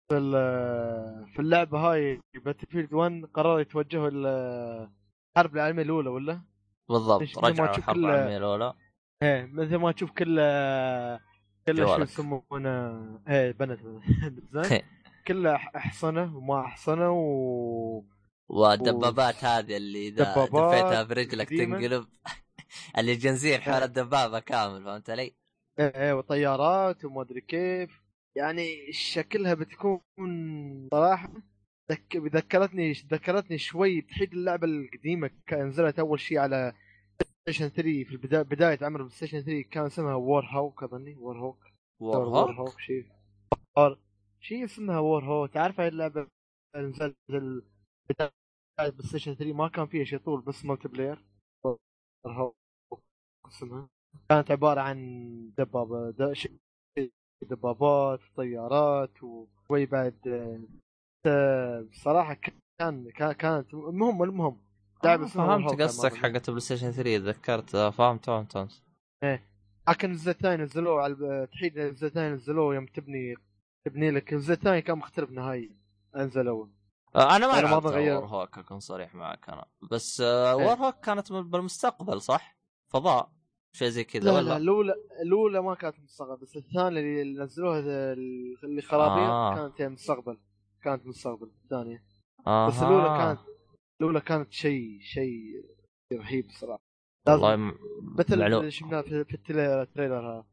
في 0.10 0.18
ال- 0.18 1.28
في 1.34 1.40
اللعبة 1.40 1.80
هاي 1.80 2.20
باتل 2.46 2.68
فيلد 2.68 2.94
1 2.94 3.26
قرروا 3.34 3.60
يتوجهوا 3.60 4.10
الحرب 4.14 5.56
العالمية 5.56 5.84
الأولى 5.84 6.10
ولا؟ 6.10 6.42
بالضبط 6.90 7.38
رجعوا 7.38 7.78
الحرب 7.78 7.96
كل- 7.96 8.06
العالمية 8.06 8.38
الأولى 8.38 8.74
إيه 9.24 9.46
مثل 9.46 9.76
ما 9.76 9.92
تشوف 9.92 10.12
كل 10.12 10.36
كل 11.68 11.88
شو. 11.88 12.02
يسمونه 12.02 13.20
إيه 13.30 13.52
بنت 13.52 13.80
زين 14.54 14.82
كله 15.28 15.56
أحصنة 15.56 16.38
وما 16.38 16.60
أحصنة 16.62 17.12
و 17.12 18.04
والدبابات 18.50 19.44
هذه 19.44 19.78
اللي 19.78 20.08
إذا 20.08 20.24
دفيتها 20.46 21.04
برجلك. 21.04 21.50
تنقلب 21.50 22.08
اللي 22.98 23.16
جنزير 23.16 23.62
حول 23.62 23.74
إيه. 23.74 23.84
الدبابة 23.86 24.40
كامل 24.40 24.84
فهمت 24.84 25.10
علي؟ 25.10 25.36
إيه 25.80 25.88
إيه 25.96 26.14
وطيارات 26.14 27.06
وما 27.06 27.22
ادري 27.22 27.42
كيف. 27.42 28.02
يعني 28.38 28.92
شكلها 28.92 29.54
بتكون 29.54 30.02
صراحة 30.92 31.34
ذك... 31.92 32.16
ذكرتني 32.18 32.92
ذكرتني 32.92 33.58
شوي 33.58 34.02
تحيد 34.02 34.34
اللعبة 34.34 34.68
القديمة 34.68 35.32
كان 35.48 35.68
نزلت 35.68 36.00
أول 36.00 36.20
شيء 36.20 36.38
على 36.40 36.74
Station 37.42 37.68
3 37.68 37.82
في 38.04 38.12
البدايه 38.12 38.42
بداية 38.42 38.80
عمر 38.82 38.98
PlayStation 39.00 39.42
3 39.42 39.62
كان 39.70 39.86
اسمها 39.86 40.16
Warhawk 40.16 40.84
اظني 40.84 41.16
Warhawk 41.16 41.60
Warhawk 42.02 42.80
شيء 42.80 43.06
شيء 44.42 44.64
اسمها 44.66 45.00
Warhawk 45.00 45.54
تعرف 45.54 45.80
هاي 45.80 45.88
اللعبة 45.88 46.28
نزلت 46.76 47.16
بداية 47.30 48.32
PlayStation 48.80 49.34
3 49.36 49.54
ما 49.54 49.68
كان 49.68 49.88
فيها 49.88 50.04
شيء 50.04 50.20
طول 50.20 50.42
بس 50.42 50.66
multiplayer 50.66 51.26
Warhawk 51.66 52.56
اسمها. 53.48 53.90
كانت 54.30 54.52
عبارة 54.52 54.82
عن 54.82 54.98
دبابة 55.58 56.14
دبابات 57.50 58.20
وطيارات 58.34 59.24
وشوي 59.24 59.86
بعد 59.86 60.16
آه، 61.26 61.82
بصراحة 61.92 62.34
كان 62.80 63.10
كان- 63.12 63.32
كانت 63.32 63.74
المهم 63.74 64.24
المهم 64.24 64.62
لعبه 65.04 65.24
آه، 65.24 65.28
فهمت 65.28 65.74
ما 65.80 65.86
قصدك. 65.86 66.14
حقت 66.16 66.50
PlayStation 66.50 66.92
3 66.92 67.18
تذكرت 67.18 67.76
آه، 67.76 67.90
فهمت 67.90 68.26
فهمت 68.26 68.52
فهمت 68.54 68.82
لكن 69.90 70.12
الجزء 70.12 70.32
الثاني 70.32 70.64
نزلوه 70.64 71.02
على 71.02 71.48
تحيد 71.52 71.78
الجزء 71.78 72.08
الثاني 72.08 72.36
نزلوه 72.36 72.76
يوم 72.76 72.86
تبني 72.86 73.36
تبني 73.86 74.12
لك 74.12 74.34
الجزء 74.34 74.54
الثاني 74.54 74.82
كان 74.82 74.98
مختلف 74.98 75.32
نهائيا 75.32 75.76
انزلوه 76.16 76.70
آه، 77.16 77.36
أنا 77.36 77.48
ما 77.48 77.54
أنا 77.60 77.62
ما 77.68 77.72
لعبت 77.72 77.84
بغير. 77.84 78.16
War 78.16 78.26
hawk 78.26 78.58
أكون 78.58 78.80
صريح 78.80 79.16
معك 79.16 79.50
أنا 79.50 79.66
بس 79.92 80.22
آه، 80.22 80.50
إيه. 80.60 80.66
Warhawk 80.66 81.00
كانت 81.00 81.32
من- 81.32 81.50
بالمستقبل 81.50 82.22
صح؟ 82.22 82.58
فضاء 82.94 83.32
شيء 83.78 83.88
زي 83.88 84.04
كذا 84.04 84.24
لا 84.24 84.32
لا 84.32 84.38
ولا؟ 84.38 84.58
الأولى 84.58 84.94
الأولى 85.22 85.62
ما 85.62 85.76
كانت 85.76 86.00
مستقبل 86.00 86.42
بس 86.42 86.58
الثانية 86.58 86.88
اللي 86.88 87.24
نزلوها 87.44 87.80
اللي 88.64 88.82
خرابيط 88.82 89.30
آه. 89.30 89.56
كانت 89.56 89.82
هي 89.82 89.90
مستقبل 89.90 90.38
كانت 90.84 91.06
مستقبل 91.06 91.52
الثانية 91.64 92.04
آه 92.48 92.68
بس 92.68 92.84
الأولى 92.84 93.18
كانت 93.18 93.40
الأولى 94.02 94.22
كانت 94.22 94.52
شيء 94.54 95.00
شيء 95.02 95.66
رهيب 96.14 96.46
صراحة 96.60 96.82
والله 97.28 97.56
م... 97.56 97.74
مثل 98.20 98.40
معلوم. 98.40 98.60
اللي 98.60 98.72
شفناه 98.72 99.02
في 99.02 99.24
في 99.24 99.34
ال 99.34 99.40
trailer 99.40 99.82
ال 99.82 99.88
trailer 99.88 100.30
هذا 100.30 100.46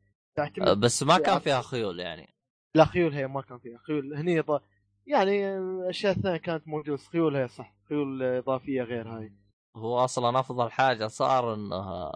آه، 0.61 0.73
بس 0.73 1.03
ما 1.03 1.19
كان. 1.19 1.39
فيها 1.39 1.61
خيول 1.61 2.01
يعني 2.01 2.35
لا 2.77 2.85
خيول 2.85 3.13
هي 3.13 3.27
ما 3.27 3.41
كان 3.41 3.59
فيها 3.59 3.79
خيول 3.79 4.15
هني 4.15 4.41
ض... 4.41 4.61
يعني 5.07 5.59
الاشياء 5.59 6.13
الثانية 6.17 6.37
كانت 6.37 6.69
موجودة 6.69 6.93
بس 6.93 7.07
خيول 7.07 7.37
هي 7.37 7.49
صح 7.49 7.75
خيول 7.89 8.23
إضافية 8.23 8.83
غير 8.83 9.09
هاي 9.09 9.33
هو 9.77 9.99
أصلا 9.99 10.41
أفضل 10.41 10.71
حاجة 10.71 11.07
صار 11.07 11.55
انه 11.55 12.11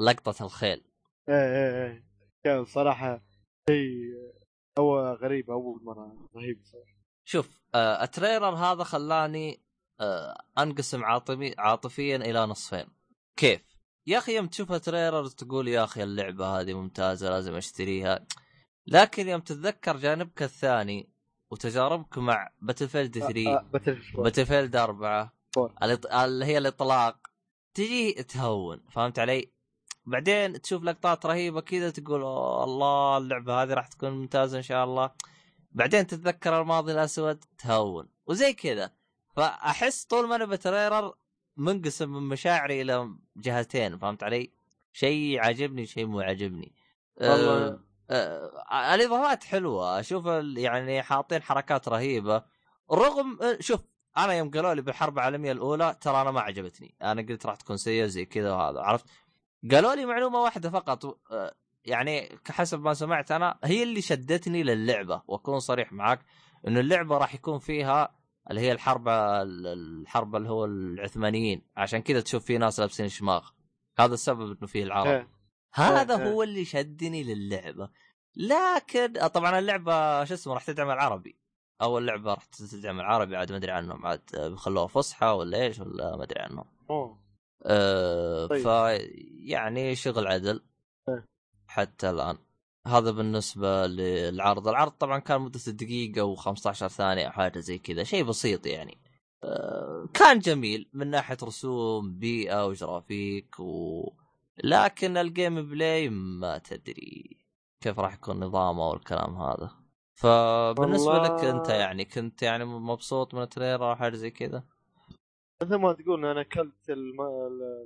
لقطة 0.00 0.44
الخيل. 0.44 0.84
إيه 1.28 1.34
إيه 1.34 1.86
إيه. 1.86 2.04
كان 2.44 2.64
صراحة 2.64 3.22
شيء 3.70 3.88
هو 4.78 5.18
غريب 5.22 5.50
أول 5.50 5.80
مرة 5.84 6.28
رهيب 6.36 6.60
صراحة. 6.64 7.00
شوف 7.24 7.60
آه 7.74 8.02
التريلر 8.04 8.54
هذا 8.54 8.84
خلاني 8.84 9.62
آه 10.00 10.42
أنقسم 10.58 11.04
عاطفي 11.04 11.54
عاطفيا 11.58 12.16
إلى 12.16 12.46
نصفين. 12.46 12.86
كيف؟ 13.36 13.60
يا 14.06 14.18
أخي 14.18 14.36
يوم 14.36 14.46
تشوف 14.46 14.72
ال 14.72 14.79
trailer 14.79 15.26
تقول 15.26 15.68
يا 15.68 15.84
أخي 15.84 16.02
اللعبة 16.02 16.60
هذه 16.60 16.74
ممتازة 16.74 17.28
لازم 17.30 17.54
أشتريها. 17.54 18.26
لكن 18.86 19.28
يوم 19.28 19.40
تتذكر 19.40 19.96
جانبك 19.96 20.42
الثاني 20.42 21.08
وتجاربك 21.50 22.18
مع 22.18 22.50
Battlefield 22.62 23.18
3 23.18 23.60
Battlefield 23.72 24.22
Battlefield 24.22 24.76
4 24.76 25.32
four. 25.54 25.72
الإط- 25.84 26.14
اللي 26.14 26.44
هي 26.44 26.58
الإطلاق 26.58 27.29
تجي 27.74 28.12
تهون 28.12 28.80
فهمت 28.90 29.18
علي؟ 29.18 29.52
بعدين 30.06 30.60
تشوف 30.62 30.82
لقطات 30.82 31.26
رهيبة 31.26 31.60
كذا 31.60 31.90
تقول 31.90 32.22
"أوه 32.22 32.64
الله 32.64 33.18
اللعبة 33.18 33.62
هذه 33.62 33.74
راح 33.74 33.86
تكون 33.86 34.10
ممتازة 34.10 34.58
إن 34.58 34.62
شاء 34.62 34.84
الله 34.84 35.10
بعدين 35.72 36.06
تتذكر 36.06 36.60
الماضي 36.60 36.92
الأسود 36.92 37.44
تهون 37.58 38.08
وزي 38.26 38.52
كذا 38.52 38.90
فأحس 39.36 40.04
طول 40.04 40.28
ما 40.28 40.36
أنا 40.36 40.44
بتريلر 40.44 41.14
منقسم 41.56 42.08
من 42.12 42.22
مشاعري 42.22 42.82
إلى 42.82 43.14
جهتين 43.36 43.98
فهمت 43.98 44.22
علي؟ 44.22 44.52
شيء 44.92 45.38
عاجبني 45.40 45.86
شيء 45.86 46.06
مو 46.06 46.20
عاجبني. 46.20 46.72
والله. 47.20 47.66
آه 48.10 48.64
آه 48.70 48.94
الإضافات 48.94 49.44
حلوة 49.44 50.00
أشوف 50.00 50.26
يعني 50.56 51.02
حاطين 51.02 51.42
حركات 51.42 51.88
رهيبة 51.88 52.42
رغم 52.92 53.38
آه، 53.42 53.56
شوف 53.60 53.80
أنا 54.16 54.32
يوم 54.32 54.50
قالوا 54.50 54.74
لي 54.74 54.82
بالحرب 54.82 55.18
العالميه 55.18 55.52
الأولى 55.52 55.96
ترى 56.00 56.20
أنا 56.22 56.30
ما 56.30 56.40
عجبتني. 56.40 56.94
أنا 57.02 57.22
قلت 57.22 57.46
راح 57.46 57.56
تكون 57.56 57.76
سيئة 57.76 58.06
زي 58.06 58.24
كذا 58.24 58.52
وهذا 58.52 58.80
عرفت؟ 58.80 59.06
قالوا 59.70 59.94
لي 59.94 60.06
معلومة 60.06 60.38
واحدة 60.38 60.70
فقط 60.70 61.04
آه، 61.04 61.54
يعني 61.84 62.38
كحسب 62.44 62.80
ما 62.80 62.94
سمعت 62.94 63.32
أنا 63.32 63.58
هي 63.64 63.82
اللي 63.82 64.00
شدتني 64.00 64.62
للعبة 64.62 65.22
وأكون 65.26 65.60
صريح 65.60 65.92
معك 65.92 66.20
إنه 66.68 66.80
اللعبة 66.80 67.18
راح 67.18 67.34
يكون 67.34 67.58
فيها 67.58 68.20
اللي 68.50 68.60
هي 68.60 68.72
الحرب 68.72 69.08
الحرب 69.08 70.36
اللي 70.36 70.48
هو 70.48 70.64
العثمانيين 70.64 71.62
عشان 71.76 72.02
كذا 72.02 72.20
تشوف 72.20 72.44
في 72.44 72.58
ناس 72.58 72.80
لابسين 72.80 73.08
شماغ. 73.08 73.48
هذا 73.98 74.14
السبب 74.14 74.40
إنه 74.40 74.66
فيه 74.66 74.82
العرب. 74.82 75.06
إيه. 75.06 75.28
هذا 75.74 76.16
إيه. 76.16 76.32
هو 76.32 76.42
اللي 76.42 76.64
شدني 76.64 77.22
للعبة. 77.22 77.90
لكن 78.36 79.16
آه، 79.18 79.26
طبعا 79.26 79.58
اللعبة 79.58 80.24
شو 80.24 80.34
اسمه 80.34 80.54
راح 80.54 80.64
تدعم 80.64 80.90
العربي. 80.90 81.39
أول 81.82 82.06
لعبة 82.06 82.34
راح 82.34 82.44
تدعم 82.44 83.00
العربي 83.00 83.36
عاد 83.36 83.52
ما 83.52 83.58
أدري 83.58 83.72
عنهم 83.72 84.06
عاد 84.06 84.20
بيخلوها 84.34 84.86
فصحى 84.86 85.26
ولا 85.26 85.62
إيش 85.62 85.80
ولا 85.80 86.16
ما 86.16 86.24
أدري 86.24 86.40
عنهم 86.40 86.64
أوه. 86.90 87.18
أه 87.62 88.46
طيب. 88.46 88.62
ف 88.62 88.66
يعني 89.44 89.94
شغل 89.94 90.26
عدل 90.26 90.62
إيه. 91.08 91.24
حتى 91.66 92.10
الآن 92.10 92.38
هذا 92.86 93.10
بالنسبة 93.10 93.86
للعرض 93.86 94.68
العرض 94.68 94.92
طبعا 94.92 95.18
كان 95.18 95.40
مدته 95.40 95.72
دقيقة 95.72 96.36
و15 96.36 96.70
ثانية 96.72 97.26
أو 97.26 97.32
حاجة 97.32 97.58
زي 97.58 97.78
كذا 97.78 98.04
شيء 98.04 98.24
بسيط 98.24 98.66
يعني 98.66 98.98
أه 99.44 100.08
كان 100.14 100.38
جميل 100.38 100.88
من 100.92 101.10
ناحية 101.10 101.36
رسوم 101.42 102.18
بيئة 102.18 102.66
وجرافيك 102.66 103.60
و... 103.60 104.12
لكن 104.64 105.16
ال 105.16 105.62
gameplay 105.62 106.08
ما 106.08 106.58
تدري 106.58 107.36
كيف 107.80 107.98
راح 108.00 108.14
يكون 108.14 108.40
نظامه 108.40 108.88
والكلام 108.88 109.36
هذا 109.36 109.79
فبالنسبة 110.20 111.12
والله- 111.12 111.38
لك 111.38 111.44
أنت 111.44 111.68
يعني 111.68 112.04
كنت 112.04 112.42
يعني 112.42 112.64
مبسوط 112.64 113.34
من 113.34 113.42
ال 113.42 113.48
trailer 113.48 113.90
أو 113.90 113.96
حاجة 113.96 114.14
زي 114.16 114.30
كذا؟ 114.30 114.64
مثل 115.62 115.74
ما 115.74 115.92
تقول 115.92 116.24
أنا 116.26 116.40
أكلت 116.40 116.90
الم... 116.90 117.20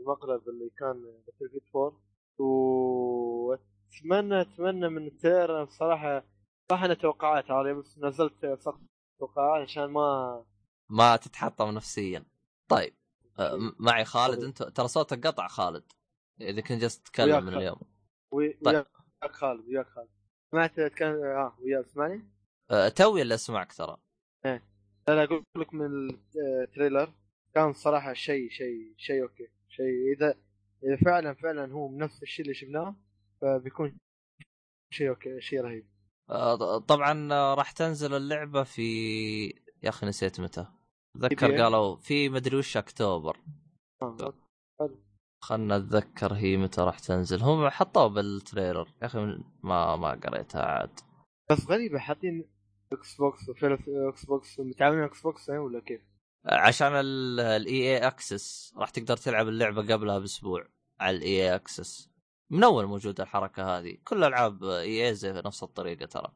المقلب 0.00 0.48
اللي 0.48 0.70
كان 0.78 1.22
فيلد 1.38 1.60
4 1.76 2.00
وأتمنى 2.38 4.40
أتمنى 4.40 4.88
من 4.88 5.06
ال 5.06 5.14
trailer 5.14 5.64
بصراحة 5.64 6.24
صح 6.70 6.82
أنا 6.82 6.94
توقعات 6.94 7.50
هذه 7.50 7.72
بس 7.72 7.98
نزلت 7.98 8.46
سقف 8.60 8.80
توقعات 9.20 9.62
عشان 9.68 9.84
ما 9.84 10.44
ما 10.88 11.16
تتحطم 11.16 11.70
نفسيا. 11.70 12.24
طيب 12.68 12.94
آه، 13.38 13.56
م- 13.56 13.74
معي 13.78 14.04
خالد. 14.04 14.44
أنت 14.44 14.62
ترى 14.62 14.88
صوتك 14.88 15.26
قطع 15.26 15.48
خالد 15.48 15.84
إذا 16.40 16.60
كنت 16.60 16.80
جالس 16.80 17.02
تتكلم 17.02 17.44
من. 17.44 17.54
اليوم. 17.54 17.80
وي- 18.30 18.52
طيب. 18.64 18.74
وياك 19.22 19.32
خالد 19.32 19.68
وياك 19.68 19.86
خالد. 19.86 20.08
سمعت 20.54 20.80
كان 20.80 21.24
آه 21.24 21.52
وياك 21.62 21.86
تسمعني؟ 21.86 22.22
آه، 22.70 22.88
توي 22.88 23.22
اللي 23.22 23.34
أسمعك 23.34 23.72
ترى. 23.72 23.96
لا 24.44 24.60
لا 25.08 25.24
أقول 25.24 25.44
لك 25.56 25.74
من 25.74 26.10
ال 26.36 26.46
trailer 26.46 27.12
كان 27.54 27.72
صراحة 27.72 28.12
شيء 28.12 28.50
شيء 28.50 28.94
شيء 28.96 29.22
okay. 29.22 29.48
شيء 29.68 30.12
اذا 30.16 30.34
إذا 30.84 30.96
فعلا 31.04 31.34
فعلا 31.34 31.72
هو 31.72 31.88
من 31.88 31.98
نفس 31.98 32.22
الشيء 32.22 32.44
اللي 32.44 32.54
شفناه 32.54 32.94
فبيكون 33.40 33.96
شيء 34.90 35.08
okay 35.08 35.40
شيء 35.40 35.60
رهيب. 35.60 35.86
آه، 36.30 36.78
طبعا 36.78 37.32
آه، 37.32 37.54
راح 37.54 37.70
تنزل 37.70 38.14
اللعبة 38.14 38.62
في 38.62 38.82
يا 39.82 39.88
أخي 39.88 40.06
نسيت 40.06 40.40
متى. 40.40 40.66
اتذكر 41.16 41.48
PBA. 41.48 41.60
قالوا 41.60 41.96
في 41.96 42.28
مدري 42.28 42.56
وش 42.56 42.76
أكتوبر. 42.76 43.36
آه. 44.02 44.34
خلنا 45.44 45.76
اتذكر 45.76 46.32
هي 46.32 46.56
متى 46.56 46.80
راح 46.80 46.98
تنزل. 46.98 47.42
هم 47.42 47.68
حطوه 47.68 48.06
بال 48.06 48.23
trailer. 48.23 48.88
يا 49.02 49.06
أخي 49.06 49.18
ما 49.62 49.96
ما 49.96 50.20
قريتها 50.24 50.62
عاد. 50.62 51.00
بس 51.50 51.66
غريبة 51.66 51.98
حاطين 51.98 52.50
Xbox 52.92 53.40
Xbox 54.08 54.60
متعاونين 54.60 55.04
Xbox 55.04 55.48
يعني 55.48 55.60
ولا 55.60 55.80
كيف؟ 55.80 56.00
عشان 56.46 56.92
ال 56.94 57.82
EA 57.82 58.06
Access 58.06 58.74
راح 58.76 58.90
تقدر 58.90 59.16
تلعب 59.16 59.48
اللعبة 59.48 59.94
قبلها 59.94 60.18
بأسبوع 60.18 60.66
على 61.00 61.16
ال 61.16 61.42
EA 61.42 61.54
Access 61.54 62.10
من 62.50 62.64
أول 62.64 62.86
موجودة 62.86 63.24
الحركة 63.24 63.78
هذه. 63.78 63.96
كل 64.04 64.24
ألعاب 64.24 64.64
EA 64.64 65.14
زي 65.14 65.32
نفس 65.32 65.62
الطريقة 65.62 66.06
ترى. 66.06 66.32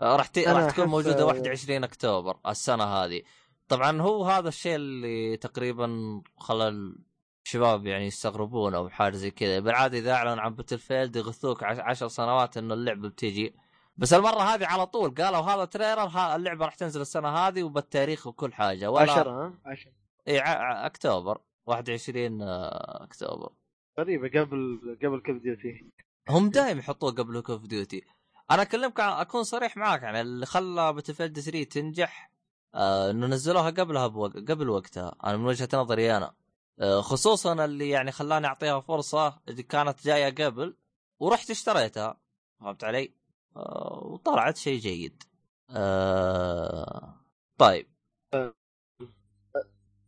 راح 0.00 0.26
ت... 0.26 0.38
راح 0.38 0.70
تكون 0.70 0.86
موجودة 0.86 1.26
21 1.26 1.84
أكتوبر 1.84 2.40
السنة 2.46 2.84
هذه. 2.84 3.22
طبعا 3.68 4.00
هو 4.00 4.24
هذا 4.24 4.48
الشيء 4.48 4.74
اللي 4.74 5.36
تقريبا 5.36 6.22
خلى 6.36 6.94
الشباب 7.48 7.86
يعني 7.86 8.06
يستغربون 8.06 8.74
أو 8.74 8.88
حاجة 8.88 9.14
زي 9.16 9.30
كذا. 9.30 9.60
بالعادة 9.60 9.98
إذا 9.98 10.12
أعلن 10.12 10.38
عن 10.38 10.54
Battlefield 10.54 11.16
يغثوك 11.16 11.62
عش- 11.64 11.78
عشر 11.78 12.08
سنوات 12.08 12.56
إنه 12.56 12.74
اللعبه 12.74 13.08
بتجي 13.08 13.54
بس 13.96 14.12
المرة 14.14 14.40
هذه 14.42 14.66
على 14.66 14.86
طول 14.86 15.14
قالوا 15.14 15.40
هذا 15.40 15.64
trailer 15.64 16.34
اللعبة 16.36 16.64
راح 16.64 16.74
تنزل 16.74 17.00
السنة 17.00 17.28
هذه 17.28 17.62
وبالتاريخ 17.62 18.26
وكل 18.26 18.52
حاجة. 18.52 18.90
ولا 18.90 19.12
10 19.12 19.30
ها؟ 19.30 19.54
10 19.66 19.92
اي 20.28 20.40
أكتوبر 20.86 21.40
21 21.66 22.42
آه، 22.42 23.04
أكتوبر. 23.04 23.52
غريبه 24.00 24.28
قبل 24.40 24.80
قبل 25.04 25.20
Call 25.26 25.37
of 25.37 25.42
Duty 25.42 25.90
هم 26.28 26.50
دائما 26.50 26.80
يحطوه 26.80 27.10
قبل 27.12 27.40
Call 27.40 27.55
of 27.55 27.62
Duty 27.66 28.02
أنا 28.50 28.62
أكلمك 28.62 29.00
أكون 29.00 29.42
صريح 29.42 29.76
معاك 29.76 30.02
يعني 30.02 30.20
اللي 30.20 30.46
خلى 30.46 30.92
Battlefield 30.92 31.40
3 31.40 31.62
تنجح 31.64 32.30
آه 32.74 33.10
إنه 33.10 33.26
نزلوها 33.26 33.70
قبلها 33.70 34.06
بوق... 34.06 34.32
قبل 34.36 34.68
وقتها. 34.70 35.14
أنا 35.24 35.36
من 35.36 35.44
وجهة 35.44 35.68
نظري 35.74 36.16
أنا. 36.16 36.34
خصوصا 36.80 37.64
اللي 37.64 37.88
يعني 37.88 38.12
خلاني 38.12 38.46
أعطيها 38.46 38.80
فرصة 38.80 39.40
اللي 39.48 39.62
كانت 39.62 40.04
جاية 40.04 40.30
قبل 40.44 40.76
ورحت 41.20 41.50
اشتريتها 41.50 42.20
فهمت 42.60 42.84
علي؟ 42.84 43.14
آه 43.56 44.00
وطلعت 44.04 44.56
شيء 44.56 44.78
جيد 44.78 45.22
آه 45.70 47.14
طيب 47.58 47.86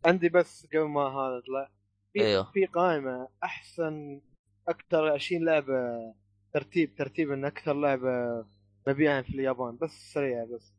عندي 0.05 0.29
بس 0.29 0.67
قبل 0.67 0.89
ما 0.89 1.01
هذا 1.01 1.43
طلع 1.47 1.71
في 2.13 2.21
أيوه. 2.21 2.51
في 2.53 2.67
قائمة 2.67 3.29
أحسن 3.45 4.21
أكثر 4.69 5.13
20 5.13 5.45
لعبة 5.45 5.75
ترتيب 6.53 6.95
ترتيب 6.95 7.33
إن 7.33 7.45
أكثر 7.45 7.75
لعبة 7.75 8.45
مبيعا 8.89 9.23
في 9.23 9.31
اليابان 9.31 9.77
بس 9.77 9.91
سريع 10.13 10.45
بس 10.45 10.76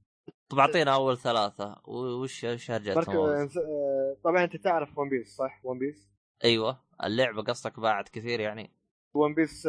طب 0.49 0.59
أعطينا 0.59 0.93
أول 0.93 1.17
ثلاثة. 1.17 1.75
و- 1.85 2.21
وش 2.23 2.43
وش 2.43 2.71
هرجتهم 2.71 3.15
آه، 3.17 4.17
طبعا 4.23 4.43
أنت 4.43 4.55
تعرف 4.55 4.97
One 4.97 5.09
Piece 5.09 5.35
صح؟ 5.35 5.59
One 5.63 5.79
Piece 5.79 6.09
أيوه. 6.43 6.79
اللعبة 7.03 7.41
قصدك 7.41 7.79
باعت 7.79 8.09
كثير 8.09 8.39
يعني. 8.39 8.71
One 9.13 9.33
Piece 9.33 9.67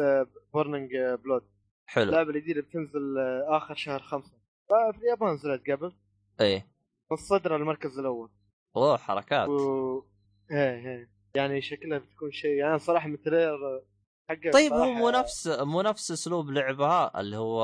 Burning 0.53 0.89
Blood 1.23 1.43
حلو. 1.85 2.03
اللعبة 2.03 2.29
الجديده 2.29 2.61
بتنزل 2.61 3.17
آه، 3.17 3.57
آخر 3.57 3.75
شهر 3.75 3.99
خمسة. 3.99 4.33
آه، 4.71 4.91
في 4.91 4.97
اليابان 4.97 5.33
نزلت 5.33 5.69
قبل. 5.71 5.93
إيه. 6.41 6.67
متصدره 7.11 7.55
المركز 7.55 7.99
الأول. 7.99 8.29
أوه 8.75 8.97
حركات. 8.97 9.47
و 9.49 10.03
إيه 10.51 10.75
إيه. 10.87 11.09
يعني 11.35 11.61
شكلها 11.61 11.97
بتكون 11.97 12.31
شيء 12.31 12.51
يعني 12.51 12.79
صراحة 12.79 13.07
من 13.07 13.13
ال 13.13 13.21
trailer 13.21 13.81
حقه 14.29 14.51
طيب 14.53 14.73
هو 14.73 14.83
صراحة- 14.85 14.97
مو 14.97 15.09
نفس 15.09 15.47
مو 15.47 15.81
نفس 15.81 16.11
أسلوب 16.11 16.49
لعبها 16.49 17.19
اللي 17.19 17.37
هو 17.37 17.61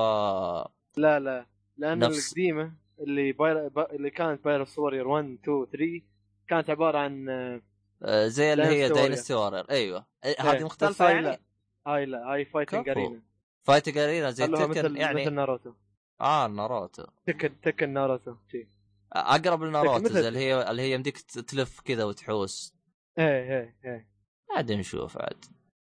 لا 0.97 1.19
لا. 1.19 1.45
لأن 1.77 1.99
نفس- 1.99 2.27
القديمة 2.29 2.73
اللي 2.99 3.31
باير... 3.31 3.67
با... 3.67 3.91
اللي 3.91 4.09
كانت 4.09 4.43
Pirate 4.45 4.79
Warriors 4.79 5.07
1 5.07 5.37
2 5.43 5.65
3 5.65 6.01
كانت 6.47 6.69
عبارة 6.69 6.97
عن 6.97 7.29
آه، 7.29 7.61
آه، 8.03 8.27
زي 8.27 8.53
اللي 8.53 8.65
هي. 8.65 8.89
Dynasty 8.89 9.33
Warriors 9.33 9.69
أيوه. 9.69 10.05
إيه، 10.25 10.35
هذه 10.39 10.63
مختلفة 10.63 11.07
هاي 11.07 11.13
يعني؟ 11.13 11.25
لا. 11.25 11.39
هاي 11.87 12.05
لا. 12.05 12.33
هاي 12.33 12.45
fighting. 12.45 12.89
arena 12.89 13.21
fight 13.63 13.97
arena 13.97 14.31
زي 14.31 14.47
Tekken 14.47 14.69
مثل 14.69 14.97
يعني 14.97 15.21
مثل 15.21 15.33
ناروتو 15.33 15.73
آه 16.21 16.47
ناروتو 16.47 17.03
Tekken 17.27 17.61
Tekken 17.61 17.89
ناروتو 17.89 18.35
شي. 18.51 18.67
أقرب 19.13 19.63
لناروتو 19.63 20.07
زي 20.07 20.27
اللي 20.27 20.39
هي 20.39 20.69
اللي 20.71 20.81
هي 20.81 20.91
يمديك 20.91 21.17
تلف 21.17 21.79
كذا 21.79 22.03
وتحوس. 22.03 22.75
إيه 23.19 23.25
إيه 23.25 23.75
إيه. 23.85 24.09
عاد 24.55 24.71
نشوف 24.71 25.17
عاد. 25.17 25.45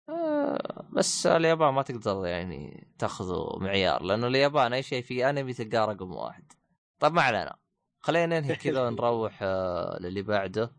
آه 0.09 0.85
بس 0.93 1.25
اليابان 1.27 1.73
ما 1.73 1.81
تقدر 1.81 2.25
يعني 2.25 2.87
تاخذه 2.99 3.57
معيار 3.59 4.03
لأنه 4.03 4.27
اليابان 4.27 4.73
أي 4.73 4.83
شيء 4.83 5.03
في 5.03 5.29
أنمي 5.29 5.53
تلقاه 5.53 5.85
رقم 5.85 6.11
واحد. 6.11 6.51
طب 6.99 7.13
ما 7.13 7.21
علينا. 7.21 7.55
خلينا 8.01 8.39
ننهي 8.39 8.55
كذا 8.63 8.87
ونروح 8.87 9.39
آه 9.41 9.97
للي 10.01 10.21
بعده. 10.21 10.71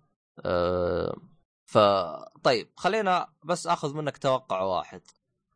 آه 0.44 1.16
ف 1.66 1.78
طيب 2.44 2.70
خلينا 2.76 3.28
بس 3.44 3.66
آخذ 3.66 3.96
منك 3.96 4.18
توقع 4.18 4.60
واحد. 4.60 5.02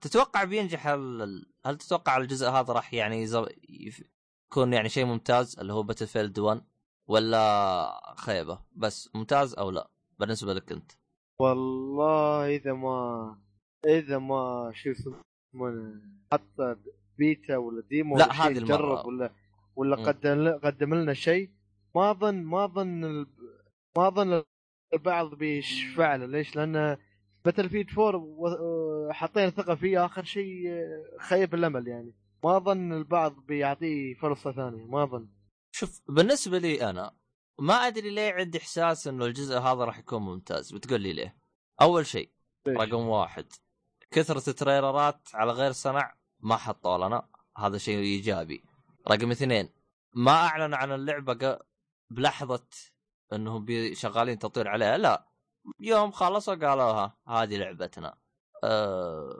تتوقع 0.01 0.45
بينجح 0.45 0.86
ال... 0.86 1.47
هل 1.66 1.77
تتوقع 1.78 2.16
الجزء 2.16 2.49
هذا 2.49 2.73
راح 2.73 2.95
يعني 2.95 3.27
يكون 4.49 4.73
يعني 4.73 4.89
شيء 4.89 5.05
ممتاز 5.05 5.59
اللي 5.59 5.73
هو 5.73 5.82
باتل 5.82 6.07
فيلد 6.07 6.39
1 6.39 6.62
ولا 7.07 8.15
خيبة؟ 8.16 8.59
بس 8.73 9.11
ممتاز 9.15 9.55
أو 9.55 9.70
لا؟ 9.70 9.91
بالنسبة 10.19 10.55
لك 10.55 10.73
أنت. 10.73 10.93
والله 11.39 12.57
إذا 12.57 12.73
ما 12.73 13.39
إذا 13.86 14.19
ما 14.19 14.73
شو 14.74 14.89
يسمونه 14.91 16.01
حتى 16.32 16.77
بيتا 17.19 17.57
ولا 17.57 17.82
demo 17.82 18.16
لا، 18.19 18.32
هذه 18.32 18.59
المرة. 18.59 18.77
جرب 18.77 19.07
ولا 19.07 19.32
ولا. 19.77 19.97
قدم 19.97 20.49
قدم 20.65 20.95
لنا 20.95 21.15
شيء 21.15 21.51
ما 21.95 22.11
اظن 22.11 22.35
ما 22.43 22.65
اظن 22.65 23.27
ما 23.97 24.09
اظن 24.09 24.43
البعض 24.95 25.35
بيشفع 25.35 26.17
له. 26.17 26.27
ليش؟ 26.27 26.57
لأن 26.57 26.97
باتل 27.45 27.69
فيلد 27.70 27.86
4 27.99 28.17
و- 28.17 29.13
حطينا 29.13 29.51
ثقة 29.51 29.75
فيه 29.75 30.05
آخر 30.05 30.25
شيء 30.25 30.69
خيب 31.21 31.55
الأمل 31.55 31.89
يعني. 31.89 32.15
ما 32.45 32.57
اظن 32.57 32.93
البعض 32.93 33.37
بيعطيه 33.47 34.15
فرصة 34.15 34.53
ثانية 34.53 34.85
ما 34.87 35.03
اظن 35.03 35.29
شوف 35.75 36.01
بالنسبة 36.09 36.59
لي 36.59 36.91
أنا 36.91 37.15
ما 37.61 37.75
أدري 37.75 38.11
ليه 38.11 38.33
عندي 38.33 38.59
إحساس 38.59 39.07
إنه 39.09 39.25
الجزء 39.25 39.59
هذا 39.59 39.85
راح 39.85 39.99
يكون 39.99 40.23
ممتاز. 40.23 40.73
بتقول 40.75 41.01
لي 41.01 41.13
ليه؟ 41.13 41.37
أول 41.83 42.07
شيء؟ 42.07 42.31
رقم 42.69 43.09
واحد 43.09 43.47
كثرة 44.11 44.51
التريلرات 44.51 45.29
على 45.35 45.53
غير 45.53 45.73
صنع 45.73 46.15
ما 46.41 46.57
حطوا 46.57 46.99
لنا. 47.09 47.29
هذا 47.59 47.79
شيء 47.79 47.99
إيجابي. 47.99 48.65
رقم 49.10 49.31
اثنين 49.31 49.68
ما 50.14 50.32
أعلن 50.32 50.74
عن 50.74 50.93
اللعبة 50.93 51.35
ق- 51.35 51.59
بلحظة 52.10 52.66
إنهم 53.32 53.66
شغالين 53.94 54.39
تطوير 54.39 54.68
عليها 54.68 54.98
لا 54.98 55.26
يوم 55.81 56.10
خلصوا 56.10 56.55
قالوها 56.55 57.16
هذه 57.28 57.56
لعبتنا. 57.56 58.18
أه 58.64 59.36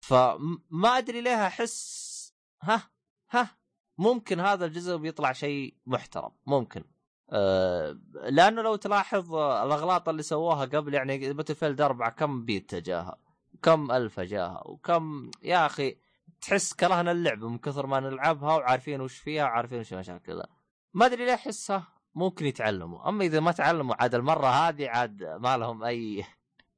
فما 0.00 0.98
أدري 0.98 1.20
ليه 1.20 1.46
أحس 1.46 2.34
ها 2.62 2.90
ها 3.30 3.56
ممكن 3.98 4.40
هذا 4.40 4.64
الجزء 4.66 4.96
بيطلع 4.96 5.32
شيء 5.32 5.74
محترم 5.86 6.30
ممكن. 6.46 6.84
أه 7.30 7.98
لأنه 8.14 8.62
لو 8.62 8.76
تلاحظ 8.76 9.34
الأغلاط 9.34 10.08
اللي 10.08 10.22
سووها 10.22 10.64
قبل 10.64 10.94
يعني 10.94 11.32
باتل 11.32 11.54
فيلد 11.54 11.80
4 11.80 12.10
كم 12.10 12.44
بيتا 12.44 12.78
جاها؟ 12.78 13.18
كم 13.62 13.90
الفا 13.92 14.24
جاها؟ 14.24 14.62
وكم 14.66 15.30
يا 15.42 15.66
أخي 15.66 15.96
تحس 16.40 16.74
كرهنا 16.74 17.12
اللعبة 17.12 17.48
من 17.48 17.58
كثر 17.58 17.86
ما 17.86 18.00
نلعبها 18.00 18.56
وعارفين 18.56 19.00
وش 19.00 19.18
فيها 19.18 19.44
وعارفين 19.44 19.80
وش 19.80 19.92
مشاكلها 19.92 20.46
ما 20.94 21.06
أدري 21.06 21.24
ليه 21.26 21.34
أحسها 21.34 21.96
ممكن 22.16 22.46
يتعلموا. 22.46 23.08
أما 23.08 23.24
إذا 23.24 23.40
ما 23.40 23.52
تعلموا 23.52 23.94
عاد 24.02 24.14
المرة 24.14 24.46
هذه 24.46 24.88
عاد 24.88 25.24
ما 25.24 25.56
لهم 25.56 25.84
أي 25.84 26.24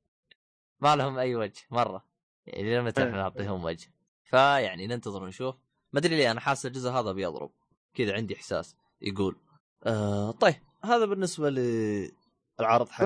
ما 0.82 0.96
لهم 0.96 1.18
أي 1.18 1.36
وجه 1.36 1.62
مرة. 1.70 2.04
يعني 2.46 2.78
لمتى 2.78 3.02
إحنا 3.02 3.16
نعطيهم 3.16 3.64
وجه. 3.64 3.92
فيعني 4.24 4.86
ننتظر 4.86 5.22
ونشوف. 5.22 5.54
ما 5.92 6.00
أدري 6.00 6.16
ليه 6.16 6.30
أنا 6.30 6.40
حاسس 6.40 6.66
الجزء 6.66 6.90
هذا 6.90 7.12
بيضرب. 7.12 7.50
كذا 7.94 8.14
عندي 8.14 8.36
إحساس. 8.36 8.76
يقول 9.00 9.36
آه 9.86 10.30
طيب 10.30 10.54
هذا 10.84 11.06
بالنسبة 11.06 11.50
للعرض 11.50 12.88
حق. 12.88 13.04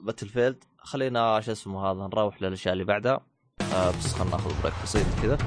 باتل 0.00 0.28
فيلد 0.28 0.64
خلينا 0.78 1.40
شو 1.40 1.52
اسمه 1.52 1.90
هذا 1.90 2.06
نروح 2.06 2.42
للأشياء 2.42 2.72
اللي 2.72 2.84
بعدها. 2.84 3.26
آه 3.60 3.90
بس 3.90 4.14
خلينا 4.14 4.30
ناخذ 4.30 4.62
break 4.62 4.74
بسيط 4.82 5.06
كذا. 5.22 5.38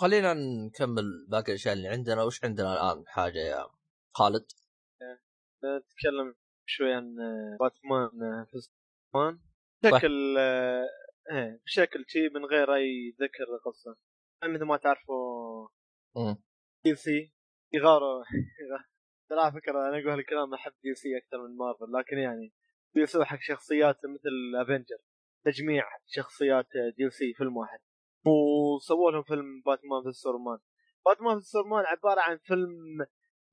خلينا 0.00 0.34
نكمل 0.34 1.26
باقي 1.28 1.48
الأشياء 1.48 1.74
اللي 1.74 1.88
عندنا. 1.88 2.22
وش 2.22 2.44
عندنا 2.44 2.72
الآن 2.72 3.06
حاجة 3.06 3.38
يا 3.38 3.66
خالد؟ 4.14 4.46
نتكلم 5.64 6.34
شوي 6.66 6.92
عن 6.94 7.16
باتمان 7.60 8.44
في 8.44 8.58
باتمان. 9.14 9.40
بشكل 9.84 10.38
إيه 11.30 11.60
بشكل 11.64 12.04
شيء 12.08 12.30
من 12.30 12.44
غير 12.44 12.74
أي 12.74 13.14
ذكر 13.20 13.44
قصة. 13.64 13.96
مثل 14.44 14.64
ما 14.64 14.76
تعرفوا 14.76 15.68
دي 16.84 16.94
سي 16.94 17.32
يغاروا 17.72 18.24
ترى 19.30 19.40
على 19.40 19.52
فكرة 19.52 19.88
أنا 19.88 19.98
أقول 19.98 20.18
الكلام 20.18 20.54
أحب 20.54 20.72
دي 20.84 20.94
سي 20.94 21.18
أكثر 21.18 21.48
من 21.48 21.56
مارفل 21.56 21.92
لكن 21.92 22.18
يعني 22.18 22.52
دي 22.94 23.06
سي 23.06 23.24
حق 23.24 23.38
شخصيات 23.40 23.96
مثل 23.96 24.62
Avenger 24.62 24.98
تجميع 25.44 25.84
شخصيات 26.06 26.66
دي 26.96 27.10
سي 27.10 27.34
فيلم 27.34 27.56
واحد. 27.56 27.78
وسووا 28.26 29.10
لهم 29.10 29.22
فيلم 29.22 29.62
باتمان 29.66 30.02
في 30.02 30.08
سوبرمان. 30.08 30.58
باتمان 31.06 31.34
في 31.34 31.42
سوبرمان 31.42 31.84
عبارة 31.84 32.20
عن 32.20 32.38
فيلم 32.38 32.98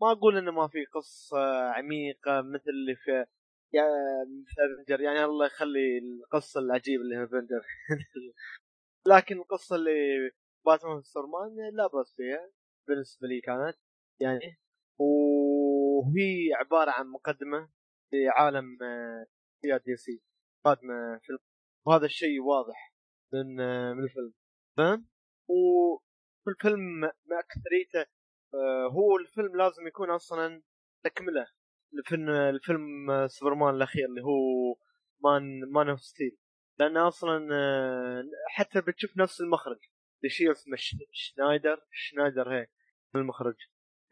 ما 0.02 0.12
أقول 0.12 0.38
إنه 0.38 0.52
ما 0.52 0.68
في 0.68 0.86
قصة 0.86 1.38
عميقة 1.70 2.42
مثل 2.42 2.70
اللي 2.70 2.96
في 2.96 3.26
يا 3.74 3.84
في 4.48 4.56
Avenger 4.66 5.02
يعني 5.02 5.24
الله 5.26 5.46
يخلي 5.46 5.98
القصة 5.98 6.60
العجيبة 6.60 7.04
اللي 7.04 7.16
في 7.16 7.24
Avenger 7.24 7.62
لكن 9.12 9.38
القصة 9.38 9.76
اللي 9.76 10.32
باتمان 10.66 11.02
في 11.02 11.08
سوبرمان 11.08 11.50
لا 11.74 11.88
بأس 11.88 12.14
فيها 12.16 12.52
بالنسبة 12.88 13.28
لي 13.28 13.42
كانت 13.42 13.78
يعني. 14.20 14.58
وهي 15.00 16.54
عبارة 16.54 16.92
عن 16.92 17.08
مقدمة 17.08 17.70
لعالم 18.14 18.78
سياد 19.62 19.84
دي 19.84 19.96
سي. 19.96 20.22
قادمه 20.66 21.20
فيلم 21.24 21.40
وهذا 21.88 22.06
الشيء 22.06 22.42
واضح 22.42 22.94
من 23.34 23.56
من 23.98 24.04
الفيلم. 24.04 24.34
فاهم؟ 24.78 25.08
وفي 25.48 26.50
الفيلم 26.50 27.00
مع 27.02 27.40
أكثريته 27.40 28.12
آه، 28.54 28.88
هو 28.92 29.18
الفيلم 29.18 29.56
لازم 29.56 29.88
يكون 29.88 30.10
أصلا 30.10 30.62
تكملة 31.04 31.48
لفيلم 31.94 32.30
الفيلم 32.30 33.28
سوبرمان 33.28 33.76
الأخير 33.76 34.06
اللي 34.06 34.22
هو 34.22 34.76
Man 35.24 35.72
Man 35.72 35.90
of 35.90 36.02
Steel. 36.02 36.38
لأن 36.80 36.98
أصلا 36.98 37.50
آه، 37.54 38.24
حتى 38.48 38.82
بتشوف 38.82 39.18
نفس 39.18 39.42
المخرج 39.42 39.80
اللي 40.24 40.30
شيء 40.30 40.52
اسمه 40.52 40.78
سنايدر 41.12 41.86
سنايدر 41.92 42.54
هي 42.54 42.68
المخرج 43.16 43.56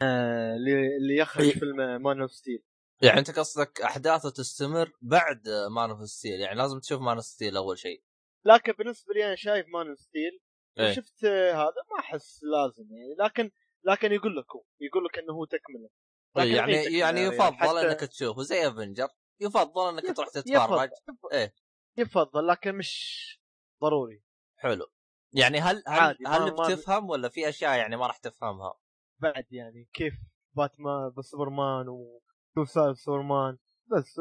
آه، 0.02 0.56
اللي 0.56 1.18
يخرج 1.18 1.50
فيلم 1.50 2.02
Man 2.02 2.22
of 2.22 2.32
Steel. 2.32 2.64
يعني 3.02 3.20
أنت 3.20 3.40
قصدك 3.40 3.82
أحداثه 3.82 4.30
تستمر 4.30 4.92
بعد 5.02 5.50
Man 5.76 5.90
of 5.90 6.10
Steel 6.10 6.40
يعني 6.40 6.58
لازم 6.58 6.80
تشوف 6.80 7.02
Man 7.02 7.16
of 7.16 7.26
Steel 7.26 7.58
أول 7.58 7.78
شيء. 7.78 8.04
لكن 8.46 8.72
بالنسبة 8.72 9.14
لي 9.14 9.26
أنا 9.26 9.36
شايف 9.36 9.66
Man 9.68 9.88
of 9.88 10.00
Steel 10.00 10.40
إيه؟ 10.80 10.94
شفت 10.94 11.26
هذا 11.26 11.84
ما 11.92 12.00
أحس 12.00 12.44
لازم 12.44 12.84
يعني. 12.92 13.16
لكن 13.20 13.52
لكن 13.84 14.12
يقول 14.12 14.38
لك 14.38 14.56
هو 14.56 14.64
يقول 14.80 15.06
لك 15.06 15.20
إنه 15.20 15.34
هو 15.34 15.46
تكمله. 15.46 15.90
إيه، 16.38 16.56
يعني 16.56 16.74
يعني, 16.74 16.98
يعني. 16.98 17.22
يفضل 17.22 17.56
حتى... 17.56 17.88
إنك 17.88 18.00
تشوفه 18.00 18.42
زي 18.42 18.68
Avenger 18.68 19.08
يفضل 19.42 19.90
إنك 19.90 20.04
يف... 20.04 20.12
تروح 20.12 20.30
تتفرج. 20.30 20.90
يفضل. 21.10 21.34
إيه. 21.34 21.54
يفضل 21.98 22.48
لكن 22.48 22.76
مش 22.76 23.42
ضروري. 23.82 24.24
حلو. 24.58 24.86
يعني 25.34 25.60
هل 25.60 25.84
هل, 25.88 26.18
هل 26.28 26.52
بتفهم 26.52 27.10
ولا 27.10 27.30
في 27.30 27.50
أشياء 27.50 27.78
يعني 27.78 27.98
ما 27.98 28.08
راح 28.08 28.18
تفهمها؟ 28.18 28.74
بعد 29.20 29.46
يعني 29.52 29.90
كيف 29.94 30.14
باتمان 30.56 31.10
بسوبرمان 31.18 31.90
وشوف 31.90 32.70
سالفة 32.70 32.94
سوبرمان. 32.94 33.58
بس 33.92 34.20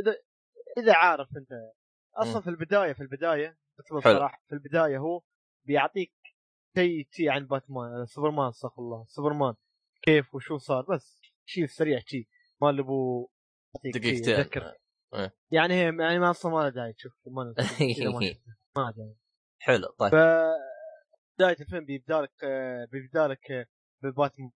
إذا 0.00 0.16
إذا 0.78 0.94
عارف 0.94 1.28
أنت. 1.36 1.48
أصلا 2.16 2.38
م. 2.38 2.42
في 2.42 2.50
البداية 2.50 2.92
في 2.92 3.00
البداية 3.00 3.58
بصراحة 3.78 4.42
في 4.48 4.54
البداية 4.54 4.98
هو 4.98 5.22
بيعطيك 5.64 6.12
شيء 6.76 7.06
شيء 7.10 7.28
عن 7.30 7.46
باتمان 7.46 8.06
سوبرمان 8.06 8.48
استغفر 8.48 8.82
الله 8.82 9.04
سوبرمان. 9.08 9.54
كيف 10.02 10.34
وشو 10.34 10.58
صار؟ 10.58 10.86
بس 10.90 11.20
شيء 11.46 11.66
سريع 11.66 11.98
شيء 11.98 12.28
ما 12.62 12.70
اللي 12.70 12.82
أبو 12.82 13.28
دقيقتين 13.84 14.34
ذكر. 14.34 14.72
إيه. 15.14 15.34
يعني 15.50 15.74
يعني 15.74 16.18
ما 16.18 16.30
أصلا 16.30 16.52
ما 16.52 16.60
له 16.60 16.68
داعي 16.68 16.92
تشوف 16.92 17.12
ما 17.26 17.44
ما 18.76 18.90
داعي 18.96 19.16
حلو 19.58 19.88
طيب. 19.98 20.12
ف 20.12 20.14
بداية 21.38 21.56
الفيلم 21.60 21.84
بيبدأ 21.84 22.20
لك 22.20 22.44
بيبدأ 22.92 23.28
لك 23.28 23.68
بباتمان 24.02 24.50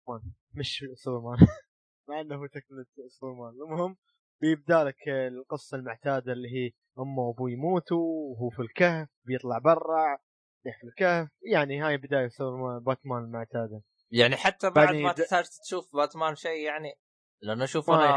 مش 0.55 0.85
سوبرمان. 0.95 1.39
مع 2.09 2.21
إنه 2.21 2.47
تكملة 2.47 2.87
سوبرمان. 3.09 3.53
المهم 3.53 3.97
بيبدأ 4.41 4.85
لك 4.85 5.09
القصة 5.09 5.77
المعتادة 5.77 6.33
اللي 6.33 6.49
هي 6.49 6.71
أمه 6.99 7.23
وأبوه 7.23 7.51
يموتوا 7.51 7.99
وهو 7.99 8.51
في 8.51 8.63
الكهف 8.63 9.09
بيطلع 9.25 9.59
برا. 9.59 10.19
يعني 11.43 11.81
هاي 11.81 11.97
بداية 11.97 12.31
باتمان 12.79 13.25
المعتاده 13.25 13.83
يعني 14.11 14.37
حتى 14.37 14.71
بعد 14.71 14.95
ما 14.95 15.13
تحتاج 15.13 15.45
تشوف 15.65 15.97
باتمان 15.97 16.35
شيء 16.35 16.61
يعني 16.67 16.95
لأنه 17.43 17.65
أشوف 17.65 17.91
أنا 17.91 18.11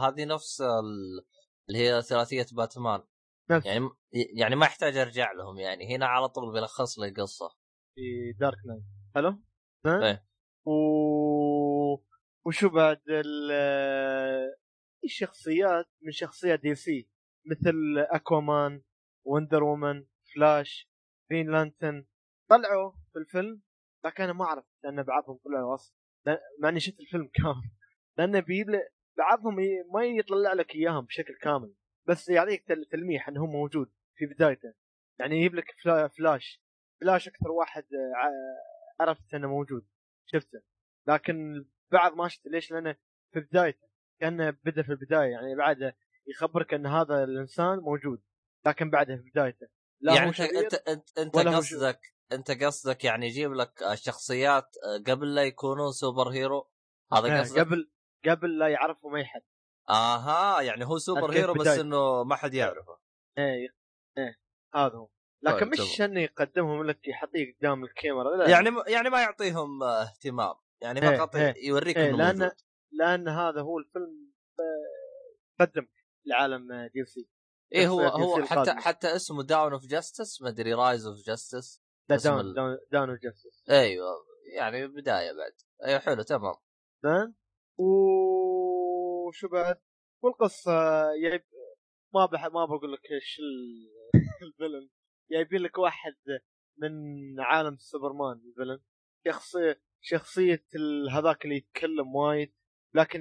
هذه 0.00 0.24
نفس 0.24 0.60
اللي 0.60 1.78
هي 1.78 2.02
ثلاثية 2.02 2.46
باتمان. 2.52 3.02
نفس. 3.50 3.66
يعني 3.66 3.88
يعني 4.12 4.56
ما 4.56 4.64
احتاج 4.64 4.96
أرجع 4.96 5.32
لهم 5.32 5.58
يعني 5.58 5.96
هنا 5.96 6.06
على 6.06 6.28
طول 6.28 6.52
بيلخص 6.52 6.98
لي 6.98 7.10
قصة. 7.10 7.48
في 7.94 8.32
Dark 8.40 8.58
Knight 8.66 8.82
حلو؟ 9.14 9.42
إيه. 9.86 10.26
و... 10.66 10.74
وشو 12.46 12.68
بعد 12.68 13.00
ال... 13.08 13.52
الشخصيات 15.04 15.86
من 16.02 16.12
شخصيات 16.12 16.60
دي 16.60 16.74
سي 16.74 17.10
مثل 17.50 17.74
اكوامان 17.98 18.82
Wonder 19.24 19.62
Woman 19.62 20.06
Flash 20.34 20.89
Green 21.30 21.50
Lantern 21.50 22.04
طلعوا 22.48 22.92
في 23.12 23.18
الفيلم 23.18 23.62
لكن 24.04 24.22
أنا 24.24 24.32
ما 24.32 24.44
أعرف 24.44 24.64
لأن 24.84 25.02
بعضهم 25.02 25.38
طلعوا 25.44 25.74
أصلا 25.74 26.00
مع 26.58 26.68
إني 26.68 26.80
شفت 26.80 27.00
الفيلم 27.00 27.30
كامل. 27.34 27.70
لأنه 28.18 28.40
بيجيب 28.40 28.66
بعضهم 29.18 29.56
ما 29.94 30.04
يطلع 30.04 30.52
لك 30.52 30.74
إياهم 30.74 31.04
بشكل 31.04 31.34
كامل. 31.42 31.74
بس 32.08 32.28
يعطيك 32.28 32.64
تلميح 32.90 33.28
إنه 33.28 33.40
هو 33.40 33.46
موجود 33.46 33.92
في 34.14 34.26
بدايته. 34.26 34.74
يعني 35.18 35.36
يجيب 35.36 35.54
لك 35.54 35.64
فلاش. 36.16 36.62
فلاش 37.00 37.28
أكثر 37.28 37.50
واحد 37.50 37.84
عرفت 39.00 39.34
إنه 39.34 39.48
موجود. 39.48 39.86
شفته. 40.26 40.62
لكن 41.06 41.66
بعض 41.92 42.14
ما 42.14 42.28
شفته. 42.28 42.50
ليش؟ 42.50 42.70
لأنه 42.72 42.96
في 43.32 43.40
بدايته. 43.40 43.88
كأنه 44.20 44.50
بدأ 44.50 44.82
في 44.82 44.92
البداية. 44.92 45.30
يعني 45.30 45.56
بعده 45.56 45.96
يخبرك 46.26 46.74
إن 46.74 46.86
هذا 46.86 47.24
الإنسان 47.24 47.78
موجود. 47.78 48.22
لكن 48.66 48.90
بعده 48.90 49.16
في 49.16 49.30
بدايته. 49.30 49.66
لا 50.00 50.14
يعني 50.14 50.28
أنت 50.28 50.40
أنت 50.40 50.74
أنت, 50.88 51.18
أنت 51.18 51.36
قصدك 51.36 52.14
أنت 52.32 52.50
قصدك 52.50 53.04
يعني 53.04 53.26
يجيب 53.26 53.52
لك 53.52 53.94
شخصيات 53.94 54.76
آه، 54.84 55.12
قبل 55.12 55.34
لا 55.34 55.42
يكونون 55.42 55.92
superhero؟ 55.92 56.70
هذا 57.12 57.26
إيه، 57.26 57.40
قصدك؟ 57.40 57.58
قبل 57.58 57.90
قبل 58.28 58.58
لا 58.58 58.68
يعرفوا 58.68 59.10
ما 59.10 59.24
حد 59.24 59.42
آها 59.90 60.60
يعني 60.60 60.86
هو 60.86 60.98
superhero 60.98 61.54
بس 61.54 61.66
إنه 61.66 62.24
ما 62.24 62.36
حد 62.36 62.54
يعرفه. 62.54 62.98
إيه 63.38 63.68
إيه 64.18 64.40
هذا 64.74 64.94
هو. 64.94 65.08
لكن 65.42 65.58
طيب 65.58 65.68
مش 65.68 66.00
إنه 66.00 66.20
يقدمهم 66.20 66.84
لك 66.84 67.08
يحطيه 67.08 67.54
قدام 67.54 67.84
الكاميرا 67.84 68.36
لا 68.36 68.50
يعني 68.50 68.70
يعني 68.86 69.10
ما 69.10 69.22
يعطيهم 69.22 69.82
آه، 69.82 70.02
اهتمام. 70.02 70.54
يعني 70.82 71.00
فقط 71.00 71.36
إيه 71.36 71.54
يوريك 71.68 71.96
إيه 71.96 72.08
إنه 72.08 72.16
لأن 72.16 72.38
موجود. 72.38 72.56
لأن 72.92 73.28
هذا 73.28 73.60
هو 73.60 73.78
الفيلم 73.78 74.32
آه، 74.60 75.64
قدم 75.64 75.86
لعالم 76.26 76.88
دي 76.94 77.04
سي. 77.04 77.28
إيه 77.72 77.88
هو 77.88 78.00
هو 78.00 78.44
حتى 78.44 78.74
حتى 78.74 79.16
اسمه 79.16 79.42
Dawn 79.42 79.72
of 79.72 79.86
Justice 79.86 80.42
ما 80.42 80.48
أدري 80.48 80.74
Rise 80.74 81.06
of 81.06 81.16
Justice 81.26 81.82
لا 82.08 82.16
Dawn 82.16 82.54
Dawn 82.92 83.10
of 83.10 83.18
Justice 83.22 83.64
أيوه 83.70 84.30
يعني 84.56 84.86
بداية 84.86 85.32
بعد. 85.32 85.52
أيوه 85.84 85.98
حلو 85.98 86.22
تمام. 86.22 86.54
تمام 87.02 87.34
وشو 87.78 89.48
بعد؟ 89.48 89.80
والقصة 90.22 90.72
يب... 91.12 91.42
ما 92.14 92.26
بح... 92.26 92.44
ما 92.44 92.64
بقول 92.64 92.92
لك 92.92 93.10
إيش 93.10 93.40
ال 94.42 94.47
villain. 94.47 94.88
جايبين 95.30 95.62
لك 95.62 95.78
واحد 95.78 96.14
من 96.78 96.90
عالم 97.40 97.76
سوبرمان 97.76 98.40
ال 98.48 98.52
villain. 98.52 98.80
شخصيه 99.26 99.82
شخصية 100.00 100.64
هذاك 101.12 101.44
اللي 101.44 101.56
يتكلم 101.56 102.14
وايد 102.14 102.54
لكن 102.94 103.20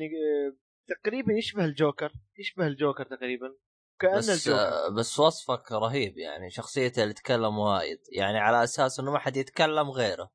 تقريبا 0.87 1.33
يشبه 1.33 1.65
الجوكر. 1.65 2.13
يشبه 2.37 2.67
الجوكر 2.67 3.03
تقريبا. 3.03 3.55
كأن 3.99 4.17
بس 4.17 4.29
الجوكر. 4.29 4.89
بس 4.89 5.19
وصفك 5.19 5.71
رهيب 5.71 6.17
يعني 6.17 6.49
شخصيته 6.49 7.01
اللي 7.01 7.11
يتكلم 7.11 7.57
وايد. 7.57 7.99
يعني 8.11 8.39
على 8.39 8.63
أساس 8.63 8.99
إنه 8.99 9.11
ما 9.11 9.19
حد 9.19 9.37
يتكلم 9.37 9.89
غيره. 9.89 10.29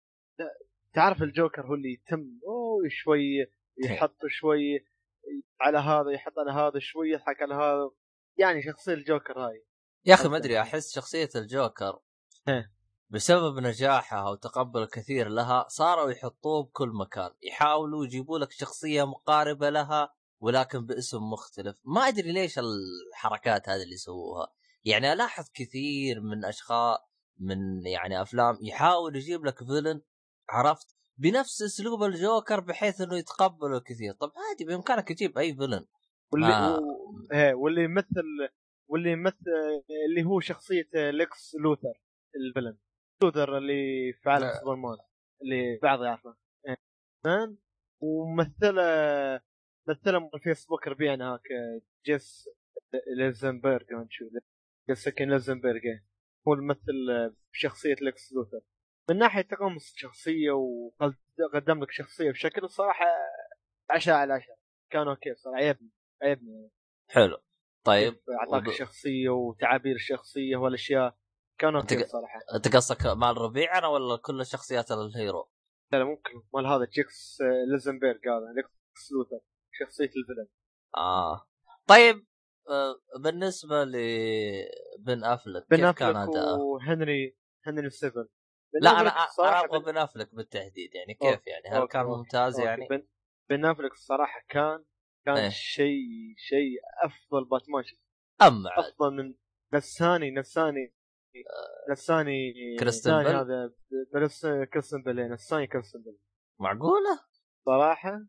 تعرف 0.95 1.23
الجوكر 1.23 1.67
هو 1.67 1.75
اللي 1.75 1.93
يتم 1.93 2.41
أوه 2.47 2.89
شوي 2.89 3.47
يحط 3.85 4.17
شوي 4.29 4.87
على 5.61 5.79
هذا 5.79 6.11
يحط 6.11 6.39
على 6.39 6.53
هذا 6.53 6.79
شوي 6.79 7.11
يضحك 7.11 7.43
على 7.43 7.55
هذا. 7.55 7.91
يعني 8.37 8.63
شخصية 8.63 8.95
الجوكر 8.95 9.39
هاي. 9.39 9.65
يا 10.07 10.15
أخي 10.15 10.29
ما 10.29 10.37
أدري 10.37 10.61
أحس 10.61 10.95
شخصية 10.95 11.29
الجوكر 11.37 12.01
بسبب 13.11 13.59
نجاحها 13.59 14.31
وتقبل 14.31 14.83
الكثير 14.83 15.29
لها 15.29 15.67
صاروا 15.69 16.11
يحطوه 16.11 16.63
بكل 16.63 16.89
مكان. 16.89 17.31
يحاولوا 17.43 18.05
يجيبوا 18.05 18.39
لك 18.39 18.53
شخصية 18.53 19.07
مقاربة 19.07 19.71
لها. 19.71 20.15
ولكن 20.45 20.87
باسم 20.87 21.23
مختلف. 21.23 21.81
ما 21.85 22.09
أدري 22.09 22.33
ليش 22.33 22.59
الحركات 22.59 23.69
هذه 23.69 23.83
اللي 23.83 23.95
يسووها. 23.95 24.53
يعني 24.85 25.13
ألاحظ 25.13 25.45
كثير 25.55 26.21
من 26.21 26.45
أشخاص 26.45 26.99
من 27.39 27.87
يعني 27.87 28.23
أفلام 28.23 28.59
يحاول 28.63 29.17
يجيب 29.17 29.45
لك 29.45 29.59
villain 29.59 30.01
عرفت؟ 30.51 30.97
بنفس 31.19 31.63
أسلوب 31.63 32.03
الجوكر 32.03 32.61
بحيث 32.61 33.01
إنه 33.01 33.17
يتقبله 33.17 33.81
كثير. 33.81 34.13
طب 34.13 34.33
عادي 34.37 34.65
بإمكانك 34.65 35.09
تجيب 35.09 35.39
أي 35.39 35.55
villain. 35.55 35.87
واللي 36.33 36.55
آه. 36.55 36.79
و... 36.79 36.83
إيه 37.33 37.55
واللي 37.55 37.85
يمثل 37.85 38.49
واللي 38.89 39.11
يمثل 39.13 39.83
اللي 40.09 40.25
هو 40.25 40.41
شخصية 40.41 40.89
ليكس 40.95 41.57
لوثر 41.61 42.01
ال 42.37 42.41
villain. 42.41 42.77
لوثر 43.23 43.59
اللي 43.59 44.13
في 44.13 44.31
عالم 44.31 44.47
لا. 44.47 44.61
سوبرمان 44.61 44.97
اللي 45.43 45.79
بعض 45.83 46.03
يعرفه. 46.03 46.37
إيه. 46.69 46.77
تمام 49.87 49.97
وممثله 49.97 50.19
مثله 50.19 50.31
من 50.35 50.41
فيسبوك 50.43 50.89
ربيعنا 50.89 51.35
هاك 51.35 51.43
جيس 52.07 52.49
ليزنبرغ 53.17 53.85
ما 53.91 54.05
نشوف 54.05 54.29
جيس 54.89 54.99
سكن 55.05 55.31
ليزنبرغ. 55.31 55.81
إيه. 55.85 56.05
هو 56.49 56.55
الممثل 56.55 57.33
بشخصية 57.53 57.95
ليكس 58.01 58.33
لوثر. 58.33 58.61
من 59.11 59.19
ناحية 59.19 59.43
تقمص 59.43 59.93
الشخصية 59.93 60.51
وقدم 60.51 61.83
لك 61.83 61.91
شخصية 61.91 62.31
بشكل 62.31 62.65
الصراحه 62.65 63.05
عشاء 63.91 64.15
على 64.15 64.33
عشاء. 64.33 64.57
كان 64.91 65.09
أوكي 65.09 65.35
صراحة 65.35 65.59
عيبني 65.59 65.91
عيبني. 66.23 66.71
حلو. 67.11 67.39
طيب 67.85 68.15
أعطاك 68.41 68.63
وب- 68.63 68.69
الشخصية 68.69 69.29
وتعابير 69.29 69.95
الشخصية 69.95 70.57
والأشياء. 70.57 71.17
كان 71.59 71.77
أوكي 71.77 72.05
صراحة. 72.05 72.41
أنت 72.57 72.77
قصدك 72.77 73.07
مال 73.07 73.39
ربيعنا 73.39 73.87
ولا 73.89 74.17
كل 74.17 74.47
شخصيات 74.47 74.91
الهيرو؟ 74.91 75.49
لا 75.93 75.99
لا 75.99 76.05
ممكن 76.05 76.43
مال 76.55 76.67
هذا 76.67 76.85
جيسي 76.85 77.39
ايزنبرغ 77.73 78.11
هذا 78.17 78.53
ليكس 78.57 79.13
لوثر. 79.13 79.41
شخصية 79.81 80.05
ال 80.05 80.10
villain 80.10 80.49
آه 80.97 81.47
طيب 81.87 82.27
آه، 82.71 83.01
بالنسبة 83.21 83.85
لبن 83.85 85.25
أفلك 85.25 85.67
بن 85.71 85.77
كيف 85.77 85.99
كان 85.99 86.17
أداءه؟ 86.17 86.59
وهنري 86.61 87.37
هنري 87.67 87.91
سيفن 87.91 88.29
بن 88.75 88.81
لا 88.83 89.01
أنا 89.01 89.11
أبغى 89.39 89.79
بن- 89.79 89.85
بن 89.85 89.97
أفلك 89.99 90.35
بالتحديد 90.35 90.95
يعني 90.95 91.15
كيف 91.15 91.31
okay، 91.39 91.51
يعني 91.51 91.69
هل 91.69 91.87
كان 91.89 92.07
ممتاز 92.07 92.55
okay. 92.55 92.67
يعني؟ 92.67 92.87
بن, 92.91 93.07
بن 93.51 93.65
أفلك 93.65 93.93
الصراحه 93.93 94.41
كان 94.49 94.85
كان 95.27 95.37
إيه. 95.37 95.49
شيء 95.49 96.35
شيء 96.37 96.79
أفضل 97.05 97.45
باتمان. 97.45 97.85
اما 98.43 98.71
أفضل 98.79 99.15
من 99.15 99.35
نساني 99.75 100.31
نساني 100.31 100.95
نساني 101.91 102.53
كريستن 102.81 103.11
نساني 103.11 103.25
بيل؟ 103.25 103.37
هذا 103.37 103.73
كريستن 104.73 105.03
بيل 105.03 105.21
إيه، 105.21 105.27
نساني 105.29 105.67
كريستن 105.67 106.03
بيل 106.03 106.19
معقولة؟ 106.61 107.21
صراحة 107.67 108.27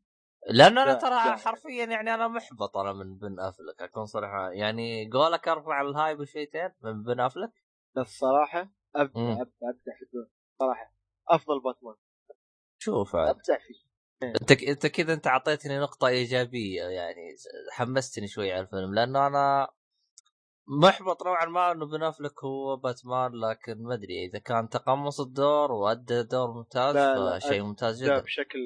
لأنه 0.49 0.84
أنا 0.84 0.93
ترى. 0.93 1.38
حرفيا 1.38 1.85
يعني 1.85 2.13
أنا 2.13 2.27
محبط 2.27 2.77
أنا 2.77 2.93
من 2.93 3.17
بن 3.17 3.39
أفلك 3.39 3.81
أكون 3.81 4.05
صريح 4.05 4.31
يعني 4.53 5.09
قولك 5.13 5.47
أرفع 5.47 5.81
ال 5.81 5.90
hype 5.90 6.23
شويتين 6.23 6.69
من 6.81 7.03
بن 7.03 7.19
أفلك؟ 7.19 7.51
الصراحة 7.97 8.72
ابدع 8.95 9.22
مم. 9.22 9.31
ابدع 9.31 9.41
ابدع 9.69 9.93
في 9.99 10.05
صراحة 10.59 10.93
أفضل 11.30 11.61
باتمان. 11.61 11.95
شوف 12.77 13.15
عاد. 13.15 13.30
ابدع 13.30 13.57
فيه. 13.57 13.85
أنت 14.23 14.51
أنت 14.51 14.88
كذا 14.88 15.13
أنت 15.13 15.27
أعطيتني 15.27 15.80
نقطة 15.80 16.07
إيجابية 16.07 16.84
يعني 16.84 17.35
حمستني 17.72 18.27
شوي 18.27 18.51
على 18.51 18.61
الفيلم 18.61 18.93
لأنه 18.95 19.27
أنا 19.27 19.67
محبط 20.67 21.23
نوعا 21.26 21.45
ما 21.45 21.72
إنه 21.72 21.85
بن 21.85 22.03
أفلك 22.03 22.43
هو 22.43 22.76
باتمان 22.76 23.31
لكن 23.31 23.84
ما 23.84 23.93
أدري 23.93 24.26
إذا 24.26 24.39
كان 24.39 24.69
تقمص 24.69 25.19
الدور 25.19 25.72
وأدى 25.72 26.23
دور 26.23 26.51
ممتاز 26.51 26.95
فشيء 27.43 27.63
ممتاز 27.63 28.03
جدا. 28.03 28.19
بشكل 28.19 28.59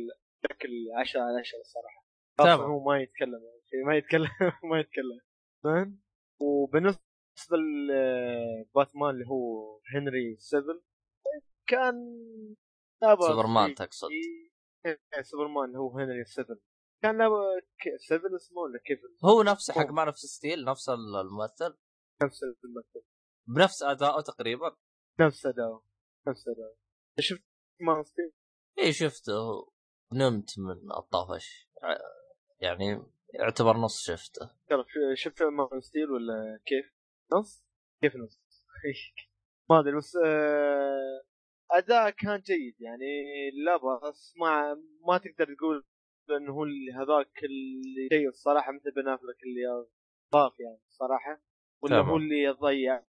بشكل 0.44 0.70
10 0.98 1.22
على 1.22 1.40
10 1.40 1.60
الصراحه 1.60 2.06
تمام. 2.38 2.60
أصلا 2.60 2.66
هو 2.66 2.84
ما 2.84 3.02
يتكلم 3.02 3.44
يعني 3.44 3.62
شيء 3.70 3.86
ما 3.86 3.98
يتكلم 3.98 4.30
ما 4.72 4.80
يتكلم. 4.80 5.20
فاهم 5.64 6.02
وبالنسبة 6.42 7.58
لباتمان 7.90 9.10
اللي 9.10 9.26
هو 9.28 9.80
هنري 9.96 10.36
سيفل 10.38 10.82
كان 11.68 11.96
سوبرمان. 13.28 13.76
تقصد. 13.76 14.08
إيه، 14.86 15.22
سوبرمان 15.22 15.66
اللي 15.66 15.78
هو 15.78 16.00
هنري 16.00 16.24
سيفل. 16.24 16.60
كان 17.04 17.18
سيفل 17.98 18.36
اسمه 18.36 18.62
ولا 18.62 18.80
كيف؟ 18.86 19.00
هو 19.26 19.44
نفسه 19.44 19.74
حق. 19.74 19.92
ما 19.92 20.06
نفس 20.06 20.24
ال 20.24 20.31
style 20.31 20.66
نفس 20.66 20.90
الممثل. 20.90 21.78
نفس 22.24 22.44
الممثل. 22.44 23.06
بنفس 23.48 23.84
أداؤه 23.84 24.22
تقريبا. 24.22 24.76
نفس 25.20 25.46
أداؤه 25.46 25.86
نفس 26.28 26.48
أداؤه. 26.48 26.78
شفت 27.20 27.44
Man 27.82 28.04
Steel 28.04 28.32
اي 28.80 28.94
شفته. 28.94 29.72
نمت 30.14 30.60
من 30.60 30.92
الطفش 30.98 31.70
يعني 32.60 33.04
يعتبر 33.34 33.78
نص 33.78 34.06
شفته 34.06 34.50
تعرف 34.70 34.88
شفت 35.14 35.44
Man 35.44 35.82
Steel 35.82 36.12
ولا 36.12 36.60
كيف؟ 36.66 36.94
نص؟ 37.34 37.64
كيف 38.02 38.16
نص؟ 38.16 38.40
ما 39.70 39.80
أدري 39.80 39.98
بس 39.98 40.16
آه، 40.26 41.24
أداء 41.72 42.10
كان 42.10 42.40
جيد 42.40 42.82
يعني 42.82 43.06
لا 43.66 43.78
بأس 43.78 44.34
ما 44.38 44.74
ما 45.08 45.18
تقدر 45.18 45.56
تقول 45.56 45.86
انه 46.30 46.54
هو 46.54 46.64
اللي 46.64 46.92
هذاك 46.92 47.44
اللي 47.44 48.08
جيد 48.12 48.28
الصراحة 48.28 48.72
مثل 48.72 48.92
بن 48.92 49.08
أفلك 49.08 49.44
اللي 49.44 49.88
ضاف 50.34 50.60
يعني 50.60 50.82
الصراحة 50.88 51.42
ولا 51.84 52.02
تمام. 52.02 52.10
هو 52.10 52.18
اللي 52.18 52.44
يضيع 52.44 53.04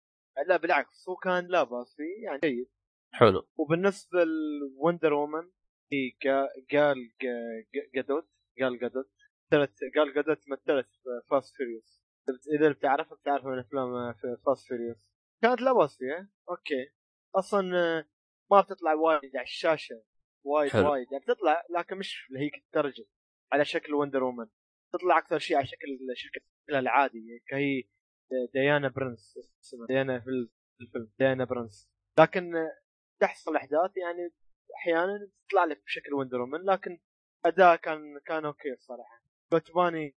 لا 0.47 0.57
بالعكس 0.57 1.09
هو 1.09 1.15
كان 1.15 1.47
لا 1.47 1.63
بأس 1.63 1.95
فيه 1.95 2.25
يعني 2.25 2.39
جيد 2.43 2.69
حلو 3.13 3.47
وبالنسبة 3.57 4.23
لوندر 4.23 5.13
وومن 5.13 5.51
هي 5.93 6.11
قا- 6.11 6.75
قال 6.77 6.97
قا- 7.23 7.89
جادوت 7.95 8.27
قال 8.61 8.79
جادوت. 8.79 9.11
مثلت 9.53 9.73
قال 9.97 10.13
جادوت 10.13 10.39
مثلت 10.49 10.87
في 11.03 11.21
Fast 11.29 11.55
Furious 11.55 12.03
إذا 12.59 12.71
بتعرفها 12.71 13.17
بتعرفها 13.17 13.51
من 13.51 13.59
أفلام 13.59 14.13
في 14.13 14.37
Fast 14.45 14.67
Furious 14.67 14.97
كانت 15.41 15.61
لا 15.61 15.73
بأس 15.73 15.97
فيها. 15.97 16.29
okay. 16.49 16.89
أصلا 17.35 17.77
آه، 17.77 18.05
ما 18.51 18.61
بتطلع 18.61 18.93
وايد 18.93 19.35
على 19.35 19.43
الشاشة. 19.43 20.03
وايد 20.45 20.71
حلو. 20.71 20.91
وايد. 20.91 21.07
يعني 21.11 21.23
بتطلع 21.23 21.63
لكن 21.77 21.97
مش 21.97 22.27
لهيك 22.31 22.53
الدرجه 22.55 23.05
على 23.51 23.65
شكل 23.65 23.93
وندر 23.93 24.23
وومن 24.23 24.47
تطلع 24.93 25.17
أكثر 25.17 25.39
شيء 25.39 25.57
على 25.57 25.65
شكل 25.65 25.87
شكلها 26.13 26.79
العادي 26.79 27.43
كهي 27.47 27.83
ديانا 28.53 28.87
برنس 28.87 29.37
اسمها 29.63 29.87
ديانا 29.87 30.19
في 30.19 30.29
الفيلم. 30.81 31.11
ديانا 31.19 31.45
برنس 31.45 31.89
لكن 32.19 32.55
آه، 32.55 32.71
تحصل 33.21 33.55
أحداث 33.55 33.97
يعني 33.97 34.33
أحيانا 34.75 35.29
تطلع 35.47 35.63
لك 35.63 35.83
بشكل 35.83 36.13
وندر 36.13 36.41
وومن 36.41 36.59
لكن 36.65 36.99
أداء 37.45 37.75
كان 37.75 38.19
كان 38.25 38.45
okay 38.45 38.73
الصراحة 38.73 39.21
تباني 39.51 40.15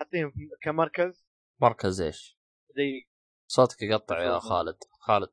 أعطيهم 0.00 0.32
كمركز 0.62 1.26
مركز 1.60 2.00
إيش؟ 2.00 2.38
زي 2.76 3.08
صوتك 3.46 3.82
يقطع 3.82 4.22
يا. 4.22 4.38
خالد 4.38 4.76
خالد 5.00 5.32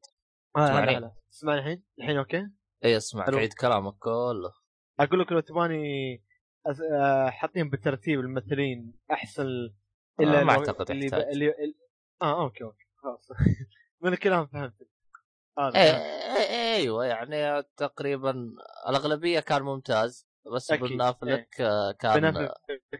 آه 0.57 0.65
اسمعني. 0.65 0.99
لا 0.99 1.15
اسمعني 1.33 1.59
الحين 1.59 1.83
الحين 1.99 2.17
أوكي 2.17 2.47
اي 2.85 2.97
اسمع. 2.97 3.25
عيد 3.35 3.53
كلامك 3.53 3.97
كله 3.97 4.53
أقول 4.99 5.19
لك 5.19 5.31
لو 5.31 5.39
تباني 5.39 6.17
أز- 6.67 6.93
آه، 6.93 7.29
حاطين 7.29 7.69
بالترتيب 7.69 8.19
الممثلين 8.19 8.93
أحسن 9.11 9.45
آه، 10.19 10.23
ما 10.23 10.41
لو- 10.41 10.49
أعتقد 10.49 10.91
اللي, 10.91 11.05
يحتاج. 11.05 11.21
اللي, 11.21 11.49
اللي 11.51 11.75
آه 12.21 12.43
okay 12.43 12.63
okay 12.63 12.85
خلاص 12.95 13.27
من 14.01 14.13
الكلام 14.13 14.47
فهمت 14.47 14.73
هذا 15.59 15.75
إيه. 15.75 15.91
إيه 16.37 16.75
إيوه 16.75 17.05
يعني 17.05 17.63
تقريبا 17.77 18.31
الأغلبية 18.89 19.39
كان 19.39 19.61
ممتاز 19.61 20.27
بس 20.55 20.71
بن 20.71 21.01
افلك 21.01 21.61
آه، 21.61 21.91
كان 21.91 22.25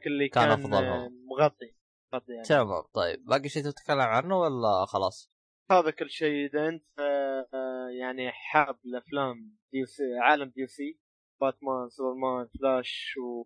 اللي 0.06 0.30
كان 0.30 0.62
كان. 0.64 0.74
آه، 0.74 1.10
مغطي 1.30 1.76
مغطي 2.14 2.32
يعني. 2.34 2.44
تمام 2.46 2.84
طيب 2.94 3.26
باقي 3.26 3.50
شيء 3.50 3.64
تتكلم 3.64 4.00
عنه 4.02 4.40
ولا 4.40 4.86
خلاص؟ 4.86 5.32
هذا 5.72 5.92
كل 5.92 6.10
شيء 6.10 6.46
إذا 6.46 6.68
أنت 6.70 7.00
آه، 7.00 7.48
آه، 7.54 7.88
يعني 8.00 8.32
حاب 8.32 8.80
الأفلام 8.86 9.58
دي 9.74 9.86
سي 9.86 10.04
عالم 10.22 10.50
دي 10.56 10.68
سي 10.68 11.00
باتمان 11.42 11.90
سوبرمان 11.90 12.48
فلاش 12.60 13.14
و 13.18 13.44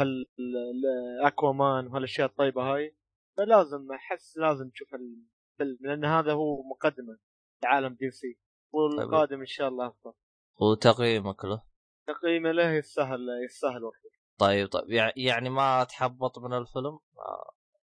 هال 0.00 0.26
ال- 0.38 1.26
أكوامان 1.26 1.86
وهالأشياء 1.86 2.28
الطيبة 2.28 2.62
هاي 2.62 2.96
فلازم 3.36 3.92
أحس 3.92 4.36
لازم 4.38 4.70
تشوف 4.70 4.88
الفيلم 4.94 5.78
لأن 5.80 6.04
هذا 6.04 6.32
هو 6.32 6.62
مقدمة 6.62 7.18
لعالم 7.64 7.94
دي 7.94 8.10
سي 8.10 8.38
والقادم 8.72 9.40
إن 9.40 9.46
شاء 9.46 9.68
الله 9.68 9.86
أفضل. 9.86 10.12
وتقييمك 10.60 11.44
له؟ 11.44 11.62
تقييمه 12.06 12.50
له 12.52 12.70
يستاهل 12.70 13.26
يستاهل 13.44 13.84
وقته 13.84 14.10
طيب 14.38 14.68
طيب. 14.68 14.90
يع- 14.90 15.12
يعني 15.16 15.50
ما 15.50 15.84
تحبط 15.84 16.38
من 16.38 16.52
الفيلم؟ 16.52 16.98
آه، 17.18 17.52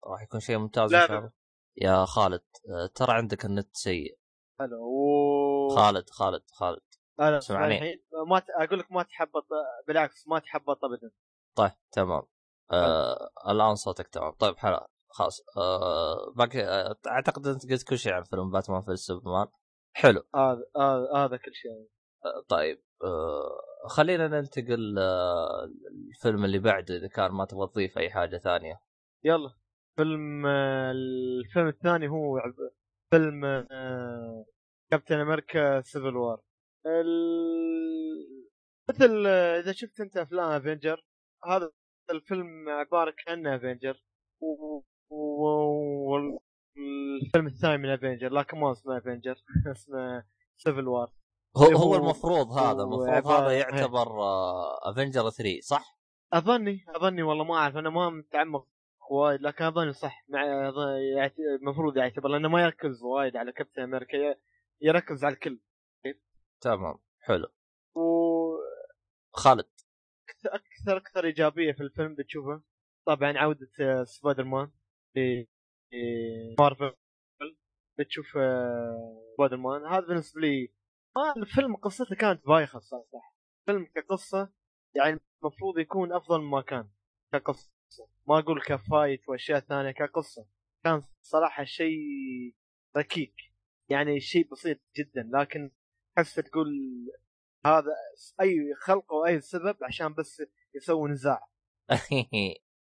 راح 0.06 0.22
يكون 0.22 0.40
شيء 0.40 0.58
ممتاز 0.58 0.92
لا، 0.92 1.06
لا. 1.06 1.32
يا 1.76 2.04
خالد 2.04 2.42
آه، 2.70 2.86
ترى 2.94 3.12
عندك 3.12 3.44
النت 3.44 3.68
سيء. 3.76 4.18
حلو 4.58 4.80
و 4.82 5.68
خالد 5.76 6.10
خالد 6.10 6.42
خالد. 6.52 6.80
أنا 7.20 7.40
سمعني. 7.40 8.02
ما 8.28 8.38
ت... 8.38 8.44
أقول 8.60 8.78
لك 8.78 8.92
ما 8.92 9.02
تحبط 9.02 9.46
بالعكس 9.88 10.28
ما 10.28 10.38
تحبط 10.38 10.84
ابدا. 10.84 11.10
طيب 11.54 11.72
تمام. 11.92 12.22
آه 12.72 13.30
الآن 13.48 13.74
صوتك 13.74 14.08
تمام. 14.08 14.30
طيب 14.32 14.56
حلا 14.56 14.88
خلاص. 15.08 15.40
آه 15.56 16.32
باقي 16.36 16.60
آه 16.64 16.96
أعتقد 17.06 17.46
أنت 17.46 17.70
قلت 17.72 17.88
كل 17.88 17.98
شيء 17.98 18.12
عن 18.12 18.22
فيلم 18.22 18.50
باتمان 18.50 18.82
في 18.82 18.96
سوبرمان 18.96 19.46
حلو. 19.94 20.22
هذا 20.34 20.64
هذا 20.76 21.08
هذا 21.14 21.36
كل 21.36 21.54
شيء. 21.54 21.88
آه 22.24 22.44
طيب 22.48 22.82
آه 23.04 23.88
خلينا 23.88 24.28
ننتقل 24.28 24.98
آه 24.98 25.70
الفيلم 26.10 26.44
اللي 26.44 26.58
بعده 26.58 26.96
إذا 26.96 27.08
كان 27.08 27.30
ما 27.30 27.44
تبغى 27.44 27.66
تضيف 27.66 27.98
أي 27.98 28.10
حاجة 28.10 28.36
ثانية. 28.36 28.80
يلا. 29.24 29.50
فيلم 29.96 30.46
آه، 30.46 30.90
الفيلم 30.90 31.68
الثاني 31.68 32.08
هو 32.08 32.40
فيلم 33.10 33.44
آه، 33.44 34.44
كابتن 34.90 35.20
أمريكا 35.20 35.80
Civil 35.80 36.16
War. 36.16 36.40
ال... 36.86 38.44
مثل 38.90 39.26
إذا 39.26 39.72
شفت 39.72 40.00
أنت 40.00 40.16
أفلام 40.16 40.50
افنجر 40.50 41.04
هذا 41.44 41.70
الفيلم 42.10 42.68
عبارة 42.68 43.14
كانه 43.26 43.56
افنجر 43.56 44.02
والفيلم 46.76 47.46
الثاني 47.46 47.78
من 47.78 47.88
افنجر 47.88 48.32
لكن 48.32 48.58
ما 48.58 48.72
اسمه 48.72 48.98
افنجر 48.98 49.34
اسمه 49.72 50.24
Civil 50.56 50.88
War 50.88 51.12
هو 51.56 51.64
هو 51.64 51.96
المفروض 51.96 52.52
هذا 52.52 52.82
المفروض 52.82 53.26
هذا 53.26 53.58
يعتبر 53.58 54.20
آه، 54.20 54.90
افنجر 54.90 55.30
3 55.30 55.60
صح؟ 55.60 55.98
أظني 56.32 56.84
أظني 56.88 57.22
والله 57.22 57.44
ما 57.44 57.54
أعرف 57.54 57.76
أنا 57.76 57.90
ما 57.90 58.10
متعمق 58.10 58.68
وايد 59.10 59.42
لكن 59.42 59.64
أظني 59.64 59.92
صح 59.92 60.24
مع 60.28 60.42
المفروض 61.62 61.96
يعتبر 61.96 62.28
لأنه 62.28 62.48
ما 62.48 62.62
يركز 62.62 63.02
وايد 63.02 63.36
على 63.36 63.52
كابتن 63.52 63.82
أمريكا 63.82 64.34
يركز 64.80 65.24
على 65.24 65.34
الكل. 65.34 65.60
تمام 66.60 66.98
حلو. 67.20 67.48
وأكثر 67.94 68.64
خالد. 69.32 69.66
أكثر 70.46 70.96
أكثر 70.96 71.24
إيجابية 71.24 71.72
في 71.72 71.80
الفيلم 71.82 72.14
بتشوفه 72.14 72.62
طبعا 73.06 73.38
عودة 73.38 73.70
آه، 73.80 74.04
سبايدر 74.04 74.44
مان 74.44 74.70
في 75.12 75.44
في 75.44 75.53
مارفل 76.58 76.92
بتشوف 77.98 78.36
آه، 78.36 79.22
سبايدر 79.34 79.56
مان 79.56 79.86
هذا 79.86 80.06
بالنسبة 80.06 80.40
لي 80.40 80.72
ما 81.16 81.36
الفيلم 81.36 81.76
قصته 81.76 82.16
كانت 82.16 82.46
بايخة 82.46 82.78
صراحة 82.78 83.34
الفيلم 83.60 83.86
كقصة 83.94 84.52
يعني 84.96 85.20
المفروض 85.42 85.78
يكون 85.78 86.12
أفضل 86.12 86.40
مما 86.40 86.62
كان 86.62 86.88
كقصة. 87.32 87.70
ما 88.28 88.38
أقول 88.38 88.62
ك 88.62 88.73
fight 88.73 89.28
وأشياء 89.28 89.60
ثانية 89.60 89.90
كقصة. 89.90 90.46
كان 90.84 91.02
صراحة 91.22 91.64
شيء 91.64 92.00
ركيك. 92.96 93.34
يعني 93.88 94.20
شيء 94.20 94.48
بسيط 94.52 94.80
جدا. 94.96 95.30
لكن 95.32 95.70
تحس 96.16 96.34
تقول 96.34 96.68
هذا 97.66 97.92
أي 98.40 98.74
خلق 98.80 99.12
أو 99.12 99.26
أي 99.26 99.40
سبب 99.40 99.76
عشان 99.84 100.14
بس 100.14 100.42
يسوي 100.74 101.10
نزاع. 101.10 101.48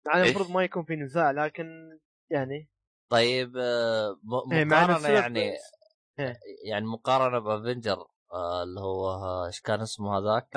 يعني؟ 0.07 0.23
المفروض 0.23 0.51
ما 0.51 0.65
يكون 0.65 0.85
في 0.85 0.97
نزاع 0.97 1.31
لكن 1.31 1.99
يعني 2.31 2.69
طيب 3.09 3.57
آه، 3.57 4.17
إيه، 4.53 4.65
مقارنة 4.65 5.09
يعني 5.09 5.41
إيه. 6.19 6.35
يعني 6.65 6.87
مقارنة 6.87 7.39
بافنجر 7.39 8.07
آه، 8.33 8.63
اللي 8.63 8.81
هو 8.81 9.11
آه، 9.11 9.47
إيش 9.47 9.61
كان 9.61 9.81
اسمه 9.81 10.19
هذاك؟ 10.19 10.49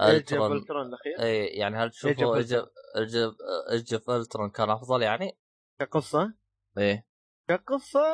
ألترون. 0.00 0.56
ألترون 0.56 0.86
الأخير؟ 0.86 1.20
اي 1.20 1.46
يعني 1.46 1.76
هل 1.76 1.90
تشوفوا 1.90 2.36
إيج 2.36 3.94
أوف 3.94 4.10
ألترون 4.10 4.50
كان 4.50 4.70
أفضل 4.70 5.02
يعني؟ 5.02 5.38
كقصة؟ 5.80 6.34
إيه. 6.78 7.06
كقصة 7.48 8.04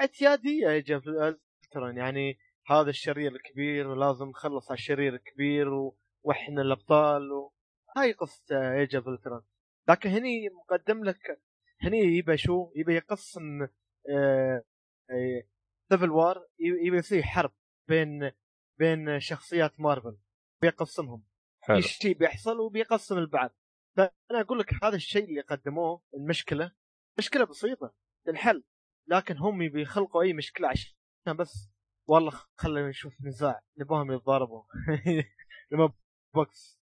اعتيادية 0.00 0.70
إيج 0.70 0.92
ألترون. 0.92 1.96
يعني 1.96 2.38
هذا 2.66 2.90
الشرير 2.90 3.32
الكبير 3.32 3.88
ولازم 3.88 4.28
نخلص 4.28 4.70
على 4.70 4.78
الشرير 4.78 5.14
الكبير 5.14 5.68
و... 5.68 5.96
وإحنا 6.22 6.62
الأبطال 6.62 7.32
و... 7.32 7.52
هاي 7.96 8.12
قصة 8.12 8.72
Age 8.72 8.96
of 8.96 9.08
Ultron. 9.08 9.42
لكن 9.88 10.10
هني 10.10 10.48
مقدم 10.48 11.04
لك 11.04 11.40
هني 11.82 11.98
يبى 11.98 12.36
شو؟ 12.36 12.72
يبى 12.76 12.94
يقسم 12.94 13.62
آه... 14.10 14.64
Civil 15.92 16.10
War 16.10 16.46
يبى 16.58 16.96
يصير 16.96 17.22
حرب 17.22 17.52
بين 17.88 18.30
بين 18.78 19.20
شخصيات 19.20 19.80
مارفل 19.80 20.18
بيقسمهم. 20.62 21.24
حلو. 21.60 21.80
شيء 21.80 22.18
بيحصل 22.18 22.60
وبيقسم 22.60 23.18
البعض. 23.18 23.50
فأنا 23.96 24.40
أقول 24.40 24.58
لك 24.58 24.84
هذا 24.84 24.96
الشيء 24.96 25.24
اللي 25.24 25.40
قدموه 25.40 26.02
المشكلة 26.14 26.72
مشكلة 27.18 27.44
بسيطة 27.44 27.94
تنحل. 28.26 28.64
لكن 29.08 29.36
هم 29.36 29.62
يبي 29.62 29.82
يخلقوا 29.82 30.22
أي 30.22 30.32
مشكلة 30.32 30.68
عشان 30.68 31.36
بس. 31.36 31.70
والله 32.08 32.30
خلينا 32.56 32.88
نشوف 32.88 33.12
نزاع. 33.22 33.62
نبغاهم 33.78 34.12
يتضاربوا. 34.12 34.62
لمى 35.72 35.92
بوكس؟ 36.34 36.80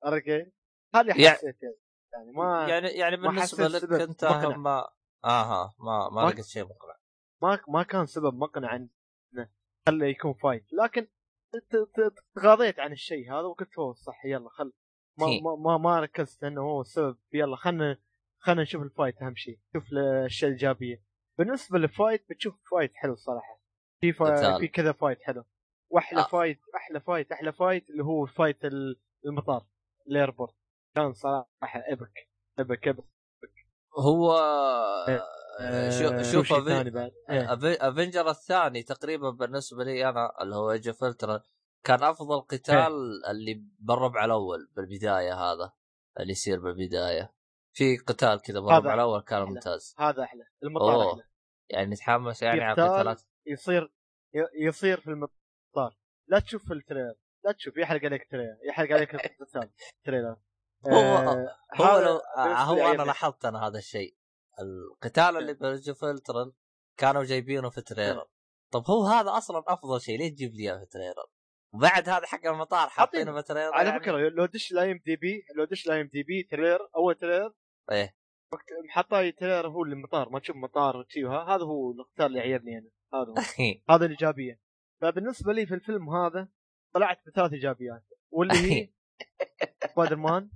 هذه 0.95 1.21
يع- 1.21 1.33
حسيت 1.33 1.63
يعني. 1.63 1.75
يعني 2.15 2.31
ما 2.31 2.67
يعني 2.69 2.87
يعني 2.87 3.17
ما 3.17 3.29
بالنسبة 3.29 3.67
لك 3.67 4.01
أنت. 4.01 4.25
ما 4.57 4.87
آها 5.25 5.73
ما 5.79 6.09
ما 6.09 6.21
لقيت 6.29 6.45
شيء 6.45 6.63
مقنع. 6.63 6.95
ما 7.41 7.59
ما 7.67 7.83
كان 7.83 8.05
سبب 8.05 8.33
مقنع 8.33 8.75
انه 8.75 8.89
خله 9.87 10.05
يكون 10.05 10.33
fight 10.33 10.65
لكن 10.73 11.07
تغاضيت 12.35 12.79
عن 12.79 12.91
الشيء 12.91 13.31
هذا 13.31 13.41
وقلت 13.41 13.79
هو 13.79 13.93
صح 13.93 14.25
يلا 14.25 14.49
خل 14.49 14.73
ما 15.19 15.27
هي. 15.27 15.41
ما 15.41 15.55
ما, 15.55 15.77
ما 15.77 15.99
ركزت 15.99 16.43
إنه 16.43 16.61
هو 16.61 16.81
السبب. 16.81 17.17
يلا 17.33 17.55
خلنا 17.55 17.97
خلنا 18.39 18.61
نشوف 18.61 18.83
ال 18.83 18.90
fight 18.90 19.21
أهم 19.21 19.35
شيء. 19.35 19.59
شوف 19.73 19.83
الأشياء 19.91 20.49
الإيجابية. 20.49 21.03
بالنسبة 21.37 21.77
لل 21.79 21.92
fight 21.92 22.25
بتشوف 22.29 22.55
fight 22.71 22.91
حلو 22.95 23.15
صراحة. 23.15 23.61
في 24.01 24.13
فا... 24.13 24.57
في 24.57 24.67
كذا 24.67 24.91
fight 24.91 25.21
حلو. 25.23 25.43
وأحلى 25.89 26.19
آه. 26.19 26.23
fight 26.27 26.59
أحلى 26.75 26.99
fight 26.99 27.31
أحلى 27.31 27.53
fight 27.53 27.89
اللي 27.89 28.03
هو 28.03 28.25
fight 28.25 28.65
ال- 28.65 28.99
المطار 29.25 29.65
ال 30.07 30.13
airport. 30.13 30.55
كان 30.95 31.13
صراحة 31.13 31.47
epic 31.91 32.29
epic 32.59 32.87
epic 32.87 33.03
هو 33.99 34.33
إيه. 35.07 35.23
آه، 35.59 35.89
شو- 35.89 36.07
آه، 36.07 36.21
شوف 36.23 36.51
إيه. 36.67 37.89
Avengers 37.89 38.29
الثاني 38.29 38.83
تقريبا 38.83 39.29
بالنسبة 39.29 39.83
لي 39.83 40.09
أنا 40.09 40.41
اللي 40.41 40.55
هو 40.55 40.71
Age 40.71 40.89
of 40.89 41.02
Ultron 41.02 41.41
كان 41.83 42.03
أفضل 42.03 42.41
قتال 42.41 43.25
اللي 43.29 43.63
بالربع 43.79 44.25
الأول 44.25 44.69
بالبداية 44.75 45.33
هذا 45.33 45.71
اللي 46.19 46.31
يصير 46.31 46.59
بالبداية. 46.59 47.33
في 47.73 47.97
قتال 47.97 48.41
كذا 48.41 48.59
بالربع 48.59 48.93
الأول 48.93 49.21
كان 49.21 49.41
أحلى. 49.41 49.53
ممتاز. 49.53 49.95
هذا 49.99 50.23
أحلى. 50.23 50.43
المطار 50.63 50.93
أوه. 50.95 51.11
أحلى. 51.11 51.23
يعني 51.69 51.91
نتحمس 51.91 52.41
يعني 52.43 52.61
على 52.61 52.73
قتال 52.73 52.83
القتالات 52.85 53.21
يصير 53.45 53.93
يصير 54.67 54.99
في 55.01 55.07
المطار. 55.07 55.97
لا 56.27 56.39
تشوف 56.39 56.71
ال 56.71 56.76
trailer. 56.76 57.15
لا 57.45 57.51
تشوف 57.51 57.77
يحرق 57.77 58.05
عليك 58.05 58.31
trailer 58.31 58.57
يحرق 58.69 58.91
عليك 58.91 59.15
القتال. 59.15 59.69
trailer. 60.05 60.37
هو- 60.93 60.97
آه، 60.97 61.55
هو 61.75 61.99
لو 61.99 62.21
بالنسبة 62.37 62.63
هو 62.63 62.73
أنا 62.77 62.87
عجبني. 62.87 63.05
لاحظت 63.05 63.45
أنا 63.45 63.67
هذا 63.67 63.77
الشيء. 63.77 64.15
القتال 64.59 65.37
اللي 65.37 65.53
ب 65.53 65.63
Age 65.63 65.91
of 65.91 66.06
Ultron 66.06 66.51
كانوا 66.97 67.23
جايبينه 67.23 67.69
في 67.69 67.81
trailer 67.81 68.25
طب 68.71 68.83
هو 68.89 69.05
هذا 69.05 69.37
أصلا 69.37 69.63
أفضل 69.67 70.01
شيء 70.01 70.17
ليه 70.19 70.29
تجيب 70.29 70.53
لي 70.53 70.63
إياه 70.63 70.79
في 70.79 70.85
trailer 70.85 71.25
وبعد 71.73 72.09
هذا 72.09 72.25
حق 72.25 72.45
المطار 72.45 72.89
حاطينه 72.89 73.33
في 73.35 73.41
trailer 73.41 73.73
على 73.73 73.89
يعني؟ 73.89 73.99
فكرة 74.01 74.17
لو 74.29 74.45
دش 74.45 74.71
ال 74.71 74.91
IMDb 74.91 75.45
لو 75.55 75.65
دش 75.65 75.87
ال 75.87 76.01
IMDb 76.01 76.43
trailer 76.43 76.89
أول 76.95 77.15
trailer 77.15 77.53
إيه. 77.91 78.15
وقت 78.53 78.65
محطاي 78.89 79.31
trailer 79.31 79.67
هو 79.67 79.83
المطار 79.83 80.29
ما 80.29 80.39
تشوف 80.39 80.55
مطار 80.55 81.05
هذا 81.47 81.63
هو 81.63 81.91
القتال 81.91 82.25
اللي 82.25 82.39
عجبني 82.39 82.77
أنا 82.77 82.89
هذا 83.13 83.29
هو. 83.31 83.35
هذا 83.95 84.05
الإيجابية. 84.05 84.59
فبالنسبة 85.01 85.53
لي 85.53 85.65
في 85.65 85.73
الفيلم 85.73 86.09
هذا 86.09 86.47
طلعت 86.93 87.17
بثلاث 87.27 87.53
إيجابيات 87.53 88.03
واللي 88.31 88.53
هي 88.57 88.89
Spider-Man 89.93 90.49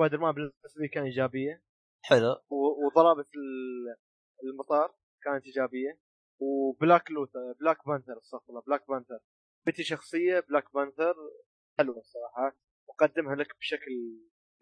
Spider-Man 0.00 0.32
بالنسبة 0.34 0.80
لي 0.82 0.88
كان 0.88 1.04
إيجابية. 1.04 1.62
حلو. 2.04 2.30
و- 2.50 2.86
وضربت 2.86 3.28
ال- 3.36 3.96
المطار 4.44 4.94
كانت 5.22 5.44
إيجابية. 5.44 5.98
و 6.38 6.50
Black 6.50 7.10
Luther 7.10 7.52
Black 7.60 7.86
Panther 7.86 8.18
استغفر 8.18 8.44
الله 8.50 8.62
Black 8.66 8.88
Panther. 8.88 9.18
بتي 9.66 9.82
شخصية 9.82 10.40
Black 10.40 10.74
Panther. 10.74 11.14
حلوة 11.78 11.98
الصراحه 11.98 12.56
وقدمها 12.88 13.34
لك 13.34 13.56
بشكل 13.58 13.92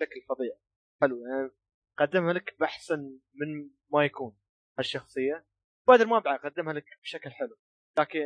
بشكل 0.00 0.20
فظيع. 0.28 0.56
حلو 1.02 1.26
يعني 1.26 1.50
قدمها 1.98 2.32
لك 2.32 2.56
بأحسن 2.60 3.18
من 3.34 3.70
ما 3.92 4.04
يكون 4.04 4.36
هالشخصية. 4.78 5.46
سبايدر 5.84 6.06
مان 6.06 6.20
بعد 6.22 6.38
قدمها 6.38 6.72
لك 6.72 6.84
بشكل 7.02 7.30
حلو. 7.30 7.56
لكن 7.98 8.20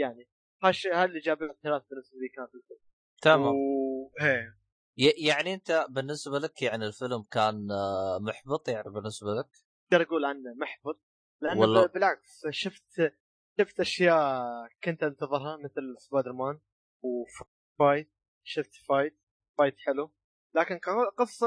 يعني 0.00 0.28
هالش 0.64 0.86
هالايجابيه 0.86 1.46
الثلاث 1.50 1.82
بالنسبة 1.90 2.18
لي 2.18 2.28
كانت 2.28 2.54
الفيلم 2.54 2.80
تمام. 3.22 3.54
و... 3.54 4.12
هي. 4.20 4.52
يعني 4.98 5.54
انت 5.54 5.86
بالنسبة 5.90 6.38
لك 6.38 6.62
يعني 6.62 6.86
الفيلم 6.86 7.22
كان 7.30 7.70
آه، 7.70 8.18
محبط 8.18 8.68
يعني 8.68 8.90
بالنسبة 8.90 9.34
لك 9.34 9.48
أقدر 9.92 10.02
أقول 10.06 10.24
عنه 10.24 10.54
محبط 10.54 11.00
لأنه 11.40 11.60
والله. 11.60 11.86
بالعكس 11.86 12.46
شفت 12.50 13.12
شفت 13.60 13.80
أشياء 13.80 14.68
كنت 14.84 15.02
أنتظرها 15.02 15.56
مثل 15.56 15.94
Spider-Man 15.98 16.32
و 16.32 16.60
fight 17.02 18.12
شفت 18.44 18.74
fight 18.88 19.18
fight 19.58 19.74
حلو 19.78 20.14
لكن 20.54 20.78
كقصه 20.78 21.46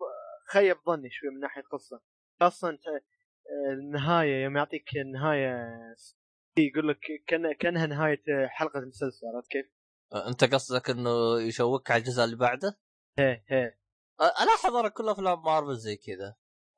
ب- 0.00 0.48
خيب 0.52 0.76
ظني 0.86 1.10
شوي 1.10 1.30
من 1.30 1.40
ناحية 1.40 1.62
قصة 1.62 2.00
خاصة 2.40 2.68
انت 2.70 2.86
آه، 2.88 3.72
النهاية 3.72 4.44
يوم 4.44 4.56
يعطيك 4.56 4.96
النهاية 4.96 5.56
يقول 6.58 6.88
لك 6.88 7.00
كان 7.26 7.52
كأنها 7.52 7.86
نهاية 7.86 8.46
حلقة 8.48 8.80
مسلسل 8.80 9.26
عرفت 9.26 9.50
كيف؟ 9.50 9.66
أنت 10.14 10.44
قصدك 10.54 10.90
إنه 10.90 11.40
يشوقك 11.40 11.90
على 11.90 12.00
الجزء 12.00 12.24
اللي 12.24 12.36
بعده؟ 12.36 12.78
هي 13.18 13.42
آه، 14.20 14.42
الاحظ 14.42 14.74
أنا 14.76 14.88
كل 14.88 15.08
أفلام 15.08 15.42
مارفل 15.42 15.76
زي 15.76 15.96
كذا. 15.96 16.36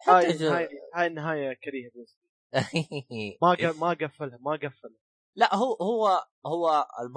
هاي 0.09 0.33
جو... 0.33 0.51
هاي 0.95 1.07
النهاية 1.07 1.53
كريهة 1.65 1.91
لي. 1.95 2.07
ما 3.43 3.55
ق- 3.55 3.77
ما 3.81 3.89
قفلها 3.91 4.39
ما 4.41 4.53
قفلها. 4.53 4.99
لا 5.37 5.55
هو 5.55 5.75
هو 5.75 6.27
هو 6.47 6.87
الم... 7.01 7.15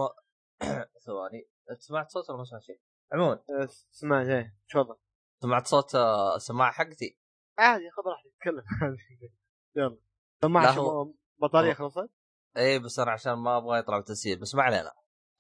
ثواني. 1.06 1.48
سمعت 1.80 2.11
صوت 2.11 2.30
ولا 2.30 2.38
ما 2.38 2.44
سمعت 2.45 2.61
شيء؟ 2.61 2.80
عموما 3.14 3.34
آه، 3.34 3.68
سمعت 3.91 4.27
إيه. 4.27 4.57
تفضل. 4.69 4.95
سمعت 5.41 5.68
صوت 5.68 5.95
السماعه 6.35 6.72
حقتي؟ 6.72 7.18
عادي 7.57 7.90
خذ 7.91 8.03
راحتك 8.10 8.31
تتكلم 8.35 8.64
يلا. 9.76 9.90
لا 9.95 9.99
سماعة 10.41 10.72
هو- 10.72 11.06
شو 11.06 11.14
بطارية 11.41 11.72
هو- 11.72 11.76
خلصت؟ 11.76 12.10
اي 12.57 12.80
بس 12.80 12.99
أنا 12.99 13.11
عشان 13.11 13.34
ما 13.34 13.57
أبغى 13.57 13.80
يطلع 13.80 14.02
تسجيل 14.02 14.40
بس 14.40 14.56
ما 14.56 14.64
علينا. 14.64 14.91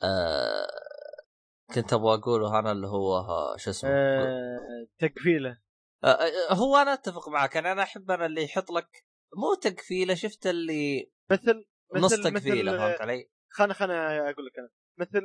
آه 0.03 0.67
كنت 1.75 1.93
أبغى 1.93 2.13
أقوله 2.13 2.59
أنا 2.59 2.71
اللي 2.71 2.87
هو 2.87 3.25
شو 3.57 3.69
اسمه؟ 3.69 3.89
آه 3.91 4.87
تقفيله. 4.99 5.57
آه 6.03 6.29
هو 6.49 6.77
أنا 6.77 6.93
أتفق 6.93 7.29
معك 7.29 7.57
أنا 7.57 7.71
أنا 7.71 7.83
أحب 7.83 8.11
أنا 8.11 8.25
اللي 8.25 8.43
يحط 8.43 8.71
لك 8.71 9.05
مو 9.37 9.53
تقفيلة 9.55 10.13
شفت 10.13 10.47
اللي 10.47 11.11
مثل 11.31 11.65
نص 11.95 12.15
تقفيلة 12.15 12.77
فهمت 12.77 13.01
علي؟ 13.01 13.29
خلنا 13.49 13.73
خلنا 13.73 14.17
أقول 14.29 14.45
لك 14.45 14.59
أنا. 14.59 14.69
مثل 14.97 15.21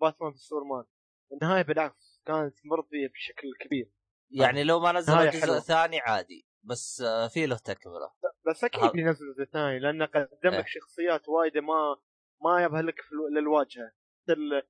باتمان 0.00 0.32
في 0.32 0.38
سوبرمان. 0.38 0.84
النهاية 1.32 1.62
بالعكس 1.62 2.20
كانت 2.26 2.54
مرضية 2.64 3.08
بشكل 3.08 3.48
كبير. 3.60 3.90
يعني 4.30 4.64
لو 4.64 4.80
ما 4.80 4.92
نزل 4.92 5.30
جزء. 5.30 5.58
ثاني 5.58 6.00
عادي 6.00 6.46
بس 6.62 7.02
في 7.32 7.46
له 7.46 7.56
تكملة. 7.56 8.10
بس 8.46 8.64
أكيد 8.64 8.92
بينزل 8.92 9.34
جزء 9.34 9.44
ثاني 9.52 9.78
لأنه 9.78 10.06
قدم 10.06 10.28
إيه. 10.52 10.58
لك 10.58 10.66
شخصيات 10.66 11.28
وايدة 11.28 11.60
ما 11.60 11.96
ما 12.44 12.62
يبها 12.64 12.82
لك 12.82 13.00
للواجهة 13.36 13.92
مثل 14.28 14.62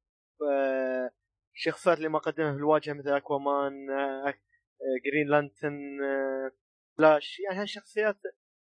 آه، 0.50 1.10
الشخصيات 1.54 1.96
اللي 1.96 2.08
ما 2.08 2.18
قدمها 2.18 2.52
في 2.52 2.58
الواجهة 2.58 2.92
مثل 2.92 3.08
Aquaman 3.16 3.90
آه، 3.90 4.28
آه، 4.28 4.34
Green 5.04 5.28
Lantern 5.28 6.02
آه، 6.02 6.52
فلاش 6.98 7.40
يعني 7.40 7.60
هالشخصيات 7.62 8.16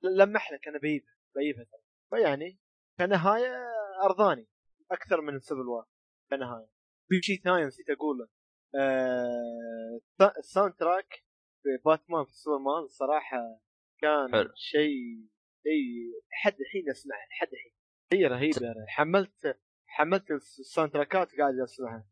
لمح 0.02 0.52
لك 0.52 0.68
أنا 0.68 0.78
بجيبها 0.78 1.14
بجيبها 1.36 1.64
ترى. 1.64 1.80
فيعني 2.10 2.58
كنهاية 2.98 3.56
أرضاني 4.04 4.48
أكثر 4.90 5.20
من 5.20 5.40
Civil 5.40 5.68
War 5.68 5.86
كنهاية 6.30 6.68
في 7.08 7.22
شيء 7.22 7.40
ثاني 7.40 7.64
نسيت 7.64 7.90
أقوله 7.90 8.28
آه، 8.74 10.00
ال 10.38 10.74
soundtrack 10.74 11.24
في 11.62 11.68
باتمان 11.84 12.24
في 12.24 12.32
سوبرمان 12.32 12.86
صراحة 12.88 13.60
كان. 14.00 14.48
شيء 14.54 15.28
شيء 15.62 16.22
لحد 16.32 16.60
الحين 16.60 16.90
اسمعه 16.90 17.18
لحد 17.30 17.48
الحين 17.52 17.72
هي 18.12 18.26
رهيبة 18.26 18.66
يعني. 18.66 18.86
حملت 18.88 19.58
حملت 19.86 20.30
ال 20.30 20.92
soundtrack 20.92 21.32
ات 21.32 21.36
قاعد 21.38 21.54
اسمعها 21.54 22.08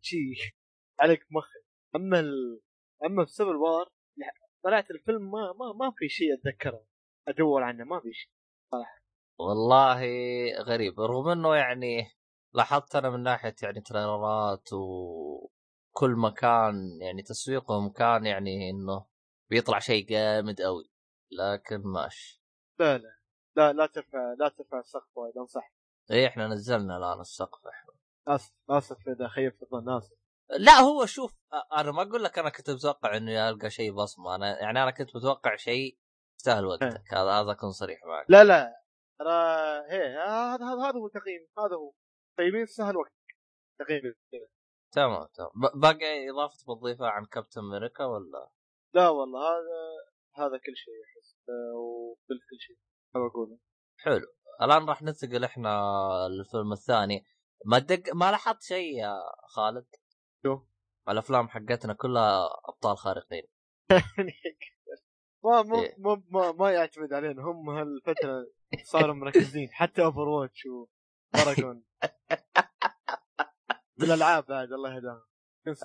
شي 0.00 0.54
عليك 1.00 1.26
مخي 1.30 1.58
أما 1.96 2.20
ال... 2.20 2.60
أما 3.04 3.24
في 3.24 3.32
Civil 3.32 3.56
War 3.56 3.92
طلعت 4.64 4.90
الفيلم 4.90 5.30
ما 5.30 5.52
ما 5.52 5.72
ما 5.72 5.92
في 5.98 6.08
شيء 6.08 6.34
أتذكره. 6.34 6.84
أدور 7.28 7.62
عنه 7.62 7.84
ما 7.84 8.00
في 8.00 8.12
شيء 8.12 8.30
والله 9.38 10.02
غريب 10.62 11.00
رغم 11.00 11.28
إنه 11.28 11.56
يعني 11.56 12.06
لاحظت 12.54 12.96
أنا 12.96 13.10
من 13.10 13.22
ناحية 13.22 13.54
يعني 13.62 13.80
trailer 13.80 14.61
ات 14.61 14.72
وكل 14.72 16.10
مكان 16.10 16.74
يعني 17.02 17.22
تسويقهم 17.22 17.88
كان 17.88 18.26
يعني 18.26 18.70
إنه 18.70 19.06
بيطلع 19.50 19.78
شيء 19.78 20.06
جامد 20.06 20.60
قوي 20.60 20.90
لكن 21.32 21.82
ماشي. 21.84 22.42
لا 22.80 22.98
لا. 22.98 23.17
لا 23.58 23.72
لا 23.72 23.86
ترفع 23.86 24.34
لا 24.38 24.48
ترفع 24.48 24.78
السقف 24.78 25.18
وايد 25.18 25.38
انصح. 25.38 25.72
إيه 26.10 26.26
إحنا 26.26 26.46
نزلنا 26.46 26.96
الآن 26.96 27.20
السقف. 27.20 27.66
إحنا 27.66 27.92
آسف 28.28 28.52
آسف 28.70 29.08
إذا 29.08 29.28
خيبت 29.28 29.62
الظن 29.62 29.88
آسف. 29.88 30.16
لا 30.58 30.72
هو 30.72 31.06
شوف 31.06 31.34
أنا 31.72 31.92
ما 31.92 32.02
أقول 32.02 32.24
لك 32.24 32.38
أنا 32.38 32.50
كنت 32.50 32.70
متوقع 32.70 33.16
إنه 33.16 33.48
القى 33.48 33.70
شيء 33.70 33.92
بصمة. 33.92 34.34
أنا 34.34 34.60
يعني 34.60 34.82
أنا 34.82 34.90
كنت 34.90 35.16
متوقع 35.16 35.56
شيء 35.56 35.98
يستاهل 36.38 36.66
وقتك. 36.66 37.14
هذا 37.14 37.30
هذا 37.30 37.52
أكون 37.52 37.70
صريح 37.70 38.04
معك. 38.04 38.26
لا 38.28 38.44
لا. 38.44 38.82
ترى 39.18 39.32
هي 39.90 40.16
هذا 40.16 40.66
هذا 40.66 40.98
هو 40.98 41.08
تقييم 41.08 41.48
هذا 41.58 41.76
هو. 41.76 41.92
تقييمين 42.36 42.66
سهل 42.66 42.96
وقت 42.96 43.12
تقييم. 43.78 44.14
تمام 44.92 45.26
تمام. 45.34 45.50
باقي 45.74 46.30
إضافة 46.30 46.74
بتضيفها 46.74 47.08
عن 47.08 47.24
كابتن 47.24 47.60
أمريكا 47.60 48.04
ولا؟ 48.04 48.48
لا 48.94 49.08
والله 49.08 49.40
هذا 49.40 49.80
هذا 50.34 50.58
كل 50.58 50.76
شيء 50.76 50.94
احس 51.04 51.36
آه، 51.48 51.76
وكل 51.76 52.38
كل 52.50 52.58
شيء. 52.60 52.78
حلو. 53.96 54.26
الآن 54.62 54.88
راح 54.88 55.02
ننتقل 55.02 55.44
إحنا 55.44 55.68
للفيلم 56.30 56.72
الثاني. 56.72 57.24
ما 57.64 57.78
دق 57.78 58.14
ما 58.14 58.30
لاحظت 58.30 58.62
شيء 58.62 58.98
يا 58.98 59.14
خالد؟ 59.46 59.86
شو؟ 60.42 60.60
الأفلام 61.08 61.48
حقتنا 61.48 61.94
كلها 61.94 62.48
أبطال 62.64 62.96
خارقين. 62.96 63.42
ما 65.44 65.62
مو 65.62 65.82
إيه. 65.82 65.94
مو 65.98 66.22
ما, 66.30 66.52
ما 66.52 66.70
يعتمد 66.70 67.12
علينا. 67.12 67.42
هم 67.42 67.70
هالفترة 67.70 68.46
صاروا 68.84 69.14
مركزين. 69.14 69.68
حتى 69.72 70.04
Overwatch 70.04 70.28
و 70.28 70.62
Paragon 70.66 71.84
بالألعاب 73.96 74.46
بعد 74.46 74.72
الله 74.72 74.94
يهداهم. 74.96 75.22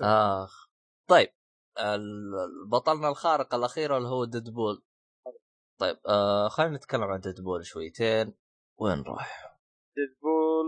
آخ. 0.02 0.68
طيب 1.08 1.28
بطلنا 2.70 3.08
الخارق 3.08 3.54
الأخير 3.54 3.96
اللي 3.96 4.08
هو 4.08 4.24
Deadpool 4.24 4.82
طيب 5.78 5.96
آه 6.08 6.48
خلينا 6.48 6.76
نتكلم 6.76 7.02
عن 7.02 7.20
Deadpool 7.20 7.66
شويتين 7.66 8.34
وين 8.76 9.02
راح؟ 9.02 9.58
Deadpool 9.96 10.66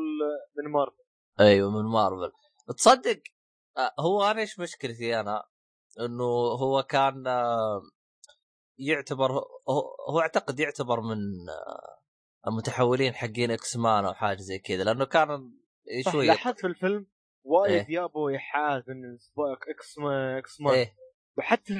من 0.56 0.72
مارفل 0.72 1.04
أيوه 1.40 1.70
من 1.70 1.90
مارفل 1.90 2.32
تصدق 2.76 3.22
آه 3.76 3.94
هو 4.00 4.30
أنا 4.30 4.40
إيش 4.40 4.60
مشكلتي 4.60 5.20
أنا؟ 5.20 5.44
إنه 6.00 6.24
هو 6.62 6.82
كان 6.82 7.26
آه 7.26 7.82
يعتبر 8.78 9.32
هو, 9.32 9.96
هو 10.10 10.20
أعتقد 10.20 10.60
يعتبر 10.60 11.00
من 11.00 11.18
آه 11.48 11.96
المتحولين 12.46 13.14
حقين 13.14 13.50
X-Men 13.50 14.04
أو 14.04 14.14
حاجة 14.14 14.40
زي 14.40 14.58
كذا 14.58 14.84
لأنه 14.84 15.04
كان 15.04 15.52
شوي 16.12 16.26
لاحظت 16.26 16.60
في 16.60 16.66
الفيلم 16.66 17.06
وايد 17.44 17.72
إيه. 17.72 17.86
يابوا 17.94 18.30
ايحاءات 18.30 18.88
من 18.88 19.18
سباك 19.18 19.68
X-Men 19.68 20.36
X-Men 20.36 20.74
إيه 20.74 20.96
وحتى 21.38 21.74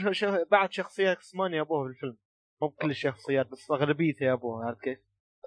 بعد 0.50 0.72
شخصيات 0.72 1.16
X-Men 1.16 1.54
يابوها 1.54 1.84
في 1.84 1.90
الفيلم 1.90 2.18
مو 2.62 2.68
بكل 2.68 2.90
الشخصيات 2.90 3.46
بس 3.46 3.70
اغلبيتها 3.70 4.26
يابوها 4.26 4.66
عرفت 4.66 4.80
كيف؟ 4.80 4.98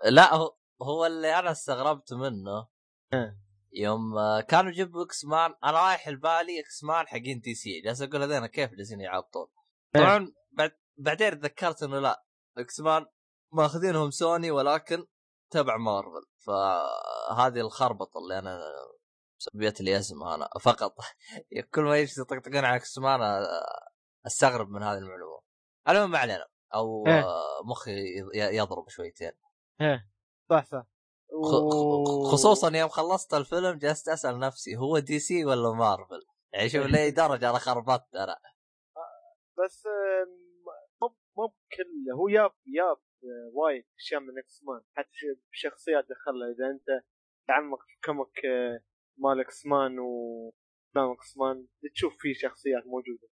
لا 0.06 0.34
هو 0.34 0.56
هو 0.82 1.06
اللي 1.06 1.40
أنا 1.40 1.52
استغربت 1.52 2.14
منه. 2.14 2.68
إيه. 3.14 3.38
يوم 3.74 4.18
آه، 4.18 4.42
كانوا 4.42 4.72
جابوا 4.72 5.06
X-Men 5.06 5.56
أنا 5.64 5.72
رايح 5.72 6.08
البالي 6.08 6.60
X-Men 6.60 7.08
حقين 7.08 7.40
DC 7.40 7.82
جالس 7.82 8.02
أقول 8.02 8.24
هذين 8.24 8.46
كيف 8.46 8.72
جالسين 8.72 9.02
يعبطون؟ 9.02 9.48
إيه. 9.96 10.02
طبعا 10.02 10.34
بعد 10.52 10.72
بعدين 10.98 11.40
تذكرت 11.40 11.84
إنه 11.84 12.00
لا 12.00 12.24
X-Men 12.58 13.06
ماخذينهم 13.54 14.12
سوني 14.12 14.52
ولكن 14.52 15.06
تبع 15.52 15.78
مارفل 15.78 16.26
فهذه 16.46 17.60
الخربطة 17.60 18.18
اللي 18.18 18.40
أنا 18.40 18.60
مسببة 19.40 19.82
لي 19.82 19.98
اسمها 19.98 20.36
أنا. 20.36 20.50
فقط. 20.62 20.96
كل 21.74 21.82
ما 21.82 21.98
يجي 21.98 22.22
يطقطقون 22.22 22.66
على 22.66 22.76
X-Men 22.76 23.20
أستغرب 24.26 24.70
من 24.70 24.84
هذه 24.84 24.98
المعلومة. 24.98 25.42
المهم 25.90 26.12
ما 26.12 26.18
علينا. 26.18 26.46
أو 26.74 27.08
إيه. 27.08 27.22
آه، 27.24 27.64
مخي 27.66 27.92
يضرب 28.34 28.90
شويتين. 28.90 29.32
إيه. 29.82 30.10
صح 30.50 30.66
صح. 30.66 30.86
خ- 31.44 31.70
خ- 31.74 32.32
خصوصا 32.32 32.78
يوم 32.78 32.90
خلصت 32.90 33.34
الفيلم 33.34 33.78
جلست 33.78 34.10
أسأل 34.10 34.40
نفسي 34.40 34.78
هو 34.78 35.00
DC 35.00 35.46
ولا 35.46 35.74
مارفل؟ 35.74 36.22
يعني 36.54 36.70
شوف 36.70 36.86
لأي 36.86 37.12
درجة 37.12 37.50
أنا 37.50 37.58
خربطت 37.60 38.16
أنا. 38.16 38.36
بس 39.66 39.86
آم، 39.86 40.30
مو 41.02 41.16
مو 41.38 41.48
بكل 41.48 42.12
هو 42.20 42.28
ياب 42.28 42.52
ياب 42.68 42.98
آه، 43.24 43.52
وايد 43.54 43.86
أشياء 44.00 44.22
من 44.22 44.38
X-Men 44.40 44.82
حتى 44.94 45.10
شخصيات 45.52 46.04
دخلها 46.04 46.48
إذا 46.56 46.66
أنت 46.76 47.06
تعمق 47.48 47.80
في 47.80 47.98
comic 48.06 48.46
آه، 48.46 48.80
مال 49.18 49.40
X-Men 49.40 50.00
و 50.00 50.52
X-Men 50.98 51.68
تشوف 51.96 52.14
فيه 52.20 52.34
شخصيات 52.34 52.84
موجودة. 52.86 53.30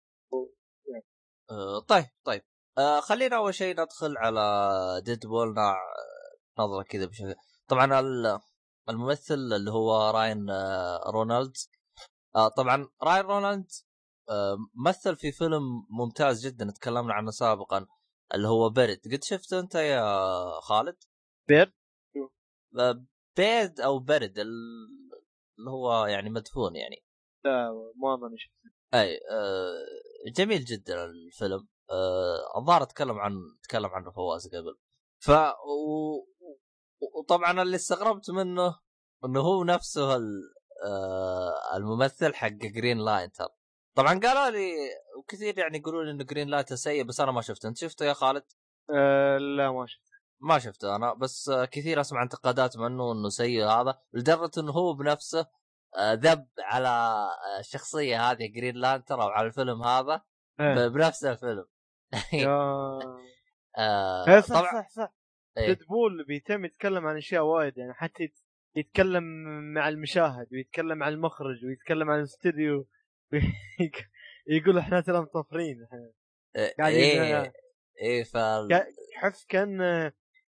آه، 1.50 1.80
طيب 1.88 2.04
طيب. 2.24 2.42
آه، 2.78 3.00
خلينا 3.00 3.36
أول 3.36 3.54
شيء 3.54 3.80
ندخل 3.80 4.16
على 4.18 4.40
Deadpool 5.04 5.54
نظره 6.58 6.82
كذا 6.82 7.06
بشكل 7.06 7.34
طبعا 7.68 8.00
ال- 8.00 8.40
الممثل 8.88 9.34
اللي 9.34 9.70
هو 9.70 10.10
راين 10.10 10.50
آه، 10.50 11.10
رونالدز 11.10 11.70
آه، 12.36 12.48
طبعا 12.48 12.88
راين 13.02 13.24
رونالدز 13.24 13.86
آه، 14.28 14.56
مثل 14.86 15.16
في 15.16 15.32
فيلم 15.32 15.62
ممتاز 15.90 16.46
جدا 16.46 16.70
تكلمنا 16.70 17.14
عنه 17.14 17.30
سابقا 17.30 17.86
اللي 18.34 18.48
هو 18.48 18.68
Buried 18.70 19.00
قد 19.12 19.24
شفته 19.24 19.60
أنت 19.60 19.74
يا 19.74 20.02
خالد؟ 20.60 20.96
Buried 21.48 21.72
Buried 23.36 23.80
أو 23.80 23.98
Buried 23.98 24.38
ال- 24.38 25.10
اللي 25.58 25.70
هو 25.70 26.06
يعني 26.06 26.30
مدفون 26.30 26.76
يعني. 26.76 26.96
لا 27.44 27.70
ما 27.96 28.16
ماني 28.16 28.38
شفت 28.38 28.52
أي 28.94 29.20
آه 29.30 30.30
جميل 30.36 30.64
جدا 30.64 31.04
الفيلم. 31.04 31.68
الظاهر 32.56 32.82
أتكلم 32.82 33.18
عن 33.18 33.32
تكلم 33.62 33.90
عنه 33.90 34.10
فواز 34.10 34.48
قبل. 34.48 34.76
ف 35.18 35.30
و... 35.30 36.26
وطبعا 37.18 37.62
اللي 37.62 37.76
استغربت 37.76 38.30
منه 38.30 38.78
إنه 39.24 39.40
هو 39.40 39.64
نفسه 39.64 40.16
ال... 40.16 40.56
آه 40.84 41.76
الممثل 41.76 42.34
حق 42.34 42.48
Green 42.48 42.98
Lantern 42.98 43.48
طبعا 43.96 44.20
قالوا 44.20 44.50
لي 44.50 44.72
وكثير 45.18 45.58
يعني 45.58 45.78
يقولوا 45.78 46.04
لي 46.04 46.10
انه 46.10 46.24
Green 46.24 46.48
Lantern 46.48 46.74
سيء 46.74 47.04
بس 47.04 47.20
أنا 47.20 47.32
ما 47.32 47.40
شفته. 47.40 47.68
أنت 47.68 47.78
شفته 47.78 48.04
يا 48.04 48.12
خالد؟ 48.12 48.44
آه 48.90 49.38
لا 49.38 49.72
ما 49.72 49.86
شفت 49.86 50.06
ما 50.40 50.58
شفته 50.58 50.96
أنا 50.96 51.14
بس 51.14 51.48
آه، 51.48 51.64
كثير 51.64 52.00
أسمع 52.00 52.22
انتقادات 52.22 52.76
منه 52.76 53.12
إنه 53.12 53.28
سيء 53.28 53.64
هذا 53.64 53.98
لدرجة 54.12 54.60
إنه 54.60 54.72
هو 54.72 54.94
بنفسه 54.94 55.46
آه، 55.96 56.14
ذب 56.14 56.48
على 56.58 56.88
آه، 56.88 57.60
الشخصيه 57.60 58.30
هذه 58.30 58.46
Green 58.56 58.74
Lantern 58.76 59.22
أو 59.22 59.28
على 59.28 59.46
الفيلم 59.46 59.82
هذا 59.82 60.22
إيه. 60.60 60.88
بنفس 60.88 61.24
الفيلم. 61.24 61.64
آه، 63.78 64.28
إيه، 64.28 64.40
صح 64.40 64.54
طبعا 64.60 64.82
صح 64.82 64.88
صح. 64.88 65.14
إيه. 65.58 65.66
Deadpool 65.66 66.24
بيتم 66.24 66.64
يتكلم 66.64 67.06
عن 67.06 67.16
أشياء 67.16 67.42
وايد 67.42 67.78
يعني 67.78 67.94
حتى 67.94 68.22
يت- 68.22 68.40
يتكلم 68.76 69.24
مع 69.74 69.88
المشاهد 69.88 70.46
ويتكلم 70.52 71.02
عن 71.02 71.12
المخرج 71.12 71.64
ويتكلم 71.64 72.10
عن 72.10 72.18
الاستوديو 72.18 72.86
يقول 74.46 74.78
إحنا 74.78 75.00
ترى 75.00 75.20
مطفرين 75.20 75.84
إحنا 75.84 76.10
قاعدين 76.78 76.98
إيه 77.22 77.52
إيه 78.00 78.24
ف 78.24 78.36
تحس 79.14 79.44
كأن 79.48 79.80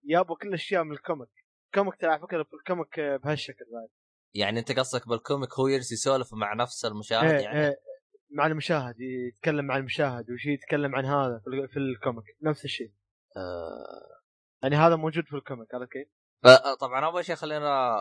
يابوا 0.04 0.36
كل 0.38 0.48
الاشياء 0.48 0.84
من 0.84 0.92
ال 0.92 0.97
comic. 0.97 1.30
ال 1.66 1.71
comic 1.71 1.96
ترى 1.96 2.12
على 2.12 2.22
فكرة 2.22 2.46
ال 2.54 2.61
comic 2.61 3.00
بهالشكل 3.00 3.66
بعد. 3.74 3.88
يعني 4.36 4.60
أنت 4.60 4.72
قصدك 4.80 5.08
بال 5.08 5.20
comic 5.20 5.50
هو 5.60 5.68
يجلس 5.68 5.92
يسولف 5.92 6.34
مع 6.34 6.54
نفس 6.54 6.86
المشاهد 6.86 7.24
إيه 7.34 7.40
يعني؟ 7.44 7.60
إيه 7.68 7.76
مع 8.34 8.46
المشاهد 8.48 8.96
يتكلم 9.00 9.66
مع 9.66 9.78
المشاهد 9.78 10.32
وشي 10.32 10.54
يتكلم 10.54 10.96
عن 10.96 11.06
هذا 11.06 11.40
في 11.44 11.48
ال- 11.50 11.68
في 11.70 11.78
ال 11.80 11.86
comic. 11.86 12.26
نفس 12.42 12.66
الشيء. 12.66 12.92
آه... 13.38 14.22
يعني 14.64 14.76
هذا 14.76 14.96
موجود 14.96 15.24
في 15.26 15.36
ال 15.36 15.42
comic 15.42 15.74
عرفت 15.76 15.92
كيف؟ 15.92 16.08
طبعا 16.80 17.06
أول 17.06 17.26
شيء 17.26 17.36
خلينا 17.36 17.98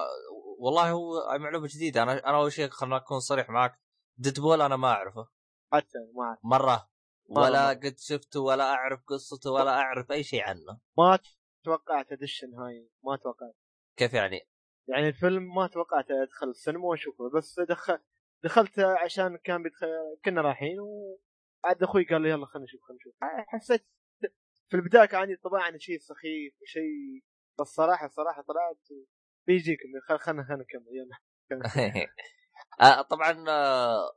والله 0.58 0.90
هو 0.90 1.38
معلومة 1.38 1.68
جديدة. 1.70 2.02
أنا 2.02 2.12
أنا 2.12 2.36
أول 2.36 2.52
شيء 2.52 2.68
خلينا 2.68 2.96
أكون 2.96 3.20
صريح 3.20 3.50
معك. 3.50 3.80
Deadpool 4.16 4.62
أنا 4.62 4.76
ما 4.76 4.88
أعرفه. 4.88 5.28
حتى 5.72 5.98
ما 6.16 6.24
أعرف. 6.24 6.38
مرة. 6.44 6.88
مرة 7.30 7.42
ولا 7.42 7.66
مرة. 7.66 7.74
قد 7.74 7.94
شفته 7.98 8.40
ولا 8.40 8.64
أعرف 8.64 9.00
قصته 9.06 9.50
ولا 9.50 9.70
أعرف 9.70 10.12
أي 10.12 10.22
شيء 10.22 10.42
عنه. 10.42 10.78
ما 10.98 11.18
توقعت 11.64 12.12
ادش 12.12 12.44
النهايه 12.44 12.88
ما 13.04 13.16
توقعت. 13.16 13.54
كيف 13.96 14.14
يعني؟ 14.14 14.40
يعني 14.88 15.08
الفيلم 15.08 15.54
ما 15.54 15.66
توقعت 15.66 16.10
أدخل 16.10 16.48
السينما 16.48 16.84
وأشوفه 16.84 17.30
بس 17.36 17.60
دخل 17.60 17.98
دخلت 18.44 18.78
عشان 18.78 19.36
كان 19.44 19.62
بيدخل 19.62 19.86
كنا 20.24 20.40
رايحين 20.40 20.80
وعاد 20.80 21.82
أخوي 21.82 22.04
قال 22.04 22.22
لي 22.22 22.28
يلا 22.28 22.46
خلينا 22.46 22.64
نشوف 22.64 22.80
خلينا 22.82 23.00
نشوف. 23.00 23.14
حسيت 23.48 23.86
في 24.68 24.76
البداية 24.76 25.04
كان 25.06 25.20
عندي 25.20 25.36
طبعا 25.36 25.78
شيء 25.78 25.98
سخيف 25.98 26.54
وشيء 26.62 27.22
بس 27.60 27.66
صراحة 27.66 28.08
صراحة 28.08 28.42
طلعت 28.42 29.02
بيجيكم 29.46 29.88
خل 30.08 30.18
خلنا 30.18 30.44
خلنا 30.44 30.62
نكمل 30.62 30.96
يلا. 30.96 31.18
آه، 32.80 33.02
طبعا 33.02 33.44
آه، 33.48 34.12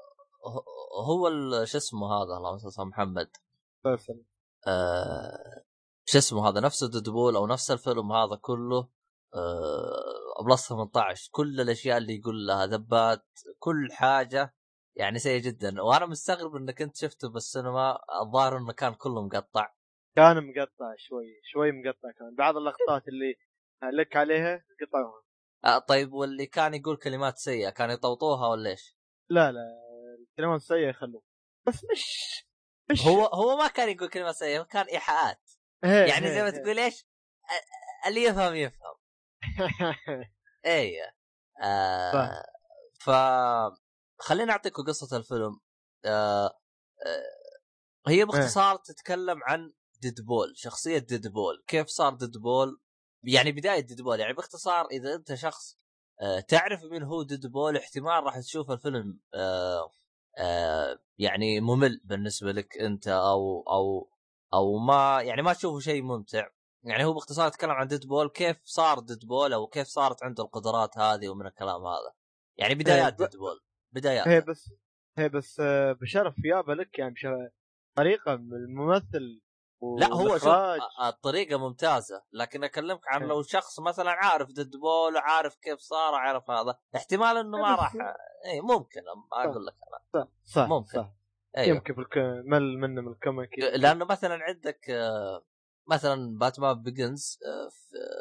هو 1.07 1.29
شو 1.65 1.77
اسمه 1.77 2.07
هذا 2.07 2.37
اللهم 2.37 2.57
صل 2.57 2.81
على 2.81 2.89
محمد؟ 2.89 3.29
آه، 4.67 5.63
شو 6.05 6.17
اسمه 6.17 6.49
هذا 6.49 6.59
نفس 6.59 6.83
ديدبول 6.83 7.35
أو 7.35 7.47
نفس 7.47 7.71
الفيلم 7.71 8.11
هذا 8.11 8.35
كله 8.41 8.87
بلس 10.43 10.69
18 10.69 11.29
كل 11.31 11.61
الأشياء 11.61 11.97
اللي 11.97 12.15
يقول 12.15 12.47
لها 12.47 12.65
ذبات 12.65 13.25
كل 13.59 13.89
حاجة 13.91 14.55
يعني 14.95 15.19
سيء 15.19 15.41
جدا. 15.41 15.81
وأنا 15.81 16.05
مستغرب 16.05 16.55
إنك 16.55 16.81
أنت 16.81 16.95
شفته 16.95 17.29
بالسينما 17.29 17.97
الظاهر 18.21 18.57
إنه 18.57 18.73
كان 18.73 18.93
كله 18.93 19.21
مقطع. 19.21 19.73
كان 20.15 20.37
مقطع 20.47 20.95
شوي 20.97 21.41
شوي 21.43 21.71
مقطع 21.71 22.11
كان. 22.19 22.35
بعض 22.35 22.57
اللقطات 22.57 23.07
اللي 23.07 23.35
لك 23.83 24.15
عليها 24.15 24.65
قطعوها. 24.81 25.23
آه، 25.65 25.79
طيب 25.79 26.13
واللي 26.13 26.45
كان 26.45 26.73
يقول 26.73 26.97
كلمات 26.97 27.37
سيئة 27.37 27.69
كان 27.69 27.89
يطوطوها 27.89 28.47
ولا 28.47 28.69
إيش؟ 28.69 28.97
لا 29.29 29.51
لا 29.51 29.61
الكلمات 30.19 30.61
السيئة 30.61 30.89
يخلوه 30.89 31.21
بس 31.67 31.85
مش 31.91 32.45
مش 32.91 33.07
هو 33.07 33.25
هو 33.25 33.57
ما 33.57 33.67
كان 33.67 33.89
يقول 33.89 34.09
كلمات 34.09 34.35
سيئة 34.35 34.63
كان 34.63 34.85
إيحاءات. 34.85 35.51
يعني 35.83 36.27
زي 36.27 36.43
ما 36.43 36.49
تقول 36.49 36.79
إيش؟ 36.79 37.05
اللي 38.07 38.23
يفهم 38.23 38.55
يفهم. 38.55 38.95
إيه. 40.65 41.15
آه. 41.63 42.45
ف 42.99 43.09
خليني 44.19 44.51
أعطيكم 44.51 44.83
قصة 44.83 45.17
الفيلم. 45.17 45.59
آه 46.05 46.45
آه 47.05 47.45
هي 48.07 48.25
باختصار 48.25 48.75
تتكلم 48.77 49.43
عن 49.43 49.73
ديدبول 50.01 50.53
شخصية 50.55 50.97
ديدبول. 50.97 51.63
كيف 51.67 51.87
صار 51.87 52.13
ديدبول؟ 52.13 52.79
يعني 53.23 53.51
بداية 53.51 53.79
ديدبول 53.79 54.19
يعني 54.19 54.33
باختصار 54.33 54.85
إذا 54.91 55.15
أنت 55.15 55.33
شخص 55.33 55.77
آه 56.21 56.39
تعرف 56.39 56.83
من 56.83 57.03
هو 57.03 57.23
ديدبول 57.23 57.77
احتمال 57.77 58.23
راح 58.23 58.39
تشوف 58.39 58.71
الفيلم 58.71 59.19
آه 59.33 59.91
آه 60.37 60.99
يعني 61.17 61.59
ممل 61.61 62.01
بالنسبة 62.03 62.51
لك 62.51 62.77
أنت 62.77 63.07
أو 63.07 63.63
أو 63.69 64.09
أو 64.53 64.77
ما 64.77 65.21
يعني 65.21 65.41
ما 65.41 65.53
تشوفه 65.53 65.79
شيء 65.79 66.01
ممتع. 66.03 66.47
يعني 66.85 67.05
هو 67.05 67.13
باختصار 67.13 67.47
يتكلم 67.47 67.71
عن 67.71 67.87
ديدبول 67.87 68.29
كيف 68.29 68.57
صار 68.63 68.99
ديدبول 68.99 69.53
أو 69.53 69.67
كيف 69.67 69.87
صارت 69.87 70.23
عنده 70.23 70.43
القدرات 70.43 70.97
هذه 70.97 71.29
ومن 71.29 71.45
الكلام 71.47 71.85
هذا؟ 71.85 72.13
يعني 72.57 72.75
بدايات 72.75 73.21
إيه، 73.21 73.27
ب- 73.27 73.29
ديدبول 73.29 73.61
بدايات. 73.91 74.27
هي 74.27 74.41
بس 74.41 74.73
هي 75.17 75.29
بس 75.29 75.59
آه، 75.59 75.91
بشرف 75.91 76.45
يابا 76.45 76.71
لك 76.71 76.99
يعني 76.99 77.15
طريقة 77.95 78.33
الممثل 78.33 79.41
لا 79.99 80.07
هو 80.07 80.21
شوف 80.23 80.31
والإخراج. 80.31 80.79
آه، 80.99 81.09
الطريقة 81.09 81.57
ممتازة 81.57 82.23
لكن 82.33 82.63
أكلمك 82.63 83.01
عن 83.07 83.21
إيه. 83.21 83.27
لو 83.29 83.41
شخص 83.43 83.79
مثلا 83.79 84.11
عارف 84.11 84.51
ديدبول 84.51 85.15
وعارف 85.15 85.55
كيف 85.55 85.79
صار 85.79 86.15
عارف 86.15 86.51
هذا 86.51 86.79
احتمال 86.95 87.37
إنه 87.37 87.57
ما 87.57 87.75
راح 87.75 87.95
اي 88.45 88.61
ممكن 88.61 89.01
أقول 89.33 89.65
لك 89.65 89.75
أنا. 89.87 90.23
صح 90.23 90.29
صح 90.43 90.67
ممكن. 90.69 90.97
صح. 90.99 91.13
أيوه. 91.57 91.75
يمكن 91.77 91.93
بالك... 91.93 92.17
مل 92.45 92.77
منه 92.77 93.01
من 93.01 93.11
ال 93.11 93.18
comic. 93.18 93.59
لأنه 93.59 94.05
مثلا 94.05 94.43
عندك 94.43 94.89
آه، 94.89 95.43
مثلا 95.87 96.37
Batman 96.37 96.81
Begins 96.81 97.39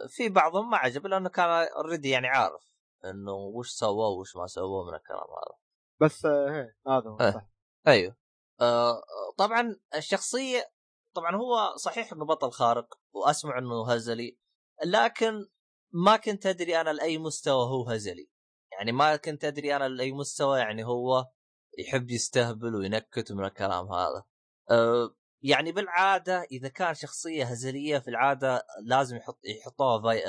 في 0.08 0.28
بعضهم 0.28 0.70
ما 0.70 0.76
عجب 0.76 1.06
لأنه 1.06 1.28
كان 1.28 1.48
already 1.48 2.10
يعني 2.10 2.26
عارف 2.28 2.74
إنه 3.04 3.32
وش 3.32 3.70
سووا 3.70 4.20
وش 4.20 4.36
ما 4.36 4.46
سووا 4.46 4.90
من 4.90 4.94
الكلام 4.94 5.20
هذا. 5.20 5.58
بس 6.00 6.26
آه، 6.26 6.50
هي 6.50 6.74
هذا 6.86 7.10
هو 7.10 7.20
إيه. 7.20 7.30
صح. 7.30 7.46
أيوه. 7.86 8.16
آه 8.60 9.02
طبعا 9.38 9.76
الشخصية 9.94 10.72
طبعا 11.14 11.36
هو 11.36 11.76
صحيح 11.76 12.12
إنه 12.12 12.24
بطل 12.24 12.50
خارق 12.50 12.94
وأسمع 13.12 13.58
إنه 13.58 13.92
هزلي 13.92 14.38
لكن 14.84 15.48
ما 15.92 16.16
كنت 16.16 16.46
أدري 16.46 16.80
أنا 16.80 16.90
لأي 16.90 17.18
مستوى 17.18 17.66
هو 17.66 17.88
هزلي. 17.88 18.28
يعني 18.72 18.92
ما 18.92 19.16
كنت 19.16 19.44
أدري 19.44 19.76
أنا 19.76 19.88
لأي 19.88 20.12
مستوى 20.12 20.58
يعني 20.58 20.84
هو 20.84 21.26
يحب 21.78 22.10
يستهبل 22.10 22.74
وينكت 22.74 23.32
من 23.32 23.44
الكلام 23.44 23.92
هذا. 23.92 24.24
أه 24.70 25.14
يعني 25.44 25.72
بالعادة 25.72 26.42
إذا 26.42 26.68
كان 26.68 26.94
شخصية 26.94 27.44
هزلية 27.44 27.98
في 27.98 28.08
العادة 28.08 28.66
لازم 28.82 29.16
يحط 29.16 29.38
يحطوها 29.44 30.12
في 30.12 30.22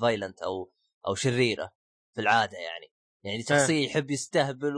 villain 0.00 0.42
أو 0.42 0.72
أو 1.06 1.14
شريرة 1.14 1.72
في 2.14 2.20
العادة 2.20 2.58
يعني. 2.58 2.92
يعني 3.24 3.42
شخصية 3.42 3.86
يحب 3.86 4.10
يستهبل 4.10 4.76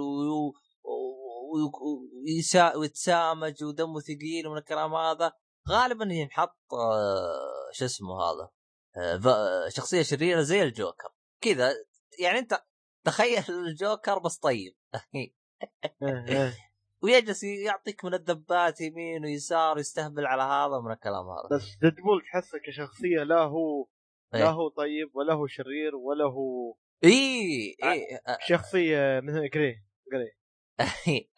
ويسا- 1.59 2.77
ويتسامج 2.77 3.65
ودمه 3.65 4.01
ثقيل 4.01 4.47
ومن 4.47 4.59
الكلام 4.59 4.95
هذا 4.95 5.33
غالبا 5.69 6.05
ينحط 6.11 6.59
آه، 6.75 7.71
شو 7.73 7.85
اسمه 7.85 8.15
هذا 8.25 8.51
آه، 8.97 9.69
شخصية 9.69 10.03
شريرة 10.03 10.43
زي 10.43 10.63
الجوكر. 10.63 11.09
كذا 11.41 11.73
يعني 12.19 12.39
أنت 12.39 12.65
تخيل 13.05 13.45
الجوكر 13.49 14.19
بس 14.19 14.39
طيب. 14.39 14.77
إيه، 15.15 15.35
إيه. 16.03 16.74
ويجلس 17.05 17.45
يعطيك 17.45 18.05
من 18.05 18.15
الدبات 18.15 18.81
يمين 18.81 19.25
ويسار 19.25 19.77
ويستهبل 19.77 20.27
على 20.27 20.43
هذا 20.43 20.81
من 20.81 20.93
الكلام 20.93 21.29
هذا. 21.29 21.57
بس 21.57 21.77
ديدبول 21.83 22.23
تحسه 22.23 22.59
كشخصية 22.59 23.23
لا 23.23 23.41
هو 23.41 23.87
لا 24.33 24.41
إيه. 24.41 24.51
هو 24.51 24.69
طيب 24.69 25.17
ولا 25.17 25.35
هو 25.35 25.47
شرير 25.47 25.97
ولا 25.97 26.25
هو 26.25 26.77
اي 27.05 27.77
اي 27.85 28.21
شخصية 28.49 29.21
مثل 29.21 29.51
جري 29.51 29.85
جري. 30.13 30.39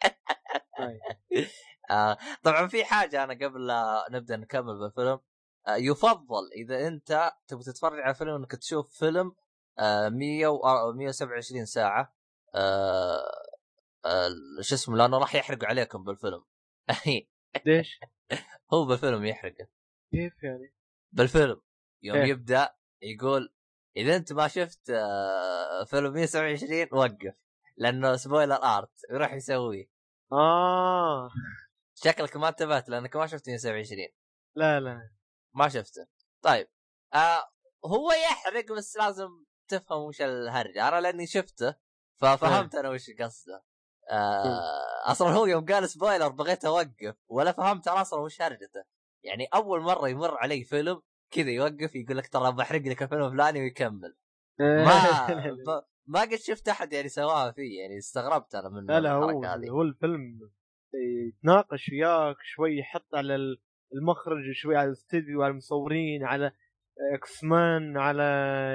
آه، 1.91 2.17
طبعا 2.43 2.67
في 2.67 2.85
حاجة 2.85 3.23
أنا 3.23 3.33
قبل 3.33 3.67
لا 3.67 4.07
نبدأ 4.11 4.37
نكمل 4.37 4.79
بالفيلم. 4.79 5.19
آه، 5.67 5.75
يفضل 5.75 6.51
إذا 6.55 6.87
أنت 6.87 7.31
تبغى 7.47 7.63
تتفرج 7.63 7.99
على 7.99 8.15
فيلم 8.15 8.35
إنك 8.35 8.51
تشوف 8.51 8.99
فيلم 8.99 9.35
آه، 9.79 10.09
100 10.09 10.47
و 10.47 10.93
127 10.93 11.65
ساعة. 11.65 12.15
آه، 12.55 13.17
آه، 13.17 13.56
شو 14.61 14.75
اسمه 14.75 14.97
لأنه 14.97 15.17
راح 15.17 15.35
يحرق 15.35 15.65
عليكم 15.65 16.03
بالفيلم. 16.03 16.43
ليش؟ 17.65 17.99
هو 18.73 18.85
بالفيلم 18.85 19.25
يحرقه. 19.25 19.67
كيف 20.11 20.43
يعني؟ 20.43 20.73
بالفيلم 21.11 21.61
يوم 22.03 22.17
إيه. 22.17 22.25
يبدأ 22.25 22.75
يقول 23.01 23.53
إذا 23.97 24.15
أنت 24.15 24.33
ما 24.33 24.47
شفت 24.47 24.89
آه، 24.89 25.83
فيلم 25.83 26.13
127 26.13 26.87
وقف 26.91 27.35
لأنه 27.77 28.15
سبويلر 28.15 28.55
ارت 28.55 28.91
يروح 29.11 29.33
يسويه. 29.33 29.89
آه. 30.31 31.29
شكلك 31.95 32.37
ما 32.37 32.49
انتبهت 32.49 32.89
لأنك 32.89 33.15
ما 33.15 33.27
شفت 33.27 33.49
127 33.49 34.07
لا 34.55 34.79
لا. 34.79 35.09
ما 35.53 35.69
شفته. 35.69 36.07
طيب 36.41 36.67
آه 37.13 37.51
هو 37.85 38.11
يحرق 38.11 38.71
بس 38.71 38.97
لازم 38.97 39.29
تفهم 39.67 40.01
وش 40.01 40.21
الهرجة. 40.21 40.87
أنا 40.87 41.01
لأني 41.01 41.27
شفته 41.27 41.75
ففهمت 42.21 42.75
أنا 42.75 42.89
وش 42.89 43.09
قصده. 43.19 43.63
آه 44.11 45.11
أصلا 45.11 45.29
هو 45.29 45.45
يوم 45.45 45.65
قال 45.65 45.89
سبويلر 45.89 46.27
بغيت 46.27 46.65
أوقف 46.65 47.15
ولا 47.27 47.51
فهمت 47.51 47.87
أنا 47.87 48.01
أصلا 48.01 48.19
وش 48.21 48.41
هرجته 48.41 48.83
يعني 49.23 49.45
أول 49.53 49.81
مرة 49.81 50.09
يمر 50.09 50.37
علي 50.37 50.63
فيلم 50.63 51.01
كذا 51.31 51.49
يوقف 51.49 51.95
يقول 51.95 52.17
لك 52.17 52.27
ترى 52.27 52.51
بحرق 52.51 52.81
لك 52.81 53.03
الفيلم 53.03 53.23
الفلاني 53.23 53.59
ويكمل. 53.61 54.15
ما 54.59 55.27
ما- 55.67 55.83
ما 56.07 56.21
قد 56.21 56.35
شفت 56.35 56.69
أحد 56.69 56.93
يعني 56.93 57.09
سواها 57.09 57.51
فيه 57.51 57.81
يعني 57.81 57.97
استغربت 57.97 58.55
أنا 58.55 58.69
من 58.69 58.85
لا 58.85 58.99
لا 58.99 59.11
هو 59.11 59.43
هذه. 59.45 59.69
هو 59.69 59.81
الفيلم 59.81 60.39
يتناقش 61.27 61.89
وياك 61.89 62.35
شوي 62.41 62.77
يحط 62.77 63.15
على 63.15 63.35
المخرج 63.93 64.49
وشوي 64.49 64.75
على 64.75 64.87
الاستديو 64.87 65.43
على 65.43 65.51
المصورين 65.51 66.23
على 66.23 66.51
X-Men 67.15 67.97
على 67.97 68.23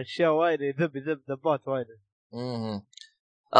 أشياء 0.00 0.30
وايد 0.32 0.60
يذب 0.60 0.96
يذب 0.96 1.22
ذبات 1.30 1.68
وايد 1.68 1.86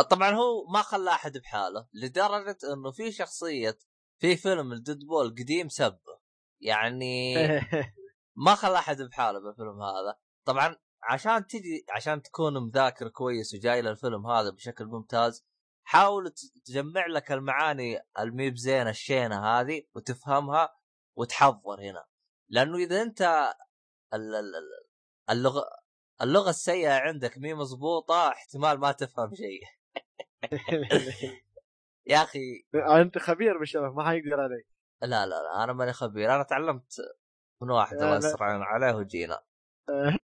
طبعا 0.01 0.31
هو 0.31 0.67
ما 0.67 0.83
خلى 0.83 1.11
أحد 1.11 1.39
بحاله 1.39 1.89
لدرجة 1.93 2.59
إنه 2.73 2.91
في 2.91 3.13
شخصية 3.13 3.79
في 4.19 4.37
فيلم 4.37 4.73
ال 4.73 4.99
Deadpool 4.99 5.31
قديم 5.31 5.69
سبه. 5.69 6.21
يعني 6.61 7.35
ما 8.47 8.55
خلى 8.55 8.79
أحد 8.79 9.03
بحاله 9.03 9.41
بالفيلم 9.41 9.83
هذا. 9.83 10.19
طبعا 10.47 10.77
عشان 11.03 11.47
تجي 11.47 11.85
عشان 11.91 12.23
تكون 12.23 12.59
مذاكر 12.67 13.09
كويس 13.09 13.55
وجاي 13.55 13.83
للفيلم 13.83 14.27
هذا 14.27 14.51
بشكل 14.51 14.85
ممتاز 14.87 15.45
حاول 15.87 16.33
تجمع 16.65 17.07
لك 17.07 17.33
المعاني 17.33 18.01
الميب 18.19 18.57
زينه 18.57 18.91
الشينة 18.91 19.47
هذه 19.47 19.83
وتفهمها 19.95 20.69
وتحضر 21.17 21.81
هنا. 21.81 22.05
لأنه 22.49 22.77
إذا 22.77 23.03
أنت 23.03 23.21
ال- 24.15 24.35
ال- 24.35 24.57
ال- 24.57 24.87
اللغة 25.31 25.65
اللغة 26.23 26.51
السيئة 26.51 26.93
عندك 26.93 27.39
مي 27.39 27.55
مضبوطة 27.55 28.29
احتمال 28.29 28.81
ما 28.81 28.93
تفهم 28.93 29.35
شيء. 29.35 29.82
يا 32.07 32.23
أخي 32.23 32.65
أنت 32.75 33.19
خبير 33.19 33.59
بالشباب 33.59 33.95
ما 33.95 34.09
حيقدر 34.09 34.41
عليك. 34.41 34.67
لا 35.03 35.27
لا 35.27 35.27
لا 35.27 35.65
أنا 35.65 35.73
ماني 35.73 35.93
خبير 35.93 36.35
أنا 36.35 36.43
تعلمت 36.43 36.95
من 37.63 37.71
واحد 37.71 37.97
الله. 37.97 38.17
يستر 38.17 38.43
عليه 38.43 38.95
وجينا. 38.95 39.43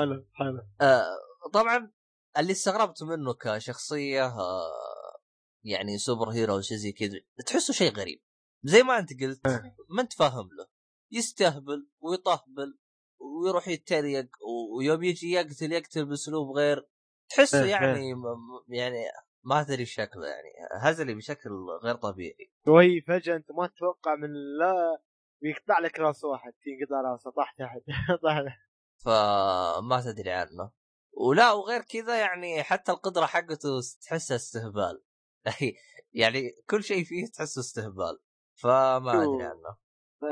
حلو 0.00 0.26
حلو. 0.32 0.62
آه 0.80 1.04
طبعا 1.52 1.92
اللي 2.38 2.52
استغربت 2.52 3.02
منه 3.02 3.34
كشخصية 3.34 4.26
آه 4.26 5.20
يعني 5.64 5.98
سوبر 5.98 6.30
هيرو 6.30 6.54
أو 6.54 6.60
شيء 6.60 6.76
زي 6.76 6.92
كذا 6.92 7.20
تحسه 7.46 7.74
شيء 7.74 7.92
غريب. 7.92 8.22
زي 8.62 8.82
ما 8.82 8.98
أنت 8.98 9.22
قلت 9.22 9.46
آه. 9.46 9.76
ما 9.88 10.02
أنت 10.02 10.12
فاهم 10.12 10.48
له. 10.58 10.66
يستهبل 11.12 11.88
ويطهبل 12.00 12.78
ويروح 13.20 13.68
يتريق 13.68 14.28
ويوم 14.76 15.02
يجي 15.02 15.30
يقتل 15.30 15.72
يقتل 15.72 16.04
بأسلوب 16.04 16.56
غير 16.56 16.88
تحسه 17.30 17.62
آه، 17.62 17.66
يعني 17.66 18.14
م- 18.14 18.18
م- 18.18 18.74
يعني 18.74 19.04
ما 19.44 19.60
أدري 19.60 19.84
شكله 19.86 20.26
يعني 20.26 20.48
هزلي 20.80 21.14
بشكل 21.14 21.50
غير 21.84 21.94
طبيعي. 21.94 22.52
شوي 22.64 23.00
فجأة 23.00 23.36
أنت 23.36 23.50
ما 23.52 23.66
تتوقع 23.66 24.14
من 24.14 24.28
لا 24.58 24.98
يقطع 25.42 25.78
لك 25.78 26.00
راس 26.00 26.24
واحد 26.24 26.52
ينقطع 26.66 27.00
راسه 27.00 27.30
طاح 27.30 27.52
تحت 27.58 27.80
طاح. 28.22 28.58
فما 29.04 30.00
تدري 30.04 30.30
عنه. 30.30 30.70
ولا 31.12 31.52
وغير 31.52 31.80
كذا 31.82 32.20
يعني 32.20 32.62
حتى 32.62 32.92
القدرة 32.92 33.26
حقته 33.26 33.68
تحسها 34.02 34.36
استهبال. 34.36 35.02
يعني 36.12 36.50
كل 36.70 36.82
شيء 36.84 37.04
فيه 37.04 37.26
تحسه 37.26 37.60
استهبال. 37.60 38.18
فما؟ 38.62 39.22
أدري 39.22 39.42
عنه. 39.42 39.76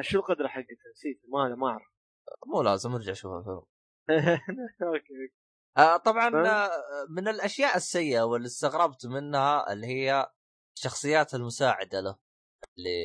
شو 0.00 0.18
القدرة 0.18 0.48
حقته؟ 0.48 0.90
نسيت 0.92 1.22
ما 1.28 1.54
ما 1.54 1.66
أعرف. 1.68 1.86
مو 2.46 2.62
لازم 2.62 2.92
ارجع 2.94 3.12
أشوف 3.12 3.32
الفيلم. 3.32 3.62
أوكي. 4.82 5.37
آه 5.78 5.96
طبعا؟ 5.96 6.46
آه 6.48 6.70
من 7.10 7.28
الأشياء 7.28 7.76
السيئة 7.76 8.22
واللي 8.22 8.46
استغربت 8.46 9.06
منها 9.06 9.72
اللي 9.72 9.86
هي 9.86 10.30
الشخصيات 10.76 11.34
المساعدة 11.34 12.00
له 12.00 12.18
اللي 12.78 13.00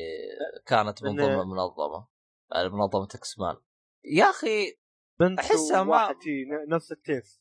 كانت 0.66 1.02
من 1.04 1.10
من- 1.10 1.16
ضمن 1.16 1.40
المنظمه 1.40 2.08
آه، 2.52 2.68
منظمة 2.68 3.08
إكسمان. 3.14 3.56
يا 4.04 4.24
أخي 4.30 4.78
بنت 5.20 5.38
أحسها 5.38 5.82
ما- 5.82 6.12
ن- 6.12 6.74
نفس 6.74 6.92
التيس 6.92 7.40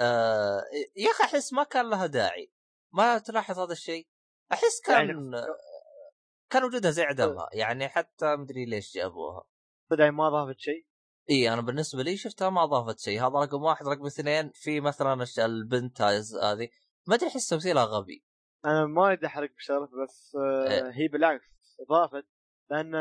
آه 0.00 0.62
يا 0.96 1.10
أخي 1.10 1.24
أحس 1.24 1.52
ما 1.52 1.62
كان 1.64 1.90
لها 1.90 2.06
داعي. 2.06 2.52
ما 2.94 3.18
تلاحظ 3.18 3.58
هذا 3.58 3.72
الشيء؟ 3.72 4.08
أحس 4.52 4.80
كان 4.84 5.08
يعني- 5.08 5.46
كان 6.52 6.64
وجودها 6.64 6.90
زي 6.90 7.02
عدمها 7.02 7.48
يعني 7.52 7.88
حتى 7.88 8.36
مدري 8.36 8.64
ليش 8.64 8.94
جابوها. 8.94 9.44
بدأ 9.90 10.10
ما 10.10 10.28
ضافت 10.28 10.58
شيء. 10.60 10.86
إي 11.30 11.52
أنا 11.52 11.60
بالنسبة 11.60 12.02
لي 12.02 12.16
شفتها 12.16 12.50
ما 12.50 12.64
اضافت 12.64 13.00
شيء. 13.00 13.20
هذا 13.20 13.38
رقم 13.38 13.62
واحد. 13.62 13.86
رقم 13.88 14.06
اثنين 14.06 14.50
في 14.54 14.80
مثلا 14.80 15.24
البنت 15.38 16.02
هذه. 16.02 16.68
ما 17.08 17.14
أدري 17.14 17.28
احس 17.28 17.48
تمثيلها 17.48 17.84
غبي. 17.84 18.24
أنا 18.64 18.86
ما 18.86 19.06
اريد 19.06 19.24
أحرق 19.24 19.50
بشرف 19.56 19.90
بس 20.02 20.36
آه، 20.36 20.70
إيه. 20.70 20.90
هي 20.90 21.08
بالعكس 21.08 21.76
اضافت 21.80 22.26
لأن 22.70 22.92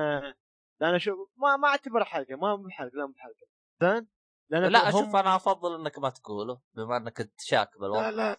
لأن 0.81 0.99
شوف 0.99 1.18
ما 1.38 1.57
ما 1.57 1.68
اعتبر 1.68 2.03
حلقه 2.03 2.35
ما 2.35 2.56
بحلقه 2.56 2.91
لا 2.95 3.06
بحلقه 3.06 3.47
زين؟ 3.81 4.07
لأن 4.49 4.72
لا 4.72 4.84
هم- 4.84 4.88
أشوف 4.88 5.15
أنا 5.15 5.35
أفضل 5.35 5.80
إنك 5.81 5.99
ما 5.99 6.10
تقوله 6.10 6.61
بما 6.73 6.97
إنك 6.97 7.22
انت 7.22 7.41
شاك 7.41 7.69
لا 7.73 7.80
بالوضع. 7.81 8.10
لا 8.10 8.38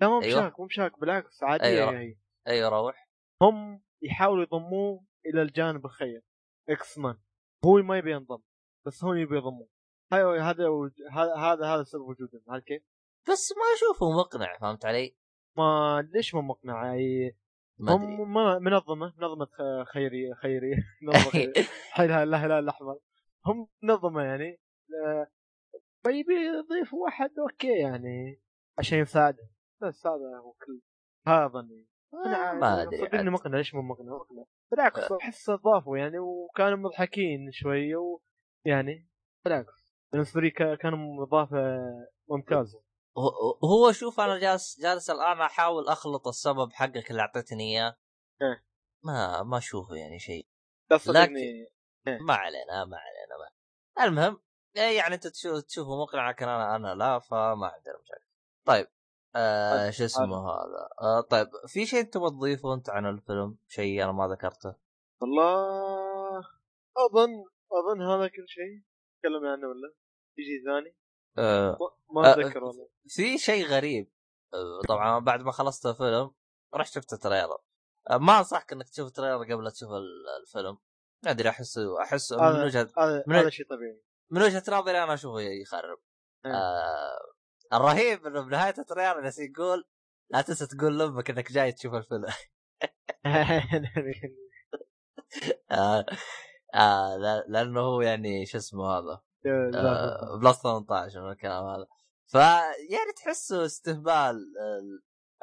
لا. 0.00 0.08
مو 0.08 0.22
أيوة. 0.22 0.40
بشاك 0.40 0.60
مو 0.60 0.66
بشاك 0.66 1.00
بالعكس 1.00 1.42
عادية 1.42 1.66
أيوة. 1.66 1.90
هي 1.98 2.16
أيوه 2.46 2.68
روح. 2.68 3.08
هم 3.42 3.82
يحاولوا 4.02 4.42
يضموه 4.42 5.04
إلى 5.26 5.42
الجانب 5.42 5.84
الخير. 5.86 6.22
إكس 6.68 6.98
مان 6.98 7.18
هو 7.64 7.76
ما 7.76 7.98
يبي 7.98 8.12
ينضم. 8.12 8.42
بس 8.86 9.04
هو 9.04 9.12
يبي 9.12 9.36
يضموه 9.36 9.68
هاي 10.12 10.40
هذا 10.40 10.64
هذا 11.12 11.34
هذا 11.36 11.66
هذا 11.66 11.82
سبب 11.82 12.02
وجودهم 12.02 12.40
عارف 12.48 12.64
كيف؟ 12.64 12.82
بس 13.28 13.52
ما 13.56 13.62
أشوفه 13.76 14.10
مقنع 14.18 14.58
فهمت 14.58 14.84
علي؟ 14.84 15.16
ما 15.56 16.08
ليش 16.14 16.34
مو 16.34 16.42
مقنع؟ 16.42 16.92
هي 16.92 17.32
ما 17.78 17.92
هم 17.92 18.02
أدري. 18.02 18.24
م- 18.24 18.62
منظمة 18.62 19.12
منظمة 19.18 19.48
خيريه 19.84 20.34
خيريه 20.34 20.76
منظمة 21.02 21.30
خيريه 21.30 21.52
الهلال 22.24 22.52
الاحمر 22.52 22.98
هم 23.46 23.68
منظمة 23.82 24.22
يعني. 24.22 24.60
آه، 25.06 25.26
فيبي 26.04 26.34
يضيف 26.34 26.94
واحد 26.94 27.30
أوكي 27.38 27.78
يعني 27.78 28.40
عشان 28.78 28.98
يساعده. 28.98 29.48
بس 29.82 30.06
هذا 30.06 30.38
هو 30.42 30.52
كل 30.52 30.80
هذا 31.26 31.46
ظني 31.46 31.86
آه، 32.14 32.52
ما 32.54 32.82
أدري 32.82 32.98
صدقني. 32.98 33.30
مقنع. 33.30 33.56
ليش 33.56 33.74
مو 33.74 33.82
مقنع؟ 33.82 34.12
مقنع. 34.16 34.44
بالعكس 34.70 35.12
أحس 35.12 35.50
ضافوا 35.50 35.98
يعني 35.98 36.18
وكانوا 36.18 36.78
مضحكين 36.78 37.50
شوية 37.52 37.96
ويعني 38.66 39.08
بالعكس. 39.44 39.86
بالنسبة 40.12 40.40
لي 40.40 40.50
كا- 40.50 40.74
كانوا 40.74 41.24
اضافه 41.24 41.56
ممتازه 42.30 42.82
هو- 43.64 43.92
شوف 43.92 44.20
أنا 44.20 44.38
جالس 44.38 44.80
جالس 44.80 45.10
الآن 45.10 45.40
أحاول 45.40 45.88
أخلط 45.88 46.28
السبب 46.28 46.72
حقك 46.72 47.10
اللي 47.10 47.22
أعطيتني 47.22 47.62
إياه. 47.72 47.96
إيه. 48.42 48.64
ما 49.04 49.42
ما 49.42 49.58
أشوفه 49.58 49.94
يعني 49.94 50.18
شيء. 50.18 50.48
بس 50.90 51.00
صدقني. 51.00 51.68
ما 52.06 52.34
علينا 52.34 52.84
ما 52.84 52.96
علينا 52.96 53.36
ما. 53.38 54.04
المهم 54.04 54.40
إيه 54.76 54.96
يعني 54.96 55.14
أنت 55.14 55.26
تشوف 55.26 55.62
تشوفه 55.62 56.02
مقنع 56.02 56.30
لكن 56.30 56.48
أنا 56.48 56.76
أنا 56.76 56.94
لا 56.94 57.18
فما 57.18 57.66
عندنا 57.66 57.98
مشاكل. 58.02 58.26
طيب 58.66 58.86
آه 59.36 59.76
طيب، 59.82 59.90
شو 59.90 60.04
اسمه 60.04 60.50
هذا. 60.50 60.88
آه 61.02 61.20
طيب 61.20 61.48
في 61.66 61.86
شيء 61.86 62.02
تبغى 62.04 62.30
تضيفه 62.30 62.74
أنت 62.74 62.90
عن 62.90 63.06
الفيلم؟ 63.06 63.58
شيء 63.68 64.04
أنا 64.04 64.12
ما 64.12 64.28
ذكرته؟ 64.28 64.74
والله 65.20 66.38
أظن 66.96 67.44
اظن 67.76 68.02
هذا 68.02 68.28
كل 68.28 68.44
شيء. 68.48 68.82
تكلمنا 69.22 69.52
عنه 69.52 69.68
ولا؟ 69.68 69.94
يجي 70.38 70.64
ثاني؟ 70.64 70.96
آه. 71.38 71.78
ما- 72.10 72.28
آه، 72.28 72.32
أتذكر 72.32 72.64
والله. 72.64 72.88
في 73.08 73.38
شيء 73.38 73.66
غريب. 73.66 74.10
آه، 74.54 74.80
طبعا 74.88 75.18
بعد 75.18 75.42
ما 75.42 75.52
خلصت 75.52 75.86
الفيلم 75.86 76.30
رحت 76.74 76.92
شفت 76.92 77.12
ال 77.12 77.17
trailer. 77.17 77.58
آه، 78.10 78.16
ما 78.16 78.38
أنصحك 78.38 78.72
إنك 78.72 78.88
تشوف 78.88 79.06
ال 79.08 79.13
trailer 79.13 79.44
قبل 79.52 79.64
لا 79.64 79.70
تشوف 79.70 79.90
ال- 79.90 80.28
الفيلم. 80.42 80.78
ما 81.24 81.30
أدري 81.30 81.48
أحس 81.48 81.78
أحس 82.00 82.32
من 82.32 82.62
وجهه 82.64 82.88
هذا 83.28 83.50
شيء 83.50 83.66
طبيعي. 83.66 84.02
من 84.30 84.42
وجهة 84.42 84.62
نظري 84.68 85.02
أنا 85.02 85.14
أشوفه 85.14 85.40
يخرب. 85.40 85.98
إيه. 86.46 86.52
آه 86.52 87.18
الرهيب 87.72 88.26
إنه 88.26 88.40
بنهاية 88.42 88.74
ال 88.78 88.83
trailer 88.83 89.20
جالس 89.20 89.38
يقول 89.38 89.84
لا 90.30 90.40
تنسى 90.42 90.66
تقول 90.66 90.98
لأمك 90.98 91.30
إنك 91.30 91.52
جاي 91.52 91.72
تشوف 91.72 91.94
الفيلم. 91.94 92.24
آه 95.70 96.06
آه 96.74 97.16
لا- 97.16 97.44
لأنه 97.48 97.80
هو 97.80 98.00
يعني 98.00 98.46
شو 98.46 98.58
اسمه 98.58 98.84
هذا؟ 98.86 99.20
آه 99.46 100.38
plus 100.42 100.62
18 100.62 101.22
من 101.26 101.30
الكلام 101.32 101.64
هذا. 101.64 101.86
فيعني 102.26 103.12
تحسه 103.16 103.64
استهبال 103.64 104.38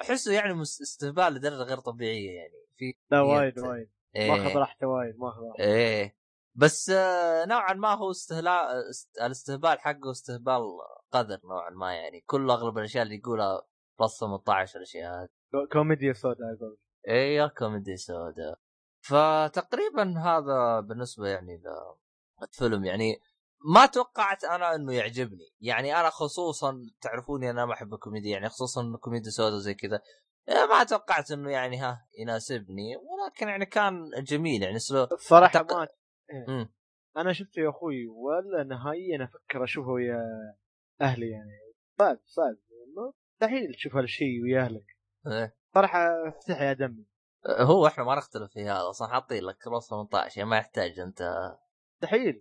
أحسه 0.01 0.33
يعني 0.33 0.61
استهبال 0.61 1.33
لدرجة 1.33 1.63
غير 1.63 1.77
طبيعية 1.79 2.31
يعني. 2.31 2.53
في 2.77 2.93
لا 3.11 3.21
وايد 3.21 3.59
وايد. 3.59 3.89
إيه. 4.15 4.31
ماخذ 4.31 4.57
راحته 4.57 4.87
وايد 4.87 5.17
ماخذ 5.19 5.41
راحته. 5.41 5.63
إيه. 5.63 6.17
بس 6.55 6.89
آه، 6.89 7.45
نوعا 7.45 7.73
ما 7.73 7.93
هو 7.93 8.11
استهلاء 8.11 8.89
است- 8.89 9.17
الاستهبال 9.21 9.79
حقه 9.79 10.11
استهبال 10.11 10.61
قدر 11.11 11.39
نوعا 11.43 11.69
ما 11.69 11.93
يعني. 11.93 12.21
كل 12.21 12.49
أغلب 12.51 12.77
الأشياء 12.77 13.03
اللي 13.03 13.15
يقولها 13.15 13.61
plus 13.99 14.19
18 14.19 14.77
الاشياء 14.77 15.21
هذه. 15.21 15.29
كو- 15.51 15.67
كوميديا 15.71 16.13
سوداء 16.13 16.53
أقول. 16.57 16.77
إيه 17.07 17.47
كوميدي 17.47 17.97
سودا 17.97 18.55
فتقريبا 19.03 20.19
هذا 20.19 20.79
بالنسبة 20.79 21.27
يعني 21.27 21.61
للفيلم 22.41 22.85
يعني 22.85 23.19
ما 23.75 23.85
توقعت 23.85 24.43
أنا 24.43 24.75
إنه 24.75 24.93
يعجبني. 24.93 25.53
يعني 25.61 25.95
أنا 25.99 26.09
خصوصا 26.09 26.81
تعرفوني 27.01 27.49
أنا 27.49 27.65
ما 27.65 27.73
أحب 27.73 27.93
الكوميديا 27.93 28.31
يعني 28.31 28.49
خصوصا 28.49 28.81
إنه 28.81 28.97
كوميديا 28.97 29.29
سودا 29.31 29.57
زي 29.57 29.73
كذا. 29.73 30.01
إيه، 30.49 30.65
ما 30.65 30.83
توقعت 30.83 31.31
إنه 31.31 31.51
يعني 31.51 31.77
ها 31.77 32.07
يناسبني 32.19 32.95
ولكن 32.97 33.47
يعني 33.47 33.65
كان 33.65 34.09
جميل. 34.23 34.63
يعني 34.63 34.79
سلو 34.79 35.05
أعتقد- 35.07 35.73
ما 35.73 35.87
إيه. 36.49 36.69
أنا 37.17 37.33
شفته 37.33 37.59
يا 37.59 37.69
أخوي 37.69 38.07
ولا 38.07 38.63
نهائيا 38.63 39.23
أفكر 39.23 39.63
أشوفه 39.63 39.89
ويا 39.89 40.21
أهلي 41.01 41.29
يعني. 41.29 41.51
صعب 41.99 42.19
صعب 42.25 42.55
مستحيل 43.41 43.73
تشوف 43.73 43.95
هالشيء 43.95 44.43
ويا 44.43 44.61
أهلك. 44.61 44.85
إيه. 45.27 45.55
صراحة 45.75 46.27
افتح 46.27 46.61
يا 46.61 46.73
دمي. 46.73 47.05
هو 47.47 47.87
إحنا 47.87 48.03
ما 48.03 48.15
نختلف 48.15 48.51
في 48.51 48.63
هذا 48.63 48.89
أصلا 48.89 49.07
حاطين 49.07 49.43
لك 49.43 49.57
كروس 49.57 49.89
18 49.89 50.37
يعني 50.37 50.49
ما 50.49 50.57
يحتاج 50.57 50.99
انت. 50.99 51.23
مستحيل 52.03 52.39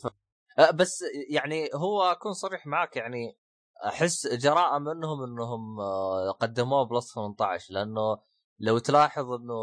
أه، 0.58 0.70
بس 0.70 1.04
يعني 1.30 1.68
هو 1.74 2.02
اكون 2.02 2.32
صريح 2.32 2.66
معك 2.66 2.96
يعني 2.96 3.38
احس 3.86 4.26
جراءة 4.26 4.78
منهم 4.78 5.22
انهم 5.22 5.80
آه، 5.80 6.30
قدموه 6.30 6.84
بلس 6.84 7.14
18 7.14 7.74
لأنه 7.74 8.18
لو 8.58 8.78
تلاحظ 8.78 9.32
انه 9.32 9.54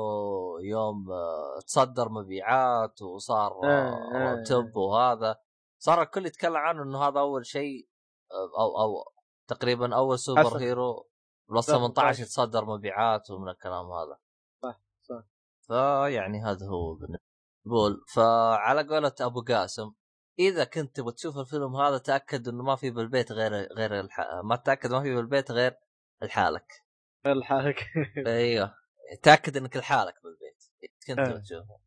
يوم 0.62 1.12
آه، 1.12 1.60
تصدر 1.68 2.10
مبيعات 2.10 3.02
وصار 3.02 3.52
top 4.48 4.76
وهذا 4.76 5.36
صار 5.78 6.02
الكل 6.02 6.26
يتكلم 6.26 6.58
عنه 6.58 6.84
انه 6.84 7.08
هذا 7.08 7.20
أول 7.20 7.46
شيء 7.46 7.90
أو 8.60 8.82
أو 8.82 9.04
تقريبا 9.48 9.96
أول 9.96 10.20
superhero 10.20 11.10
plus 11.50 11.72
18 11.72 12.24
يتصدر 12.24 12.66
مبيعات 12.66 13.32
ومن 13.32 13.50
الكلام 13.50 13.92
هذا. 13.92 14.18
فيعني 15.70 16.44
هذا 16.44 16.66
هو 16.68 16.98
بول. 17.66 18.06
فعلى 18.16 18.88
قولة 18.88 19.16
أبو 19.22 19.42
قاسم 19.42 19.94
إذا 20.40 20.64
كنت 20.64 20.96
تبغى 20.96 21.14
تشوف 21.14 21.38
الفيلم 21.38 21.76
هذا 21.76 21.98
تأكد 21.98 22.48
إنه 22.48 22.64
ما 22.64 22.76
في 22.76 22.92
بالبيت 22.92 23.32
غير 23.32 23.52
غير 23.54 24.00
الح... 24.00 24.20
ما 24.44 24.56
تأكد 24.56 24.92
ما 24.92 25.02
في 25.02 25.16
بالبيت 25.16 25.52
غير 25.52 25.76
لحالك. 26.22 26.68
غير 27.26 27.36
لحالك. 27.36 27.76
أيوه. 28.28 28.76
تأكد 29.24 29.58
إنك 29.58 29.78
لحالك 29.78 30.14
بالبيت. 30.24 30.64
كنت. 31.08 31.20
تبغى 31.20 31.42
تشوفه. 31.42 31.80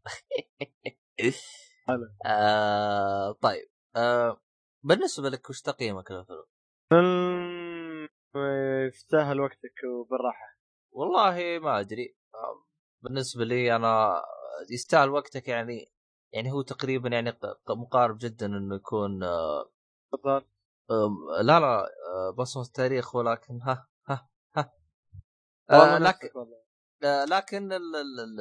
آه 2.26 3.32
طيب. 3.32 3.68
آه 3.96 4.40
بالنسبة 4.82 5.28
لك 5.28 5.50
وش 5.50 5.60
تقييمك 5.60 6.10
للفيلم؟ 6.10 6.44
فيلم 6.88 8.08
يستاهل 8.88 9.40
وقتك 9.40 9.84
وبالراحة. 9.84 10.56
والله 10.92 11.58
ما 11.58 11.80
أدري. 11.80 12.16
آه، 12.34 12.64
بالنسبة 13.02 13.44
لي 13.44 13.76
أنا 13.76 14.22
يستاهل 14.70 15.10
وقتك 15.10 15.48
يعني 15.48 15.92
يعني 16.32 16.52
هو 16.52 16.62
تقريبا 16.62 17.08
يعني 17.08 17.38
مقارب 17.68 18.18
جدا 18.18 18.46
إنه 18.46 18.74
يكون 18.76 19.22
آه، 19.22 19.70
آه، 20.26 20.50
لا 21.42 21.60
لا 21.60 21.86
آه، 22.06 22.34
بصمه 22.38 22.62
التاريخ 22.62 23.14
ولكن 23.14 23.62
ها 23.62 23.88
ها 24.08 24.28
ها. 24.56 24.72
آه 25.70 25.98
لكن. 25.98 26.28
آه، 27.04 27.24
لكن 27.24 27.72
ال 27.72 27.96
ال 27.96 28.20
ال 28.20 28.40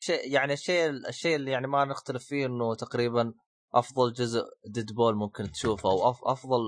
الشيء 0.00 0.32
يعني 0.32 0.52
الشيء 0.52 0.90
الشيء 0.90 1.36
اللي 1.36 1.50
يعني 1.50 1.66
ما 1.66 1.84
نختلف 1.84 2.24
فيه 2.24 2.46
إنه 2.46 2.74
تقريبا 2.74 3.34
أفضل 3.74 4.12
جزء 4.12 4.42
ديدبول 4.66 5.14
ممكن 5.16 5.52
تشوفه 5.52 5.90
أو 5.90 6.10
أف 6.10 6.18
أفضل 6.24 6.60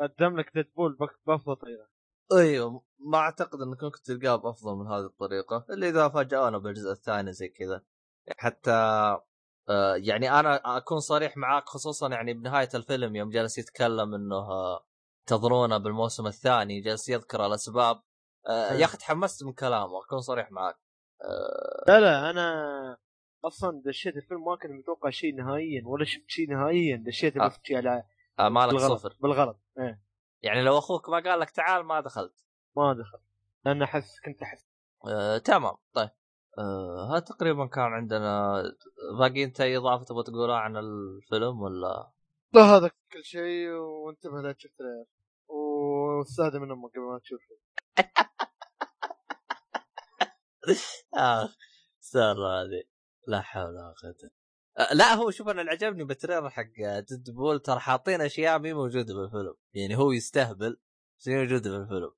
قدم 0.00 0.40
لك 0.40 0.54
ديدبول 0.54 0.96
بأفضل 1.26 1.56
طريقة. 1.56 1.88
أيوه 2.32 2.82
ما 2.98 3.18
أعتقد 3.18 3.60
إنك 3.60 3.84
ممكن 3.84 4.02
تلقاه 4.02 4.36
بأفضل 4.36 4.74
من 4.76 4.86
هذه 4.86 5.04
الطريقة 5.04 5.66
إلا 5.70 5.88
إذا 5.88 6.08
فاجأونا 6.08 6.58
بالجزء 6.58 6.90
الثاني 6.90 7.32
زي 7.32 7.48
كذا. 7.48 7.82
حتى 8.38 8.70
آه 9.68 9.96
يعني 9.96 10.30
أنا 10.30 10.76
أكون 10.76 11.00
صريح 11.00 11.36
معاك 11.36 11.64
خصوصا 11.66 12.08
يعني 12.08 12.34
بنهاية 12.34 12.68
الفيلم 12.74 13.16
يوم 13.16 13.30
جالس 13.30 13.58
يتكلم 13.58 14.14
إنه 14.14 14.36
آه 14.36 14.86
تظنونه 15.26 15.78
بالموسم 15.78 16.26
الثاني 16.26 16.80
جالس 16.80 17.08
يذكر 17.08 17.46
الأسباب. 17.46 18.02
آه 18.48 18.72
يا 18.72 18.84
أخي 18.84 18.96
تحمست 18.98 19.44
من 19.44 19.52
كلامه 19.52 20.04
أكون 20.04 20.20
صريح 20.20 20.50
معاك. 20.50 20.76
آه. 21.22 21.84
لا 21.88 22.00
لا 22.00 22.30
أنا 22.30 22.96
أصلا 23.44 23.82
دشيت 23.84 24.16
الفيلم 24.16 24.44
ما 24.44 24.56
كنت 24.56 24.70
متوقع 24.70 25.10
شيء 25.10 25.34
نهائيا 25.34 25.82
ولا 25.86 26.04
شفت 26.04 26.24
شيء 26.28 26.50
نهائيا 26.50 27.04
دشيت 27.06 27.36
آه. 27.36 27.52
شيء 27.62 27.76
على 27.76 28.02
آه 28.38 28.48
مالك 28.48 28.74
بالغلط 28.74 28.98
صفر. 28.98 29.16
بالغلط. 29.20 29.60
إيه. 29.78 30.07
يعني 30.42 30.62
لو 30.62 30.78
أخوك 30.78 31.08
ما 31.08 31.20
قال 31.20 31.40
لك 31.40 31.50
تعال 31.50 31.84
ما 31.84 32.00
دخلت. 32.00 32.44
ما 32.76 32.92
دخل. 32.92 33.18
لأن 33.64 33.82
أحس 33.82 34.20
كنت 34.20 34.42
أحس. 34.42 34.66
آه، 35.06 35.38
تمام. 35.38 35.76
طيب. 35.92 36.10
آه، 36.58 37.12
هذا 37.12 37.20
تقريبا 37.20 37.66
كان 37.66 37.84
عندنا 37.84 38.62
باقي 39.18 39.44
انت 39.44 39.60
اي 39.60 39.76
إضافة 39.76 40.04
تبغى 40.04 40.22
تقولها 40.22 40.56
عن 40.56 40.76
الفيلم 40.76 41.60
ولا؟ 41.60 42.10
لا 42.52 42.62
هذا 42.62 42.90
كل 43.12 43.24
شيء 43.24 43.70
وانتبه 43.70 44.40
لا 44.40 44.52
تشوف 44.52 44.72
trailer 44.78 45.04
واستهدى 45.48 46.58
من 46.58 46.70
أمك 46.70 46.90
قبل 46.90 47.00
ما 47.00 47.18
تشوفه 47.18 47.58
اخ 51.14 51.56
سارة 52.00 52.62
هذه. 52.62 52.82
لا 53.26 53.40
حول 53.40 53.64
ولا 53.64 53.94
قوة 54.02 54.14
آه، 54.24 54.37
لا 54.92 55.14
هو 55.14 55.30
شوف 55.30 55.48
أنا 55.48 55.60
اللي 55.60 55.72
عجبني 55.72 56.04
بال 56.04 56.14
trailer 56.14 56.50
حق 56.50 56.62
ديد 57.08 57.30
بول 57.30 57.60
ترى 57.60 57.80
حاطين 57.80 58.20
أشياء 58.20 58.58
مي 58.58 58.72
موجودة 58.72 59.14
بالفيلم. 59.14 59.54
يعني 59.74 59.96
هو 59.96 60.12
يستهبل 60.12 60.80
بس 61.18 61.28
هي 61.28 61.36
موجودة 61.36 61.70
بالفيلم. 61.70 62.10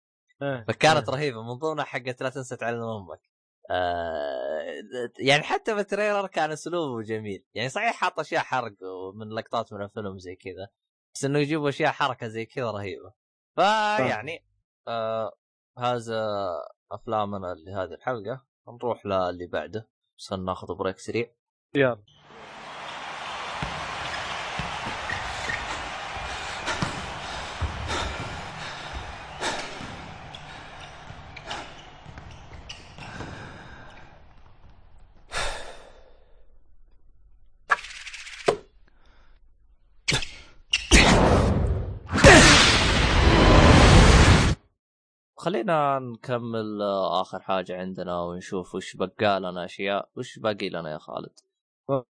إيه. 0.42 0.64
فكانت 0.68 1.08
إيه. 1.08 1.14
رهيبة 1.14 1.42
من 1.42 1.52
ضمنها 1.52 1.84
حقت 1.84 2.22
لا 2.22 2.28
تنسى 2.28 2.56
تعلم 2.56 2.82
أمك 2.82 3.20
آه 3.70 4.82
يعني 5.18 5.42
حتى 5.42 5.74
بال 5.74 5.86
trailer 5.86 6.26
كان 6.26 6.50
أسلوبه 6.50 7.02
جميل. 7.02 7.44
يعني 7.54 7.68
صحيح 7.68 7.92
حاط 7.92 8.20
أشياء 8.20 8.42
حرق 8.42 8.72
من 9.14 9.28
لقطات 9.28 9.72
من 9.72 9.82
الفيلم 9.82 10.18
زي 10.18 10.36
كذا 10.36 10.68
بس 11.14 11.24
إنه 11.24 11.38
يجيبوا 11.38 11.68
أشياء 11.68 11.92
حركة 11.92 12.28
زي 12.28 12.46
كذا 12.46 12.70
رهيبة. 12.70 13.12
فيعني 13.56 14.46
آه 14.88 15.36
هذا 15.78 16.28
أفلامنا 16.92 17.54
لهذه 17.54 17.94
الحلقة. 17.94 18.46
نروح 18.68 19.06
للي 19.06 19.46
بعده 19.46 19.88
بس 20.18 20.32
ناخذ 20.32 20.74
break 20.74 20.98
سريع. 20.98 21.34
يلا. 21.74 22.02
خلينا 45.50 45.98
نكمل 45.98 46.82
آه، 46.82 47.20
آخر 47.20 47.40
حاجة 47.40 47.76
عندنا 47.76 48.20
ونشوف 48.20 48.74
وش 48.74 48.96
بقى 48.96 49.40
لنا 49.40 49.64
أشياء. 49.64 50.08
وش 50.16 50.38
باقي 50.38 50.68
لنا 50.68 50.92
يا 50.92 50.98
خالد؟ 50.98 51.32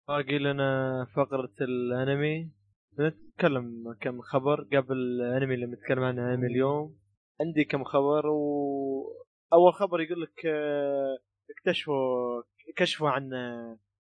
باقي 0.09 0.39
لنا 0.39 1.05
فقرة 1.17 1.53
الأنمي. 1.61 2.53
نتكلم 3.01 3.97
كم 4.01 4.21
خبر 4.21 4.61
قبل 4.73 4.97
الأنمي 4.97 5.55
اللي 5.55 5.67
بنتكلم 5.67 6.03
عنه 6.03 6.35
انمي 6.35 6.47
اليوم. 6.47 6.99
عندي 7.41 7.65
كم 7.65 7.85
خبر 7.85 8.27
و 8.27 9.27
أول 9.53 9.75
خبر 9.75 10.01
يقول 10.01 10.23
لك 10.23 10.47
آه، 10.47 11.19
اكتشفوا 11.51 12.43
كشفوا 12.77 13.09
عن 13.09 13.31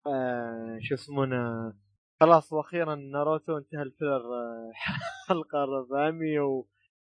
آه، 0.06 0.78
شو 0.80 0.94
يسمونه 0.94 1.72
خلاص 2.20 2.52
وأخيرا 2.52 2.94
ناروتو 2.94 3.58
انتهى 3.58 3.82
الفيلر 3.82 4.22
حلقة 5.28 5.64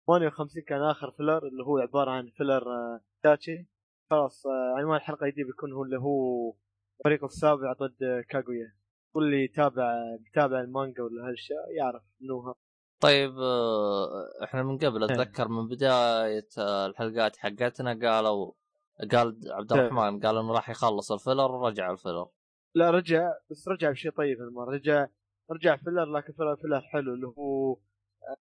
458 0.10 0.64
كان 0.64 0.82
آخر 0.82 1.12
filler 1.12 1.48
اللي 1.48 1.64
هو 1.64 1.78
عبارة 1.78 2.12
عن 2.12 2.30
filler 2.38 2.72
آه، 2.72 3.02
إيتاتشي 3.24 3.68
خلاص 4.12 4.46
آه، 4.46 4.76
عنوان 4.78 4.98
الحلقة 4.98 5.26
الجديده 5.26 5.48
بيكون 5.48 5.74
هو 5.74 5.84
اللي 5.84 6.00
هو 6.00 6.54
الفريق 7.00 7.24
السابع 7.24 7.74
ضد 7.74 8.04
آه، 8.04 8.22
كاغويا. 8.22 8.76
واللي 9.16 9.44
يتابع 9.44 9.96
يتابع 10.28 10.60
المانجا 10.60 11.04
ولا 11.04 11.28
هالأشياء 11.28 11.72
يعرف 11.78 12.04
إنه 12.22 12.56
طيب 13.00 13.40
آه، 13.40 14.44
إحنا 14.44 14.64
من 14.64 14.78
قبل 14.78 15.04
إيه. 15.04 15.12
أتذكر 15.12 15.48
من 15.48 15.68
بداية 15.68 16.48
آه، 16.58 16.86
الحلقات 16.86 17.38
حقتنا 17.38 17.90
قالوا 17.90 18.52
قال 19.12 19.40
عبد 19.48 19.74
إيه. 19.74 19.82
الرحمن 19.82 20.20
قال 20.20 20.38
إنه 20.38 20.54
راح 20.54 20.70
يخلص 20.70 21.12
ال 21.12 21.18
filler 21.18 21.52
ورجع 21.52 21.92
ال 21.92 21.97
filler 21.97 22.28
لا 22.76 22.92
رجع 22.92 23.34
بس 23.52 23.68
رجع 23.68 23.92
بشيء 23.92 24.12
طيب 24.12 24.42
المره 24.42 24.72
رجع 24.72 25.08
رجع 25.52 25.76
filler 25.76 26.06
لكن 26.06 26.34
filler 26.34 26.56
filler 26.56 26.82
حلو 26.82 27.14
اللي 27.14 27.28
هو 27.28 27.74
آه، 27.74 27.78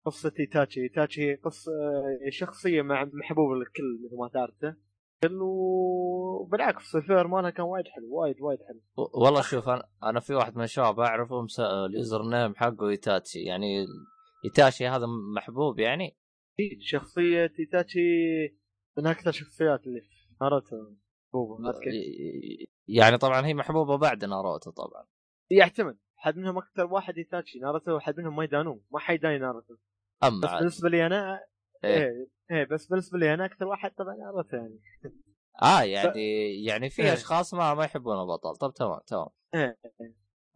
قصة 0.08 0.32
إيتاتشي. 0.40 0.80
إيتاتشي 0.82 1.34
قصة 1.34 1.72
آه، 1.72 2.30
شخصية 2.30 2.82
مع 2.82 3.04
محبوبة 3.12 3.54
للكل 3.54 3.98
مثل 4.04 4.16
ما 4.16 4.28
تعرفه. 4.28 4.76
وبالعكس 5.40 6.96
ال 6.96 7.01
filler 7.01 7.26
مالها 7.26 7.50
كان 7.50 7.64
وايد 7.66 7.84
حلو 7.88 8.06
وايد 8.10 8.40
وايد 8.40 8.58
حلو. 8.68 8.80
والله 9.14 9.40
شوف 9.42 9.68
أنا 9.68 9.88
أنا 10.02 10.20
في 10.20 10.34
واحد 10.34 10.56
من 10.56 10.62
الشباب 10.64 11.00
أعرفه 11.00 11.42
مس- 11.42 11.60
ال 11.60 12.22
username 12.22 12.54
حقه 12.54 12.88
إيتاتشي. 12.88 13.38
يعني 13.38 13.86
إيتاتشي 14.44 14.86
هذا 14.86 15.06
محبوب 15.36 15.78
يعني؟ 15.78 16.16
شخصية 16.80 17.52
إيتاتشي 17.58 17.98
من 18.98 19.06
أكثر 19.06 19.30
الشخصيات 19.30 19.86
اللي 19.86 20.00
في 20.00 20.08
ناروتو. 20.40 20.76
محبوبة 21.26 21.72
كيف؟ 21.72 22.68
يعني 22.88 23.18
طبعا 23.18 23.46
هي 23.46 23.54
محبوبة 23.54 23.96
بعد 23.98 24.24
ناروتو 24.24 24.70
طبعا. 24.70 25.04
يعتمد 25.50 25.98
حد 26.16 26.36
منهم 26.36 26.58
أكثر 26.58 26.86
واحد 26.86 27.16
إيتاتشي. 27.18 27.58
ناروتو 27.58 27.98
حد 27.98 28.18
منهم 28.18 28.36
ما 28.36 28.44
يدانوه 28.44 28.80
ما 28.92 28.98
حيداني 28.98 29.38
ناروتو. 29.38 29.74
أما 30.22 30.40
بس 30.40 30.48
عاد. 30.48 30.58
بالنسبة 30.58 30.88
لي 30.88 31.06
أنا 31.06 31.40
إيه. 31.84 31.96
إيه 31.96 32.28
إيه 32.50 32.64
بس 32.64 32.86
بالنسبة 32.86 33.18
لي 33.18 33.34
أنا 33.34 33.44
أكثر 33.44 33.66
واحد 33.66 33.90
طبعا 33.90 34.14
ناروتو 34.16 34.56
يعني. 34.56 34.80
آه 35.62 35.82
يعني 35.82 36.64
يعني 36.64 36.90
في 36.90 37.02
إيه. 37.02 37.12
أشخاص 37.12 37.54
ما 37.54 37.74
ما 37.74 37.84
يحبون 37.84 38.20
البطل. 38.20 38.56
طب 38.56 38.72
تمام 38.74 39.00
تمام. 39.06 39.28
إيه 39.54 39.78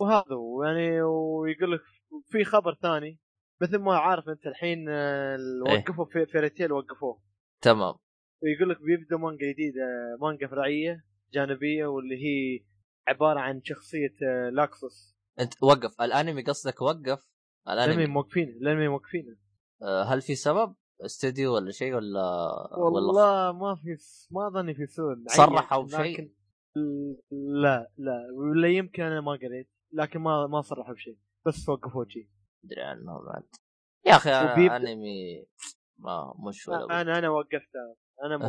وهذا 0.00 0.26
يعني 0.64 1.02
ويقول 1.02 1.72
لك 1.72 1.80
في 2.26 2.44
خبر 2.44 2.74
ثاني 2.74 3.18
مثل 3.62 3.78
ما 3.78 3.96
عارف 3.96 4.28
أنت 4.28 4.46
الحين 4.46 4.88
إيه. 4.88 5.62
وقفوا 5.62 6.04
في 6.04 6.26
فيري 6.26 6.53
تيل 6.53 6.72
وقفوه. 6.72 7.22
تمام. 7.60 7.94
ويقول 8.42 8.70
لك 8.70 8.80
بيبدأ 8.80 9.16
مانجا 9.16 9.52
جديده 9.52 9.82
مانجا 10.20 10.46
فرعية 10.46 11.04
جانبية 11.32 11.86
واللي 11.86 12.16
هي 12.16 12.64
عبارة 13.08 13.40
عن 13.40 13.62
شخصية 13.64 14.14
آه، 14.22 14.50
لاكسوس. 14.50 15.16
أنت 15.40 15.62
وقف. 15.62 16.00
الأنمي 16.02 16.42
قصدك 16.42 16.82
وقف؟ 16.82 17.28
الأنمي. 17.68 18.06
موقفين 18.06 18.48
الأنمي 18.48 18.88
موقفين 18.88 19.36
هل 20.06 20.20
في 20.22 20.34
سبب؟ 20.34 20.74
استوديو 21.04 21.54
ولا 21.54 21.70
شيء 21.70 21.94
ولا 21.94 22.20
والله 22.76 23.52
ما 23.52 23.74
في 23.74 23.96
ما 24.30 24.46
أظني 24.46 24.74
في 24.74 24.86
سوء 24.86 25.14
صرحوا 25.26 25.82
بشيء؟ 25.82 26.32
لا 27.62 27.90
لا. 27.98 28.20
ولا 28.36 28.68
يمكن 28.68 29.02
أنا 29.02 29.20
ما 29.20 29.32
قريت. 29.32 29.70
لكن 29.92 30.20
ما 30.20 30.46
ما 30.46 30.60
صرحوا 30.60 30.94
بشيء. 30.94 31.18
بس 31.46 31.68
وقفوا 31.68 32.04
شيء. 32.08 32.28
أدري 32.64 32.82
عنه 32.82 33.18
بعد. 33.26 33.42
يا 34.06 34.16
أخي 34.16 34.30
وبيبدأ- 34.30 34.72
أنمي 34.72 35.46
ما 35.98 36.34
مش 36.48 36.68
ولا 36.68 36.84
بد. 36.84 36.92
أنا 36.92 37.18
أنا 37.18 37.28
وقفتها 37.28 37.94
أنا 38.24 38.36
ما 38.36 38.48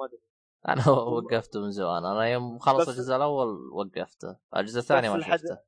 أدري. 0.00 0.18
أنا 0.68 0.88
وقفته 0.90 1.60
من 1.60 1.70
زمان. 1.70 2.04
أنا 2.04 2.24
يوم 2.28 2.58
خلص 2.58 2.88
الجزء 2.88 3.16
الأول 3.16 3.48
وقفته. 3.72 4.36
الجزء 4.56 4.78
الثاني 4.78 5.08
ما 5.08 5.20
شفته. 5.20 5.58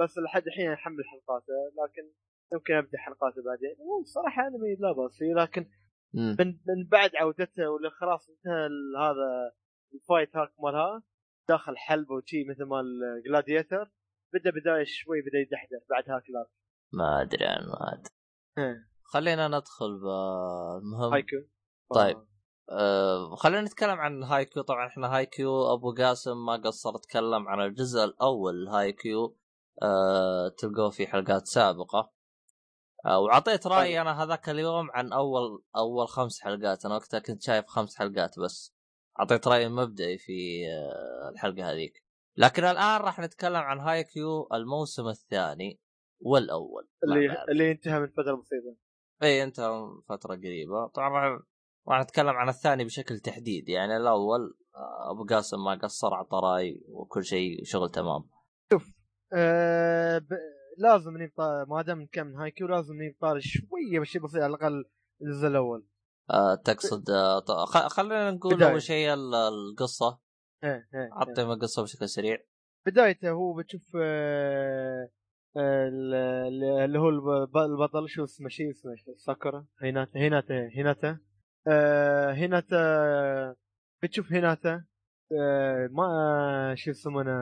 بس 0.00 0.18
لحد 0.18 0.46
الحين 0.46 0.72
أحمل 0.72 1.04
حلقاته. 1.04 1.52
لكن 1.84 2.12
يمكن 2.52 2.74
أبدأ 2.74 2.98
حلقاته 2.98 3.42
بعدين. 3.42 3.76
هو 3.80 4.04
صراحة 4.04 4.46
انمي 4.46 4.74
لا 4.74 4.92
باس 4.92 5.18
فيه 5.18 5.34
لكن. 5.34 5.70
من 6.14 6.46
من 6.46 6.88
بعد 6.90 7.10
عودته 7.16 7.70
ولا 7.70 7.90
خلاص 7.90 8.28
انتهى 8.30 8.68
هذا 8.98 9.52
الفايت 9.94 10.36
هاك 10.36 10.52
مالها 10.58 11.02
داخل 11.48 11.76
حلبه 11.76 12.14
وشي 12.14 12.44
مثل 12.44 12.64
مال 12.64 12.86
جلاديتر 13.26 13.90
بدأ 14.34 14.50
بداية 14.50 14.84
شوي 14.84 15.20
بدأ 15.20 15.38
يدحدح 15.38 15.86
بعد 15.90 16.10
هاك 16.10 16.28
الارك 16.28 16.50
ما 16.92 17.22
أدري 17.22 17.44
عنه 17.44 17.72
هذا 17.74 18.82
خلينا 19.02 19.48
ندخل 19.48 20.00
بالمهم 20.00 21.12
هايكيو 21.12 21.36
طيب. 21.94 22.16
آه 22.70 23.34
خلينا 23.34 23.60
نتكلم 23.60 24.00
عن 24.00 24.22
هايكيو. 24.22 24.62
طبعا 24.62 24.86
إحنا 24.86 25.16
هايكيو 25.16 25.74
أبو 25.74 25.94
قاسم 25.94 26.46
ما 26.46 26.56
قصر 26.56 26.98
تكلم 26.98 27.48
عن 27.48 27.66
الجزء 27.66 28.04
الأول 28.04 28.68
هايكيو 28.68 29.36
آه 29.82 30.48
تلقوه 30.58 30.90
في 30.90 31.06
حلقات 31.06 31.46
سابقة. 31.46 32.15
وعطيت 33.06 33.66
رأيي 33.66 34.00
أنا 34.00 34.22
هذاك 34.22 34.48
اليوم 34.48 34.90
عن 34.90 35.12
اول 35.12 35.62
أول 35.76 36.08
خمس 36.08 36.40
حلقات. 36.40 36.84
أنا 36.84 36.94
وقتها 36.94 37.20
كنت 37.20 37.42
شايف 37.42 37.66
خمس 37.66 37.96
حلقات 37.96 38.38
بس. 38.38 38.74
اعطيت 39.20 39.48
رأيي 39.48 39.68
مبدئي 39.68 40.18
في 40.18 40.66
آه 40.66 41.30
الحلقة 41.30 41.72
هذيك. 41.72 42.04
لكن 42.36 42.64
الآن 42.64 43.00
راح 43.00 43.18
نتكلم 43.18 43.56
عن 43.56 43.80
هايكيو 43.80 44.48
الموسم 44.52 45.08
الثاني 45.08 45.80
والأول. 46.20 46.88
اللي. 47.04 47.44
اللي 47.48 47.70
انتهى 47.70 48.00
من 48.00 48.08
فترة 48.08 48.34
بسيطة. 48.34 48.76
إي 49.22 49.42
انت 49.42 49.56
فترة 50.08 50.36
قريبة. 50.36 50.86
طبعا 50.86 51.42
راح 51.88 52.00
نتكلم 52.00 52.28
عن 52.28 52.48
الثاني 52.48 52.84
بشكل 52.84 53.18
تحديد. 53.18 53.68
يعني 53.68 53.96
الأول 53.96 54.58
آه، 54.76 55.10
أبو 55.10 55.24
قاسم 55.24 55.64
ما 55.64 55.74
قصر 55.74 56.14
اعطى 56.14 56.40
راي 56.42 56.84
وكل 56.88 57.24
شيء 57.24 57.64
شغل 57.64 57.90
تمام. 57.90 58.24
آه 59.32 60.18
ب... 60.18 60.28
لازم 60.76 61.22
نبقى 61.22 61.66
ما 61.68 61.82
دام 61.82 62.00
نكمل 62.00 62.34
هايكيو 62.36 62.66
لازم 62.66 62.94
نبقى 63.02 63.40
شوية 63.40 64.00
بشيء 64.00 64.22
بسيط 64.22 64.42
على 64.42 64.54
الأقل 64.54 64.84
الجزء 65.22 65.46
الأول. 65.48 65.86
آه 66.30 66.54
تقصد 66.54 67.10
آه 67.10 67.38
ط- 67.38 67.68
خلينا 67.88 68.30
نقول. 68.30 68.62
أول 68.62 68.82
شيء 68.82 69.14
ال- 69.14 69.34
القصة. 69.34 70.18
إيه 70.64 70.70
إيه 70.70 71.00
إيه. 71.00 71.08
عطينا 71.12 71.52
القصة 71.52 71.82
بشكل 71.82 72.08
سريع. 72.08 72.38
بدايته 72.86 73.30
هو 73.30 73.54
بتشوف 73.54 73.82
آه، 74.00 75.10
آه، 75.56 75.88
ال- 75.88 76.14
ال- 76.14 76.84
اللي 76.84 76.98
هو 76.98 77.08
الب- 77.08 77.56
البطل 77.56 78.08
شو 78.08 78.24
اسمه 78.24 78.48
شيء 78.48 78.70
اسمه 78.70 78.94
ساكورا؟ 79.16 79.66
هيناتا 79.82 80.18
هيناتا 80.18 80.68
هيناتا. 80.72 81.18
آه، 81.68 82.32
هيناتا 82.32 83.54
بتشوف 84.02 84.32
هيناتا 84.32 84.84
آه، 85.40 85.88
ما 85.92 86.74
شو 86.76 86.90
يسمونه 86.90 87.32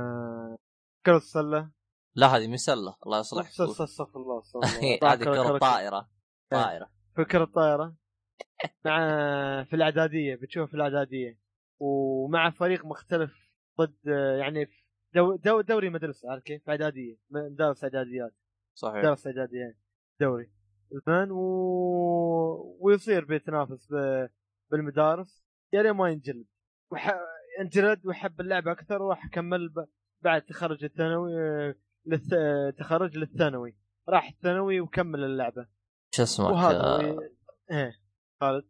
كرة 1.07 1.17
السلة 1.17 1.71
لا 2.17 2.27
هذه 2.27 2.49
مسلة. 2.49 2.97
الله 3.07 3.19
يصلح 3.19 3.47
استغفر 3.47 4.21
الله 4.21 4.39
استغفر 4.39 4.79
الله. 4.79 4.99
هذه 5.13 5.25
كره 5.25 5.59
طائرة. 5.59 6.09
طائرة. 6.51 6.91
في 7.17 7.25
كرة 7.25 7.45
الطائرة 7.45 7.97
مع 8.85 8.99
في 9.65 9.77
الإعدادية 9.77 10.35
بتشوف 10.35 10.69
في 10.71 10.77
الإعدادية. 10.77 11.39
ومع 11.81 12.51
فريق 12.51 12.85
مختلف 12.85 13.51
ضد 13.81 14.07
يعني 14.41 14.69
دو 15.15 15.37
دو 15.37 15.61
دوري 15.61 15.91
مدرسة 15.91 16.31
عارف 16.31 16.43
كيف؟ 16.43 16.65
في 16.65 16.71
إعدادية 16.71 17.17
مدارس 17.31 17.85
إعداديات. 17.85 18.35
صحيح. 18.75 19.03
درس 19.03 19.27
اعدادي 19.27 19.75
دوري. 20.21 20.51
الفن 20.93 21.31
و... 21.31 22.77
ويصير 22.81 23.25
بيتنافس 23.25 23.93
ب... 23.93 24.29
بالمدارس. 24.71 25.45
يا 25.73 25.83
لين 25.83 25.93
ما 25.93 26.11
ينجلد. 26.11 26.47
وح... 26.91 27.15
انجلد 27.61 28.07
وحب 28.07 28.41
اللعبه 28.41 28.73
أكثر 28.73 29.03
وراح 29.03 29.27
كمل 29.27 29.69
ب... 29.69 29.87
بعد 30.23 30.43
تخرج 30.43 30.85
الثانوي. 30.85 31.31
للث... 32.07 32.35
تخرج 32.79 33.17
للثانوي. 33.17 33.77
راح 34.09 34.29
الثانوي 34.29 34.81
وكمل 34.81 35.25
اللعبة. 35.25 35.67
شو 36.15 36.23
اسمك؟ 36.23 36.51
وهذا 36.51 36.81
آه،. 36.81 37.19
إيه 37.71 37.93
خالد. 38.41 38.65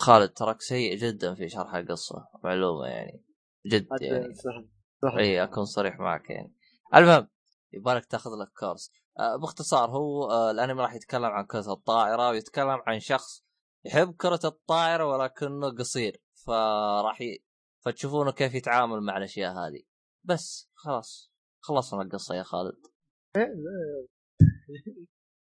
خالد 0.00 0.30
تراك 0.30 0.60
سيء 0.60 0.96
جدا 0.96 1.34
في 1.34 1.48
شرح 1.48 1.74
القصة. 1.74 2.28
معلومة 2.44 2.86
يعني. 2.86 3.24
جد 3.66 3.86
يعني. 4.00 4.34
سهل 4.34 4.68
سهل 5.02 5.18
إي 5.18 5.42
أكون 5.42 5.64
صريح 5.64 5.98
معك 5.98 6.30
يعني. 6.30 6.54
المهم 6.94 7.28
يبغالك 7.72 8.06
تاخذ 8.06 8.30
لك 8.30 8.52
كورس 8.58 8.92
آه 9.18 9.36
باختصار 9.36 9.90
هو 9.90 10.30
آه 10.30 10.50
الأنمي 10.50 10.82
راح 10.82 10.94
يتكلم 10.94 11.24
عن 11.24 11.46
كرة 11.46 11.72
الطائرة 11.72 12.28
ويتكلم 12.30 12.82
عن 12.86 13.00
شخص 13.00 13.44
يحب 13.84 14.14
كرة 14.16 14.40
الطائرة 14.44 15.04
ولكنه 15.04 15.70
قصير. 15.70 16.22
فراح 16.46 17.20
ي... 17.20 17.44
فتشوفونه 17.80 18.32
كيف 18.32 18.54
يتعامل 18.54 19.00
مع 19.00 19.16
الأشياء 19.16 19.52
هذه. 19.52 19.82
بس 20.24 20.70
خلاص. 20.74 21.31
خلصنا 21.62 22.02
القصة 22.02 22.34
يا 22.34 22.42
خالد. 22.42 22.86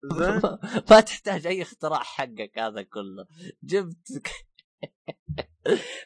ما 0.91 0.99
تحتاج 0.99 1.47
أي 1.47 1.61
اختراع 1.61 1.99
حقك 1.99 2.59
هذا 2.59 2.83
كله. 2.83 3.25
جبت. 3.63 4.09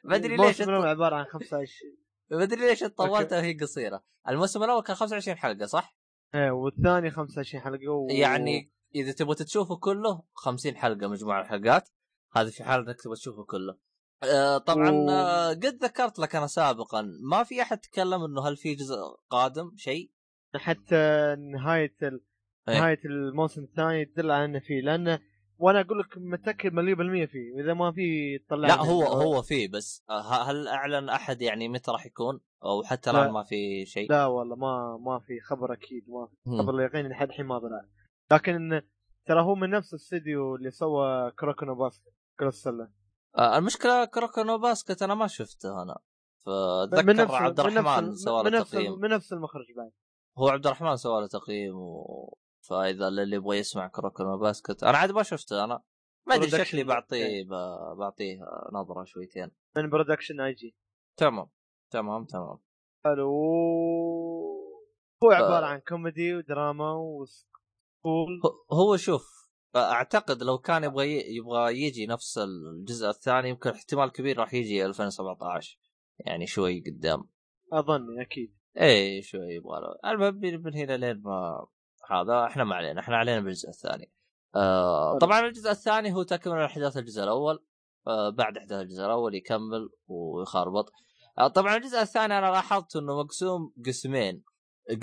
ما 0.03 0.15
أدري 0.15 0.37
ليش 0.37 0.41
الموسم 0.41 0.69
الأول 0.69 0.87
عبارة 0.87 1.15
عن 1.15 1.25
25 1.25 1.67
ما 2.31 2.43
أدري 2.43 2.67
ليش 2.67 2.83
طولتها 2.83 3.37
وهي 3.37 3.53
قصيرة. 3.53 4.03
الموسم 4.29 4.63
الأول 4.63 4.83
كان 4.83 4.95
25 4.95 5.37
حلقة 5.37 5.65
صح؟ 5.65 5.97
إيه 6.35 6.51
والثاني 6.51 7.11
25 7.11 7.63
حلقة 7.63 7.89
و... 7.89 8.07
يعني 8.09 8.71
إذا 8.95 9.11
تبغى 9.11 9.35
تشوفه 9.35 9.75
كله 9.75 10.23
50 10.33 10.75
حلقة 10.75 11.07
مجموع 11.07 11.41
الحلقات. 11.41 11.89
هذه 12.35 12.49
في 12.49 12.63
حال 12.63 12.87
انك 12.87 13.01
تبغى 13.01 13.15
تشوفه 13.15 13.43
كله. 13.43 13.77
آه 14.23 14.57
طبعا 14.57 14.89
و- 14.91 15.09
آه 15.09 15.49
قد 15.49 15.83
ذكرت 15.83 16.19
لك 16.19 16.35
أنا 16.35 16.47
سابقا 16.47 17.01
ما 17.21 17.43
في 17.43 17.61
أحد 17.61 17.77
تكلم 17.77 18.23
إنه 18.23 18.47
هل 18.47 18.57
في 18.57 18.75
جزء 18.75 18.95
قادم 19.29 19.71
شيء 19.75 20.11
حتى 20.55 21.35
نهاية 21.53 21.95
ال... 22.03 22.21
إيه. 22.69 22.79
نهاية 22.79 22.99
الموسم 23.05 23.63
الثاني 23.63 24.05
تدل 24.05 24.31
على 24.31 24.45
إنه 24.45 24.59
فيه 24.59 24.81
لأنه 24.81 25.19
وأنا 25.59 25.81
أقول 25.81 25.99
لك 25.99 26.17
متأكد 26.17 26.73
مليون 26.73 26.97
بالمية 26.97 27.25
فيه 27.25 27.51
واذا 27.55 27.73
ما 27.73 27.91
فيه 27.91 28.39
طلع 28.49 28.67
لا 28.67 28.75
هو 28.81 29.03
هو 29.03 29.41
فيه 29.41 29.67
بس 29.71 30.03
آه 30.09 30.43
هل 30.51 30.67
أعلن 30.67 31.09
أحد 31.09 31.41
يعني 31.41 31.69
متى 31.69 31.91
راح 31.91 32.05
يكون 32.05 32.39
أو 32.63 32.83
حتى 32.83 33.11
لا. 33.11 33.21
الآن 33.21 33.31
ما 33.33 33.43
في 33.43 33.85
شيء 33.85 34.09
لا 34.11 34.25
والله 34.25 34.55
ما 34.55 34.97
ما 34.97 35.19
في 35.19 35.39
خبر 35.39 35.73
أكيد 35.73 36.05
ما 36.09 36.27
في. 36.27 36.57
خبر 36.63 36.75
اليقين 36.75 37.07
لحد 37.07 37.27
الحين 37.27 37.45
ما 37.45 37.59
طلع 37.59 37.85
لكن 38.31 38.81
ترى 39.25 39.41
هو 39.41 39.55
من 39.55 39.69
نفس 39.69 39.93
الاستديو 39.93 40.55
اللي 40.55 40.71
سوى 40.71 41.31
كروكونو 41.31 41.75
باسكت 41.75 42.13
كرة 42.39 42.47
السله 42.47 42.89
المشكلة 43.39 44.05
كروكونو 44.05 44.57
باسكت 44.57 45.01
أنا 45.01 45.15
ما 45.15 45.27
شفته 45.27 45.81
أنا. 45.81 45.99
فاتذكر 46.45 47.35
عبد 47.35 47.61
من 47.61 47.77
الرحمن 47.77 48.15
سوى 48.15 48.43
له 48.43 48.63
تقييم. 48.63 48.99
من 48.99 49.09
نفس 49.09 49.33
المخرج 49.33 49.65
بعد. 49.77 49.91
هو 50.37 50.49
عبد 50.49 50.65
الرحمن 50.67 50.95
سوى 50.95 51.21
له 51.21 51.27
تقييم 51.27 51.75
و... 51.75 52.37
فإذا 52.69 53.07
اللي 53.07 53.35
يبغى 53.35 53.57
يسمع 53.57 53.87
كروكونو 53.87 54.37
باسكت 54.37 54.83
أنا 54.83 54.97
عاد 54.97 55.11
ما 55.11 55.23
شفته 55.23 55.63
أنا. 55.63 55.83
ما 56.27 56.35
أدري. 56.35 56.65
شكلي 56.65 56.83
بعطيه. 56.83 57.43
ب... 57.43 57.49
بعطيه 57.97 58.39
نظرة 58.73 59.03
شويتين. 59.03 59.51
من 59.77 59.89
Production 59.89 60.41
I.G 60.41 60.75
تمام. 61.17 61.49
تمام 61.91 62.25
تمام. 62.25 62.59
حلو 63.05 63.31
هو 65.23 65.31
عبارة 65.31 65.65
عن 65.65 65.79
كوميدي 65.79 66.35
ودراما 66.35 66.93
و 66.93 67.14
school 67.14 68.41
هو 68.71 68.97
شوف 68.97 69.36
اعتقد 69.75 70.43
لو 70.43 70.57
كان 70.57 70.83
يبغى. 70.83 71.35
يبغى 71.35 71.81
يجي 71.81 72.05
نفس 72.05 72.37
الجزء 72.37 73.09
الثاني 73.09 73.49
يمكن 73.49 73.69
احتمال 73.69 74.11
كبير 74.11 74.37
راح 74.37 74.53
يجي 74.53 74.85
2017 74.85 75.79
يعني 76.19 76.47
شوي 76.47 76.83
قدام. 76.87 77.29
أظن 77.73 78.19
أكيد. 78.21 78.57
إيه 78.77 79.21
شوي 79.21 79.53
يبغى 79.53 79.79
له. 79.81 80.11
المهم 80.11 80.63
من 80.63 80.73
هنا 80.73 80.97
لين 80.97 81.21
ما 81.21 81.65
هذا 82.11 82.45
إحنا 82.45 82.63
ما 82.63 82.75
علينا. 82.75 82.99
إحنا 82.99 83.17
علينا 83.17 83.39
بالجزء 83.39 83.69
الثاني. 83.69 84.11
آه. 84.55 85.17
طبعا 85.17 85.39
الجزء 85.39 85.71
الثاني 85.71 86.13
هو 86.13 86.23
تكمل 86.23 86.61
إحداث 86.61 86.97
الجزء 86.97 87.23
الأول. 87.23 87.65
آه 88.07 88.29
بعد 88.29 88.57
إحداث 88.57 88.81
الجزء 88.81 89.05
الأول 89.05 89.35
يكمل 89.35 89.89
ويخربط. 90.07 90.91
آه 91.39 91.47
طبعا 91.47 91.75
الجزء 91.75 92.01
الثاني 92.01 92.37
أنا 92.37 92.51
لاحظت 92.51 92.95
إنه 92.95 93.23
مقسوم 93.23 93.73
قسمين. 93.85 94.43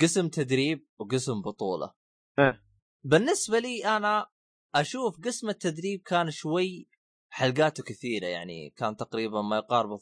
قسم 0.01 0.27
تدريب 0.27 0.87
وقسم 0.99 1.41
بطولة. 1.41 1.93
إيه. 2.39 2.61
بالنسبة 3.03 3.59
لي 3.59 3.85
أنا 3.85 4.27
أشوف 4.75 5.19
قسم 5.25 5.49
التدريب 5.49 6.01
كان 6.01 6.31
شوي 6.31 6.87
حلقاته 7.29 7.83
كثيرة 7.83 8.27
يعني 8.27 8.69
كان 8.69 8.95
تقريبا 8.95 9.41
ما 9.41 9.57
يقارب 9.57 9.99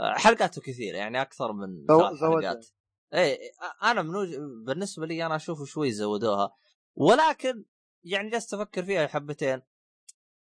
آه، 0.00 0.12
حلقاته 0.12 0.60
كثيرة 0.60 0.96
يعني 0.96 1.22
أكثر 1.22 1.52
من. 1.52 1.86
حلقات. 2.20 2.66
إيه 3.14 3.38
أنا 3.82 4.02
من 4.02 4.16
وجه... 4.16 4.38
بالنسبة 4.66 5.06
لي 5.06 5.26
أنا 5.26 5.36
أشوف 5.36 5.64
شوي 5.64 5.92
زودوها. 5.92 6.56
ولكن 6.94 7.64
يعني 8.04 8.30
جلست 8.30 8.54
أفكر 8.54 8.84
فيها 8.84 9.06
حبتين. 9.06 9.62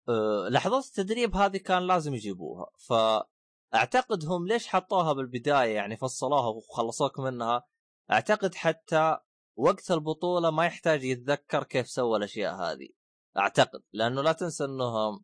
أه 0.08 0.48
لحظات 0.50 0.84
التدريب 0.84 1.36
هذه 1.36 1.56
كان 1.56 1.86
لازم 1.86 2.14
يجيبوها. 2.14 2.66
فأعتقد 2.88 4.24
هم 4.24 4.46
ليش 4.46 4.68
حطوها 4.68 5.12
بالبداية 5.12 5.74
يعني 5.74 5.96
فصلوها 5.96 6.48
وخلصوك 6.48 7.20
منها. 7.20 7.66
أعتقد 8.10 8.54
حتى 8.54 9.18
وقت 9.56 9.90
البطولة 9.90 10.50
ما 10.50 10.66
يحتاج 10.66 11.04
يتذكر 11.04 11.64
كيف 11.64 11.88
سوى 11.88 12.16
الأشياء 12.16 12.54
هذه. 12.54 13.03
أعتقد 13.38 13.82
لأنه 13.92 14.22
لا 14.22 14.32
تنسى 14.32 14.64
انه 14.64 15.20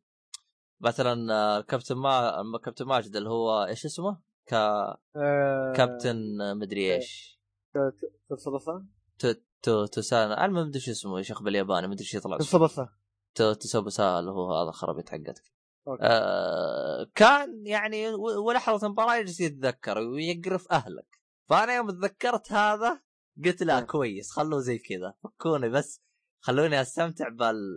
مثلا 0.81 1.35
آه، 1.35 1.61
كابتن 1.61 1.97
ما 1.97 2.59
كابتن 2.65 2.85
ماجد 2.87 3.17
اللي 3.17 3.29
هو 3.29 3.65
إيش 3.65 3.87
اسمه؟ 3.87 4.21
ك 4.49 4.55
آه، 4.55 5.73
كابتن 5.77 6.17
مدري 6.57 6.95
إيش. 6.95 7.41
تصلصة 8.31 8.85
تو 9.63 9.87
تسانا 9.87 10.45
المهم 10.45 10.67
مدري 10.67 10.81
شو 10.81 10.91
اسمه 10.91 11.19
يا 11.19 11.23
شيخ 11.23 11.43
بالياباني 11.43 11.87
مدري 11.87 12.01
إيش 12.01 12.15
يطلع. 12.15 12.39
تصلصة 12.39 12.89
تو 13.35 13.53
تسوبسا 13.53 14.19
اللي 14.19 14.31
هو 14.31 14.55
هذا 14.55 14.71
خرابيط 14.71 15.09
حقتك. 15.09 15.53
آه 16.01 17.11
كان 17.15 17.67
يعني 17.67 18.15
ولحظة 18.15 18.87
المباراة 18.87 19.17
يجلس 19.17 19.41
يتذكر 19.41 19.99
ويقرف 19.99 20.73
أهلك. 20.73 21.21
فأنا 21.49 21.77
يوم 21.77 21.91
تذكرت 21.91 22.53
هذا 22.53 23.01
قلت 23.45 23.63
لا 23.63 23.81
كويس 23.81 24.31
خلوه 24.31 24.61
زي 24.61 24.79
كذا 24.79 25.15
فكوني 25.23 25.69
بس 25.69 26.03
خلوني 26.41 26.81
أستمتع 26.81 27.29
بال 27.29 27.77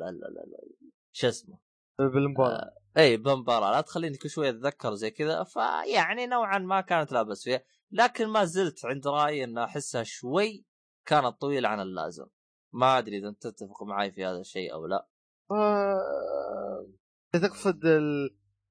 شو 1.12 1.28
اسمه 1.28 1.60
بالمباراة 2.00 2.74
آه 2.98 3.00
اي 3.02 3.18
بالمباراة 3.18 3.72
لا 3.72 3.82
تخليني 3.82 4.18
كل 4.18 4.30
شوي 4.30 4.50
اتذكر 4.50 4.94
زي 4.94 5.12
كذا 5.12 5.44
فيعني 5.44 6.26
نوعا 6.26 6.58
ما 6.58 6.82
كانت 6.82 7.12
لا 7.12 7.24
بس 7.24 7.44
فيها 7.44 7.64
لكن 7.92 8.28
ما 8.28 8.46
زلت 8.46 8.86
عند 8.86 9.08
رايي 9.08 9.44
ان 9.44 9.58
احسها 9.58 10.04
شوي 10.04 10.66
كانت 11.06 11.42
طويلة 11.42 11.70
عن 11.70 11.80
اللازم 11.80 12.26
ما 12.74 12.98
ادري 12.98 13.18
اذا 13.18 13.30
انت 13.30 13.48
تتفق 13.48 13.84
معي 13.84 14.12
في 14.12 14.26
هذا 14.26 14.40
الشيء 14.40 14.74
أو 14.74 14.86
لا 14.86 15.08
آه... 15.52 16.88
تقصد 17.34 17.86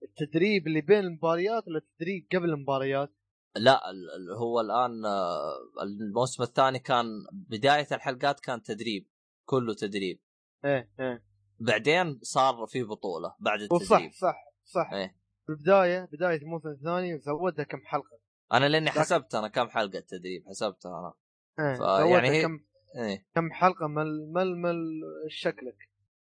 التدريب 0.02 0.66
اللي 0.66 0.80
بين 0.80 0.98
المباريات 0.98 1.68
ولا 1.68 1.78
التدريب 1.78 2.26
قبل 2.34 2.50
المباريات؟ 2.50 3.14
لا 3.56 3.80
هو 4.36 4.60
الان 4.60 5.04
الموسم 5.82 6.42
الثاني 6.42 6.78
كان 6.78 7.06
بدايه 7.32 7.86
الحلقات 7.92 8.40
كان 8.40 8.62
تدريب 8.62 9.11
كله 9.44 9.74
تدريب. 9.74 10.20
إيه 10.64 10.90
إيه. 11.00 11.24
بعدين 11.58 12.18
صار 12.22 12.66
في 12.66 12.82
بطولة 12.82 13.34
بعد 13.40 13.60
التدريب 13.60 13.88
صح 13.88 14.10
صح 14.10 14.36
صح. 14.64 14.92
إيه. 14.92 15.16
البدايه 15.48 16.08
بداية 16.12 16.42
الموسم 16.42 16.68
الثاني 16.68 17.18
زودها 17.18 17.64
كم 17.64 17.80
حلقة. 17.84 18.18
أنا 18.52 18.68
لأني 18.68 18.90
حسبت 18.90 19.34
أنا 19.34 19.48
كم 19.48 19.68
حلقة 19.68 20.00
تدريب 20.00 20.44
حسبتها 20.48 20.98
أنا. 20.98 21.14
إيه 21.60 22.04
يعني 22.14 22.28
هي... 22.30 22.42
كم 22.42 22.60
إيه. 22.96 23.26
كم 23.34 23.52
حلقة 23.52 23.86
مل 23.86 24.32
مل 24.32 24.56
مل 24.56 24.76
شكلك 25.28 25.76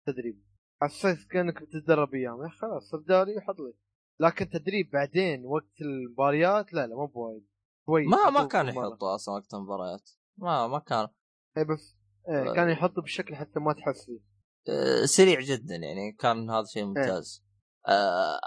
تدريب. 0.06 0.42
حسيت 0.82 1.18
كأنك 1.30 1.62
بتتدرب 1.62 2.14
أيام 2.14 2.48
خلاص 2.48 2.94
ابدا 2.94 3.24
لي 3.24 3.36
وحط 3.36 3.60
لي. 3.60 3.74
لكن 4.20 4.48
تدريب 4.48 4.90
بعدين 4.90 5.44
وقت 5.44 5.80
المباريات 5.80 6.72
لا 6.72 6.86
لا 6.86 6.96
مو 6.96 7.06
بوايد. 7.06 7.46
ما 7.88 8.30
ما 8.30 8.46
كان 8.46 8.68
يحطوا 8.68 9.14
أصلا 9.14 9.34
وقت 9.34 9.54
المباريات. 9.54 10.10
ما 10.38 10.66
ما 10.66 10.78
كان. 10.78 11.08
اي 11.56 11.64
بس 11.64 11.97
إيه 12.28 12.54
كان 12.54 12.70
يحطوا 12.70 13.02
بالشكل 13.02 13.34
حتى 13.34 13.60
ما 13.60 13.72
تحس 13.72 14.06
فيه. 14.06 14.20
آه، 14.68 15.04
سريع 15.04 15.40
جدا 15.40 15.76
يعني 15.76 16.12
كان 16.12 16.50
هذا 16.50 16.64
شيء 16.64 16.84
ممتاز. 16.84 17.44
إيه. 17.88 17.94
آه 17.94 18.40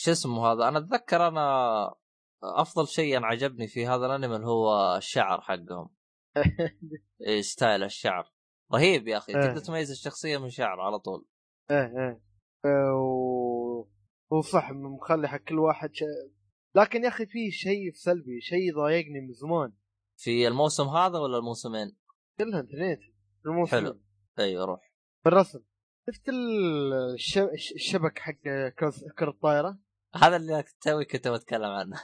شو 0.00 0.10
اسمه 0.10 0.46
هذا؟ 0.46 0.68
أنا 0.68 0.78
أتذكر 0.78 1.28
أنا 1.28 1.94
أفضل 2.42 2.88
شيء 2.88 3.16
أنا 3.16 3.26
عجبني 3.26 3.66
في 3.66 3.86
هذا 3.86 4.06
الانمي 4.06 4.36
اللي 4.36 4.46
هو 4.46 4.96
الشعر 4.96 5.40
حقهم. 5.40 5.90
إيه 7.26 7.42
ستايل 7.42 7.82
الشعر. 7.82 8.32
رهيب 8.74 9.08
يا 9.08 9.16
أخي 9.18 9.32
تقدر 9.32 9.58
تميز 9.58 9.90
الشخصية 9.90 10.38
من 10.38 10.50
شعر 10.50 10.80
على 10.80 10.98
طول. 10.98 11.26
إيه 11.70 11.76
إيه, 11.76 12.22
إيه، 12.64 12.92
و... 12.92 13.88
وصح 14.30 14.70
مخلي 14.70 15.28
حق 15.28 15.38
كل 15.38 15.58
واحد 15.58 15.94
شيء. 15.94 16.08
لكن 16.74 17.04
يا 17.04 17.08
أخي 17.08 17.26
في 17.26 17.50
شيء 17.50 17.92
سلبي 17.94 18.40
شيء 18.40 18.74
ضايقني 18.76 19.20
من 19.20 19.32
زمان. 19.32 19.72
في 20.16 20.48
الموسم 20.48 20.88
هذا 20.88 21.18
ولا 21.18 21.38
الموسمين؟ 21.38 21.96
كلها 22.44 22.60
انتهيت 22.60 22.98
الموسم. 23.46 23.70
حلو. 23.70 24.00
أيوه 24.38 24.64
روح. 24.64 24.92
بالرسم. 25.24 25.60
شفت 26.08 26.28
الشبك 27.74 28.18
حق 28.18 28.42
كرة 29.18 29.30
الطائرة؟ 29.30 29.78
هذا 30.14 30.36
اللي 30.36 30.64
توي 30.80 31.04
كنت 31.04 31.28
بتكلم 31.28 31.70
عنه. 31.70 32.00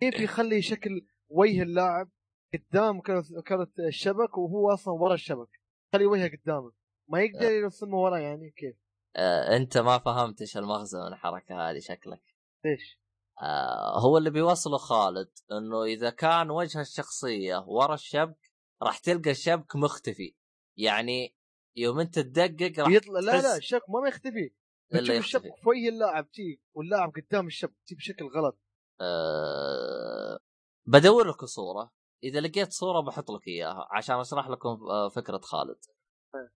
كيف 0.00 0.20
يخلي 0.24 0.62
شكل 0.62 1.06
وجه 1.28 1.62
اللاعب 1.62 2.10
قدام 2.54 3.00
كرة 3.40 3.72
الشبك 3.88 4.38
وهو 4.38 4.72
أصلا 4.72 4.94
ورا 4.94 5.14
الشبك؟ 5.14 5.60
خلي 5.92 6.06
وجهه 6.06 6.30
قدامه. 6.36 6.72
ما 7.08 7.20
يقدر. 7.20 7.50
يرسمه 7.50 7.96
ورا 7.96 8.18
يعني 8.18 8.50
كيف؟ 8.50 8.76
آه 9.16 9.56
أنت 9.56 9.78
ما 9.78 9.98
فهمت 9.98 10.40
إيش 10.40 10.56
المغزى 10.56 10.98
من 10.98 11.06
الحركة 11.06 11.70
هذه 11.70 11.78
شكلك. 11.78 12.22
ليش؟ 12.64 13.00
آه 13.42 14.00
هو 14.00 14.18
اللي 14.18 14.30
بيوصله 14.30 14.78
خالد 14.78 15.30
إنه 15.52 15.84
إذا 15.84 16.10
كان 16.10 16.50
وجه 16.50 16.80
الشخصية 16.80 17.64
ورا 17.66 17.94
الشبك 17.94 18.47
راح 18.82 18.98
تلقى 18.98 19.30
الشبك 19.30 19.76
مختفي. 19.76 20.34
يعني 20.76 21.34
يوم 21.76 22.00
انت 22.00 22.18
تدقق 22.18 22.80
راح 22.80 22.92
يطلع 22.92 23.20
لا 23.20 23.42
لا 23.42 23.56
الشبك 23.56 23.90
ما 23.90 24.08
يختفي 24.08 24.54
تشوف 24.92 25.10
الشبك 25.10 25.54
في 25.62 25.68
وجه 25.68 25.88
اللاعب 25.88 26.30
تي 26.30 26.60
واللاعب 26.74 27.12
قدام 27.16 27.46
الشبك 27.46 27.76
تي 27.86 27.94
بشكل 27.94 28.24
غلط. 28.24 28.58
أه... 29.00 30.38
بدور 30.86 31.28
لكم 31.28 31.46
صورة. 31.46 31.92
إذا 32.24 32.40
لقيت 32.40 32.72
صورة 32.72 33.00
بحط 33.00 33.30
لك 33.30 33.48
إياها 33.48 33.88
عشان 33.90 34.20
أشرح 34.20 34.48
لكم 34.48 34.68
آه، 34.90 35.08
فكرة 35.08 35.38
خالد. 35.38 35.78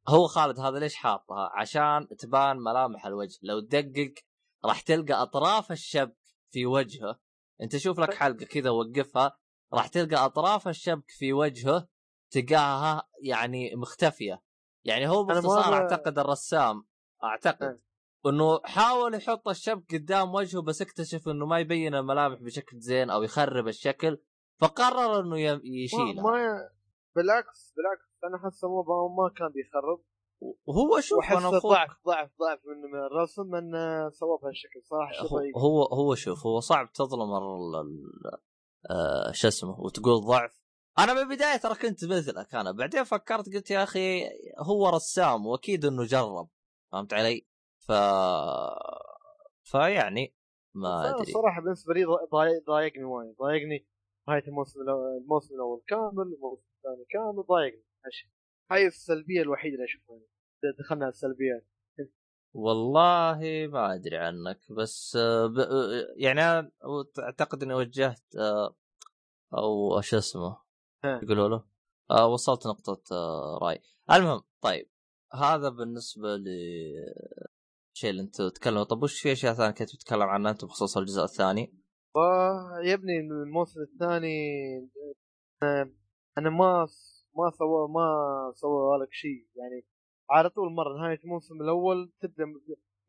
هو 0.08 0.26
خالد 0.26 0.60
هذا 0.60 0.78
ليش 0.78 0.94
حاطها؟ 0.94 1.50
عشان 1.54 2.08
تبان 2.18 2.56
ملامح 2.56 3.06
الوجه. 3.06 3.38
لو 3.42 3.60
تدقق 3.60 4.14
راح 4.64 4.80
تلقى 4.80 5.22
أطراف 5.22 5.72
الشبك 5.72 6.16
في 6.50 6.66
وجهه. 6.66 7.20
أنت 7.62 7.76
شوف 7.76 8.00
لك 8.00 8.14
حلقة 8.14 8.44
كذا 8.44 8.70
وقفها. 8.70 9.38
راح 9.72 9.86
تلقى 9.86 10.24
أطراف 10.24 10.68
الشبك 10.68 11.10
في 11.10 11.32
وجهه. 11.32 11.88
تلقاها 12.32 13.08
يعني 13.22 13.76
مختفية. 13.76 14.42
يعني 14.84 15.08
هو 15.08 15.24
باختصار 15.24 15.74
أعتقد 15.74 16.18
الرسام 16.18 16.84
أعتقد 17.24 17.80
إنه 18.26 18.60
حاول 18.64 19.14
يحط 19.14 19.48
الشبك 19.48 19.94
قدام 19.94 20.34
وجهه 20.34 20.62
بس 20.62 20.82
اكتشف 20.82 21.28
إنه 21.28 21.46
ما 21.46 21.58
يبين 21.58 21.94
الملامح 21.94 22.38
بشكل 22.42 22.78
زين 22.78 23.10
أو 23.10 23.22
يخرب 23.22 23.68
الشكل 23.68 24.18
فقرر 24.60 25.20
إنه 25.20 25.38
يشيلها. 25.64 26.22
ما, 26.22 26.70
بالعكس 27.16 27.74
بالعكس 27.76 28.24
أنا 28.24 28.36
احسه 28.36 28.68
مو 28.68 28.82
ما 29.08 29.30
كان 29.36 29.48
بيخرب. 29.48 30.04
وهو 30.66 31.00
شوف 31.00 31.32
أنا 31.32 31.50
ضعف 31.50 31.90
ضعف 32.06 32.30
ضعف 32.40 32.60
من 32.66 32.98
الرسم 33.06 33.54
إنه 33.54 34.10
سواه 34.10 34.38
بهالشكل 34.42 34.82
صراحة 34.82 35.26
هو 35.56 35.82
هو 35.84 36.14
شوف 36.14 36.46
هو 36.46 36.60
صعب 36.60 36.92
تظلم 36.92 37.30
آه 38.90 39.32
شو 39.32 39.48
اسمه 39.48 39.80
وتقول 39.80 40.20
ضعف 40.20 40.61
أنا 40.98 41.14
من 41.14 41.20
البدايه 41.20 41.56
ترى 41.56 41.74
كنت 41.74 42.04
مثلك 42.04 42.54
أنا. 42.54 42.72
بعدين 42.72 43.04
فكرت 43.04 43.54
قلت 43.54 43.70
يا 43.70 43.82
أخي 43.82 44.24
هو 44.58 44.88
رسام 44.88 45.46
وأكيد 45.46 45.84
إنه 45.84 46.04
جرب. 46.04 46.48
فهمت 46.92 47.14
علي؟ 47.14 47.46
ف 47.78 47.92
فيعني 49.62 50.34
ما 50.74 51.10
أدري. 51.10 51.32
صراحة 51.32 51.60
بالنسبة 51.60 51.94
لي 51.94 52.04
ضايقني 52.66 53.04
وايد. 53.04 53.36
ضايقني 53.36 53.86
نهاية 54.28 54.46
الموسم 54.48 54.80
الموسم 54.80 55.54
الأول 55.54 55.82
كامل 55.86 56.34
الموسم 56.34 56.62
الثاني 56.76 57.04
كامل 57.10 57.42
ضايقني. 57.48 57.84
هاي 58.70 58.86
السلبية 58.86 59.42
الوحيدة 59.42 59.74
اللي 59.74 59.84
أشوفها 59.84 60.18
دخلنا 60.78 61.04
على 61.04 61.12
السلبيات 61.12 61.68
والله 62.54 63.40
ما 63.72 63.94
أدري 63.94 64.16
عنك 64.16 64.72
بس 64.72 65.18
ب... 65.46 65.56
يعني 66.16 66.70
أعتقد 67.18 67.62
إني 67.62 67.74
وجهت 67.74 68.22
أو 69.54 70.00
شو 70.00 70.18
اسمه 70.18 70.61
يقولوا 71.04 71.48
له 71.48 71.64
وصلت 72.26 72.66
نقطة 72.66 73.02
رأي. 73.62 73.80
المهم 74.12 74.42
طيب 74.60 74.88
هذا 75.34 75.68
بالنسبة 75.68 76.36
ل 76.36 76.46
الشيء 77.94 78.10
اللي 78.10 78.22
انت 78.22 78.36
تتكلم 78.36 78.82
طب 78.82 79.02
وش 79.02 79.22
في 79.22 79.32
أشياء 79.32 79.54
ثانية 79.54 79.70
كنت 79.70 79.90
تتكلم 79.96 80.22
عنها 80.22 80.50
انت 80.50 80.64
بخصوص 80.64 80.96
الجزء 80.96 81.22
الثاني؟ 81.22 81.74
يا 82.84 82.94
ابني 82.94 83.20
الموسم 83.20 83.80
الثاني 83.80 84.36
أنا 86.38 86.50
ما 86.50 86.86
ما 87.36 87.50
سوى 87.50 87.88
ما 87.88 88.06
سوى 88.54 88.98
لك 89.02 89.12
شيء. 89.12 89.48
يعني 89.56 89.86
على 90.30 90.50
طول 90.50 90.72
مرة 90.72 90.98
نهاية 90.98 91.20
الموسم 91.24 91.62
الأول 91.62 92.12
تبدأ 92.20 92.44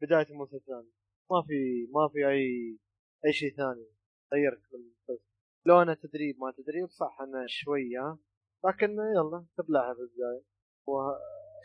بداية 0.01 0.29
الموسم 0.29 0.55
الثاني. 0.57 0.91
ما 1.31 1.41
في 1.41 1.87
ما 1.95 2.07
في 2.07 2.27
أي 2.29 2.77
أي 3.25 3.33
شيء 3.33 3.55
ثاني 3.55 3.87
غيرك 4.33 4.61
بس 5.09 5.32
لو 5.65 5.81
أنا 5.81 5.93
تدريب 5.93 6.35
ما 6.39 6.51
تدريب 6.57 6.89
صح 6.89 7.17
أنا 7.21 7.45
شوية 7.47 8.17
لكن 8.65 8.91
يلا 9.15 9.45
تبلعها 9.57 9.93
في 9.93 9.99
البدايه 10.01 10.43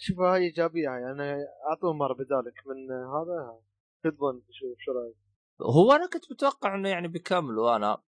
شوف 0.01 0.21
هاي 0.21 0.43
إيجابية 0.45 0.83
يعني 0.89 1.45
أعطوه 1.71 1.93
مره 1.93 2.15
بدالك 2.15 2.55
من 2.67 2.91
هذا 2.93 3.59
تظن؟ 4.05 4.43
شوف 4.51 4.79
شو 4.79 4.93
رأيك؟ 4.93 5.17
هو 5.63 5.93
أنا 5.93 6.09
كنت 6.13 6.33
متوقع 6.33 6.75
إنه 6.75 6.89
يعني 6.89 7.09
بيكملوا 7.09 7.77
أنا. 7.77 8.03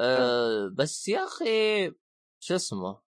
أه 0.00 0.68
بس 0.78 1.08
يا 1.08 1.24
أخي 1.24 1.86
شو 2.40 2.54
اسمه؟ 2.54 3.00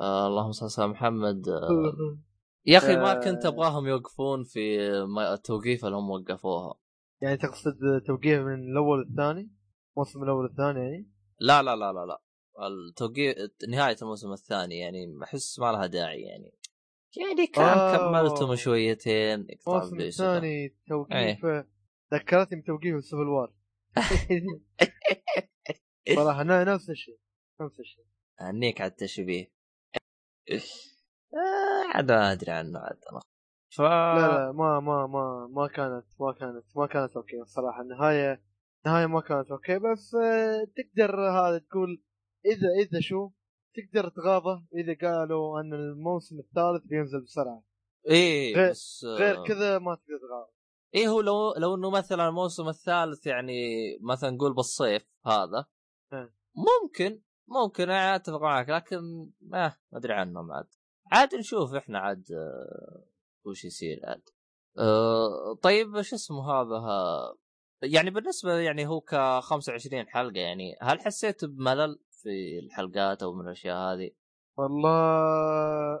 آه 0.00 0.26
اللهم 0.26 0.52
صل 0.52 0.82
على 0.82 0.90
محمد. 0.92 1.48
آه 1.48 2.18
يا 2.66 2.78
أخي 2.78 2.96
ما 2.96 3.12
آه. 3.12 3.20
كنت 3.24 3.46
أبغاهم 3.46 3.86
يوقفون 3.86 4.44
في 4.44 4.78
ما- 5.04 5.34
التوقيف 5.34 5.84
اللي 5.84 5.96
هم 5.96 6.10
وقفوها. 6.10 6.74
يعني 7.22 7.36
تقصد 7.36 8.02
توقيف 8.06 8.40
من 8.40 8.70
الأول 8.70 9.00
للثاني 9.08 9.50
الموسم 9.96 10.22
الأول 10.22 10.44
والثاني 10.44 10.80
يعني؟ 10.80 11.10
لا 11.40 11.62
لا 11.62 11.76
لا 11.76 11.92
لا 11.92 12.06
لا. 12.06 12.22
التوقيف 12.66 13.36
نهاية 13.68 13.96
الموسم 14.02 14.32
الثاني 14.32 14.78
يعني 14.78 15.18
أحس 15.22 15.58
ما 15.58 15.72
لها 15.72 15.86
داعي 15.86 16.22
يعني. 16.22 16.52
يعني 17.16 17.46
كان 17.46 17.78
آه. 17.78 17.96
كملتم 17.96 18.56
شويتين 18.56 19.46
اقطع 19.50 19.76
الموسم. 19.76 20.00
الثاني 20.00 20.76
توقيف 20.88 21.46
ذكرتني 22.14 22.60
بتوقيف 22.60 22.94
ال 22.94 23.00
Civil 23.00 23.28
War. 23.28 23.52
صراحة 26.16 26.42
نفس 26.42 26.90
الشيء 26.90 27.18
نفس 27.60 27.80
الشيء. 27.80 28.04
اهنيك 28.40 28.80
على 28.80 28.90
التشبيه. 28.90 29.52
آه، 31.34 31.86
عاد 31.94 32.12
ما 32.12 32.32
أدري 32.32 32.52
عنه 32.52 32.78
عاد 32.78 32.98
أنا. 33.12 33.20
ف 33.70 33.80
لا 33.80 34.28
لا 34.28 34.52
ما 34.52 34.80
ما 34.80 35.06
ما 35.06 35.46
ما 35.46 35.68
كانت 35.68 36.04
ما 36.20 36.32
كانت 36.32 36.64
ما 36.76 36.86
كانت 36.86 37.16
okay 37.16 37.40
الصراحة. 37.40 37.82
النهاية 37.82 38.42
النهايه 38.86 39.06
ما 39.06 39.20
كانت 39.20 39.50
okay 39.50 39.78
بس 39.78 40.14
آه، 40.14 40.64
تقدر 40.76 41.20
هذا 41.20 41.58
تقول 41.58 42.02
إذا 42.46 42.68
إذا 42.82 43.00
شو؟ 43.00 43.30
تقدر 43.74 44.08
تغاضى 44.08 44.66
إذا 44.74 45.08
قالوا 45.08 45.60
أن 45.60 45.74
الموسم 45.74 46.38
الثالث 46.38 46.84
بينزل 46.84 47.20
بسرعة. 47.20 47.64
إيه 48.08 48.54
غير- 48.56 48.70
بس 48.70 49.04
غير 49.04 49.44
كذا 49.46 49.78
ما 49.78 49.94
تقدر 49.94 50.18
تغاضى. 50.28 50.50
إيه 50.94 51.08
هو 51.08 51.20
لو 51.20 51.54
لو 51.54 51.74
إنه 51.74 51.90
مثلا 51.90 52.28
الموسم 52.28 52.68
الثالث 52.68 53.26
يعني 53.26 53.52
مثلا 54.00 54.30
نقول 54.30 54.54
بالصيف 54.54 55.02
هذا 55.26 55.66
إيه. 56.12 56.34
ممكن 56.56 57.22
ممكن 57.48 57.82
أنا 57.82 58.16
أتفق 58.16 58.42
معك 58.42 58.68
لكن 58.68 58.98
ما 59.40 59.76
أدري 59.94 60.12
عنهم 60.12 60.52
عاد 60.52 60.66
عاد 61.12 61.34
نشوف 61.34 61.74
إحنا 61.74 61.98
عاد 61.98 62.24
آه، 62.32 63.04
وش 63.46 63.64
يصير 63.64 64.00
عاد. 64.04 64.22
آه، 64.78 65.54
طيب 65.62 66.00
شو 66.02 66.16
اسمه 66.16 66.50
هذا 66.52 66.76
يعني 67.82 68.10
بالنسبة 68.10 68.52
يعني 68.52 68.86
هو 68.86 69.00
ك 69.00 69.40
25 69.40 70.08
حلقة 70.08 70.40
يعني 70.40 70.76
هل 70.82 71.00
حسيت 71.00 71.44
بملل 71.44 71.98
في 72.10 72.58
الحلقات 72.58 73.22
أو 73.22 73.34
من 73.34 73.46
الأشياء 73.46 73.76
هذه؟ 73.76 74.10
والله. 74.58 76.00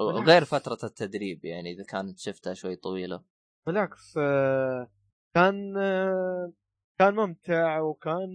غير 0.00 0.44
فترة 0.44 0.78
التدريب 0.84 1.44
يعني 1.44 1.72
إذا 1.72 1.84
كانت 1.84 2.18
شفتها 2.18 2.54
شوي 2.54 2.76
طويلة. 2.76 3.24
بالعكس 3.66 4.14
آه، 4.18 4.90
كان 5.34 5.76
آه، 5.76 6.52
كان 6.98 7.14
ممتع 7.14 7.80
وكان 7.80 8.28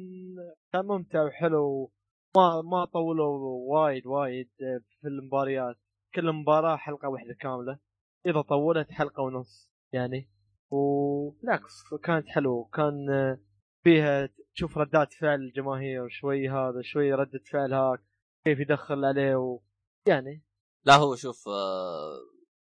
كان 0.73 0.85
ممتع 0.85 1.23
وحلو. 1.23 1.91
ما 2.35 2.61
ما 2.61 2.85
طولوا 2.85 3.39
وايد 3.73 4.07
وايد 4.07 4.49
آه، 4.61 4.79
في 5.01 5.07
المباريات. 5.07 5.75
كل 6.15 6.31
مباراة 6.31 6.75
حلقة 6.75 7.09
واحدة 7.09 7.33
كاملة. 7.39 7.79
إذا 8.25 8.41
طولت 8.41 8.91
حلقة 8.91 9.23
ونص 9.23 9.71
يعني. 9.93 10.30
وبالعكس 10.71 11.83
كانت 12.03 12.27
حلوة. 12.27 12.69
كان 12.73 13.09
آه، 13.09 13.39
فيها 13.83 14.29
تشوف 14.55 14.77
ردات 14.77 15.13
فعل 15.13 15.41
الجماهير 15.41 16.09
شوي 16.09 16.49
هذا 16.49 16.81
شوي 16.81 17.13
ردة 17.13 17.41
فعل 17.51 17.73
هاك 17.73 17.99
كيف 18.45 18.59
يدخل 18.59 19.05
عليه 19.05 19.35
و... 19.35 19.59
يعني. 20.07 20.43
لا 20.85 20.95
هو 20.95 21.15
شوف 21.15 21.47
آه، 21.47 22.19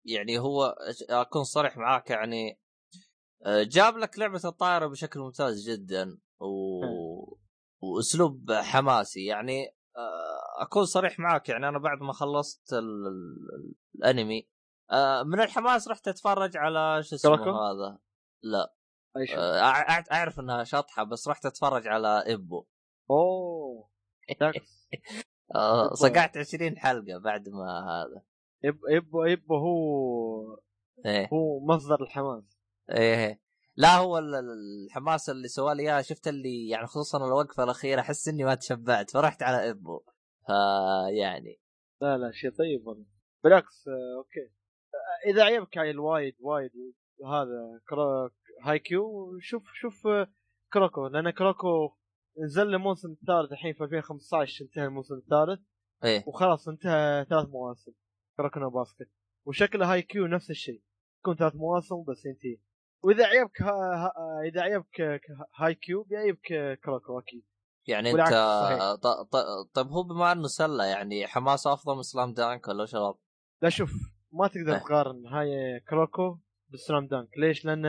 يعني 0.04 0.38
هو 0.38 0.76
أكون 1.10 1.44
صريح 1.44 1.76
معاك 1.76 2.10
يعني 2.10 2.60
آه، 3.46 3.62
جاب 3.62 3.96
لك 3.96 4.18
لعبة 4.18 4.40
الطائرة 4.44 4.86
بشكل 4.86 5.20
ممتاز 5.20 5.70
جدا 5.70 6.18
و... 6.40 6.80
وأسلوب 7.82 8.52
حماسي. 8.52 9.24
يعني 9.24 9.76
أكون 10.60 10.84
صريح 10.84 11.18
معاك 11.18 11.48
يعني 11.48 11.68
أنا 11.68 11.78
بعد 11.78 11.98
ما 11.98 12.12
خلصت. 12.12 12.72
ال... 12.72 13.06
الأنمي 13.96 14.48
آه، 14.90 15.22
من 15.22 15.40
الحماس 15.40 15.88
رحت 15.88 16.08
أتفرج 16.08 16.56
على 16.56 17.02
شو 17.02 17.16
اسمه 17.16 17.36
كراكو؟ 17.36 17.50
هذا. 17.50 17.98
لا. 18.42 18.74
آه، 19.36 19.60
أعرف 20.12 20.40
إنها 20.40 20.64
شطحة 20.64 21.04
بس 21.04 21.28
رحت 21.28 21.46
أتفرج 21.46 21.88
على 21.88 22.24
ابو 22.26 22.66
أوه. 23.10 23.90
آه،. 25.54 25.94
صقعت 25.94 26.36
20 26.36 26.78
حلقة 26.78 27.18
بعد 27.18 27.48
ما 27.48 27.84
هذا. 27.88 28.22
yep 28.64 28.78
yep 28.90 29.10
yep 29.26 29.52
هو 29.52 30.58
إيه. 31.06 31.28
هو 31.32 31.60
مصدر 31.66 32.02
الحماس. 32.02 32.58
إيه 32.90 33.40
لا 33.76 33.96
هو 33.96 34.18
ال- 34.18 34.34
ال- 34.34 34.86
الحماس 34.86 35.30
اللي 35.30 35.48
سوى 35.48 35.74
لي 35.74 35.82
إياه 35.82 36.02
شفت 36.02 36.28
اللي 36.28 36.68
يعني 36.68 36.86
خصوصا 36.86 37.18
الوقفة 37.26 37.64
الأخيرة 37.64 38.00
أحس 38.00 38.28
إني 38.28 38.44
ما 38.44 38.54
تشبعت 38.54 39.10
فرحت 39.10 39.42
على 39.42 39.70
ابو 39.70 40.00
فيعني. 40.46 41.60
لا 42.00 42.18
لا 42.18 42.30
شيء 42.32 42.50
طيب 42.50 42.86
والله. 42.86 43.06
بالعكس 43.44 43.88
آه، 43.88 44.18
okay. 44.18 44.55
إذا 45.26 45.44
عجبك 45.44 45.78
هاي 45.78 45.90
الوايد 45.90 46.34
وايد 46.40 46.70
هذا 47.24 47.80
كرا... 47.88 48.30
Haikyuu 48.62 49.38
شوف 49.40 49.62
شوف 49.74 50.06
آه، 50.06 50.26
Kuroko 50.72 51.06
لأن 51.06 51.30
Kuroko 51.30 51.96
نزل 52.44 52.70
له 52.70 52.76
الموسم 52.76 53.12
الثالث 53.12 53.52
الحين 53.52 53.74
في 53.74 53.84
2015 53.84 54.64
انتهى 54.64 54.84
الموسم 54.84 55.14
الثالث. 55.14 55.60
إيه. 56.04 56.24
وخلاص 56.26 56.68
انتهى 56.68 57.26
ثلاث 57.30 57.48
مواسم 57.48 57.92
Kuroko 58.36 58.60
no 58.60 58.70
Basket. 58.70 59.10
وشكله 59.46 59.92
Haikyuu 59.92 60.26
نفس 60.26 60.50
الشيء 60.50 60.82
تكون 61.22 61.36
ثلاث 61.36 61.54
مواسم 61.54 62.04
بس 62.08 62.24
ينتهي. 62.26 62.58
وإذا 63.04 63.26
عجبك 63.26 63.62
ها... 63.62 63.70
ها... 63.70 64.12
إذا 64.48 64.62
عجبك 64.62 65.00
آه، 65.00 65.20
Haikyuu 65.56 66.02
بيعجبك 66.02 66.52
آه، 66.52 66.74
Kuroko 66.74 67.18
أكيد. 67.18 67.44
يعني 67.86 68.10
أنت 68.10 68.20
صحيح. 68.20 68.94
ط... 68.94 69.06
ط... 69.06 69.36
طيب 69.74 69.86
هو 69.86 70.02
بما 70.02 70.32
إنه 70.32 70.46
سلة 70.46 70.84
يعني 70.84 71.26
حماسه 71.26 71.72
أفضل 71.72 71.96
من 71.96 72.02
Slam 72.02 72.32
Dunk 72.32 72.68
ولا 72.68 72.86
الوضع؟ 72.94 73.18
لا 73.62 73.68
شوف 73.68 73.90
ما 74.32 74.48
تقدر 74.48 74.72
إيه. 74.72 74.78
تقارن 74.78 75.26
هاي 75.26 75.80
كروكو 75.80 76.38
بالسلام 76.68 77.06
دانك 77.06 77.38
ليش؟ 77.38 77.64
لأن 77.64 77.86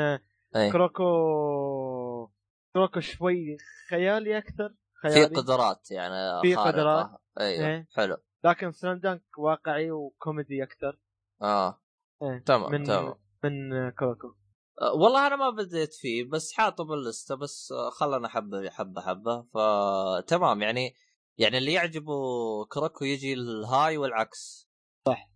إيه 0.56 0.72
كروكو 0.72 2.30
كروكو 2.74 3.00
شوي 3.00 3.58
خيالي 3.90 4.38
أكثر 4.38 4.70
في 5.02 5.10
خيالي 5.10 5.36
قدرات 5.36 5.92
يعني 5.92 6.42
في. 6.42 6.56
قدرات. 6.56 7.10
أيوه 7.40 7.68
إيه. 7.68 7.88
حلو 7.96 8.18
لكن 8.44 8.72
سلام 8.72 9.00
دانك 9.00 9.24
واقعي 9.38 9.92
وكوميدي 9.92 10.64
أكثر 10.64 11.00
آه 11.42 11.82
إيه. 12.22 12.44
تمام 12.46 12.72
من 12.72 12.84
تمام 12.84 13.16
من 13.44 13.90
كروكو 13.90 14.28
أه، 14.82 14.94
والله 14.94 15.28
أنا 15.28 15.36
ما 15.36 15.50
بديت 15.50 15.94
فيه 15.94 16.30
بس 16.30 16.54
حاطه 16.54 16.84
باللستة 16.84 17.36
بس 17.36 17.72
أه، 17.72 17.90
خلنا 17.90 18.28
حبه 18.28 18.70
حبه 18.70 19.02
حبه 19.02 19.42
فتمام 19.42 20.62
يعني 20.62 20.96
يعني 21.38 21.58
اللي 21.58 21.74
يعجبه 21.74 22.14
Kuroko 22.66 23.06
يجي 23.06 23.34
الهاي 23.34 23.98
والعكس 23.98 24.70
صح 25.06 25.30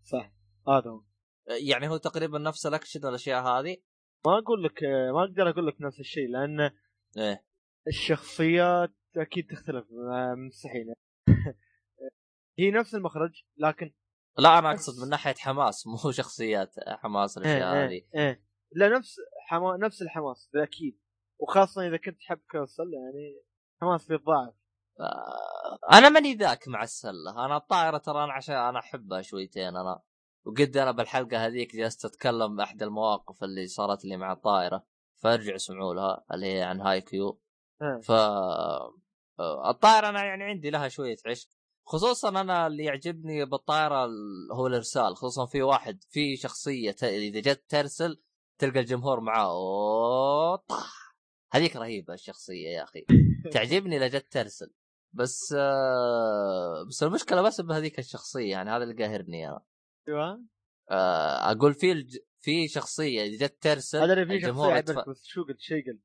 هذا 0.68 0.90
هو 0.90 1.02
أه، 1.50 1.54
يعني 1.70 1.88
هو 1.88 1.98
تقريبا 1.98 2.40
نفس 2.40 2.66
الأكشن 2.66 3.06
والأشياء 3.06 3.44
هذه. 3.44 3.78
ما 4.26 4.38
أقول 4.38 4.64
لك 4.64 4.84
ما 5.14 5.24
أقدر 5.24 5.50
أقول 5.50 5.68
لك 5.68 5.82
نفس 5.82 6.00
الشيء 6.00 6.30
لأن 6.30 6.72
إيه. 7.18 7.46
الشخصيات 7.88 8.94
أكيد 9.18 9.48
تختلف 9.48 9.86
آه، 10.14 10.36
مستحيل 10.36 10.94
هي 12.60 12.72
نفس 12.72 12.96
المخرج 12.96 13.44
لكن 13.58 13.92
لا 14.38 14.60
أنا 14.60 14.72
أقصد 14.72 15.04
من 15.04 15.10
ناحية 15.10 15.34
حماس 15.34 15.88
مو 15.88 16.12
شخصيات 16.12 16.76
حماس 16.88 17.38
الأشياء 17.38 17.74
إيه 17.74 17.86
هذه. 17.86 17.92
إيه. 17.92 18.06
إيه. 18.16 18.44
لا 18.72 18.90
نفس 18.90 19.16
حما... 19.48 19.78
نفس 19.78 20.02
الحماس 20.02 20.50
أكيد. 20.56 21.00
وخاصة 21.40 21.88
إذا 21.88 21.98
كنت 21.98 22.18
تحب 22.20 22.40
كوسل 22.52 22.94
يعني 22.94 23.42
حماس 23.82 24.08
بيتضاعف 24.08 24.54
آه، 25.00 25.98
أنا 25.98 26.10
ماني 26.10 26.34
ذاك 26.34 26.68
مع 26.68 26.84
السلة. 26.84 27.46
أنا 27.46 27.58
الطائرة 27.58 27.98
ترى 27.98 28.24
أنا 28.24 28.34
عشان 28.34 28.56
أنا 28.56 28.80
أحبها 28.80 29.22
شويتين 29.22 29.68
أنا 29.68 30.02
وقد 30.46 30.78
أنا 30.78 30.92
بالحلقة 30.92 31.46
هذيك 31.46 31.76
جلست 31.76 32.06
أتكلم 32.06 32.56
بأحد 32.56 32.84
المواقف 32.84 33.44
اللي 33.44 33.68
صارت 33.68 34.06
لي 34.06 34.18
مع 34.18 34.32
الطائره 34.34 34.86
فارجعوا 35.18 35.56
اسمعوا 35.56 35.94
لها 35.94 36.26
اللي 36.34 36.54
هي 36.54 36.62
عن 36.64 36.82
هاي 36.82 37.02
كيو 37.02 37.42
إيه. 37.82 38.00
ف 38.02 38.12
آه، 38.12 39.70
الطائرة 39.70 40.10
أنا 40.10 40.24
يعني 40.24 40.44
عندي 40.44 40.70
لها 40.70 40.88
شوية 40.88 41.18
عشق 41.26 41.50
خصوصا 41.86 42.30
أنا 42.30 42.68
اللي 42.68 42.84
يعجبني 42.84 43.46
بالطائرة 43.46 44.06
ال- 44.06 44.52
هو 44.52 44.68
الإرسال 44.68 45.16
خصوصا 45.16 45.46
في 45.46 45.62
واحد 45.62 46.04
في 46.10 46.36
شخصية 46.38 46.96
إذا 47.04 47.40
جت 47.40 47.64
ترسل 47.70 48.22
تلقى 48.58 48.80
الجمهور 48.80 49.20
معاه 49.20 49.52
أوه 49.52 50.56
طح 50.56 51.16
هذيك 51.54 51.76
رهيبة 51.76 52.14
الشخصية 52.14 52.70
يا 52.70 52.84
أخي. 52.84 53.06
تعجبني 53.54 53.98
إذا 53.98 54.08
جت 54.08 54.32
ترسل. 54.32 54.74
بس 55.14 55.56
آه 55.58 56.84
بس 56.90 57.04
المشكلة 57.04 57.42
بس 57.42 57.62
بهذيك 57.62 58.00
الشخصية 58.00 58.52
يعني 58.52 58.70
هذا 58.70 58.84
اللي 58.84 59.04
قاهرني 59.06 59.50
أنا. 59.50 59.62
أيوه 60.07 60.44
آه 60.91 61.52
أقول 61.52 61.73
في 61.73 61.91
الج... 61.91 62.18
في 62.40 62.68
شخصية 62.68 63.38
جت 63.38 63.61
ترسل 63.61 63.98
هذا 63.98 64.14
اللي 64.14 64.26
فيه 64.26 64.34
الجمهور 64.36 64.69
شخصية. 64.69 64.94
عجبك 64.94 65.10
بس 65.10 65.23
شو 65.26 65.44
قلت 65.44 65.60
شيء 65.60 65.86
قلت 65.86 66.02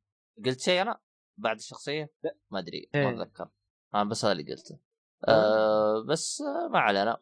قلت 0.47 0.61
شيء 0.61 0.83
أنا 0.83 1.01
بعد 1.39 1.57
الشخصية؟ 1.57 2.13
لا. 2.25 2.37
ما 2.51 2.59
أدري 2.59 2.91
إيه. 2.95 3.05
ما 3.05 3.23
أتذكر 3.23 3.49
أنا 3.95 4.05
بس 4.05 4.25
هذا 4.25 4.33
اللي 4.33 4.53
قلته 4.53 4.79
آه 5.29 6.05
بس 6.09 6.41
آه 6.41 6.69
ما 6.69 6.79
علينا 6.79 7.17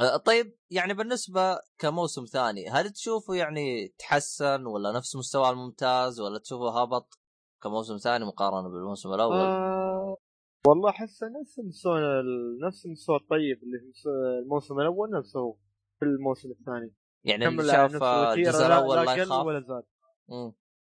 آه 0.00 0.16
طيب 0.16 0.58
يعني 0.70 0.94
بالنسبة 0.94 1.58
كموسم 1.78 2.24
ثاني 2.24 2.68
هل 2.68 2.90
تشوفه 2.90 3.34
يعني 3.34 3.88
تحسن 3.88 4.66
ولا 4.66 4.92
نفس 4.92 5.16
مستوى 5.16 5.50
الممتاز 5.50 6.20
ولا 6.20 6.38
تشوفه 6.38 6.82
هبط 6.82 7.18
كموسم 7.62 7.96
ثاني 7.96 8.24
مقارنة 8.24 8.68
بالموسم 8.68 9.12
الأول؟ 9.14 9.34
آه 9.36 10.16
والله 10.66 10.90
احسه 10.90 11.26
نفس 11.40 11.58
المستوى 11.58 12.00
نفس 12.66 12.86
المستوى 12.86 13.16
الطيب 13.16 13.62
اللي 13.62 13.78
في 13.78 14.08
الموسم 14.42 14.80
الأول 14.80 15.10
نفسه 15.10 15.40
هو 15.40 15.56
في 16.00 16.06
الموسم 16.06 16.50
الثاني. 16.50 16.94
يعني 17.24 17.48
اللي 17.48 17.72
شاف 17.72 17.94
الجزء 18.02 18.60
لا- 18.60 18.66
الأول 18.66 18.96
لا 19.06 19.14
يخاف. 19.14 19.46
ولا 19.46 19.60
زاد. 19.60 19.82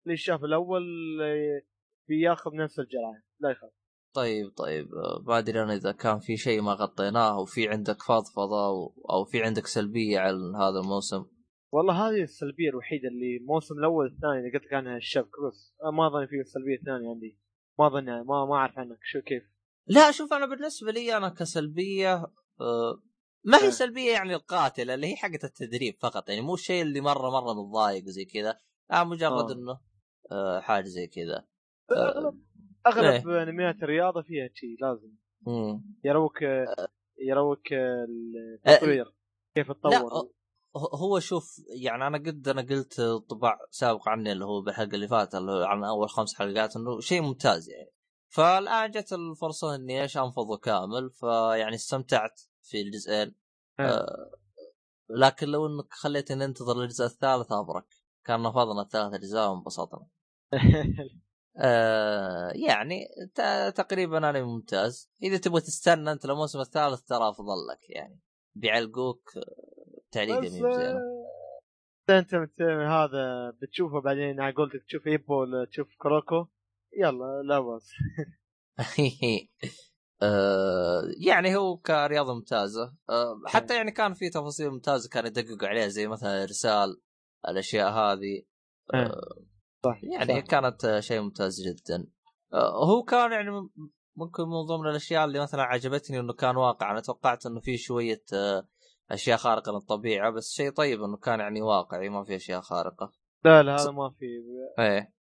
اللي 0.07 0.17
شاف 0.17 0.45
الأول 0.45 0.83
آه، 1.23 1.63
بياخذ 2.09 2.51
نفس 2.55 2.79
الجرعه 2.79 3.23
لا 3.41 3.51
يخاف. 3.51 3.71
طيب 4.15 4.51
طيب 4.57 4.87
آه، 4.95 5.23
ما 5.27 5.39
أدري 5.39 5.63
أنا 5.63 5.75
إذا 5.75 5.93
كان 5.93 6.19
في 6.19 6.37
شيء 6.37 6.63
ما 6.63 6.73
غطيناه 6.73 7.39
وفي 7.41 7.69
عندك 7.69 8.03
فضفضة 8.03 8.67
أو, 9.11 9.25
في 9.25 9.43
عندك 9.43 9.67
سلبية 9.67 10.19
على 10.19 10.37
هذا 10.57 10.81
الموسم؟ 10.83 11.25
والله 11.73 12.09
هذه 12.09 12.23
السلبية 12.23 12.69
الوحيدة 12.71 13.09
اللي 13.09 13.37
الموسم 13.37 13.79
الأول 13.79 14.07
الثاني 14.07 14.39
اللي 14.39 14.53
قلت 14.59 14.65
لك 14.67 14.73
عنها 14.73 14.97
الشبكه 14.97 15.49
بس 15.49 15.75
آه، 15.85 15.91
ما 15.91 16.07
أظن 16.07 16.27
في 16.27 16.45
سلبية 16.45 16.79
ثانية 16.87 17.09
عندي. 17.11 17.39
ما 17.79 17.87
أظن 17.87 18.05
ما 18.05 18.45
ما 18.47 18.55
أعرف 18.55 18.79
عنك 18.79 18.99
شو 19.03 19.21
كيف. 19.21 19.43
لا 19.87 20.11
شوف 20.11 20.33
أنا 20.33 20.47
بالنسبة 20.47 20.93
لي 20.93 21.17
أنا 21.17 21.29
كسلبية 21.29 22.27
ما 23.45 23.59
إيه. 23.59 23.65
هي 23.65 23.71
سلبية 23.71 24.13
يعني 24.13 24.35
القاتله 24.35 24.95
اللي 24.95 25.07
هي 25.07 25.17
حقة 25.17 25.39
التدريب 25.45 25.97
فقط 26.01 26.29
يعني 26.29 26.41
مو 26.41 26.55
الشيء 26.55 26.83
اللي 26.83 27.01
مرة 27.01 27.31
مرة 27.31 27.53
متضايق 27.63 28.05
زي 28.05 28.25
كذا. 28.25 28.61
آه 28.91 29.05
مجرد 29.05 29.51
آه. 29.51 29.53
إنه 29.55 29.81
آه 30.33 30.61
حاجة 30.61 30.85
زي 30.85 31.07
كذا. 31.07 31.45
أغلب 31.93 32.41
أغلب 32.87 33.29
انميات 33.29 33.83
الرياضة 33.83 34.23
فيها 34.23 34.49
شيء 34.55 34.77
لازم. 34.81 35.13
مم. 35.47 35.85
يروك 36.05 36.39
يروك 37.19 37.73
التطوير 37.73 39.15
كيف 39.55 39.69
لا 39.69 39.75
تطور. 39.75 40.31
هو- 40.77 41.19
شوف 41.21 41.57
يعني 41.83 42.07
أنا 42.07 42.19
قد 42.19 42.49
أنا 42.49 42.63
قلت 42.63 43.01
طباع 43.31 43.59
سابق 43.71 44.09
عني 44.09 44.33
اللي 44.33 44.45
هو 44.45 44.63
بالحلقة 44.63 44.95
اللي 44.95 45.09
فاتت 45.09 45.35
اللي 45.35 45.53
هو 45.53 45.63
عن 45.65 45.85
أول 45.85 46.09
خمس 46.11 46.35
حلقات 46.35 46.77
إنه 46.77 47.01
شيء 47.01 47.23
ممتاز 47.23 47.69
يعني. 47.71 47.91
فالآن 48.29 48.91
جت 48.91 49.13
الفرصة 49.13 49.75
إني 49.75 50.03
إيش 50.03 50.17
أنفضه 50.17 50.57
كامل. 50.59 51.11
فيعني 51.11 51.75
استمتعت. 51.75 52.41
في 52.63 52.83
الجزئين. 52.83 53.35
آه 53.81 54.31
لكن 55.11 55.47
لو 55.49 55.67
إنك 55.67 55.93
خليتني 55.93 56.47
ننتظر 56.47 56.83
الجزء 56.83 57.05
الثالث 57.05 57.53
أبرك. 57.53 57.87
كان 58.25 58.43
نفضنا 58.43 58.83
الثلاث 58.83 59.15
أجزاء 59.15 59.51
وانبسطنا. 59.51 60.07
آه 61.57 62.53
يعني 62.55 63.07
تقريبا 63.75 64.19
أنا 64.19 64.43
ممتاز. 64.43 65.11
إذا 65.23 65.37
تبغى 65.37 65.61
تستنى 65.61 66.13
أنت 66.13 66.25
الموسم 66.25 66.61
الثالث 66.61 67.01
ترى 67.01 67.29
أفضل 67.29 67.67
لك 67.71 67.91
يعني. 67.91 68.21
بيعلقوك 68.55 69.37
آه، 69.37 70.01
تعليقه 70.11 70.41
بس 70.41 70.53
مي 70.53 70.63
بزينه 70.63 70.99
آه، 72.11 72.19
أنت 72.19 72.35
هذا 72.89 73.51
بتشوفه 73.51 74.01
بعدين 74.01 74.41
على 74.41 74.55
قولتك 74.55 74.85
تشوف 74.85 75.07
إيبو 75.07 75.41
ولا 75.41 75.65
تشوف 75.65 75.89
كروكو؟ 75.99 76.47
يلا 76.99 77.43
لا 77.43 77.61
بأس. 77.61 77.91
آه، 80.23 81.03
يعني 81.27 81.57
هو 81.57 81.77
كرياضة 81.77 82.35
ممتازة. 82.35 82.95
آه، 83.11 83.41
حتى 83.47 83.77
يعني 83.77 83.91
كان 83.91 84.15
في 84.15 84.31
تفاصيل 84.31 84.71
ممتازة 84.71 85.09
كان 85.09 85.27
يدققوا 85.27 85.69
عليها 85.69 85.89
زي 85.89 86.07
مثلا 86.07 86.35
الارسال 86.37 87.01
الأشياء 87.49 87.91
هذه. 87.93 88.43
آه، 88.95 89.21
صح 89.85 90.01
يعني 90.05 90.41
صح. 90.41 90.47
كانت 90.47 90.99
شيء 91.01 91.21
ممتاز 91.21 91.61
جدا. 91.61 92.07
آه، 92.53 92.85
هو 92.87 93.03
كان 93.03 93.33
يعني 93.33 93.51
ممكن 94.17 94.43
من 94.43 94.63
ضمن 94.67 94.91
الأشياء 94.91 95.25
اللي 95.25 95.41
مثلا 95.41 95.63
عجبتني 95.63 96.21
إنه 96.21 96.33
كان 96.33 96.57
واقع. 96.57 96.91
أنا 96.91 97.01
توقعت 97.01 97.47
إنه 97.47 97.61
في 97.61 97.77
شوية 97.77 98.23
آه، 98.35 98.69
أشياء 99.11 99.37
خارقة 99.39 99.73
للطبيعة 99.73 100.31
بس 100.31 100.51
شيء 100.53 100.71
طيب 100.71 101.03
إنه 101.03 101.17
كان 101.17 101.41
يعني 101.41 101.63
واقعي 101.63 102.09
ما 102.09 102.25
في 102.25 102.37
أشياء 102.37 102.61
خارقة. 102.61 103.13
لا 103.45 103.63
لا 103.63 103.77
هذا 103.77 103.91
ما 103.91 104.11
في. 104.11 104.27
إيه. 104.79 105.13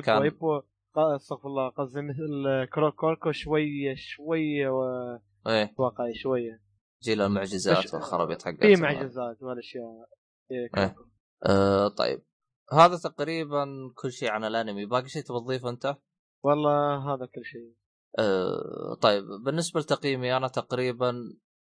كان- 0.00 0.22
ايبو 0.22 0.62
استغفر 0.96 1.48
الله 1.48 1.68
قصدي 1.68 2.02
مثل 2.02 2.64
كروكو 2.74 3.32
شوية 3.32 3.94
شوية 3.96 4.70
إيه. 5.46 5.74
واقعي 5.78 6.14
شوية 6.14 6.62
جيل 7.02 7.20
المعجزات 7.20 7.94
والخرابيط 7.94 8.42
حقتها 8.42 8.74
في 8.74 8.82
معجزات 8.82 9.42
والاشياء 9.42 9.84
إيه، 10.50 10.68
كروكو. 10.74 11.10
آه 11.46 11.88
طيب. 11.88 12.22
هذا 12.72 12.96
تقريبا 12.96 13.66
كل 13.94 14.12
شيء 14.12 14.30
عن 14.30 14.44
الأنمي. 14.44 14.86
باقي 14.86 15.08
شيء 15.08 15.22
تبغى 15.22 15.40
تضيفه 15.40 15.70
أنت؟ 15.70 15.96
والله 16.44 17.14
هذا 17.14 17.26
كل 17.26 17.44
شيء. 17.44 17.74
آه 18.18 18.94
طيب. 19.00 19.24
بالنسبة 19.44 19.80
لتقييمي 19.80 20.36
أنا 20.36 20.48
تقريبا 20.48 21.14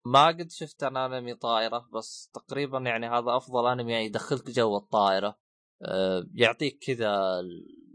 ما 0.07 0.27
قد 0.27 0.51
شفت 0.51 0.83
أنا 0.83 1.07
أنمي 1.07 1.35
طائرة 1.35 1.89
بس 1.95 2.31
تقريبا 2.35 2.79
يعني 2.79 3.07
هذا 3.07 3.37
أفضل 3.37 3.67
أنمي 3.67 3.93
يعني 3.93 4.05
يدخلك 4.05 4.51
جو 4.51 4.77
الطائرة. 4.77 5.39
آه 5.83 6.27
يعطيك 6.35 6.79
كذا 6.87 7.43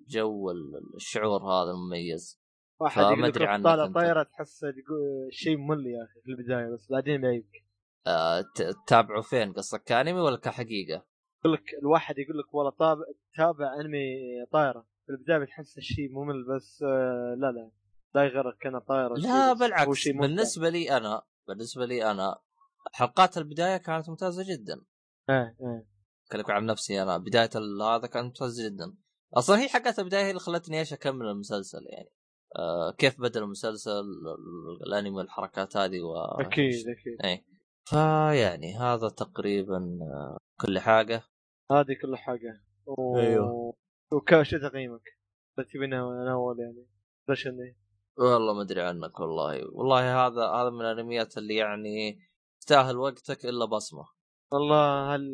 الجو 0.10 0.52
الشعور 0.96 1.44
هذا 1.44 1.72
المميز. 1.72 2.40
واحد 2.80 3.04
أدري 3.04 3.46
روح 3.46 3.50
عنك 3.54 3.64
طالع. 3.64 3.88
طايرة 3.88 4.24
تحس 4.24 4.66
شيء 5.30 5.58
ممل 5.58 5.88
يا 5.88 6.04
أخي 6.04 6.22
في 6.22 6.32
البداية 6.32 6.74
بس 6.74 6.92
بعدين 6.92 7.22
بيعجبك 7.22 7.64
آه 8.08 8.46
تتابعه 8.56 9.22
فين؟ 9.22 9.54
قصدك 9.54 9.84
كأنمي 9.84 10.20
ولا 10.20 10.38
كحقيقة؟ 10.38 11.06
يقول 11.40 11.54
لك 11.54 11.64
الواحد 11.82 12.18
يقول 12.18 12.38
لك 12.40 12.54
والله 12.54 12.72
طابع 12.72 13.02
تابع 13.38 13.82
أنمي 13.82 14.16
طايرة. 14.52 14.86
في 15.06 15.12
البداية 15.12 15.38
بتحس 15.38 15.78
الشيء 15.78 16.12
ممل 16.12 16.46
بس 16.56 16.84
آه، 16.84 17.36
لا 17.38 17.52
لا. 17.52 17.72
لا 18.16 18.24
يغرك 18.26 18.58
كان 18.58 18.80
طايرة 18.80 19.14
لا 19.14 19.54
بالعكس. 19.54 20.08
بالنسبة 20.08 20.70
لي 20.70 20.98
أنا 20.98 21.22
بالنسبة 21.48 21.86
لي 21.86 22.12
أنا 22.12 22.40
حلقات 22.94 23.38
البداية 23.38 23.78
كانت 23.78 24.10
ممتازة 24.10 24.44
جدا. 24.54 24.82
إيه 25.30 25.56
إيه 25.62 25.86
اتكلم 26.26 26.56
عن 26.56 26.66
نفسي 26.66 27.02
أنا. 27.04 27.18
بداية 27.18 27.50
هذا 27.82 28.08
كانت 28.08 28.26
ممتازة 28.26 28.70
جدا. 28.70 28.96
أصلا 29.34 29.60
هي 29.60 29.68
حقت 29.70 30.00
البداية 30.00 30.26
هي 30.26 30.30
اللي 30.30 30.40
خلتني 30.40 30.80
إيش 30.80 30.94
أكمل 30.94 31.26
المسلسل 31.26 31.86
يعني. 31.86 32.10
آه 32.56 32.92
كيف 32.92 33.22
بدأ 33.22 33.40
المسلسل 33.40 33.92
ال- 33.92 34.28
ال- 34.28 34.88
الأنمي 34.88 35.18
والحركات 35.18 35.78
هذه 35.78 36.02
و 36.02 36.16
أكيد 36.18 36.88
أكيد. 36.88 37.26
اي 37.26 37.46
فيعني 37.86 38.78
هذا 38.78 39.10
تقريبا 39.10 40.00
آه، 40.02 40.38
كل 40.62 40.80
حاجة. 40.80 41.22
هذه 41.72 41.96
كل 42.02 42.18
حاجة. 42.18 42.64
و... 42.86 43.18
أيوه. 43.18 43.74
وكاش 44.12 44.52
تقييمك؟ 44.52 45.18
بس 45.58 45.66
تبي 45.68 45.88
ناول 45.88 46.60
يعني. 46.60 46.88
ليش 47.30 47.50
والله 48.18 48.54
ما 48.54 48.62
أدري 48.62 48.82
عنك 48.82 49.20
والله. 49.20 49.62
والله 49.72 50.28
هذا 50.28 50.46
هذا 50.46 50.70
من 50.70 50.82
الأنميات 50.82 51.38
اللي 51.38 51.56
يعني 51.56 52.20
تستاهل 52.62 52.98
وقتك 52.98 53.46
إلا 53.46 53.66
بصمة. 53.66 54.06
والله 54.52 55.14
هال 55.14 55.30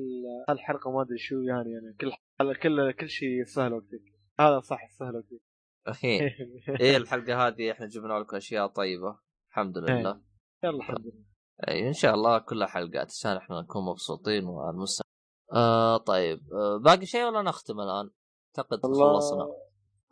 هالحلقة 0.50 0.92
ما 0.92 1.02
أدري 1.02 1.18
شو 1.18 1.36
يعني 1.42 1.72
يعني 1.72 1.96
كل 2.02 2.12
حل... 2.40 2.56
كل 2.56 2.92
كل 2.92 3.10
شيء 3.10 3.42
يستاهل 3.42 3.74
وقتك. 3.74 4.04
هذا 4.40 4.60
صح 4.60 4.84
يستاهل 4.84 5.16
وقتك. 5.16 5.42
إيه 6.82 6.98
الحلقة 6.98 7.48
هذه 7.48 7.72
إحنا 7.72 7.86
جبنا 7.86 8.14
لكم 8.14 8.36
أشياء 8.36 8.68
طيبة. 8.68 9.20
الحمد 9.50 9.78
لله. 9.78 10.22
يلا 10.64 10.78
الحمد 10.78 11.00
لله. 11.00 11.24
اي 11.68 11.88
إن 11.88 11.94
شاء 11.94 12.14
الله 12.16 12.40
كلها 12.40 12.68
حلقات 12.68 13.12
عشان 13.12 13.38
إحنا 13.38 13.62
نكون 13.62 13.86
مبسوطين 13.86 14.46
والمستمع 14.46 15.06
آه 15.54 15.98
طيب. 15.98 16.40
آه 16.54 16.78
باقي 16.78 17.06
شيء 17.06 17.24
ولا 17.24 17.42
نختم 17.42 17.80
الآن؟ 17.80 18.10
أعتقد 18.58 18.80
خلصنا. 18.84 19.46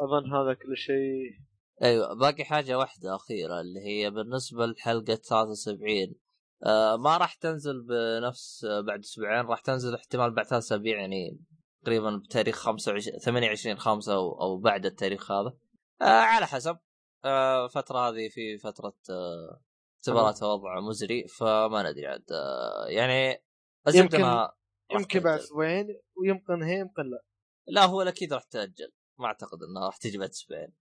أظن 0.01 0.33
هذا 0.33 0.53
كل 0.53 0.77
شيء. 0.77 1.43
أيوه 1.83 2.13
باقي 2.13 2.43
حاجة 2.43 2.77
واحدة 2.77 3.15
أخيرة 3.15 3.61
اللي 3.61 3.79
هي 3.79 4.09
بالنسبة 4.11 4.65
لحلقة 4.65 5.15
73 5.15 6.15
آه 6.65 6.97
ما 6.97 7.17
راح 7.17 7.33
تنزل 7.33 7.81
بنفس 7.81 8.65
بعد 8.87 8.99
أسبوعين 8.99 9.45
راح 9.45 9.59
تنزل 9.59 9.95
احتمال 9.95 10.31
بعد 10.35 10.45
ثلاث 10.45 10.63
اسابيع 10.63 10.99
يعني 10.99 11.39
تقريبا 11.83 12.21
بتاريخ 12.25 12.55
25 12.55 13.19
28 13.19 13.77
5 13.77 14.13
أو, 14.13 14.41
أو 14.41 14.57
بعد 14.57 14.85
التاريخ 14.85 15.31
هذا. 15.31 15.53
آه 16.01 16.05
على 16.05 16.45
حسب. 16.47 16.77
آه 17.25 17.65
الفترة 17.65 18.09
هذه 18.09 18.29
في 18.29 18.57
فترة 18.57 18.93
آه 19.09 19.61
اختبارات 19.99 20.43
وضع 20.43 20.79
مزري 20.79 21.27
فما 21.27 21.91
ندري 21.91 22.07
عاد. 22.07 22.23
آه 22.31 22.85
يعني 22.87 23.43
يمكن- 23.95 24.47
يمكن 24.91 25.19
بعد. 25.19 25.39
أسبوعين 25.39 25.87
ويمكن 26.21 26.63
هي 26.63 26.79
يمكن 26.79 27.03
لا. 27.03 27.23
لا 27.67 27.85
هو 27.85 28.01
الأكيد 28.01 28.33
راح 28.33 28.43
تأجل. 28.43 28.91
ما 29.19 29.25
أعتقد 29.25 29.57
إنها 29.69 29.85
راح 29.85 29.97
تجي 29.97 30.17
بعد 30.17 30.29
أسبوعين 30.29 30.73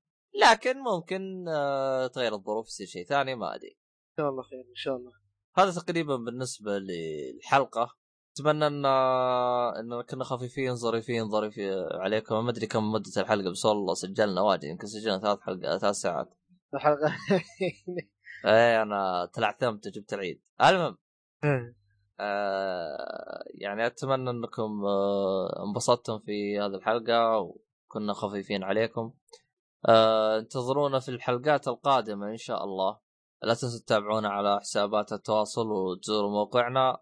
لكن 0.43 0.79
ممكن 0.79 1.45
آه 1.49 2.07
تغير 2.07 2.35
الظروف 2.35 2.67
يصير 2.67 2.87
شيء 2.87 3.07
ثاني 3.07 3.35
ما 3.35 3.55
أدري. 3.55 3.69
إن 3.71 4.17
شاء 4.19 4.29
الله 4.31 4.43
خير 4.43 4.61
إن 4.61 4.75
شاء 4.75 4.97
الله. 4.97 5.13
هذا 5.57 5.81
تقريبا 5.81 6.17
بالنسبة 6.17 6.79
للحلقة. 6.79 7.97
أتمنى 8.35 8.67
ان 8.67 8.87
أن 8.87 10.03
كنا 10.03 10.25
خفيفين 10.25 10.75
ظريفين 10.75 11.29
ظريفين 11.31 11.73
عليكم. 11.93 12.45
ما 12.45 12.51
أدري 12.51 12.67
كم 12.67 12.93
مدة 12.93 13.11
الحلقة 13.17 13.51
بس 13.51 13.65
والله 13.65 13.95
سجلنا 13.95 14.41
واجد 14.41 14.65
يمكن 14.65 14.87
سجلنا 14.87 15.19
ثلاث 15.19 15.41
حلقات 15.41 15.81
ثلاث 15.81 15.95
ساعات. 15.97 16.35
الحلقة. 16.75 17.17
إيه 18.47 18.83
أنا 18.83 19.31
تلعثمت 19.33 19.89
جبت 19.89 20.13
العيد. 20.13 20.41
المهم. 20.61 20.97
آه 22.21 23.45
يعني 23.55 23.87
أتمنى 23.87 24.31
أنكم 24.31 24.85
آه 24.85 25.65
انبسطتم 25.67 26.19
في 26.19 26.59
هذه 26.59 26.75
الحلقة 26.75 27.39
وكنا 27.39 28.13
خفيفين 28.13 28.63
عليكم. 28.65 29.13
آه 29.89 30.39
انتظرونا 30.39 30.99
في 31.01 31.09
الحلقات 31.09 31.69
القادمة 31.69 32.27
إن 32.31 32.37
شاء 32.37 32.65
الله. 32.65 32.99
لا 33.43 33.55
تنسوا 33.55 33.81
تتابعونا 33.81 34.29
على 34.29 34.61
حسابات 34.61 35.13
التواصل 35.13 35.67
وتزوروا 35.73 36.31
موقعنا. 36.31 36.99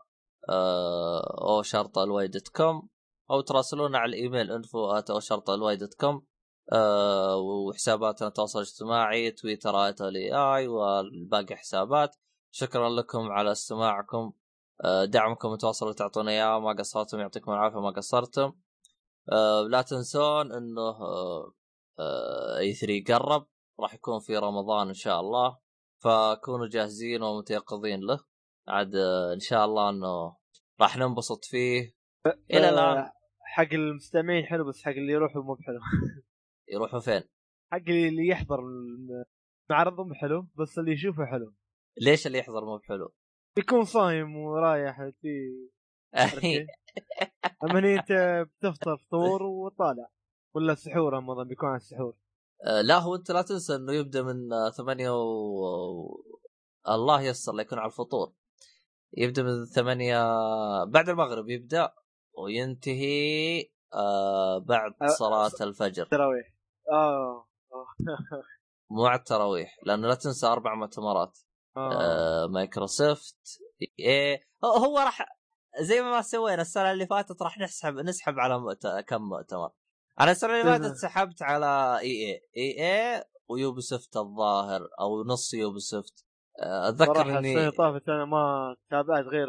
O 0.49 1.63
شرطة 1.63 1.99
L 1.99 2.29
Y 2.29 2.34
dot 2.34 2.49
com 2.49 2.89
أو 3.31 3.41
تراسلونا 3.41 3.99
على 3.99 4.09
الإيميل 4.09 4.53
info 4.53 4.91
O 4.91 5.21
شرطة 5.21 5.51
L 5.51 5.77
Y 5.77 5.81
dot 5.81 5.95
com 5.95 6.27
آه 6.73 7.37
وحساباتنا 7.37 8.29
التواصل 8.29 8.59
الاجتماعي 8.59 9.31
تويتر 9.31 9.77
اي 9.87 9.95
اي 10.35 10.69
والباقي 10.69 11.57
حسابات. 11.57 12.17
شكرا 12.51 12.89
لكم 12.89 13.33
على 13.33 13.53
استماعكم. 13.53 14.33
آه، 14.85 15.05
دعمكم 15.05 15.49
متواصل 15.53 15.87
اللي 15.87 15.97
تعطونا 15.97 16.31
إياه. 16.31 16.61
ما 16.61 16.73
قصرتم 16.73 17.19
يعطيكم 17.21 17.53
العافية. 17.53 17.81
ما 17.81 17.91
قصرتم. 17.91 18.53
آه، 19.33 19.63
لا 19.63 19.83
تنسون 19.83 20.53
إنه 20.53 20.91
آه، 21.99 22.59
إي 22.59 22.75
3 22.75 23.05
قرب 23.09 23.47
راح 23.81 23.95
يكون 23.95 24.21
في 24.21 24.37
رمضان 24.37 24.89
إن 24.89 24.95
شاء 24.95 25.21
الله 25.21 25.59
فكونوا 25.99 26.69
جاهزين 26.69 27.23
ومتيقظين 27.23 28.01
له. 28.01 28.30
عاد 28.71 28.95
إن 29.35 29.41
شاء 29.41 29.65
الله 29.65 29.91
إنه 29.91 30.37
راح 30.81 30.97
ننبسط 30.97 31.45
فيه. 31.45 31.93
إلى 32.51 32.69
الآن. 32.69 33.11
حق 33.45 33.73
المستمعين 33.73 34.47
حلو 34.47 34.65
بس 34.69 34.83
حق 34.83 34.91
اللي 34.91 35.13
يروحوا 35.13 35.43
مو 35.43 35.55
بحلو. 35.55 35.81
يروحوا 36.75 37.01
فين؟ 37.01 37.23
حق 37.73 37.89
اللي 37.89 38.27
يحضر 38.27 38.61
المعرض 39.71 40.01
مو 40.01 40.15
حلو 40.15 40.49
بس 40.59 40.79
اللي 40.79 40.93
يشوفه 40.93 41.27
حلو. 41.27 41.55
ليش 42.01 42.27
اللي 42.27 42.39
يحضر 42.39 42.65
مو 42.65 42.77
بحلو؟ 42.77 43.13
يكون 43.59 43.85
صايم 43.85 44.37
ورايح 44.37 45.11
في 45.21 45.51
أما 47.65 47.79
أنت 47.79 48.13
بتفطر 48.49 48.97
فطور 48.97 49.43
وطالع. 49.43 50.09
ولا 50.55 50.75
سحور 50.75 51.13
رمضان 51.13 51.49
بيكون 51.49 51.69
على 51.69 51.77
السحور. 51.77 52.17
آه، 52.67 52.81
لا 52.81 52.99
هو 52.99 53.15
أنت 53.15 53.31
لا 53.31 53.43
تنسى 53.43 53.75
إنه 53.75 53.93
يبدأ 53.93 54.23
من 54.23 54.49
ثمانية 54.77 55.11
و... 55.11 56.23
الله 56.89 57.23
يسر 57.23 57.55
ليكون 57.55 57.79
على 57.79 57.87
الفطور. 57.87 58.33
يبدأ 59.17 59.43
من 59.43 59.65
ثمانية 59.65 60.19
بعد 60.85 61.09
المغرب 61.09 61.49
يبدأ 61.49 61.93
وينتهي 62.39 63.71
آه 63.95 64.59
بعد 64.59 64.93
صلاة 65.19 65.51
الفجر. 65.61 66.07
تراويح. 66.07 66.55
آه, 66.93 67.47
آه. 67.73 67.87
مو 68.91 69.07
على 69.07 69.19
التراويح 69.19 69.77
لأنه 69.87 70.09
لا 70.09 70.15
تنسى 70.15 70.47
أربع 70.47 70.75
مؤتمرات. 70.75 71.39
آه. 71.77 71.93
آه 71.93 72.47
مايكروسوفت 72.47 73.61
إيه 73.99 74.43
هو 74.65 74.99
راح 74.99 75.41
زي 75.81 76.03
ما 76.03 76.23
سوينا 76.23 76.63
السنة 76.63 76.93
اللي 76.93 77.07
فاتت 77.07 77.43
راح 77.43 77.59
نسحب 77.59 77.95
نسحب 77.95 78.39
على 78.39 78.59
مؤت... 78.59 78.87
كم 78.87 79.23
مؤتمر؟ 79.23 79.71
أنا 80.21 80.31
السنة 80.31 80.61
اللي 80.61 80.79
فاتت 80.79 80.97
سحبت 80.97 81.43
على 81.43 81.99
EA 82.01 82.07
EA 82.07 82.43
و 82.57 83.17
Ubisoft 83.17 84.17
الظاهر 84.17 84.89
أو 85.01 85.25
نص 85.25 85.55
Ubisoft 85.55 86.25
أتذكر 86.59 87.39
إني 87.39 87.39
السنة 87.39 87.71
طافت 87.71 88.09
أنا 88.09 88.25
ما 88.25 88.77
تابعت 88.91 89.25
غير 89.25 89.49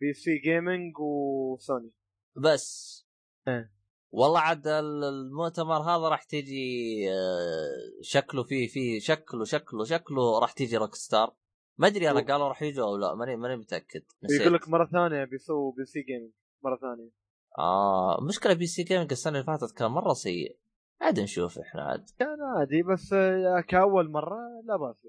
PC 0.00 0.12
Gaming 0.12 0.38
و 0.38 0.98
Sony. 0.98 1.92
بس. 2.36 3.00
إيه. 3.48 3.72
والله 4.12 4.40
عاد 4.40 4.66
المؤتمر 4.66 5.78
هذا 5.82 6.08
راح 6.08 6.24
تيجي 6.24 7.04
آه، 7.10 8.02
شكله 8.02 8.42
فيه 8.42 8.68
فيه 8.68 9.00
شكله 9.00 9.44
شكله 9.44 9.84
شكله 9.84 10.38
راح 10.40 10.52
تيجي 10.52 10.76
Rockstar 10.76 11.34
ما 11.78 11.86
أدري 11.86 12.10
أنا 12.10 12.20
قالوا 12.20 12.48
راح 12.48 12.62
يجوا 12.62 12.86
أو 12.86 12.96
لا 12.96 13.14
ماني 13.14 13.36
ماني 13.36 13.56
متأكد. 13.56 14.02
يقول 14.40 14.54
لك 14.54 14.68
مرة 14.68 14.86
ثانية 14.86 15.24
بيسووا 15.24 15.72
PC 15.72 15.84
Gaming 15.84 16.32
مرة 16.64 16.76
ثانية. 16.76 17.10
آه 17.58 18.18
مشكلة 18.28 18.54
PC 18.54 18.66
Gaming 18.66 19.10
السنة 19.12 19.32
اللي 19.32 19.44
فاتت 19.44 19.72
كان 19.76 19.90
مرة 19.90 20.12
سيء. 20.12 20.58
عاد 21.00 21.20
نشوف 21.20 21.58
إحنا 21.58 21.82
عاد. 21.82 22.10
كان 22.18 22.36
عادي 22.56 22.82
بس 22.82 23.12
آه، 23.12 23.60
كأول 23.68 24.10
مرة 24.10 24.38
لا 24.64 24.76
بأس. 24.76 25.06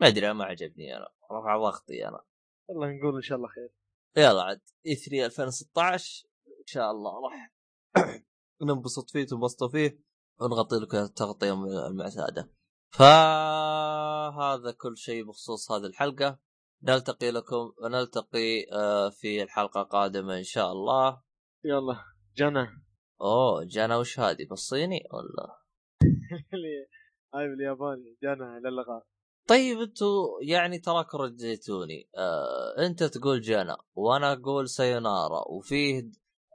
ما 0.00 0.06
أدري 0.06 0.32
ما 0.32 0.44
عجبني 0.44 0.96
أنا. 0.96 1.08
رفع 1.32 1.56
ضغطي 1.56 2.08
أنا. 2.08 2.20
والله 2.68 2.92
نقول 2.92 3.14
إن 3.16 3.22
شاء 3.22 3.38
الله 3.38 3.48
خير. 3.48 3.68
يلا 4.16 4.42
عاد 4.42 4.60
إي 4.86 4.94
3 4.94 5.26
2016 5.26 6.26
إن 6.46 6.66
شاء 6.66 6.90
الله 6.90 7.12
راح 7.24 7.52
ننبسط 8.62 9.10
فيه 9.10 9.26
تنبسطوا 9.26 9.68
فيه 9.68 9.98
ونغطي 10.40 10.76
لكم 10.76 10.96
التغطيه 10.96 11.52
المعتادة. 11.86 12.50
فهذا 12.90 14.72
كل 14.78 14.96
شيء 14.96 15.24
بخصوص 15.24 15.72
هذه 15.72 15.86
الحلقة. 15.86 16.38
نلتقي 16.82 17.30
لكم 17.30 17.72
ونلتقي 17.82 18.66
آه، 18.72 19.10
في 19.10 19.42
الحلقة 19.42 19.80
القادمة 19.80 20.38
إن 20.38 20.42
شاء 20.42 20.72
الله. 20.72 21.22
يلا 21.64 22.04
جنى 22.36 22.84
أوه 23.20 23.64
جنى 23.64 23.94
وش 23.94 24.20
هذه؟ 24.20 24.46
بالصيني 24.50 25.00
ولا؟ 25.12 25.56
هاي 27.34 27.48
بالياباني 27.48 28.16
جنى 28.22 28.60
للغاء 28.60 29.06
طيب 29.46 29.78
أنتوا 29.80 30.42
يعني 30.42 30.78
تراكم 30.78 31.18
رديتوني 31.18 32.08
آه 32.16 32.86
انت 32.86 33.02
تقول 33.04 33.40
جنى 33.40 33.76
وأنا 33.94 34.32
أقول 34.32 34.68
سيونارا 34.68 35.48
وفيه 35.48 36.10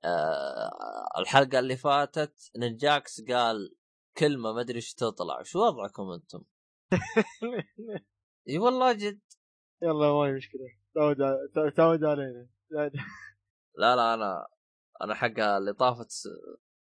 آه 0.05 1.19
الحلقة 1.19 1.59
اللي 1.59 1.77
فاتت 1.77 2.51
نجاكس 2.57 3.21
قال 3.21 3.75
كلمة 4.17 4.53
ما 4.53 4.61
أدري 4.61 4.75
إيش 4.75 4.93
تطلع. 4.93 5.43
شو 5.43 5.59
وضعكم 5.59 6.09
أنتم؟ 6.11 6.43
إي 8.49 8.57
والله 8.57 8.93
جد. 8.93 9.21
يلا 9.81 10.13
ما 10.13 10.31
مشكلة. 10.31 10.67
تعود 10.95 11.17
تعود 11.75 12.03
علينا. 12.03 12.47
لا 12.71 13.95
لا 13.95 14.13
أنا 14.13 14.47
أنا 15.01 15.13
الحلقة 15.13 15.57
اللي 15.57 15.73
طافت 15.73 16.11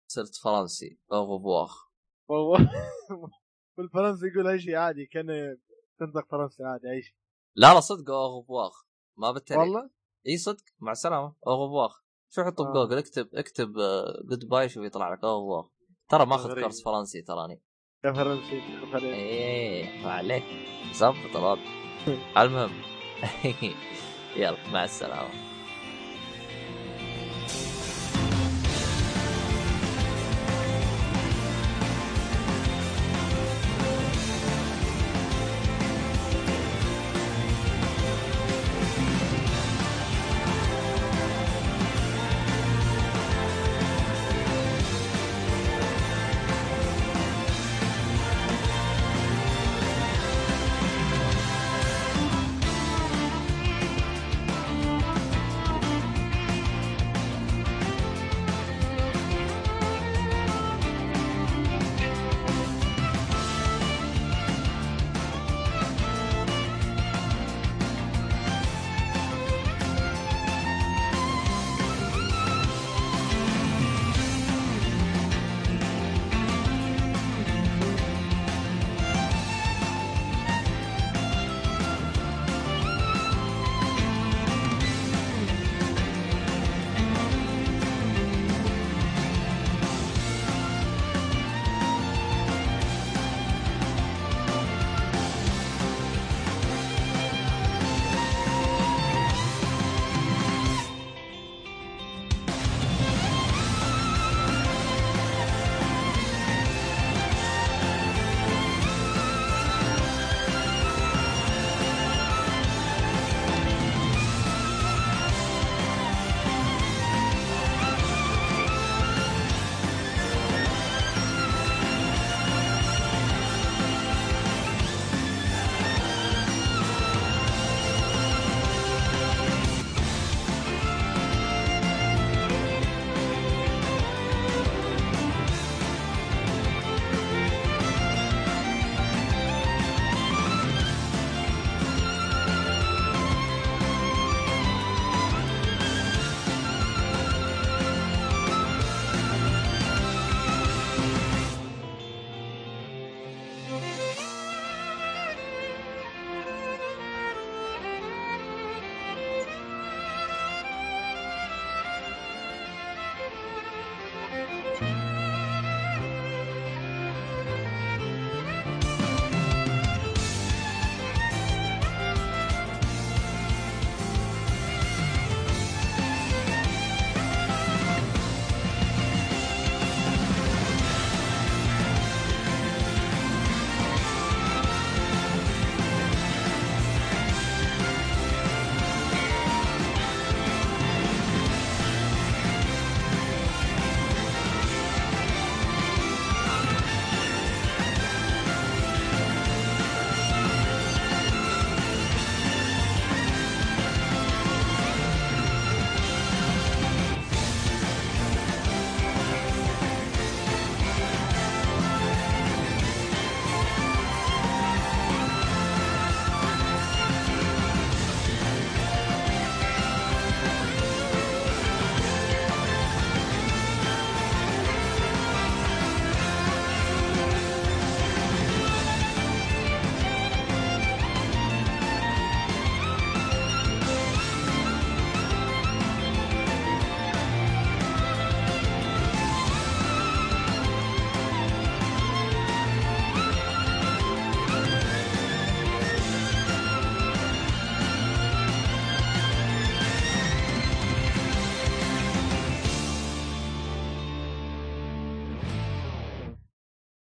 صرت 0.06 0.34
فرنسي. 0.44 0.98
اوغو 1.12 1.38
بواخ 1.38 1.88
بالفرنسي 3.78 4.26
يقول 4.26 4.48
أي 4.48 4.60
شيء 4.60 4.76
عادي 4.76 5.06
كان 5.06 5.56
تنطق 5.98 6.28
فرنسي 6.30 6.64
عادي 6.64 6.90
اي 6.90 7.02
شيء 7.02 7.14
لا 7.56 7.74
لا 7.74 7.80
صدق 7.80 8.10
اوغو 8.10 8.42
بواخ. 8.42 8.84
ما 9.16 9.30
بالتالي 9.30 9.60
والله؟ 9.60 9.90
إي 10.26 10.36
صدق. 10.36 10.64
مع 10.78 10.92
السلامة. 10.92 11.34
اوغو 11.46 11.68
بواخ. 11.68 12.02
شو 12.30 12.44
حطه 12.44 12.66
آه. 12.66 12.70
بجوجل؟ 12.70 12.98
اكتب 12.98 13.28
اكتب 13.34 13.72
good 14.28 14.48
bye 14.48 14.68
شوف 14.68 14.84
يطلع 14.84 15.12
لك. 15.12 15.24
أوه 15.24 15.70
ترى 16.08 16.26
ماخذ 16.26 16.60
كورس 16.60 16.84
فرنسي 16.84 17.22
تراني. 17.22 17.62
يا 18.04 18.12
فرنسي 18.12 18.62
إيه 18.94 20.06
عليك. 20.06 20.44
ظبط 20.94 21.36
الوضع 21.36 21.62
المهم. 22.42 22.82
يلا 24.36 24.70
مع 24.72 24.84
السلامة. 24.84 25.53